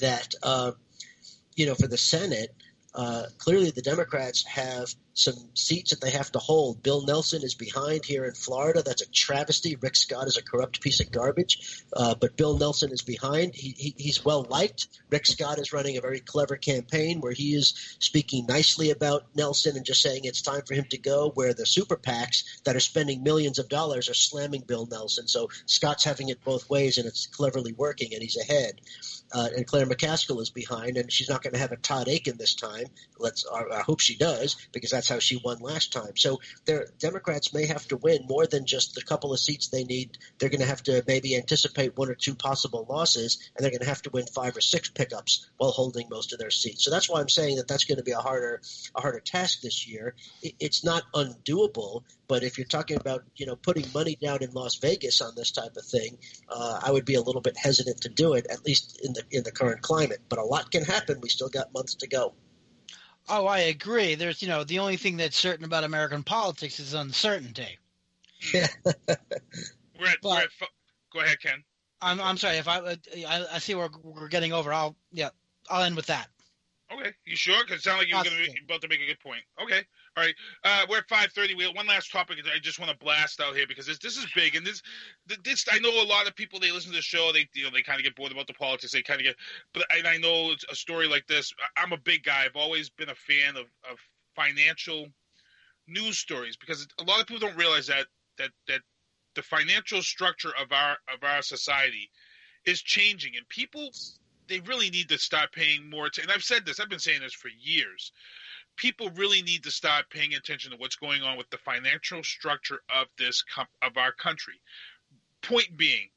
that. 0.00 0.34
Uh, 0.42 0.72
you 1.54 1.66
know, 1.66 1.74
for 1.74 1.86
the 1.86 1.98
Senate, 1.98 2.54
uh, 2.94 3.24
clearly 3.38 3.70
the 3.70 3.82
Democrats 3.82 4.44
have 4.46 4.94
some 5.14 5.34
seats 5.54 5.90
that 5.90 6.00
they 6.00 6.10
have 6.10 6.32
to 6.32 6.38
hold. 6.38 6.82
Bill 6.82 7.04
Nelson 7.04 7.42
is 7.42 7.54
behind 7.54 8.04
here 8.04 8.24
in 8.24 8.32
Florida. 8.32 8.82
That's 8.82 9.02
a 9.02 9.10
travesty. 9.10 9.76
Rick 9.76 9.96
Scott 9.96 10.26
is 10.26 10.36
a 10.36 10.42
corrupt 10.42 10.80
piece 10.80 11.00
of 11.00 11.10
garbage, 11.10 11.84
uh, 11.94 12.14
but 12.14 12.36
Bill 12.36 12.56
Nelson 12.56 12.92
is 12.92 13.02
behind. 13.02 13.54
He, 13.54 13.74
he, 13.76 13.94
he's 13.96 14.24
well 14.24 14.46
liked. 14.48 14.88
Rick 15.10 15.26
Scott 15.26 15.58
is 15.58 15.72
running 15.72 15.96
a 15.96 16.00
very 16.00 16.20
clever 16.20 16.56
campaign 16.56 17.20
where 17.20 17.32
he 17.32 17.54
is 17.54 17.96
speaking 17.98 18.46
nicely 18.46 18.90
about 18.90 19.26
Nelson 19.34 19.76
and 19.76 19.84
just 19.84 20.02
saying 20.02 20.24
it's 20.24 20.42
time 20.42 20.62
for 20.66 20.74
him 20.74 20.86
to 20.90 20.98
go. 20.98 21.30
Where 21.34 21.54
the 21.54 21.66
super 21.66 21.96
PACs 21.96 22.62
that 22.64 22.76
are 22.76 22.80
spending 22.80 23.22
millions 23.22 23.58
of 23.58 23.68
dollars 23.68 24.08
are 24.08 24.14
slamming 24.14 24.62
Bill 24.66 24.86
Nelson. 24.86 25.28
So 25.28 25.48
Scott's 25.66 26.04
having 26.04 26.28
it 26.28 26.44
both 26.44 26.70
ways, 26.70 26.98
and 26.98 27.06
it's 27.06 27.26
cleverly 27.26 27.72
working, 27.72 28.14
and 28.14 28.22
he's 28.22 28.38
ahead. 28.38 28.80
Uh, 29.32 29.48
and 29.56 29.66
Claire 29.66 29.86
McCaskill 29.86 30.40
is 30.40 30.50
behind, 30.50 30.96
and 30.96 31.10
she's 31.10 31.28
not 31.28 31.42
going 31.42 31.54
to 31.54 31.58
have 31.58 31.72
a 31.72 31.76
Todd 31.76 32.08
Akin 32.08 32.36
this 32.36 32.54
time. 32.54 32.86
Let's, 33.18 33.46
I 33.46 33.80
hope 33.80 34.00
she 34.00 34.16
does, 34.16 34.56
because 34.72 34.90
that's 34.90 35.08
how 35.08 35.18
she 35.18 35.40
won 35.42 35.58
last 35.60 35.92
time. 35.92 36.16
So 36.16 36.40
their 36.66 36.88
Democrats 36.98 37.54
may 37.54 37.66
have 37.66 37.86
to 37.88 37.96
win 37.96 38.26
more 38.28 38.46
than 38.46 38.66
just 38.66 38.94
the 38.94 39.02
couple 39.02 39.32
of 39.32 39.40
seats 39.40 39.68
they 39.68 39.84
need. 39.84 40.18
They're 40.38 40.50
going 40.50 40.60
to 40.60 40.66
have 40.66 40.82
to 40.84 41.02
maybe 41.06 41.36
anticipate 41.36 41.96
one 41.96 42.10
or 42.10 42.14
two 42.14 42.34
possible 42.34 42.86
losses, 42.88 43.50
and 43.56 43.64
they're 43.64 43.70
going 43.70 43.80
to 43.80 43.88
have 43.88 44.02
to 44.02 44.10
win 44.10 44.26
five 44.26 44.56
or 44.56 44.60
six 44.60 44.90
pickups 44.90 45.48
while 45.56 45.70
holding 45.70 46.08
most 46.10 46.32
of 46.32 46.38
their 46.38 46.50
seats. 46.50 46.84
So 46.84 46.90
that's 46.90 47.08
why 47.08 47.20
I'm 47.20 47.28
saying 47.28 47.56
that 47.56 47.68
that's 47.68 47.84
going 47.84 47.98
to 47.98 48.04
be 48.04 48.12
a 48.12 48.18
harder 48.18 48.60
a 48.94 49.00
harder 49.00 49.20
task 49.20 49.60
this 49.60 49.88
year. 49.88 50.14
It's 50.42 50.84
not 50.84 51.04
undoable, 51.14 52.02
but 52.28 52.42
if 52.42 52.58
you're 52.58 52.66
talking 52.66 52.96
about 52.96 53.24
you 53.36 53.46
know 53.46 53.56
putting 53.56 53.86
money 53.94 54.16
down 54.20 54.42
in 54.42 54.52
Las 54.52 54.76
Vegas 54.76 55.20
on 55.20 55.34
this 55.36 55.50
type 55.50 55.76
of 55.76 55.84
thing, 55.84 56.18
uh, 56.48 56.80
I 56.82 56.90
would 56.90 57.04
be 57.04 57.14
a 57.14 57.22
little 57.22 57.40
bit 57.40 57.56
hesitant 57.56 58.02
to 58.02 58.08
do 58.08 58.34
it, 58.34 58.46
at 58.50 58.64
least 58.64 59.00
in 59.02 59.12
the 59.12 59.21
in 59.30 59.42
the 59.42 59.52
current 59.52 59.82
climate. 59.82 60.20
But 60.28 60.38
a 60.38 60.44
lot 60.44 60.70
can 60.70 60.84
happen. 60.84 61.20
We 61.20 61.28
still 61.28 61.48
got 61.48 61.72
months 61.72 61.94
to 61.96 62.06
go. 62.06 62.34
Oh, 63.28 63.46
I 63.46 63.60
agree. 63.60 64.14
There's, 64.14 64.42
you 64.42 64.48
know, 64.48 64.64
the 64.64 64.80
only 64.80 64.96
thing 64.96 65.16
that's 65.16 65.36
certain 65.36 65.64
about 65.64 65.84
American 65.84 66.22
politics 66.22 66.80
is 66.80 66.94
uncertainty. 66.94 67.78
we're 68.52 68.62
at, 68.62 70.18
we're 70.22 70.38
at, 70.38 70.48
go 71.12 71.20
ahead, 71.20 71.40
Ken. 71.40 71.62
I'm, 72.00 72.20
I'm 72.20 72.36
sorry 72.36 72.56
if 72.56 72.66
I, 72.66 72.78
uh, 72.78 72.96
I, 73.28 73.46
I 73.54 73.58
see 73.58 73.76
we're, 73.76 73.90
we're 74.02 74.28
getting 74.28 74.52
over. 74.52 74.72
I'll, 74.72 74.96
yeah, 75.12 75.30
I'll 75.70 75.84
end 75.84 75.94
with 75.94 76.06
that. 76.06 76.26
Okay, 76.92 77.12
you 77.24 77.36
sure? 77.36 77.62
Because 77.64 77.80
it 77.80 77.84
sounds 77.84 77.98
like 78.00 78.08
you're 78.08 78.22
going 78.22 78.36
to 78.44 78.52
be 78.52 78.60
about 78.64 78.82
to 78.82 78.88
make 78.88 79.00
a 79.00 79.06
good 79.06 79.20
point. 79.20 79.42
Okay, 79.62 79.82
all 80.16 80.24
right. 80.24 80.34
Uh, 80.62 80.84
we're 80.90 80.98
at 80.98 81.08
five 81.08 81.32
thirty. 81.32 81.54
We 81.54 81.64
have 81.64 81.74
one 81.74 81.86
last 81.86 82.12
topic. 82.12 82.38
I 82.54 82.58
just 82.58 82.78
want 82.78 82.90
to 82.90 82.98
blast 82.98 83.40
out 83.40 83.56
here 83.56 83.66
because 83.66 83.86
this 83.86 83.98
this 83.98 84.16
is 84.16 84.26
big, 84.34 84.54
and 84.54 84.66
this 84.66 84.82
this 85.42 85.64
I 85.72 85.78
know 85.78 85.88
a 85.88 86.04
lot 86.04 86.28
of 86.28 86.36
people 86.36 86.60
they 86.60 86.70
listen 86.70 86.90
to 86.90 86.96
the 86.96 87.02
show. 87.02 87.30
They 87.32 87.48
you 87.54 87.64
know 87.64 87.70
they 87.72 87.82
kind 87.82 87.98
of 87.98 88.04
get 88.04 88.14
bored 88.14 88.30
about 88.30 88.46
the 88.46 88.52
politics. 88.52 88.92
They 88.92 89.02
kind 89.02 89.20
of 89.20 89.24
get, 89.24 89.36
but 89.72 89.86
and 89.96 90.06
I 90.06 90.18
know 90.18 90.52
a 90.70 90.74
story 90.74 91.08
like 91.08 91.26
this. 91.26 91.52
I'm 91.76 91.92
a 91.92 91.96
big 91.96 92.24
guy. 92.24 92.44
I've 92.44 92.56
always 92.56 92.90
been 92.90 93.08
a 93.08 93.14
fan 93.14 93.56
of 93.56 93.66
of 93.90 93.98
financial 94.36 95.06
news 95.88 96.18
stories 96.18 96.56
because 96.56 96.86
a 96.98 97.04
lot 97.04 97.20
of 97.20 97.26
people 97.26 97.46
don't 97.48 97.56
realize 97.56 97.86
that 97.86 98.06
that 98.36 98.50
that 98.68 98.80
the 99.34 99.42
financial 99.42 100.02
structure 100.02 100.52
of 100.60 100.72
our 100.72 100.98
of 101.12 101.22
our 101.22 101.40
society 101.40 102.10
is 102.66 102.82
changing, 102.82 103.36
and 103.36 103.48
people 103.48 103.90
they 104.48 104.60
really 104.60 104.90
need 104.90 105.08
to 105.08 105.18
start 105.18 105.52
paying 105.52 105.88
more. 105.88 106.10
And 106.20 106.30
I've 106.30 106.44
said 106.44 106.66
this, 106.66 106.80
I've 106.80 106.90
been 106.90 106.98
saying 106.98 107.20
this 107.22 107.32
for 107.32 107.48
years. 107.48 108.12
People 108.76 109.10
really 109.10 109.42
need 109.42 109.64
to 109.64 109.70
start 109.70 110.10
paying 110.10 110.34
attention 110.34 110.72
to 110.72 110.76
what's 110.76 110.96
going 110.96 111.22
on 111.22 111.36
with 111.36 111.50
the 111.50 111.58
financial 111.58 112.22
structure 112.22 112.80
of 112.94 113.06
this 113.18 113.44
of 113.82 113.96
our 113.96 114.12
country. 114.12 114.60
Point 115.42 115.76
being, 115.76 116.08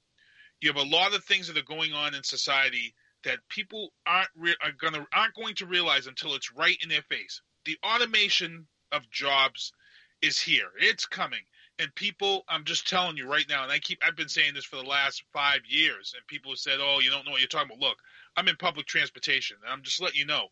you 0.61 0.69
have 0.71 0.83
a 0.83 0.89
lot 0.89 1.13
of 1.13 1.23
things 1.23 1.47
that 1.47 1.57
are 1.57 1.63
going 1.63 1.93
on 1.93 2.15
in 2.15 2.23
society 2.23 2.93
that 3.23 3.39
people 3.49 3.91
aren't 4.05 4.29
re- 4.35 4.55
are 4.63 4.71
gonna 4.71 5.05
aren't 5.13 5.35
going 5.35 5.55
to 5.55 5.65
realize 5.65 6.07
until 6.07 6.35
it's 6.35 6.53
right 6.53 6.77
in 6.81 6.89
their 6.89 7.01
face. 7.03 7.41
The 7.65 7.77
automation 7.83 8.67
of 8.91 9.09
jobs 9.09 9.73
is 10.21 10.39
here. 10.39 10.71
It's 10.79 11.05
coming. 11.05 11.41
And 11.77 11.93
people, 11.95 12.45
I'm 12.47 12.63
just 12.63 12.87
telling 12.87 13.17
you 13.17 13.27
right 13.29 13.45
now, 13.49 13.63
and 13.63 13.71
I 13.71 13.79
keep 13.79 13.99
I've 14.01 14.15
been 14.15 14.29
saying 14.29 14.53
this 14.53 14.63
for 14.63 14.77
the 14.77 14.83
last 14.83 15.23
five 15.33 15.59
years, 15.67 16.13
and 16.15 16.25
people 16.27 16.51
have 16.51 16.59
said, 16.59 16.79
"Oh, 16.79 16.99
you 16.99 17.09
don't 17.09 17.25
know 17.25 17.31
what 17.31 17.41
you're 17.41 17.49
talking 17.49 17.71
about." 17.71 17.85
Look, 17.85 17.97
I'm 18.37 18.47
in 18.47 18.55
public 18.55 18.85
transportation, 18.85 19.57
and 19.61 19.73
I'm 19.73 19.81
just 19.81 20.01
letting 20.01 20.19
you 20.19 20.25
know, 20.25 20.47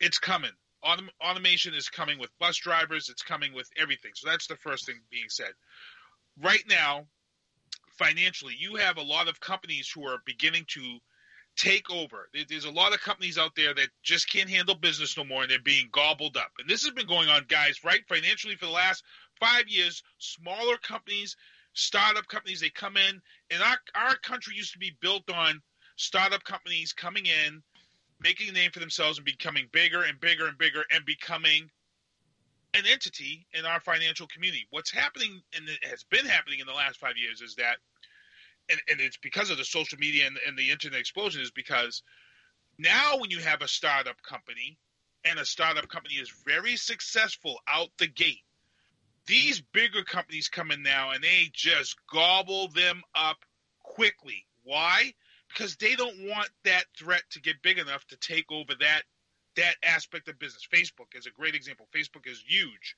it's 0.00 0.18
coming. 0.18 0.52
Autom- 0.86 1.08
automation 1.20 1.74
is 1.74 1.88
coming 1.88 2.18
with 2.18 2.30
bus 2.38 2.56
drivers. 2.56 3.08
It's 3.08 3.22
coming 3.22 3.52
with 3.52 3.68
everything. 3.76 4.12
So 4.14 4.28
that's 4.28 4.46
the 4.46 4.56
first 4.56 4.86
thing 4.86 4.96
being 5.10 5.28
said. 5.28 5.52
Right 6.40 6.64
now, 6.68 7.06
financially, 7.98 8.54
you 8.58 8.76
have 8.76 8.98
a 8.98 9.02
lot 9.02 9.28
of 9.28 9.40
companies 9.40 9.90
who 9.92 10.06
are 10.06 10.18
beginning 10.24 10.64
to 10.68 10.98
take 11.56 11.90
over. 11.90 12.28
There's 12.48 12.66
a 12.66 12.70
lot 12.70 12.92
of 12.92 13.00
companies 13.00 13.38
out 13.38 13.52
there 13.56 13.74
that 13.74 13.88
just 14.02 14.30
can't 14.30 14.50
handle 14.50 14.74
business 14.74 15.16
no 15.16 15.24
more, 15.24 15.42
and 15.42 15.50
they're 15.50 15.58
being 15.60 15.88
gobbled 15.90 16.36
up. 16.36 16.52
And 16.58 16.68
this 16.68 16.84
has 16.84 16.92
been 16.92 17.06
going 17.06 17.28
on, 17.28 17.46
guys, 17.48 17.82
right? 17.82 18.00
Financially 18.08 18.56
for 18.56 18.66
the 18.66 18.72
last 18.72 19.02
five 19.40 19.66
years, 19.68 20.02
smaller 20.18 20.76
companies, 20.76 21.36
startup 21.72 22.26
companies, 22.28 22.60
they 22.60 22.70
come 22.70 22.96
in, 22.96 23.20
and 23.50 23.62
our 23.62 23.78
our 23.94 24.16
country 24.16 24.54
used 24.54 24.74
to 24.74 24.78
be 24.78 24.96
built 25.00 25.30
on 25.30 25.62
startup 25.96 26.44
companies 26.44 26.92
coming 26.92 27.26
in, 27.26 27.62
making 28.20 28.48
a 28.48 28.52
name 28.52 28.70
for 28.70 28.80
themselves, 28.80 29.18
and 29.18 29.24
becoming 29.24 29.68
bigger 29.72 30.02
and 30.02 30.20
bigger 30.20 30.46
and 30.46 30.58
bigger, 30.58 30.84
and 30.90 31.04
becoming 31.04 31.70
an 32.74 32.84
entity 32.90 33.46
in 33.52 33.64
our 33.64 33.80
financial 33.80 34.26
community. 34.26 34.66
What's 34.70 34.90
happening, 34.90 35.42
and 35.54 35.68
has 35.90 36.04
been 36.04 36.26
happening 36.26 36.60
in 36.60 36.66
the 36.66 36.72
last 36.72 36.98
five 36.98 37.16
years, 37.16 37.40
is 37.40 37.54
that, 37.56 37.76
and, 38.70 38.80
and 38.90 39.00
it's 39.00 39.18
because 39.18 39.50
of 39.50 39.58
the 39.58 39.64
social 39.64 39.98
media 39.98 40.26
and, 40.26 40.38
and 40.46 40.58
the 40.58 40.70
internet 40.70 41.00
explosion, 41.00 41.40
is 41.40 41.50
because 41.50 42.02
now 42.78 43.18
when 43.18 43.30
you 43.30 43.38
have 43.38 43.62
a 43.62 43.68
startup 43.68 44.22
company, 44.22 44.78
and 45.24 45.38
a 45.38 45.44
startup 45.44 45.88
company 45.88 46.14
is 46.14 46.32
very 46.46 46.76
successful 46.76 47.58
out 47.68 47.88
the 47.98 48.06
gate, 48.06 48.42
these 49.26 49.60
bigger 49.60 50.04
companies 50.04 50.48
come 50.48 50.70
in 50.70 50.82
now 50.82 51.10
and 51.10 51.22
they 51.22 51.50
just 51.52 51.96
gobble 52.12 52.68
them 52.68 53.02
up 53.14 53.38
quickly. 53.82 54.46
Why? 54.62 55.14
Because 55.56 55.76
they 55.76 55.94
don't 55.94 56.28
want 56.28 56.50
that 56.64 56.84
threat 56.96 57.22
to 57.30 57.40
get 57.40 57.62
big 57.62 57.78
enough 57.78 58.06
to 58.08 58.16
take 58.16 58.50
over 58.50 58.74
that 58.80 59.02
that 59.56 59.76
aspect 59.82 60.28
of 60.28 60.38
business. 60.38 60.68
Facebook 60.70 61.16
is 61.16 61.26
a 61.26 61.30
great 61.30 61.54
example. 61.54 61.88
Facebook 61.94 62.30
is 62.30 62.44
huge. 62.46 62.94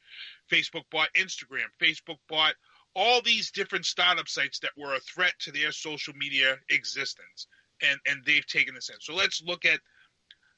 Facebook 0.50 0.82
bought 0.90 1.08
Instagram. 1.16 1.66
Facebook 1.80 2.16
bought 2.28 2.54
all 2.96 3.22
these 3.22 3.52
different 3.52 3.86
startup 3.86 4.26
sites 4.26 4.58
that 4.58 4.72
were 4.76 4.96
a 4.96 5.00
threat 5.00 5.34
to 5.38 5.52
their 5.52 5.70
social 5.70 6.14
media 6.14 6.56
existence, 6.70 7.46
and 7.80 7.98
and 8.06 8.24
they've 8.26 8.46
taken 8.46 8.74
this 8.74 8.88
in. 8.88 8.96
So 9.00 9.14
let's 9.14 9.42
look 9.42 9.64
at 9.64 9.80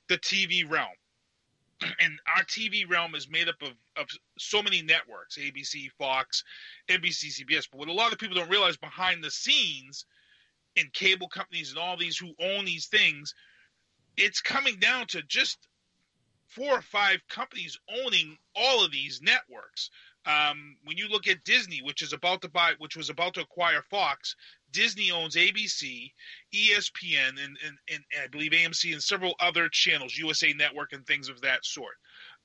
the 0.08 0.18
TV 0.18 0.68
realm. 0.68 0.88
And 2.00 2.18
our 2.36 2.44
TV 2.44 2.88
realm 2.88 3.14
is 3.14 3.28
made 3.30 3.48
up 3.48 3.60
of, 3.62 3.72
of 3.96 4.06
so 4.38 4.62
many 4.62 4.82
networks 4.82 5.38
ABC, 5.38 5.90
Fox, 5.98 6.44
NBC, 6.88 7.40
CBS. 7.40 7.68
But 7.70 7.78
what 7.78 7.88
a 7.88 7.92
lot 7.92 8.12
of 8.12 8.18
people 8.18 8.36
don't 8.36 8.50
realize 8.50 8.76
behind 8.76 9.24
the 9.24 9.30
scenes 9.30 10.04
and 10.80 10.92
cable 10.92 11.28
companies 11.28 11.70
and 11.70 11.78
all 11.78 11.96
these 11.96 12.16
who 12.16 12.34
own 12.40 12.64
these 12.64 12.86
things, 12.86 13.34
it's 14.16 14.40
coming 14.40 14.76
down 14.78 15.06
to 15.08 15.22
just 15.22 15.68
four 16.46 16.78
or 16.78 16.82
five 16.82 17.20
companies 17.28 17.78
owning 18.04 18.36
all 18.56 18.84
of 18.84 18.90
these 18.90 19.20
networks. 19.22 19.90
Um, 20.26 20.76
when 20.84 20.98
you 20.98 21.08
look 21.08 21.28
at 21.28 21.44
Disney, 21.44 21.80
which 21.82 22.02
is 22.02 22.12
about 22.12 22.42
to 22.42 22.48
buy, 22.48 22.72
which 22.78 22.96
was 22.96 23.08
about 23.08 23.34
to 23.34 23.40
acquire 23.40 23.82
Fox, 23.88 24.36
Disney 24.72 25.10
owns 25.10 25.36
ABC, 25.36 26.12
ESPN, 26.52 27.42
and, 27.42 27.56
and, 27.64 27.78
and 27.90 28.04
I 28.22 28.26
believe 28.26 28.52
AMC 28.52 28.92
and 28.92 29.02
several 29.02 29.34
other 29.40 29.68
channels, 29.68 30.18
USA 30.18 30.52
Network 30.52 30.92
and 30.92 31.06
things 31.06 31.28
of 31.28 31.40
that 31.40 31.64
sort. 31.64 31.94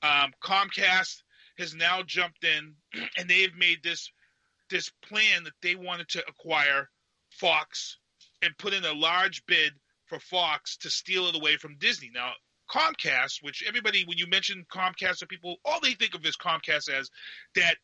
Um, 0.02 0.32
Comcast 0.42 1.22
has 1.58 1.74
now 1.74 2.02
jumped 2.02 2.44
in, 2.44 2.74
and 3.18 3.28
they've 3.28 3.54
made 3.56 3.82
this 3.82 4.10
this 4.68 4.90
plan 5.00 5.44
that 5.44 5.52
they 5.62 5.76
wanted 5.76 6.08
to 6.08 6.24
acquire 6.26 6.88
Fox 7.30 7.98
and 8.42 8.56
put 8.58 8.74
in 8.74 8.84
a 8.84 8.92
large 8.92 9.44
bid 9.46 9.72
for 10.06 10.18
Fox 10.18 10.76
to 10.78 10.90
steal 10.90 11.26
it 11.26 11.36
away 11.36 11.56
from 11.56 11.76
Disney. 11.78 12.10
Now, 12.14 12.32
Comcast, 12.70 13.42
which 13.42 13.64
everybody, 13.66 14.04
when 14.04 14.18
you 14.18 14.26
mention 14.26 14.66
Comcast 14.70 15.18
to 15.18 15.26
people, 15.26 15.56
all 15.64 15.80
they 15.80 15.92
think 15.92 16.14
of 16.14 16.24
is 16.24 16.36
Comcast 16.36 16.88
as 16.90 17.10
that 17.54 17.76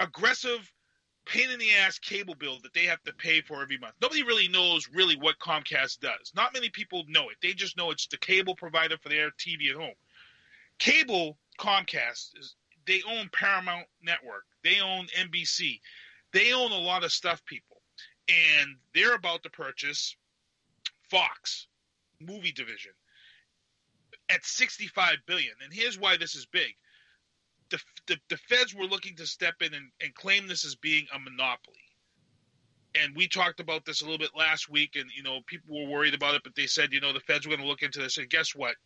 aggressive, 0.00 0.70
pain 1.26 1.50
in 1.50 1.58
the 1.58 1.72
ass 1.72 1.98
cable 1.98 2.34
bill 2.34 2.58
that 2.62 2.74
they 2.74 2.84
have 2.84 3.02
to 3.04 3.12
pay 3.12 3.40
for 3.40 3.62
every 3.62 3.78
month. 3.78 3.94
Nobody 4.00 4.22
really 4.22 4.48
knows 4.48 4.88
really 4.92 5.16
what 5.16 5.38
Comcast 5.38 6.00
does. 6.00 6.32
Not 6.34 6.52
many 6.52 6.68
people 6.68 7.04
know 7.08 7.30
it. 7.30 7.36
They 7.42 7.52
just 7.52 7.76
know 7.76 7.90
it's 7.90 8.06
the 8.08 8.18
cable 8.18 8.54
provider 8.54 8.98
for 8.98 9.08
their 9.08 9.30
TV 9.30 9.70
at 9.70 9.76
home. 9.76 9.94
Cable 10.78 11.38
Comcast 11.58 12.38
is 12.38 12.56
they 12.86 13.02
own 13.08 13.30
Paramount 13.32 13.86
Network. 14.02 14.44
They 14.62 14.80
own 14.80 15.06
NBC. 15.18 15.80
They 16.32 16.52
own 16.52 16.72
a 16.72 16.78
lot 16.78 17.04
of 17.04 17.12
stuff, 17.12 17.42
people 17.46 17.73
and 18.28 18.76
they're 18.94 19.14
about 19.14 19.42
to 19.42 19.50
purchase 19.50 20.16
Fox 21.10 21.66
movie 22.20 22.52
division 22.52 22.92
at 24.30 24.44
65 24.44 25.16
billion. 25.26 25.52
And 25.62 25.72
here's 25.72 25.98
why 25.98 26.16
this 26.16 26.34
is 26.34 26.46
big. 26.46 26.74
The, 27.70 27.80
the, 28.06 28.16
the 28.28 28.36
feds 28.36 28.74
were 28.74 28.86
looking 28.86 29.16
to 29.16 29.26
step 29.26 29.54
in 29.60 29.74
and, 29.74 29.90
and 30.02 30.14
claim 30.14 30.46
this 30.46 30.64
as 30.64 30.74
being 30.74 31.06
a 31.14 31.18
monopoly. 31.18 31.76
And 32.94 33.14
we 33.16 33.26
talked 33.26 33.58
about 33.58 33.84
this 33.84 34.02
a 34.02 34.04
little 34.04 34.18
bit 34.18 34.30
last 34.36 34.68
week, 34.68 34.94
and 34.94 35.10
you 35.16 35.24
know 35.24 35.40
people 35.46 35.76
were 35.76 35.90
worried 35.90 36.14
about 36.14 36.36
it, 36.36 36.42
but 36.44 36.54
they 36.54 36.66
said 36.66 36.92
you 36.92 37.00
know 37.00 37.12
the 37.12 37.18
feds 37.18 37.44
were 37.44 37.50
going 37.50 37.62
to 37.62 37.68
look 37.68 37.82
into 37.82 37.98
this. 37.98 38.18
And 38.18 38.30
guess 38.30 38.54
what? 38.54 38.76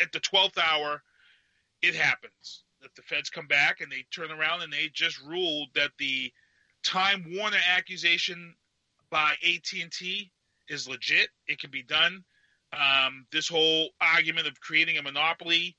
At 0.00 0.12
the 0.12 0.20
twelfth 0.20 0.56
hour, 0.56 1.02
it 1.82 1.94
happens. 1.94 2.64
That 2.80 2.94
the 2.94 3.02
feds 3.02 3.28
come 3.28 3.46
back 3.46 3.82
and 3.82 3.92
they 3.92 4.06
turn 4.10 4.30
around 4.30 4.62
and 4.62 4.72
they 4.72 4.88
just 4.94 5.20
ruled 5.22 5.68
that 5.74 5.90
the 5.98 6.32
Time 6.86 7.26
Warner 7.34 7.58
accusation 7.76 8.54
by 9.10 9.34
AT&T 9.44 10.30
is 10.68 10.88
legit. 10.88 11.28
It 11.48 11.58
can 11.58 11.70
be 11.70 11.82
done. 11.82 12.22
Um, 12.72 13.26
this 13.32 13.48
whole 13.48 13.90
argument 14.00 14.46
of 14.46 14.60
creating 14.60 14.96
a 14.96 15.02
monopoly 15.02 15.76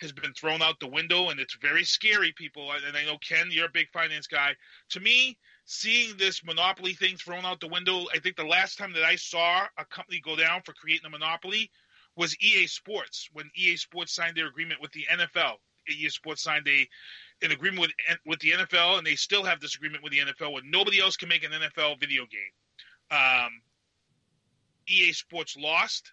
has 0.00 0.10
been 0.10 0.32
thrown 0.32 0.60
out 0.60 0.80
the 0.80 0.88
window, 0.88 1.28
and 1.28 1.38
it's 1.38 1.56
very 1.62 1.84
scary, 1.84 2.32
people. 2.32 2.72
And 2.72 2.96
I 2.96 3.04
know 3.04 3.18
Ken, 3.18 3.48
you're 3.52 3.66
a 3.66 3.72
big 3.72 3.88
finance 3.92 4.26
guy. 4.26 4.56
To 4.90 5.00
me, 5.00 5.38
seeing 5.64 6.16
this 6.16 6.44
monopoly 6.44 6.94
thing 6.94 7.16
thrown 7.16 7.44
out 7.44 7.60
the 7.60 7.68
window, 7.68 8.06
I 8.12 8.18
think 8.18 8.34
the 8.34 8.44
last 8.44 8.78
time 8.78 8.92
that 8.94 9.04
I 9.04 9.14
saw 9.14 9.64
a 9.78 9.84
company 9.84 10.20
go 10.20 10.34
down 10.34 10.62
for 10.64 10.72
creating 10.72 11.06
a 11.06 11.10
monopoly 11.10 11.70
was 12.16 12.36
EA 12.40 12.66
Sports 12.66 13.28
when 13.32 13.48
EA 13.54 13.76
Sports 13.76 14.12
signed 14.12 14.36
their 14.36 14.48
agreement 14.48 14.80
with 14.80 14.90
the 14.90 15.06
NFL. 15.08 15.54
EA 15.88 16.08
Sports 16.08 16.42
signed 16.42 16.66
a 16.66 16.88
an 17.42 17.52
agreement 17.52 17.80
with 17.80 17.90
with 18.26 18.40
the 18.40 18.52
NFL, 18.52 18.98
and 18.98 19.06
they 19.06 19.14
still 19.14 19.44
have 19.44 19.60
this 19.60 19.76
agreement 19.76 20.02
with 20.02 20.12
the 20.12 20.18
NFL 20.18 20.52
where 20.52 20.62
nobody 20.64 21.00
else 21.00 21.16
can 21.16 21.28
make 21.28 21.44
an 21.44 21.52
NFL 21.52 22.00
video 22.00 22.24
game. 22.26 23.18
Um, 23.18 23.62
EA 24.88 25.12
Sports 25.12 25.56
lost, 25.56 26.12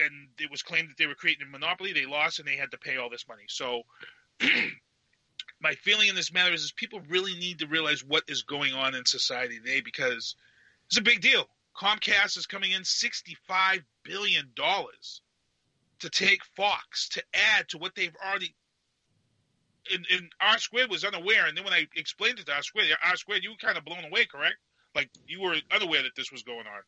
and 0.00 0.28
it 0.38 0.50
was 0.50 0.62
claimed 0.62 0.90
that 0.90 0.96
they 0.98 1.06
were 1.06 1.14
creating 1.14 1.46
a 1.46 1.50
monopoly. 1.50 1.92
They 1.92 2.06
lost, 2.06 2.38
and 2.38 2.48
they 2.48 2.56
had 2.56 2.70
to 2.72 2.78
pay 2.78 2.96
all 2.96 3.10
this 3.10 3.26
money. 3.28 3.44
So, 3.48 3.82
my 5.60 5.74
feeling 5.74 6.08
in 6.08 6.14
this 6.14 6.32
matter 6.32 6.52
is, 6.52 6.62
is 6.62 6.72
people 6.72 7.00
really 7.08 7.34
need 7.38 7.60
to 7.60 7.66
realize 7.66 8.04
what 8.04 8.24
is 8.28 8.42
going 8.42 8.72
on 8.72 8.94
in 8.94 9.04
society 9.04 9.58
today 9.58 9.80
because 9.80 10.34
it's 10.86 10.98
a 10.98 11.02
big 11.02 11.20
deal. 11.20 11.46
Comcast 11.76 12.36
is 12.36 12.46
coming 12.46 12.72
in 12.72 12.84
sixty-five 12.84 13.82
billion 14.04 14.50
dollars 14.56 15.22
to 16.00 16.10
take 16.10 16.44
Fox 16.56 17.08
to 17.10 17.22
add 17.32 17.68
to 17.68 17.78
what 17.78 17.94
they've 17.94 18.16
already. 18.26 18.54
And, 19.92 20.06
and 20.12 20.32
R 20.40 20.58
squared 20.58 20.90
was 20.90 21.04
unaware, 21.04 21.46
and 21.46 21.56
then 21.56 21.64
when 21.64 21.72
I 21.72 21.86
explained 21.96 22.38
it 22.38 22.46
to 22.46 22.54
R 22.54 22.62
squared, 22.62 22.88
R 23.04 23.16
squared, 23.16 23.42
you 23.42 23.50
were 23.50 23.56
kind 23.56 23.76
of 23.76 23.84
blown 23.84 24.04
away, 24.04 24.26
correct? 24.26 24.56
Like 24.94 25.10
you 25.26 25.40
were 25.40 25.56
unaware 25.70 26.02
that 26.02 26.14
this 26.16 26.30
was 26.30 26.42
going 26.42 26.66
on. 26.66 26.82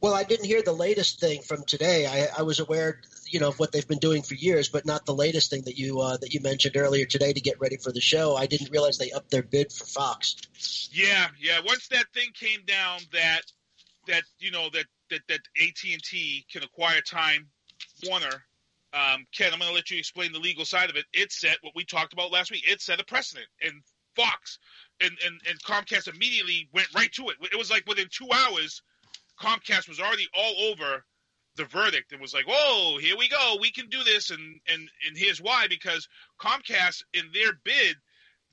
Well, 0.00 0.14
I 0.14 0.22
didn't 0.22 0.46
hear 0.46 0.62
the 0.62 0.72
latest 0.72 1.18
thing 1.18 1.42
from 1.42 1.64
today. 1.64 2.06
I, 2.06 2.40
I 2.40 2.42
was 2.42 2.60
aware, 2.60 3.00
you 3.26 3.40
know, 3.40 3.48
of 3.48 3.58
what 3.58 3.72
they've 3.72 3.86
been 3.86 3.98
doing 3.98 4.22
for 4.22 4.34
years, 4.34 4.68
but 4.68 4.86
not 4.86 5.06
the 5.06 5.14
latest 5.14 5.50
thing 5.50 5.62
that 5.62 5.76
you 5.76 6.00
uh, 6.00 6.16
that 6.18 6.32
you 6.32 6.40
mentioned 6.40 6.76
earlier 6.76 7.04
today 7.04 7.32
to 7.32 7.40
get 7.40 7.60
ready 7.60 7.76
for 7.76 7.90
the 7.90 8.00
show. 8.00 8.36
I 8.36 8.46
didn't 8.46 8.70
realize 8.70 8.98
they 8.98 9.10
upped 9.10 9.30
their 9.30 9.42
bid 9.42 9.72
for 9.72 9.84
Fox. 9.84 10.88
Yeah, 10.92 11.28
yeah. 11.40 11.60
Once 11.64 11.88
that 11.88 12.06
thing 12.14 12.30
came 12.32 12.64
down, 12.64 13.00
that 13.12 13.42
that 14.06 14.22
you 14.38 14.52
know 14.52 14.68
that 14.72 14.86
that 15.10 15.20
that 15.28 15.40
AT 15.60 15.92
and 15.92 16.02
T 16.02 16.46
can 16.52 16.62
acquire 16.62 17.00
Time 17.00 17.48
Warner. 18.06 18.44
Um, 18.92 19.26
Ken, 19.36 19.52
I'm 19.52 19.58
going 19.58 19.70
to 19.70 19.74
let 19.74 19.90
you 19.90 19.98
explain 19.98 20.32
the 20.32 20.38
legal 20.38 20.64
side 20.64 20.90
of 20.90 20.96
it. 20.96 21.04
It 21.12 21.30
set 21.32 21.58
what 21.62 21.74
we 21.76 21.84
talked 21.84 22.12
about 22.12 22.32
last 22.32 22.50
week. 22.50 22.64
It 22.66 22.80
set 22.80 23.00
a 23.00 23.04
precedent, 23.04 23.46
and 23.62 23.82
Fox 24.16 24.58
and, 25.00 25.12
and, 25.24 25.40
and 25.48 25.62
Comcast 25.62 26.12
immediately 26.12 26.68
went 26.72 26.88
right 26.94 27.12
to 27.12 27.28
it. 27.28 27.36
It 27.52 27.58
was 27.58 27.70
like 27.70 27.86
within 27.86 28.08
two 28.10 28.28
hours, 28.32 28.82
Comcast 29.40 29.88
was 29.88 30.00
already 30.00 30.26
all 30.36 30.72
over 30.72 31.04
the 31.56 31.66
verdict 31.66 32.12
and 32.12 32.20
was 32.20 32.34
like, 32.34 32.46
"Whoa, 32.48 32.98
here 32.98 33.16
we 33.16 33.28
go. 33.28 33.58
We 33.60 33.70
can 33.70 33.88
do 33.88 34.02
this." 34.04 34.30
And 34.30 34.60
and 34.68 34.90
and 35.06 35.16
here's 35.16 35.40
why: 35.40 35.66
because 35.68 36.08
Comcast, 36.40 37.02
in 37.14 37.30
their 37.32 37.52
bid, 37.64 37.96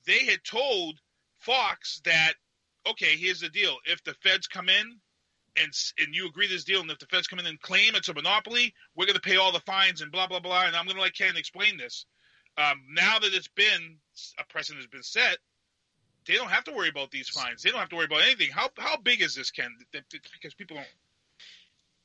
they 0.05 0.25
had 0.25 0.43
told 0.43 0.99
Fox 1.39 2.01
that, 2.05 2.33
okay, 2.87 3.15
here's 3.15 3.39
the 3.39 3.49
deal: 3.49 3.77
if 3.85 4.03
the 4.03 4.13
feds 4.15 4.47
come 4.47 4.69
in 4.69 4.99
and 5.57 5.71
and 5.99 6.13
you 6.15 6.27
agree 6.27 6.47
this 6.47 6.63
deal, 6.63 6.81
and 6.81 6.89
if 6.91 6.99
the 6.99 7.05
feds 7.07 7.27
come 7.27 7.39
in 7.39 7.45
and 7.45 7.59
claim 7.61 7.95
it's 7.95 8.09
a 8.09 8.13
monopoly, 8.13 8.73
we're 8.95 9.05
going 9.05 9.15
to 9.15 9.21
pay 9.21 9.37
all 9.37 9.51
the 9.51 9.59
fines 9.61 10.01
and 10.01 10.11
blah 10.11 10.27
blah 10.27 10.39
blah. 10.39 10.65
And 10.65 10.75
I'm 10.75 10.85
going 10.85 10.97
to 10.97 11.01
let 11.01 11.15
Ken 11.15 11.37
explain 11.37 11.77
this. 11.77 12.05
Um, 12.57 12.81
now 12.89 13.19
that 13.19 13.33
it's 13.33 13.49
been 13.49 13.97
a 14.39 14.43
precedent 14.45 14.81
has 14.81 14.87
been 14.87 15.03
set, 15.03 15.37
they 16.25 16.35
don't 16.35 16.49
have 16.49 16.63
to 16.65 16.71
worry 16.73 16.89
about 16.89 17.11
these 17.11 17.29
fines. 17.29 17.61
They 17.61 17.69
don't 17.69 17.79
have 17.79 17.89
to 17.89 17.95
worry 17.95 18.05
about 18.05 18.23
anything. 18.23 18.49
How 18.51 18.69
how 18.77 18.97
big 18.97 19.21
is 19.21 19.35
this, 19.35 19.51
Ken? 19.51 19.75
Because 19.91 20.53
people 20.53 20.77
don't. 20.77 20.87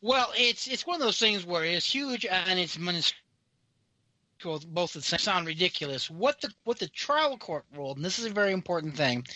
Well, 0.03 0.33
it's 0.37 0.67
it's 0.67 0.87
one 0.87 0.97
of 0.97 1.01
those 1.01 1.19
things 1.19 1.45
where 1.45 1.65
it's 1.65 1.87
huge 1.87 2.27
and 2.27 2.59
it's. 2.59 2.79
Both 4.43 4.93
the 4.95 5.03
same 5.03 5.19
sound 5.19 5.47
ridiculous. 5.47 6.11
What 6.11 6.41
the 6.41 6.51
what 6.65 6.79
the 6.79 6.89
trial 6.89 7.37
court 7.37 7.65
ruled, 7.75 7.97
and 7.97 8.05
this 8.05 8.19
is 8.19 8.25
a 8.25 8.31
very 8.31 8.53
important 8.53 8.97
thing, 8.97 9.27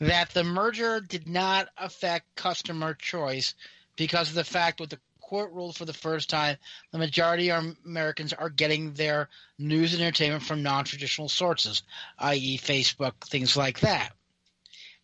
that 0.00 0.30
the 0.30 0.44
merger 0.44 1.00
did 1.00 1.28
not 1.28 1.68
affect 1.76 2.34
customer 2.36 2.94
choice 2.94 3.54
because 3.96 4.30
of 4.30 4.34
the 4.34 4.44
fact 4.44 4.80
what 4.80 4.90
the 4.90 5.00
court 5.20 5.52
ruled 5.52 5.76
for 5.76 5.84
the 5.84 5.92
first 5.92 6.28
time, 6.30 6.56
the 6.92 6.98
majority 6.98 7.50
of 7.50 7.76
Americans 7.84 8.32
are 8.32 8.50
getting 8.50 8.92
their 8.92 9.28
news 9.58 9.92
and 9.94 10.02
entertainment 10.02 10.42
from 10.42 10.62
non-traditional 10.62 11.28
sources, 11.28 11.82
i.e., 12.18 12.58
Facebook, 12.58 13.14
things 13.24 13.56
like 13.56 13.80
that. 13.80 14.12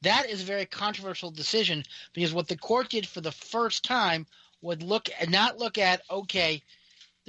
That 0.02 0.30
is 0.30 0.42
a 0.42 0.46
very 0.46 0.66
controversial 0.66 1.30
decision 1.30 1.84
because 2.12 2.32
what 2.32 2.48
the 2.48 2.56
court 2.56 2.90
did 2.90 3.06
for 3.06 3.20
the 3.20 3.32
first 3.32 3.84
time 3.84 4.26
would 4.62 4.82
look 4.82 5.08
and 5.18 5.30
not 5.30 5.58
look 5.58 5.78
at 5.78 6.02
okay, 6.10 6.62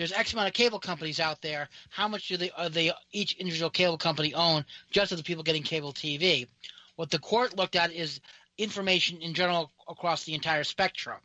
there's 0.02 0.12
X 0.12 0.34
amount 0.34 0.48
of 0.48 0.56
cable 0.56 0.80
companies 0.80 1.20
out 1.20 1.44
there. 1.44 1.70
How 1.92 2.08
much 2.08 2.28
do 2.28 2.36
they, 2.36 2.50
are 2.58 2.70
they 2.70 2.92
each 3.12 3.34
individual 3.34 3.70
cable 3.70 4.00
company 4.00 4.34
own? 4.34 4.66
Just 4.90 5.12
as 5.12 5.20
the 5.20 5.24
people 5.24 5.44
getting 5.44 5.62
cable 5.62 5.94
TV. 5.94 6.48
What 6.96 7.12
the 7.12 7.20
court 7.20 7.56
looked 7.56 7.76
at 7.76 7.94
is 7.94 8.20
information 8.58 9.22
in 9.22 9.36
general 9.36 9.72
across 9.88 10.24
the 10.24 10.34
entire 10.34 10.64
spectrum. 10.64 11.20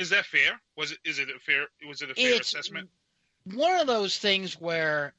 Is 0.00 0.08
that 0.08 0.24
fair? 0.24 0.58
Was 0.78 0.92
it? 0.92 0.98
Is 1.04 1.18
it 1.18 1.28
a 1.28 1.38
fair? 1.38 1.66
Was 1.86 2.00
it 2.00 2.10
a 2.10 2.14
fair 2.14 2.36
It's 2.36 2.54
assessment? 2.54 2.88
One 3.52 3.78
of 3.78 3.86
those 3.86 4.16
things 4.16 4.58
where 4.58 5.12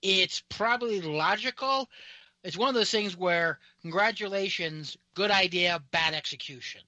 it's 0.00 0.40
probably 0.48 1.00
logical. 1.00 1.90
It's 2.44 2.56
one 2.56 2.68
of 2.68 2.76
those 2.76 2.92
things 2.92 3.16
where 3.16 3.58
congratulations, 3.82 4.96
good 5.14 5.32
idea, 5.32 5.82
bad 5.90 6.14
execution. 6.14 6.82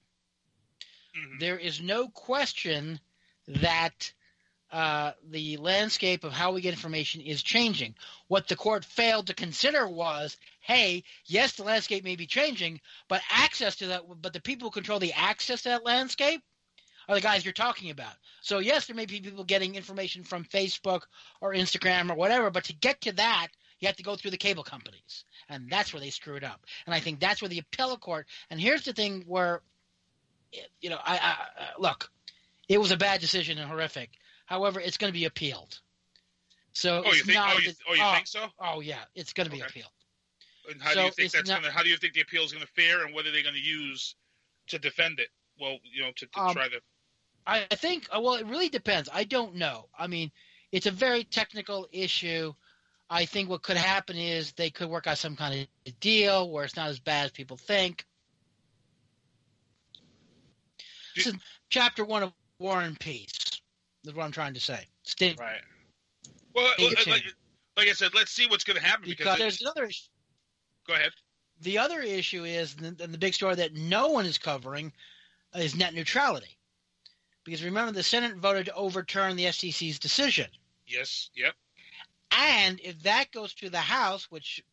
Mm-hmm. 1.13 1.39
There 1.39 1.57
is 1.57 1.81
no 1.81 2.07
question 2.07 3.01
that 3.49 4.13
uh, 4.71 5.11
the 5.29 5.57
landscape 5.57 6.23
of 6.23 6.31
how 6.31 6.53
we 6.53 6.61
get 6.61 6.73
information 6.73 7.21
is 7.21 7.43
changing. 7.43 7.95
What 8.27 8.47
the 8.47 8.55
court 8.55 8.85
failed 8.85 9.27
to 9.27 9.33
consider 9.33 9.87
was, 9.87 10.37
hey, 10.61 11.03
yes, 11.25 11.53
the 11.53 11.63
landscape 11.63 12.03
may 12.03 12.15
be 12.15 12.25
changing, 12.25 12.79
but 13.09 13.21
access 13.29 13.75
to 13.77 13.87
that, 13.87 14.03
but 14.21 14.33
the 14.33 14.41
people 14.41 14.67
who 14.67 14.71
control 14.71 14.99
the 14.99 15.13
access 15.13 15.63
to 15.63 15.69
that 15.69 15.85
landscape 15.85 16.41
are 17.09 17.15
the 17.15 17.21
guys 17.21 17.43
you're 17.43 17.53
talking 17.53 17.89
about. 17.89 18.13
So 18.41 18.59
yes, 18.59 18.85
there 18.87 18.95
may 18.95 19.05
be 19.05 19.19
people 19.19 19.43
getting 19.43 19.75
information 19.75 20.23
from 20.23 20.45
Facebook 20.45 21.01
or 21.41 21.53
Instagram 21.53 22.09
or 22.09 22.15
whatever, 22.15 22.49
but 22.49 22.65
to 22.65 22.73
get 22.73 23.01
to 23.01 23.11
that, 23.13 23.47
you 23.79 23.87
have 23.87 23.97
to 23.97 24.03
go 24.03 24.15
through 24.15 24.31
the 24.31 24.37
cable 24.37 24.63
companies, 24.63 25.25
and 25.49 25.69
that's 25.69 25.91
where 25.91 25.99
they 25.99 26.11
screwed 26.11 26.43
up. 26.43 26.61
And 26.85 26.93
I 26.93 26.99
think 26.99 27.19
that's 27.19 27.41
where 27.41 27.49
the 27.49 27.59
appellate 27.59 27.99
court. 27.99 28.27
And 28.49 28.61
here's 28.61 28.85
the 28.85 28.93
thing 28.93 29.23
where, 29.27 29.61
you 30.79 30.91
know, 30.91 30.99
I, 31.03 31.17
I 31.17 31.35
look, 31.79 32.11
it 32.69 32.79
was 32.79 32.91
a 32.91 32.97
bad 32.97 33.21
decision 33.21 33.57
and 33.57 33.67
horrific. 33.67 34.11
However, 34.51 34.81
it's 34.81 34.97
going 34.97 35.13
to 35.13 35.17
be 35.17 35.23
appealed. 35.25 35.79
So 36.73 37.03
Oh, 37.05 37.13
you 37.13 37.23
think- 37.23 37.35
not. 37.35 37.55
oh, 37.55 37.59
you- 37.59 37.73
oh, 37.87 37.93
you 37.93 38.15
think 38.15 38.27
so? 38.27 38.49
Oh 38.59 38.81
yeah, 38.81 39.05
it's 39.15 39.31
going 39.31 39.49
to 39.49 39.55
be 39.55 39.61
appealed. 39.61 39.93
And 40.69 40.81
how 40.81 40.93
do 40.93 41.01
you 41.03 41.11
think 41.11 41.31
that's 41.31 41.47
not- 41.47 41.61
going 41.61 41.71
to? 41.71 41.77
How 41.77 41.83
do 41.83 41.89
you 41.89 41.95
think 41.95 42.13
the 42.15 42.19
appeal 42.21 42.43
is 42.43 42.51
going 42.51 42.65
to 42.65 42.71
fare, 42.73 43.05
and 43.05 43.13
what 43.15 43.25
are 43.25 43.31
they 43.31 43.41
going 43.43 43.55
to 43.55 43.61
use 43.61 44.15
to 44.67 44.77
defend 44.77 45.21
it? 45.21 45.29
Well, 45.57 45.77
you 45.83 46.01
know, 46.03 46.11
to, 46.17 46.25
to 46.27 46.39
Um, 46.39 46.53
try 46.53 46.67
to. 46.67 46.81
I 47.47 47.65
I 47.71 47.75
think. 47.75 48.09
uh, 48.13 48.19
Well, 48.19 48.35
it 48.35 48.45
really 48.45 48.67
depends. 48.67 49.07
I 49.13 49.23
don't 49.23 49.55
know. 49.55 49.87
I 49.97 50.07
mean, 50.07 50.33
it's 50.73 50.85
a 50.85 50.91
very 50.91 51.23
technical 51.23 51.87
issue. 51.93 52.53
I 53.09 53.25
think 53.25 53.47
what 53.49 53.63
could 53.63 53.77
happen 53.77 54.17
is 54.17 54.51
they 54.51 54.69
could 54.69 54.89
work 54.89 55.07
out 55.07 55.17
some 55.17 55.37
kind 55.37 55.61
of 55.85 55.99
deal 56.01 56.49
where 56.49 56.65
it's 56.65 56.75
not 56.75 56.89
as 56.89 56.99
bad 56.99 57.25
as 57.27 57.31
people 57.31 57.55
think. 57.55 58.05
This 61.15 61.27
is 61.27 61.35
chapter 61.69 62.03
one 62.03 62.23
of 62.23 62.33
War 62.59 62.81
and 62.81 62.99
Peace. 62.99 63.37
That's 64.03 64.15
what 64.15 64.23
I'm 64.23 64.31
trying 64.31 64.53
to 64.53 64.59
say. 64.59 64.85
Stay 65.03 65.35
right. 65.39 65.61
Well, 66.53 66.71
like, 66.79 67.07
like, 67.77 67.87
I 67.87 67.93
said, 67.93 68.13
let's 68.13 68.31
see 68.31 68.47
what's 68.47 68.63
going 68.63 68.77
to 68.77 68.83
happen 68.83 69.05
because, 69.05 69.25
because 69.25 69.39
there's 69.39 69.61
another 69.61 69.85
issue. 69.85 70.09
Go 70.87 70.93
ahead. 70.93 71.11
The 71.61 71.77
other 71.77 72.01
issue 72.01 72.43
is, 72.43 72.75
and 72.75 72.97
the, 72.97 73.03
and 73.03 73.13
the 73.13 73.17
big 73.17 73.33
story 73.33 73.55
that 73.55 73.75
no 73.75 74.09
one 74.09 74.25
is 74.25 74.37
covering, 74.37 74.91
is 75.55 75.75
net 75.75 75.93
neutrality. 75.93 76.57
Because 77.43 77.63
remember, 77.63 77.91
the 77.91 78.03
Senate 78.03 78.35
voted 78.35 78.65
to 78.65 78.73
overturn 78.73 79.35
the 79.35 79.45
FCC's 79.45 79.99
decision. 79.99 80.47
Yes. 80.87 81.29
Yep. 81.35 81.53
And 82.31 82.79
if 82.83 83.01
that 83.03 83.31
goes 83.31 83.53
to 83.55 83.69
the 83.69 83.77
House, 83.77 84.29
which 84.29 84.63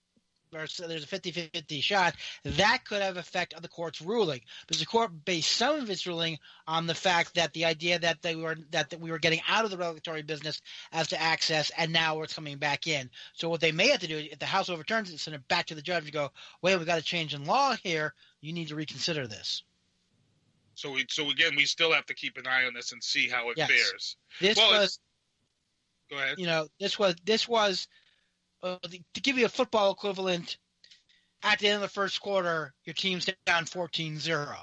there's 0.50 0.76
there's 0.76 1.04
a 1.04 1.06
50-50 1.06 1.82
shot, 1.82 2.14
that 2.44 2.84
could 2.84 3.02
have 3.02 3.16
effect 3.16 3.54
on 3.54 3.62
the 3.62 3.68
court's 3.68 4.00
ruling. 4.00 4.40
Because 4.66 4.80
the 4.80 4.86
court 4.86 5.10
based 5.24 5.52
some 5.52 5.76
of 5.76 5.90
its 5.90 6.06
ruling 6.06 6.38
on 6.66 6.86
the 6.86 6.94
fact 6.94 7.34
that 7.34 7.52
the 7.52 7.64
idea 7.64 7.98
that 7.98 8.22
they 8.22 8.34
were 8.36 8.56
that, 8.70 8.90
that 8.90 9.00
we 9.00 9.10
were 9.10 9.18
getting 9.18 9.40
out 9.48 9.64
of 9.64 9.70
the 9.70 9.78
regulatory 9.78 10.22
business 10.22 10.60
as 10.92 11.08
to 11.08 11.20
access, 11.20 11.70
and 11.76 11.92
now 11.92 12.20
it's 12.22 12.34
coming 12.34 12.58
back 12.58 12.86
in. 12.86 13.10
So 13.34 13.48
what 13.48 13.60
they 13.60 13.72
may 13.72 13.88
have 13.88 14.00
to 14.00 14.06
do, 14.06 14.18
if 14.18 14.38
the 14.38 14.46
House 14.46 14.68
overturns 14.68 15.10
it, 15.10 15.20
send 15.20 15.34
it 15.34 15.48
back 15.48 15.66
to 15.66 15.74
the 15.74 15.82
judge 15.82 16.04
and 16.04 16.12
go, 16.12 16.30
wait, 16.62 16.76
we've 16.76 16.86
got 16.86 16.98
a 16.98 17.02
change 17.02 17.34
in 17.34 17.44
law 17.44 17.74
here. 17.82 18.14
You 18.40 18.52
need 18.52 18.68
to 18.68 18.76
reconsider 18.76 19.26
this. 19.26 19.62
So 20.74 20.92
we, 20.92 21.06
so 21.10 21.28
again, 21.30 21.56
we 21.56 21.64
still 21.64 21.92
have 21.92 22.06
to 22.06 22.14
keep 22.14 22.36
an 22.38 22.46
eye 22.46 22.64
on 22.64 22.72
this 22.72 22.92
and 22.92 23.02
see 23.02 23.28
how 23.28 23.50
it 23.50 23.58
Yes. 23.58 23.68
fares. 23.68 24.16
This 24.40 24.56
well, 24.56 24.70
was 24.70 25.00
Go 26.10 26.16
ahead. 26.16 26.38
you 26.38 26.46
know, 26.46 26.68
this 26.80 26.98
was 26.98 27.16
this 27.24 27.48
was 27.48 27.88
to 28.62 29.20
give 29.20 29.38
you 29.38 29.46
a 29.46 29.50
football 29.50 29.92
equivalent. 29.92 30.58
At 31.42 31.60
the 31.60 31.68
end 31.68 31.76
of 31.76 31.82
the 31.82 31.88
first 31.88 32.20
quarter, 32.20 32.74
your 32.84 32.94
team's 32.94 33.28
down 33.46 33.64
14-0. 33.64 34.56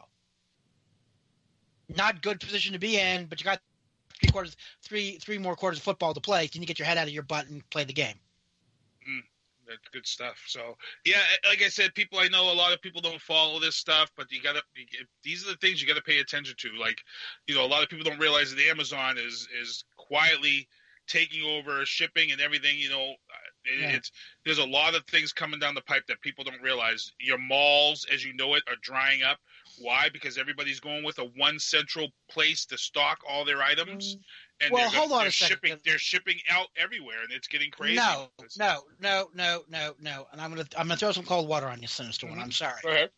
Not 1.96 2.22
good 2.22 2.40
position 2.40 2.74
to 2.74 2.80
be 2.80 3.00
in, 3.00 3.28
but 3.28 3.40
you 3.40 3.46
got 3.46 3.62
three 4.20 4.32
quarters, 4.32 4.56
three 4.84 5.18
three 5.20 5.38
more 5.38 5.56
quarters 5.56 5.80
of 5.80 5.84
football 5.84 6.14
to 6.14 6.22
play. 6.22 6.48
Can 6.48 6.62
you 6.62 6.68
get 6.68 6.80
your 6.80 6.86
head 6.86 6.98
out 6.98 7.08
of 7.08 7.14
your 7.14 7.24
butt 7.24 7.48
and 7.48 7.68
play 7.70 7.84
the 7.84 7.94
game? 7.94 8.16
Mm, 9.08 9.22
that's 9.68 9.88
good 9.92 10.08
stuff. 10.08 10.44
So 10.48 10.76
yeah, 11.06 11.22
like 11.48 11.62
I 11.62 11.68
said, 11.68 11.94
people 11.94 12.20
I 12.20 12.28
know 12.28 12.52
a 12.52 12.54
lot 12.54 12.74
of 12.74 12.82
people 12.82 13.02
don't 13.02 13.22
follow 13.22 13.60
this 13.60 13.76
stuff, 13.76 14.12
but 14.18 14.32
you 14.32 14.42
gotta. 14.42 14.62
These 15.24 15.46
are 15.46 15.52
the 15.52 15.58
things 15.58 15.82
you 15.82 15.88
got 15.88 15.98
to 15.98 16.04
pay 16.04 16.20
attention 16.20 16.56
to. 16.58 16.70
Like, 16.80 17.02
you 17.48 17.56
know, 17.56 17.66
a 17.66 17.68
lot 17.68 17.84
of 17.84 17.90
people 17.90 18.04
don't 18.04 18.20
realize 18.20 18.54
that 18.54 18.62
Amazon 18.68 19.18
is 19.18 19.48
is 19.62 19.84
quietly 19.98 20.68
taking 21.08 21.44
over 21.44 21.86
shipping 21.86 22.32
and 22.32 22.42
everything. 22.42 22.78
You 22.78 22.90
know, 22.90 23.14
It- 23.66 23.80
Yeah. 23.82 23.90
It's 23.92 24.12
there's 24.44 24.60
a 24.60 24.66
lot 24.66 24.96
of 24.96 25.06
things 25.08 25.34
coming 25.34 25.60
down 25.60 25.76
the 25.76 25.82
pipe 25.82 26.06
that 26.08 26.22
people 26.22 26.44
don't 26.44 26.62
realize. 26.62 27.12
Your 27.20 27.38
malls, 27.38 28.06
as 28.14 28.24
you 28.24 28.34
know 28.34 28.54
it, 28.56 28.64
are 28.68 28.76
drying 28.82 29.24
up. 29.24 29.40
Why? 29.80 30.08
Because 30.10 30.38
everybody's 30.38 30.80
going 30.80 31.04
with 31.04 31.18
a 31.20 31.26
one 31.36 31.60
central 31.60 32.10
place 32.30 32.66
to 32.68 32.78
stock 32.78 33.20
all 33.28 33.44
their 33.44 33.62
items, 33.62 34.18
and 34.62 34.70
Mm. 34.72 34.74
Well, 34.74 34.90
they're, 34.90 35.00
hold 35.00 35.12
on 35.12 35.20
they're 35.20 35.28
a 35.28 35.32
second. 35.32 35.54
shipping. 35.56 35.80
They're 35.84 35.98
shipping 35.98 36.40
out 36.50 36.68
everywhere, 36.78 37.22
and 37.24 37.32
it's 37.32 37.48
getting 37.48 37.72
crazy. 37.72 37.96
No, 37.96 38.30
no, 38.58 38.84
no, 39.00 39.30
no, 39.34 39.64
no, 39.68 39.96
no. 40.00 40.28
And 40.32 40.40
I'm 40.40 40.52
gonna 40.52 40.68
I'm 40.78 40.88
gonna 40.88 40.98
throw 40.98 41.12
some 41.12 41.26
cold 41.26 41.48
water 41.50 41.68
on 41.68 41.82
you, 41.82 41.88
Sinista 41.88 42.22
Mm-hmm. 42.26 42.30
One. 42.30 42.40
I'm 42.40 42.52
sorry. 42.52 42.80
Go 42.84 42.90
ahead. 42.90 43.10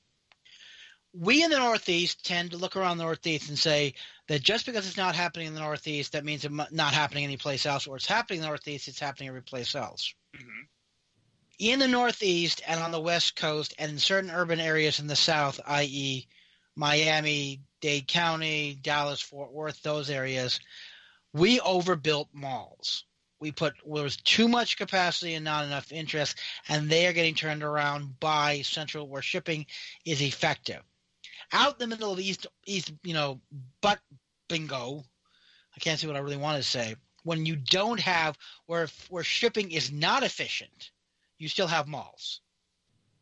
We 1.14 1.44
in 1.44 1.50
the 1.50 1.58
Northeast 1.58 2.24
tend 2.26 2.52
to 2.52 2.58
look 2.58 2.76
around 2.76 2.98
the 2.98 3.04
Northeast 3.04 3.50
and 3.50 3.58
say 3.58 3.94
that 4.28 4.44
just 4.44 4.66
because 4.68 4.86
it's 4.88 4.98
not 4.98 5.16
happening 5.16 5.48
in 5.48 5.54
the 5.56 5.60
Northeast, 5.62 6.12
that 6.12 6.24
means 6.26 6.46
it's 6.46 6.54
not 6.72 6.94
happening 6.94 7.24
anyplace 7.24 7.66
else, 7.66 7.88
or 7.88 7.96
it's 7.96 8.06
happening 8.06 8.38
in 8.38 8.42
the 8.42 8.48
Northeast, 8.50 8.88
it's 8.88 9.00
happening 9.00 9.28
every 9.30 9.42
place 9.42 9.74
else. 9.74 10.14
Mm-hmm. 10.38 10.62
In 11.60 11.80
the 11.80 11.88
Northeast 11.88 12.62
and 12.68 12.80
on 12.80 12.92
the 12.92 13.02
West 13.02 13.36
Coast, 13.36 13.74
and 13.80 13.92
in 13.92 14.00
certain 14.00 14.30
urban 14.30 14.60
areas 14.60 15.00
in 15.00 15.08
the 15.08 15.16
South, 15.16 15.60
i.e., 15.66 16.28
Miami, 16.76 17.62
Dade 17.82 18.08
County, 18.08 18.78
Dallas, 18.80 19.22
Fort 19.22 19.52
Worth, 19.52 19.82
those 19.82 20.10
areas, 20.12 20.60
we 21.34 21.60
overbuilt 21.60 22.30
malls. 22.34 23.06
We 23.40 23.52
put 23.52 23.76
there 23.86 24.04
was 24.04 24.18
too 24.18 24.48
much 24.48 24.78
capacity 24.78 25.34
and 25.36 25.46
not 25.46 25.66
enough 25.66 25.92
interest, 25.92 26.38
and 26.70 26.90
they 26.90 27.08
are 27.08 27.14
getting 27.14 27.36
turned 27.36 27.64
around 27.64 28.20
by 28.20 28.62
Central, 28.62 29.08
where 29.08 29.22
shipping 29.22 29.66
is 30.06 30.22
effective. 30.22 30.82
Out 31.52 31.82
in 31.82 31.90
the 31.90 31.96
middle 31.96 32.12
of 32.12 32.20
East, 32.20 32.48
East, 32.66 32.94
you 33.04 33.14
know, 33.14 33.40
but 33.82 34.00
bingo. 34.48 35.04
I 35.76 35.80
can't 35.80 36.00
see 36.00 36.08
what 36.08 36.16
I 36.16 36.20
really 36.20 36.38
want 36.38 36.58
to 36.58 36.68
say. 36.68 36.96
When 37.28 37.46
you 37.46 37.58
don't 37.58 38.00
have 38.00 38.38
where 38.68 38.88
where 39.10 39.24
shipping 39.24 39.72
is 39.72 39.92
not 39.92 40.24
efficient, 40.24 40.92
you 41.38 41.50
still 41.50 41.68
have 41.68 41.86
malls. 41.86 42.40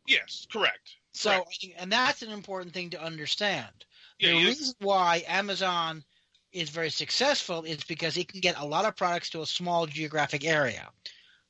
Yes, 0.06 0.46
correct. 0.48 0.94
So, 1.10 1.44
think- 1.60 1.74
and 1.76 1.90
that's 1.90 2.22
an 2.22 2.30
important 2.30 2.72
thing 2.72 2.90
to 2.90 3.02
understand. 3.02 3.84
Yeah, 4.20 4.28
the 4.30 4.46
reason 4.46 4.76
why 4.78 5.24
Amazon 5.26 6.04
is 6.52 6.70
very 6.70 6.90
successful 6.90 7.64
is 7.64 7.82
because 7.82 8.16
it 8.16 8.28
can 8.28 8.38
get 8.38 8.56
a 8.56 8.64
lot 8.64 8.84
of 8.84 8.94
products 8.94 9.30
to 9.30 9.42
a 9.42 9.46
small 9.46 9.86
geographic 9.86 10.44
area. 10.44 10.88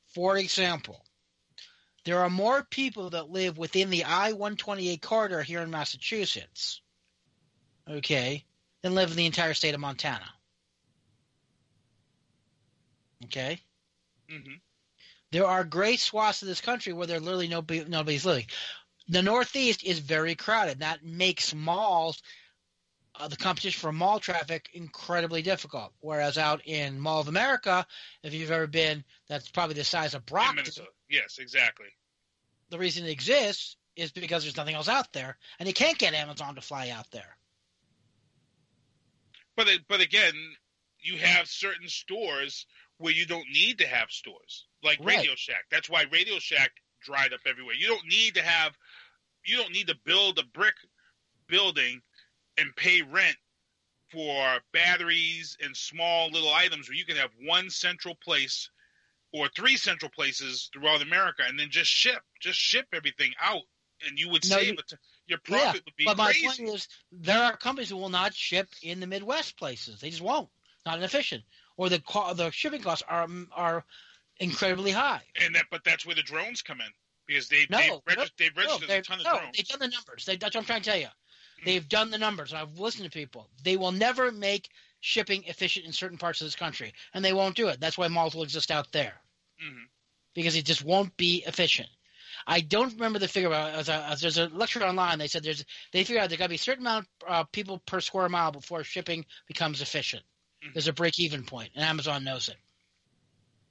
For 0.07 0.37
example, 0.37 1.05
there 2.05 2.21
are 2.21 2.29
more 2.29 2.63
people 2.63 3.11
that 3.11 3.29
live 3.29 3.59
within 3.59 3.91
the 3.91 4.03
I 4.03 4.31
128 4.31 4.99
corridor 5.03 5.43
here 5.43 5.61
in 5.61 5.69
Massachusetts, 5.69 6.81
okay, 7.87 8.45
than 8.81 8.95
live 8.95 9.11
in 9.11 9.17
the 9.17 9.27
entire 9.27 9.53
state 9.53 9.75
of 9.75 9.79
Montana. 9.79 10.33
Okay? 13.27 13.59
Mm-hmm. 14.31 14.55
There 15.31 15.45
are 15.45 15.63
great 15.63 15.99
swaths 15.99 16.41
of 16.41 16.47
this 16.47 16.61
country 16.61 16.93
where 16.93 17.07
there 17.07 17.19
literally 17.19 17.47
no, 17.47 17.63
nobody's 17.87 18.25
living. 18.25 18.45
The 19.09 19.21
Northeast 19.21 19.83
is 19.83 19.99
very 19.99 20.35
crowded. 20.35 20.79
That 20.79 21.03
makes 21.03 21.53
malls, 21.53 22.21
uh, 23.15 23.27
the 23.27 23.37
competition 23.37 23.79
for 23.79 23.91
mall 23.91 24.19
traffic, 24.19 24.69
incredibly 24.73 25.41
difficult. 25.41 25.93
Whereas 25.99 26.37
out 26.37 26.65
in 26.65 26.99
Mall 26.99 27.21
of 27.21 27.27
America, 27.27 27.85
if 28.23 28.33
you've 28.33 28.51
ever 28.51 28.67
been, 28.67 29.03
that's 29.27 29.49
probably 29.49 29.75
the 29.75 29.83
size 29.83 30.13
of 30.13 30.25
Brockton. 30.25 30.57
Minnesota. 30.57 30.89
Yes, 31.09 31.37
exactly. 31.39 31.87
The 32.69 32.79
reason 32.79 33.05
it 33.05 33.11
exists 33.11 33.77
is 33.95 34.11
because 34.11 34.43
there's 34.43 34.57
nothing 34.57 34.75
else 34.75 34.89
out 34.89 35.11
there, 35.13 35.37
and 35.59 35.67
you 35.67 35.73
can't 35.73 35.97
get 35.97 36.13
Amazon 36.13 36.55
to 36.55 36.61
fly 36.61 36.89
out 36.89 37.09
there. 37.11 37.37
But 39.55 39.67
but 39.87 40.01
again, 40.01 40.33
you 40.99 41.17
have 41.17 41.47
certain 41.47 41.87
stores 41.87 42.65
where 42.97 43.13
you 43.13 43.25
don't 43.25 43.47
need 43.51 43.79
to 43.79 43.87
have 43.87 44.09
stores, 44.09 44.65
like 44.83 44.99
Right. 44.99 45.17
Radio 45.17 45.35
Shack. 45.35 45.65
That's 45.71 45.89
why 45.89 46.05
Radio 46.11 46.39
Shack 46.39 46.71
dried 47.01 47.33
up 47.33 47.41
everywhere. 47.45 47.75
You 47.75 47.87
don't 47.87 48.07
need 48.07 48.35
to 48.35 48.41
have, 48.41 48.73
you 49.45 49.57
don't 49.57 49.71
need 49.71 49.87
to 49.87 49.95
build 50.05 50.39
a 50.39 50.43
brick 50.43 50.75
building 51.47 52.01
and 52.57 52.75
pay 52.75 53.01
rent 53.01 53.37
for 54.11 54.59
batteries 54.73 55.57
and 55.61 55.75
small 55.75 56.29
little 56.31 56.53
items 56.53 56.87
where 56.89 56.95
you 56.97 57.05
can 57.05 57.17
have 57.17 57.29
one 57.45 57.69
central 57.69 58.15
place 58.15 58.69
or 59.33 59.49
three 59.49 59.75
central 59.77 60.09
places 60.09 60.69
throughout 60.73 61.01
America 61.01 61.43
and 61.47 61.59
then 61.59 61.69
just 61.69 61.89
ship, 61.91 62.21
just 62.39 62.57
ship 62.57 62.87
everything 62.93 63.31
out, 63.41 63.63
and 64.07 64.17
you 64.17 64.29
would 64.29 64.49
No, 64.49 64.57
save 64.57 64.67
you-. 64.69 64.97
Your 65.27 65.39
profit 65.39 65.75
yeah, 65.75 65.81
would 65.85 65.95
be 65.97 66.05
but 66.05 66.17
my 66.17 66.31
crazy. 66.31 66.47
point 66.47 66.59
is, 66.75 66.87
there 67.11 67.43
are 67.43 67.57
companies 67.57 67.89
who 67.89 67.97
will 67.97 68.07
not 68.07 68.33
ship 68.33 68.69
in 68.81 69.01
the 69.01 69.07
Midwest 69.07 69.57
places. 69.57 69.99
They 69.99 70.09
just 70.09 70.21
won't. 70.21 70.47
Not 70.85 71.03
efficient, 71.03 71.43
or 71.77 71.89
the 71.89 71.99
co- 71.99 72.33
the 72.33 72.51
shipping 72.51 72.81
costs 72.81 73.03
are 73.07 73.27
are 73.53 73.85
incredibly 74.39 74.91
high. 74.91 75.23
And 75.41 75.55
that, 75.55 75.65
but 75.71 75.83
that's 75.83 76.05
where 76.05 76.15
the 76.15 76.23
drones 76.23 76.61
come 76.61 76.81
in 76.81 76.87
because 77.25 77.47
they 77.47 77.65
No, 77.69 77.77
they've, 77.79 78.17
no, 78.17 78.25
they've 78.37 78.55
no, 78.55 78.63
registered 78.63 78.89
they're- 78.89 78.99
a 78.99 79.03
ton 79.03 79.19
of 79.19 79.25
no, 79.25 79.31
drones. 79.37 79.57
They've 79.57 79.67
done 79.67 79.79
the 79.79 79.87
numbers. 79.87 80.25
They, 80.25 80.35
that's 80.37 80.55
what 80.55 80.61
I'm 80.61 80.65
trying 80.65 80.81
to 80.81 80.89
tell 80.89 80.99
you. 80.99 81.07
They've 81.65 81.87
done 81.89 82.11
the 82.11 82.17
numbers. 82.17 82.53
I've 82.53 82.77
listened 82.79 83.05
to 83.05 83.09
people. 83.11 83.49
They 83.63 83.77
will 83.77 83.91
never 83.91 84.31
make 84.31 84.69
shipping 84.99 85.43
efficient 85.45 85.85
in 85.85 85.91
certain 85.91 86.17
parts 86.17 86.39
of 86.41 86.45
this 86.47 86.55
country, 86.55 86.93
and 87.13 87.25
they 87.25 87.33
won't 87.33 87.55
do 87.55 87.67
it. 87.69 87.79
That's 87.79 87.97
why 87.97 88.07
malls 88.07 88.35
will 88.35 88.43
exist 88.43 88.71
out 88.71 88.91
there 88.91 89.13
hmm 89.59 89.83
because 90.33 90.55
it 90.55 90.65
just 90.65 90.83
won't 90.83 91.17
be 91.17 91.43
efficient. 91.47 91.89
I 92.45 92.61
don't 92.61 92.93
remember 92.93 93.17
the 93.17 93.27
figure. 93.27 93.49
but 93.49 93.73
As, 93.73 93.89
a, 93.89 94.05
as 94.05 94.21
there's 94.21 94.37
a 94.37 94.47
lecture 94.49 94.85
online, 94.85 95.17
they 95.17 95.27
said 95.27 95.43
there's 95.43 95.65
they 95.91 96.03
figured 96.03 96.23
out 96.23 96.29
there 96.29 96.37
got 96.37 96.45
to 96.45 96.49
be 96.49 96.55
a 96.55 96.59
certain 96.59 96.83
amount 96.85 97.07
of 97.25 97.31
uh, 97.33 97.43
people 97.45 97.79
per 97.79 97.99
square 97.99 98.29
mile 98.29 98.51
before 98.51 98.83
shipping 98.83 99.25
becomes 99.47 99.81
efficient. 99.81 100.23
Mm-hmm. 100.63 100.73
There's 100.73 100.87
a 100.87 100.93
break 100.93 101.19
even 101.19 101.43
point, 101.43 101.71
and 101.75 101.83
Amazon 101.85 102.23
knows 102.23 102.49
it. 102.49 102.57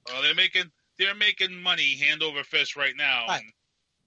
Well, 0.07 0.21
they're 0.21 0.35
making 0.35 0.71
they're 0.97 1.15
making 1.15 1.61
money 1.61 1.95
hand 1.95 2.23
over 2.23 2.43
fist 2.43 2.75
right 2.75 2.95
now, 2.95 3.25
Right. 3.27 3.41
and, 3.41 3.51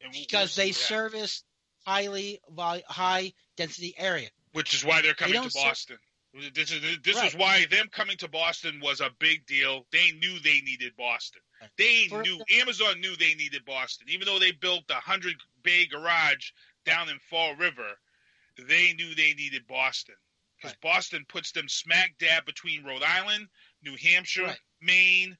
and 0.02 0.12
because 0.12 0.56
they 0.56 0.72
service 0.72 1.44
highly 1.86 2.40
high 2.88 3.32
density 3.56 3.94
area. 3.96 4.28
which 4.52 4.74
is 4.74 4.84
why 4.84 5.00
they're 5.02 5.14
coming 5.14 5.34
don't 5.34 5.44
to 5.44 5.50
ser- 5.50 5.60
Boston. 5.68 5.98
This 6.54 6.70
is 6.72 6.80
this 7.02 7.16
Right. 7.16 7.28
is 7.28 7.34
why 7.34 7.66
them 7.66 7.88
coming 7.90 8.16
to 8.18 8.28
Boston 8.28 8.80
was 8.80 9.00
a 9.00 9.10
big 9.18 9.46
deal. 9.46 9.86
They 9.92 10.12
knew 10.12 10.38
they 10.40 10.60
needed 10.60 10.96
Boston. 10.96 11.42
They 11.76 12.08
For- 12.08 12.22
knew 12.22 12.42
Amazon 12.52 13.00
knew 13.00 13.14
they 13.16 13.34
needed 13.34 13.64
Boston, 13.64 14.08
even 14.08 14.26
though 14.26 14.38
they 14.38 14.52
built 14.52 14.84
a 14.90 14.94
hundred 14.94 15.36
bay 15.62 15.86
garage 15.86 16.50
down 16.84 17.08
in 17.08 17.18
Fall 17.18 17.54
River. 17.56 17.98
They 18.56 18.92
knew 18.94 19.14
they 19.14 19.34
needed 19.34 19.66
Boston 19.66 20.14
because 20.60 20.76
Boston 20.82 21.24
puts 21.28 21.52
them 21.52 21.68
smack 21.68 22.14
dab 22.18 22.44
between 22.44 22.84
Rhode 22.84 23.02
Island, 23.02 23.48
New 23.82 23.96
Hampshire, 24.02 24.44
Right. 24.44 24.58
Maine, 24.82 25.36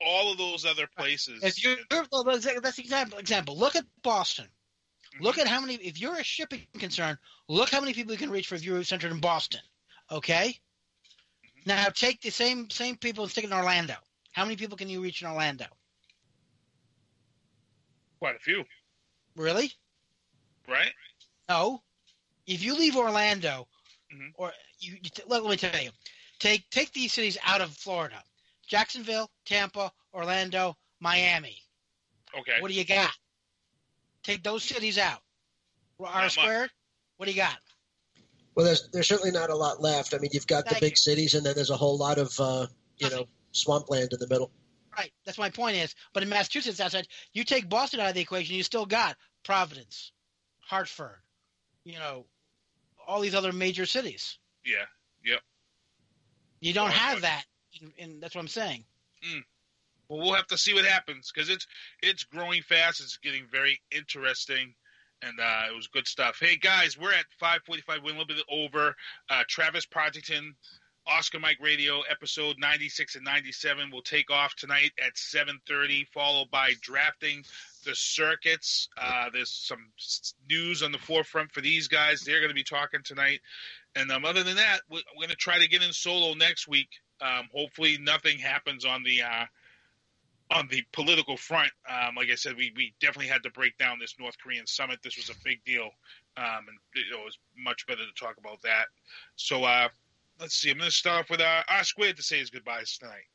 all 0.00 0.32
of 0.32 0.38
those 0.38 0.64
other 0.64 0.88
places. 0.96 1.42
If 1.42 1.62
you're 1.62 1.76
well, 2.12 2.24
that's 2.24 2.46
that's 2.60 2.78
example 2.78 3.18
example. 3.18 3.56
Look 3.56 3.76
at 3.76 3.84
Boston. 4.02 4.46
Mm-hmm. 5.14 5.24
Look 5.24 5.38
at 5.38 5.46
how 5.46 5.60
many. 5.60 5.74
If 5.74 6.00
you're 6.00 6.16
a 6.16 6.24
shipping 6.24 6.66
concern, 6.78 7.18
look 7.48 7.70
how 7.70 7.80
many 7.80 7.94
people 7.94 8.12
you 8.12 8.18
can 8.18 8.30
reach 8.30 8.48
for 8.48 8.54
if 8.54 8.64
you're 8.64 8.82
centered 8.84 9.12
in 9.12 9.20
Boston. 9.20 9.60
Okay. 10.10 10.58
Mm-hmm. 11.44 11.60
Now 11.70 11.86
take 11.88 12.20
the 12.20 12.30
same 12.30 12.70
same 12.70 12.96
people 12.96 13.24
and 13.24 13.30
stick 13.30 13.44
it 13.44 13.48
in 13.48 13.52
Orlando. 13.52 13.94
How 14.32 14.44
many 14.44 14.56
people 14.56 14.76
can 14.76 14.88
you 14.88 15.02
reach 15.02 15.22
in 15.22 15.28
Orlando? 15.28 15.66
Quite 18.18 18.36
a 18.36 18.40
few, 18.40 18.64
Really? 19.36 19.72
right? 20.68 20.92
No. 21.48 21.82
If 22.46 22.62
you 22.64 22.74
leave 22.76 22.96
Orlando, 22.96 23.68
Mhm. 24.12 24.32
or 24.34 24.52
you, 24.80 24.92
you 25.02 25.10
t- 25.10 25.22
let, 25.26 25.42
let 25.42 25.50
me 25.50 25.56
tell 25.56 25.82
you, 25.82 25.90
take 26.38 26.68
take 26.70 26.92
these 26.92 27.12
cities 27.12 27.36
out 27.44 27.60
of 27.60 27.70
Florida: 27.70 28.22
Jacksonville, 28.66 29.30
Tampa, 29.44 29.92
Orlando, 30.14 30.76
Miami. 31.00 31.62
Okay. 32.38 32.60
What 32.60 32.70
do 32.70 32.74
you 32.74 32.84
got? 32.84 33.12
Take 34.22 34.42
those 34.42 34.62
cities 34.62 34.98
out. 34.98 35.20
R 36.00 36.22
much. 36.22 36.32
squared. 36.32 36.70
What 37.16 37.26
do 37.26 37.32
you 37.32 37.38
got? 37.38 37.58
Well, 38.54 38.66
there's 38.66 38.88
there's 38.88 39.08
certainly 39.08 39.30
not 39.30 39.50
a 39.50 39.54
lot 39.54 39.80
left. 39.82 40.14
I 40.14 40.18
mean, 40.18 40.30
you've 40.32 40.46
got 40.46 40.66
the 40.66 40.76
big 40.80 40.92
you. 40.92 40.96
cities, 40.96 41.34
and 41.34 41.44
then 41.44 41.54
there's 41.54 41.70
a 41.70 41.76
whole 41.76 41.98
lot 41.98 42.18
of 42.18 42.38
uh, 42.40 42.66
you 42.98 43.10
know 43.10 43.26
swampland 43.52 44.12
in 44.12 44.18
the 44.18 44.28
middle. 44.28 44.50
Right. 44.96 45.12
That's 45.24 45.38
my 45.38 45.50
point. 45.50 45.76
Is 45.76 45.94
but 46.12 46.22
in 46.22 46.28
Massachusetts, 46.28 46.80
outside 46.80 47.06
you 47.32 47.44
take 47.44 47.68
Boston 47.68 48.00
out 48.00 48.08
of 48.08 48.14
the 48.14 48.20
equation, 48.20 48.56
you 48.56 48.62
still 48.62 48.86
got 48.86 49.16
Providence, 49.44 50.12
Hartford, 50.60 51.20
you 51.84 51.98
know, 51.98 52.26
all 53.08 53.20
these 53.20 53.34
other 53.34 53.52
major 53.52 53.86
cities. 53.86 54.38
Yeah. 54.64 54.84
Yep. 55.24 55.40
You 56.60 56.72
don't 56.72 56.90
Oh, 56.90 56.92
have 56.92 57.22
that. 57.22 57.44
In, 57.80 57.92
in, 57.96 58.20
that's 58.20 58.34
what 58.34 58.42
I'm 58.42 58.48
saying. 58.48 58.84
Well, 60.08 60.20
we'll 60.20 60.34
have 60.34 60.46
to 60.48 60.58
see 60.58 60.74
what 60.74 60.84
happens 60.84 61.30
because 61.34 61.48
it's 61.50 61.66
it's 62.02 62.24
growing 62.24 62.62
fast. 62.62 63.00
It's 63.00 63.16
getting 63.18 63.46
very 63.50 63.80
interesting, 63.90 64.74
and 65.22 65.38
uh, 65.40 65.62
it 65.70 65.74
was 65.76 65.86
good 65.88 66.06
stuff. 66.06 66.38
Hey 66.40 66.56
guys, 66.56 66.96
we're 66.98 67.12
at 67.12 67.26
5:45. 67.42 67.82
We're 67.88 67.94
a 67.96 68.06
little 68.06 68.24
bit 68.26 68.42
over. 68.50 68.94
Uh, 69.28 69.42
Travis 69.48 69.84
Partington, 69.86 70.54
Oscar 71.06 71.38
Mike 71.40 71.58
Radio, 71.60 72.00
episode 72.10 72.56
96 72.58 73.16
and 73.16 73.24
97 73.24 73.90
will 73.90 74.02
take 74.02 74.30
off 74.30 74.54
tonight 74.56 74.92
at 75.04 75.14
7:30, 75.16 76.06
followed 76.14 76.50
by 76.50 76.72
drafting 76.80 77.44
the 77.88 77.94
circuits. 77.96 78.88
Uh, 79.00 79.30
there's 79.32 79.50
some 79.50 79.90
news 80.48 80.82
on 80.82 80.92
the 80.92 80.98
forefront 80.98 81.50
for 81.50 81.60
these 81.60 81.88
guys. 81.88 82.22
They're 82.22 82.40
going 82.40 82.50
to 82.50 82.54
be 82.54 82.62
talking 82.62 83.00
tonight, 83.02 83.40
and 83.96 84.10
um, 84.12 84.24
other 84.24 84.42
than 84.42 84.56
that, 84.56 84.80
we're, 84.90 85.00
we're 85.16 85.26
going 85.26 85.30
to 85.30 85.36
try 85.36 85.58
to 85.58 85.68
get 85.68 85.82
in 85.82 85.92
solo 85.92 86.34
next 86.34 86.68
week. 86.68 86.88
Um, 87.20 87.48
hopefully, 87.52 87.98
nothing 88.00 88.38
happens 88.38 88.84
on 88.84 89.02
the 89.02 89.22
uh, 89.22 89.44
on 90.50 90.68
the 90.70 90.82
political 90.92 91.36
front, 91.36 91.70
um, 91.88 92.14
like 92.16 92.30
I 92.30 92.34
said, 92.34 92.56
we, 92.56 92.72
we 92.74 92.94
definitely 93.00 93.26
had 93.26 93.42
to 93.42 93.50
break 93.50 93.76
down 93.76 93.98
this 93.98 94.14
North 94.18 94.36
Korean 94.42 94.66
summit. 94.66 95.00
This 95.02 95.16
was 95.16 95.28
a 95.28 95.34
big 95.44 95.62
deal, 95.64 95.90
um, 96.36 96.64
and 96.68 96.78
it 96.94 97.24
was 97.24 97.38
much 97.56 97.86
better 97.86 98.00
to 98.00 98.24
talk 98.24 98.36
about 98.38 98.62
that. 98.62 98.86
So 99.36 99.64
uh, 99.64 99.88
let's 100.40 100.54
see. 100.54 100.70
I'm 100.70 100.78
going 100.78 100.88
to 100.88 100.96
start 100.96 101.24
off 101.24 101.30
with 101.30 101.40
uh, 101.40 101.62
R 101.68 101.84
Squared 101.84 102.16
to 102.16 102.22
say 102.22 102.38
his 102.38 102.50
goodbyes 102.50 102.96
tonight. 102.96 103.28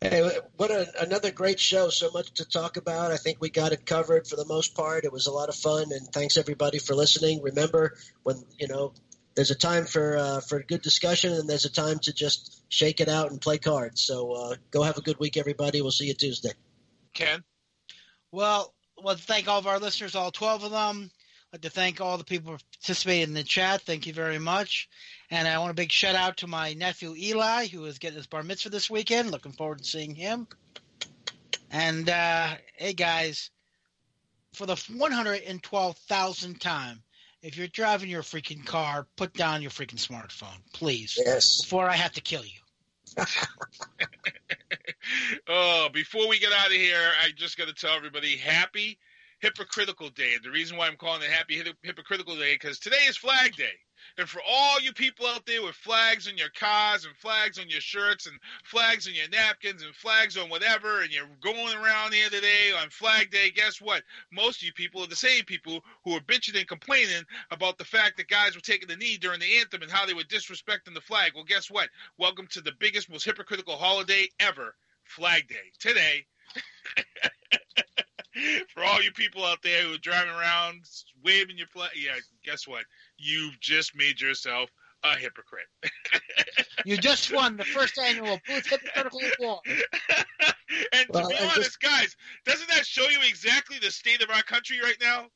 Hey, 0.00 0.30
what 0.56 0.70
a, 0.70 0.86
another 1.02 1.32
great 1.32 1.58
show. 1.58 1.88
So 1.88 2.10
much 2.12 2.30
to 2.34 2.44
talk 2.44 2.76
about. 2.76 3.10
I 3.10 3.16
think 3.16 3.38
we 3.40 3.50
got 3.50 3.72
it 3.72 3.84
covered 3.84 4.28
for 4.28 4.36
the 4.36 4.44
most 4.44 4.76
part. 4.76 5.04
It 5.04 5.12
was 5.12 5.26
a 5.26 5.32
lot 5.32 5.48
of 5.48 5.56
fun, 5.56 5.90
and 5.90 6.06
thanks 6.12 6.36
everybody 6.36 6.78
for 6.78 6.94
listening. 6.94 7.42
Remember, 7.42 7.96
when 8.22 8.44
you 8.60 8.68
know, 8.68 8.92
there's 9.34 9.50
a 9.50 9.56
time 9.56 9.86
for 9.86 10.16
uh, 10.16 10.40
for 10.40 10.62
good 10.62 10.82
discussion, 10.82 11.32
and 11.32 11.50
there's 11.50 11.64
a 11.64 11.72
time 11.72 11.98
to 12.00 12.12
just 12.12 12.62
shake 12.68 13.00
it 13.00 13.08
out 13.08 13.32
and 13.32 13.40
play 13.40 13.58
cards. 13.58 14.00
So 14.00 14.32
uh, 14.32 14.54
go 14.70 14.84
have 14.84 14.98
a 14.98 15.02
good 15.02 15.18
week, 15.18 15.36
everybody. 15.36 15.82
We'll 15.82 15.90
see 15.90 16.06
you 16.06 16.14
Tuesday. 16.14 16.52
Ken. 17.12 17.42
Well, 18.30 18.72
I 18.96 19.04
want 19.04 19.18
to 19.18 19.24
thank 19.24 19.48
all 19.48 19.58
of 19.58 19.66
our 19.66 19.80
listeners, 19.80 20.14
all 20.14 20.30
12 20.30 20.62
of 20.62 20.70
them. 20.70 21.10
I'd 21.52 21.56
like 21.56 21.62
to 21.62 21.70
thank 21.70 22.00
all 22.00 22.18
the 22.18 22.24
people 22.24 22.52
who 22.52 22.58
participated 22.58 23.28
in 23.28 23.34
the 23.34 23.42
chat. 23.42 23.82
Thank 23.82 24.06
you 24.06 24.12
very 24.12 24.38
much. 24.38 24.88
And 25.30 25.46
I 25.46 25.58
want 25.58 25.70
a 25.70 25.74
big 25.74 25.92
shout 25.92 26.14
out 26.14 26.38
to 26.38 26.46
my 26.46 26.72
nephew 26.72 27.14
Eli, 27.16 27.66
who 27.66 27.84
is 27.84 27.98
getting 27.98 28.16
his 28.16 28.26
bar 28.26 28.42
mitzvah 28.42 28.70
this 28.70 28.88
weekend. 28.88 29.30
Looking 29.30 29.52
forward 29.52 29.78
to 29.78 29.84
seeing 29.84 30.14
him. 30.14 30.46
And 31.70 32.08
uh, 32.08 32.54
hey, 32.76 32.94
guys, 32.94 33.50
for 34.54 34.64
the 34.64 34.74
112,000th 34.74 36.60
time, 36.60 37.02
if 37.42 37.56
you're 37.56 37.68
driving 37.68 38.08
your 38.08 38.22
freaking 38.22 38.64
car, 38.64 39.06
put 39.16 39.34
down 39.34 39.62
your 39.62 39.70
freaking 39.70 40.04
smartphone, 40.04 40.58
please. 40.72 41.18
Yes. 41.24 41.62
Before 41.62 41.88
I 41.88 41.94
have 41.94 42.12
to 42.12 42.20
kill 42.20 42.44
you. 42.44 42.58
oh, 45.48 45.88
before 45.92 46.28
we 46.28 46.38
get 46.38 46.52
out 46.52 46.66
of 46.66 46.72
here, 46.72 47.10
I 47.22 47.30
just 47.36 47.56
got 47.58 47.68
to 47.68 47.74
tell 47.74 47.94
everybody 47.94 48.36
happy 48.36 48.98
Hypocritical 49.40 50.08
Day. 50.10 50.34
And 50.34 50.44
the 50.44 50.50
reason 50.50 50.76
why 50.76 50.88
I'm 50.88 50.96
calling 50.96 51.22
it 51.22 51.30
Happy 51.30 51.62
Hypocritical 51.82 52.36
Day 52.36 52.54
because 52.54 52.78
today 52.78 53.04
is 53.08 53.16
Flag 53.16 53.54
Day. 53.56 53.74
And 54.16 54.28
for 54.28 54.40
all 54.48 54.80
you 54.80 54.92
people 54.92 55.26
out 55.26 55.46
there 55.46 55.62
with 55.62 55.74
flags 55.74 56.28
on 56.28 56.36
your 56.36 56.50
cars 56.50 57.04
and 57.04 57.16
flags 57.16 57.58
on 57.58 57.68
your 57.68 57.80
shirts 57.80 58.26
and 58.26 58.38
flags 58.64 59.06
on 59.06 59.14
your 59.14 59.28
napkins 59.28 59.82
and 59.82 59.94
flags 59.94 60.36
on 60.36 60.48
whatever, 60.48 61.02
and 61.02 61.10
you're 61.10 61.28
going 61.40 61.74
around 61.76 62.12
the 62.12 62.18
here 62.18 62.30
today 62.30 62.72
on 62.80 62.90
Flag 62.90 63.30
Day, 63.30 63.50
guess 63.50 63.80
what? 63.80 64.02
Most 64.32 64.60
of 64.60 64.64
you 64.64 64.72
people 64.72 65.02
are 65.02 65.06
the 65.06 65.14
same 65.14 65.44
people 65.44 65.82
who 66.04 66.12
are 66.12 66.20
bitching 66.20 66.58
and 66.58 66.66
complaining 66.66 67.22
about 67.50 67.78
the 67.78 67.84
fact 67.84 68.16
that 68.16 68.28
guys 68.28 68.54
were 68.54 68.60
taking 68.60 68.88
the 68.88 68.96
knee 68.96 69.16
during 69.16 69.38
the 69.38 69.58
anthem 69.58 69.82
and 69.82 69.90
how 69.90 70.04
they 70.04 70.14
were 70.14 70.22
disrespecting 70.22 70.94
the 70.94 71.00
flag. 71.00 71.32
Well, 71.34 71.44
guess 71.44 71.70
what? 71.70 71.88
Welcome 72.18 72.48
to 72.48 72.60
the 72.60 72.72
biggest, 72.78 73.08
most 73.08 73.24
hypocritical 73.24 73.76
holiday 73.76 74.28
ever, 74.40 74.74
Flag 75.04 75.48
Day. 75.48 75.72
Today. 75.78 76.26
for 78.74 78.84
all 78.84 79.02
you 79.02 79.12
people 79.12 79.44
out 79.44 79.62
there 79.62 79.82
who 79.84 79.94
are 79.94 79.98
driving 79.98 80.34
around 80.34 80.82
waving 81.24 81.58
your 81.58 81.66
flag, 81.68 81.90
yeah, 81.96 82.16
guess 82.44 82.66
what? 82.66 82.84
You've 83.18 83.58
just 83.60 83.96
made 83.96 84.20
yourself 84.20 84.70
a 85.04 85.16
hypocrite. 85.16 85.66
you 86.84 86.96
just 86.96 87.32
won 87.32 87.56
the 87.56 87.64
first 87.64 87.98
annual 87.98 88.38
Booth 88.46 88.66
Hypocritical 88.66 89.20
Award. 89.40 89.60
and 90.92 91.06
to 91.12 91.12
be 91.12 91.18
and 91.18 91.34
honest, 91.40 91.54
just- 91.56 91.80
guys, 91.80 92.16
doesn't 92.44 92.68
that 92.70 92.86
show 92.86 93.08
you 93.08 93.18
exactly 93.28 93.78
the 93.80 93.90
state 93.90 94.22
of 94.22 94.30
our 94.30 94.42
country 94.42 94.80
right 94.82 94.96
now? 95.00 95.26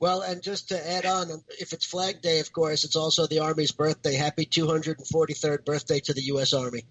Well, 0.00 0.22
and 0.22 0.42
just 0.42 0.68
to 0.70 0.90
add 0.90 1.06
on, 1.06 1.28
if 1.60 1.72
it's 1.72 1.84
Flag 1.86 2.22
Day, 2.22 2.40
of 2.40 2.52
course, 2.52 2.82
it's 2.84 2.96
also 2.96 3.26
the 3.28 3.38
Army's 3.38 3.70
birthday. 3.70 4.14
Happy 4.14 4.44
243rd 4.44 5.64
birthday 5.64 6.00
to 6.00 6.12
the 6.12 6.22
U.S. 6.22 6.52
Army. 6.52 6.82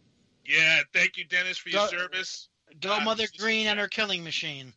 Yeah, 0.46 0.80
thank 0.94 1.18
you, 1.18 1.26
Dennis, 1.26 1.58
for 1.58 1.70
your 1.70 1.82
Go- 1.82 1.98
service. 1.98 2.48
Go 2.80 2.94
Uh, 2.94 3.00
Mother 3.02 3.26
Green 3.38 3.68
and 3.68 3.78
her 3.80 3.90
killing 3.90 4.24
machine. 4.24 4.74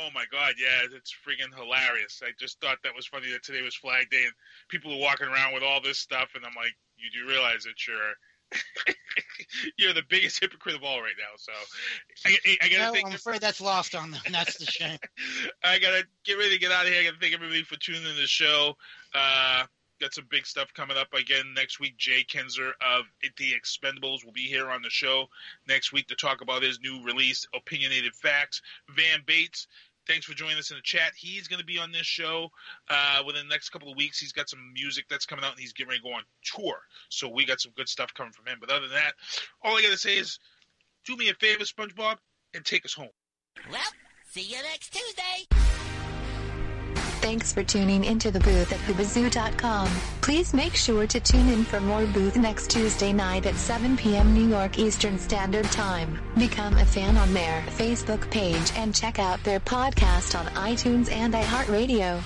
Oh 0.00 0.08
my 0.14 0.24
God, 0.30 0.54
yeah, 0.58 0.86
it's 0.96 1.14
freaking 1.26 1.54
hilarious. 1.56 2.22
I 2.24 2.30
just 2.38 2.60
thought 2.60 2.78
that 2.84 2.94
was 2.94 3.06
funny 3.06 3.30
that 3.32 3.42
today 3.42 3.62
was 3.62 3.74
Flag 3.74 4.10
Day 4.10 4.24
and 4.24 4.32
people 4.68 4.92
are 4.92 4.98
walking 4.98 5.26
around 5.26 5.54
with 5.54 5.62
all 5.62 5.80
this 5.80 5.98
stuff, 5.98 6.30
and 6.34 6.44
I'm 6.44 6.54
like, 6.54 6.76
you 6.96 7.10
do 7.10 7.28
realize 7.28 7.64
that 7.64 7.86
you're 7.86 8.14
you're 9.78 9.92
the 9.92 10.02
biggest 10.08 10.40
hypocrite 10.40 10.74
of 10.74 10.84
all 10.84 11.00
right 11.00 11.14
now. 11.18 11.36
So 11.36 11.52
I, 12.26 12.56
I, 12.62 12.68
gotta 12.68 13.00
No, 13.00 13.08
I'm 13.08 13.14
afraid 13.14 13.40
that's 13.40 13.60
lost 13.60 13.94
on 13.94 14.10
them. 14.10 14.20
That's 14.30 14.56
the 14.56 14.66
shame. 14.66 14.98
I 15.64 15.78
gotta 15.78 16.04
get 16.24 16.38
ready 16.38 16.54
to 16.54 16.58
get 16.58 16.72
out 16.72 16.86
of 16.86 16.92
here. 16.92 17.00
I 17.00 17.04
gotta 17.04 17.18
thank 17.20 17.34
everybody 17.34 17.62
for 17.62 17.76
tuning 17.76 18.02
in 18.02 18.14
to 18.14 18.20
the 18.20 18.26
show. 18.26 18.76
Uh, 19.14 19.64
got 20.00 20.14
some 20.14 20.26
big 20.30 20.46
stuff 20.46 20.72
coming 20.74 20.96
up 20.96 21.12
again 21.12 21.52
next 21.54 21.80
week. 21.80 21.96
Jay 21.96 22.22
Kinzer 22.22 22.72
of 22.80 23.04
The 23.36 23.52
Expendables 23.52 24.24
will 24.24 24.32
be 24.32 24.46
here 24.46 24.70
on 24.70 24.82
the 24.82 24.90
show 24.90 25.28
next 25.66 25.92
week 25.92 26.06
to 26.08 26.14
talk 26.14 26.40
about 26.40 26.62
his 26.62 26.80
new 26.80 27.02
release, 27.04 27.46
Opinionated 27.54 28.14
Facts. 28.14 28.62
Van 28.90 29.22
Bates, 29.26 29.66
thanks 30.08 30.26
for 30.26 30.34
joining 30.34 30.58
us 30.58 30.70
in 30.70 30.76
the 30.76 30.82
chat. 30.82 31.12
He's 31.14 31.46
going 31.46 31.60
to 31.60 31.66
be 31.66 31.78
on 31.78 31.92
this 31.92 32.06
show 32.06 32.48
uh, 32.88 33.22
within 33.26 33.46
the 33.46 33.52
next 33.52 33.68
couple 33.68 33.90
of 33.90 33.96
weeks. 33.96 34.18
He's 34.18 34.32
got 34.32 34.48
some 34.48 34.72
music 34.72 35.04
that's 35.08 35.26
coming 35.26 35.44
out, 35.44 35.52
and 35.52 35.60
he's 35.60 35.72
getting 35.72 35.90
ready 35.90 36.00
to 36.00 36.04
go 36.04 36.14
on 36.14 36.22
tour. 36.42 36.76
So 37.10 37.28
we 37.28 37.44
got 37.44 37.60
some 37.60 37.72
good 37.76 37.88
stuff 37.88 38.12
coming 38.14 38.32
from 38.32 38.46
him. 38.46 38.58
But 38.60 38.70
other 38.70 38.88
than 38.88 38.96
that, 38.96 39.12
all 39.62 39.76
I 39.76 39.82
got 39.82 39.92
to 39.92 39.98
say 39.98 40.16
is, 40.16 40.38
do 41.06 41.16
me 41.16 41.28
a 41.28 41.34
favor, 41.34 41.64
SpongeBob, 41.64 42.16
and 42.54 42.64
take 42.64 42.84
us 42.84 42.94
home. 42.94 43.08
Well, 43.70 43.80
see 44.30 44.42
you 44.42 44.62
next 44.62 44.92
Tuesday. 44.92 45.77
Thanks 47.28 47.52
for 47.52 47.62
tuning 47.62 48.06
into 48.06 48.30
the 48.30 48.40
booth 48.40 48.72
at 48.72 48.78
whoobazoo.com. 48.78 49.86
Please 50.22 50.54
make 50.54 50.74
sure 50.74 51.06
to 51.06 51.20
tune 51.20 51.50
in 51.50 51.62
for 51.62 51.78
more 51.78 52.06
booth 52.06 52.36
next 52.36 52.70
Tuesday 52.70 53.12
night 53.12 53.44
at 53.44 53.54
7 53.54 53.98
p.m. 53.98 54.32
New 54.32 54.48
York 54.48 54.78
Eastern 54.78 55.18
Standard 55.18 55.66
Time. 55.66 56.18
Become 56.38 56.78
a 56.78 56.86
fan 56.86 57.18
on 57.18 57.34
their 57.34 57.60
Facebook 57.76 58.30
page 58.30 58.72
and 58.76 58.94
check 58.94 59.18
out 59.18 59.44
their 59.44 59.60
podcast 59.60 60.38
on 60.40 60.46
iTunes 60.54 61.12
and 61.12 61.34
iHeartRadio. 61.34 62.18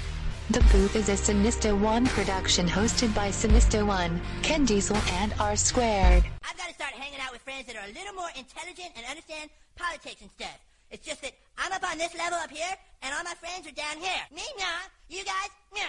The 0.51 0.61
Booth 0.71 0.95
is 0.95 1.09
a 1.09 1.15
Sinista 1.15 1.77
One 1.77 2.07
production 2.07 2.69
hosted 2.69 3.13
by 3.13 3.31
Sinista 3.31 3.85
One, 3.85 4.21
Ken 4.45 4.65
Diesel, 4.65 4.99
and 5.15 5.35
R 5.41 5.57
Squared. 5.57 6.23
I've 6.49 6.57
got 6.57 6.69
to 6.69 6.75
start 6.75 6.93
hanging 6.93 7.19
out 7.19 7.33
with 7.33 7.43
friends 7.43 7.67
that 7.67 7.75
are 7.75 7.91
a 7.91 7.93
little 7.93 8.15
more 8.15 8.31
intelligent 8.37 8.93
and 8.95 9.05
understand 9.11 9.51
politics 9.75 10.21
and 10.21 10.31
stuff. 10.31 10.61
It's 10.93 11.07
just 11.07 11.23
that 11.23 11.33
I'm 11.57 11.73
up 11.73 11.83
on 11.91 11.97
this 11.97 12.15
level 12.15 12.39
up 12.39 12.51
here, 12.51 12.77
and 13.01 13.15
all 13.15 13.25
my 13.25 13.33
friends 13.33 13.67
are 13.67 13.73
down 13.73 13.97
here. 13.97 14.23
Me, 14.31 14.43
nah. 14.59 14.65
You 15.09 15.25
guys, 15.25 15.49
nah. 15.75 15.81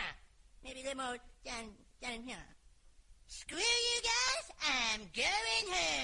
Maybe 0.64 0.80
a 0.80 0.84
little 0.84 1.04
more 1.04 1.18
down, 1.46 1.76
down 2.02 2.14
in 2.14 2.24
here. 2.24 2.38
Screw 3.28 3.58
you 3.58 4.02
guys, 4.02 4.50
I'm 4.96 5.02
going 5.14 5.68
home. 5.74 6.04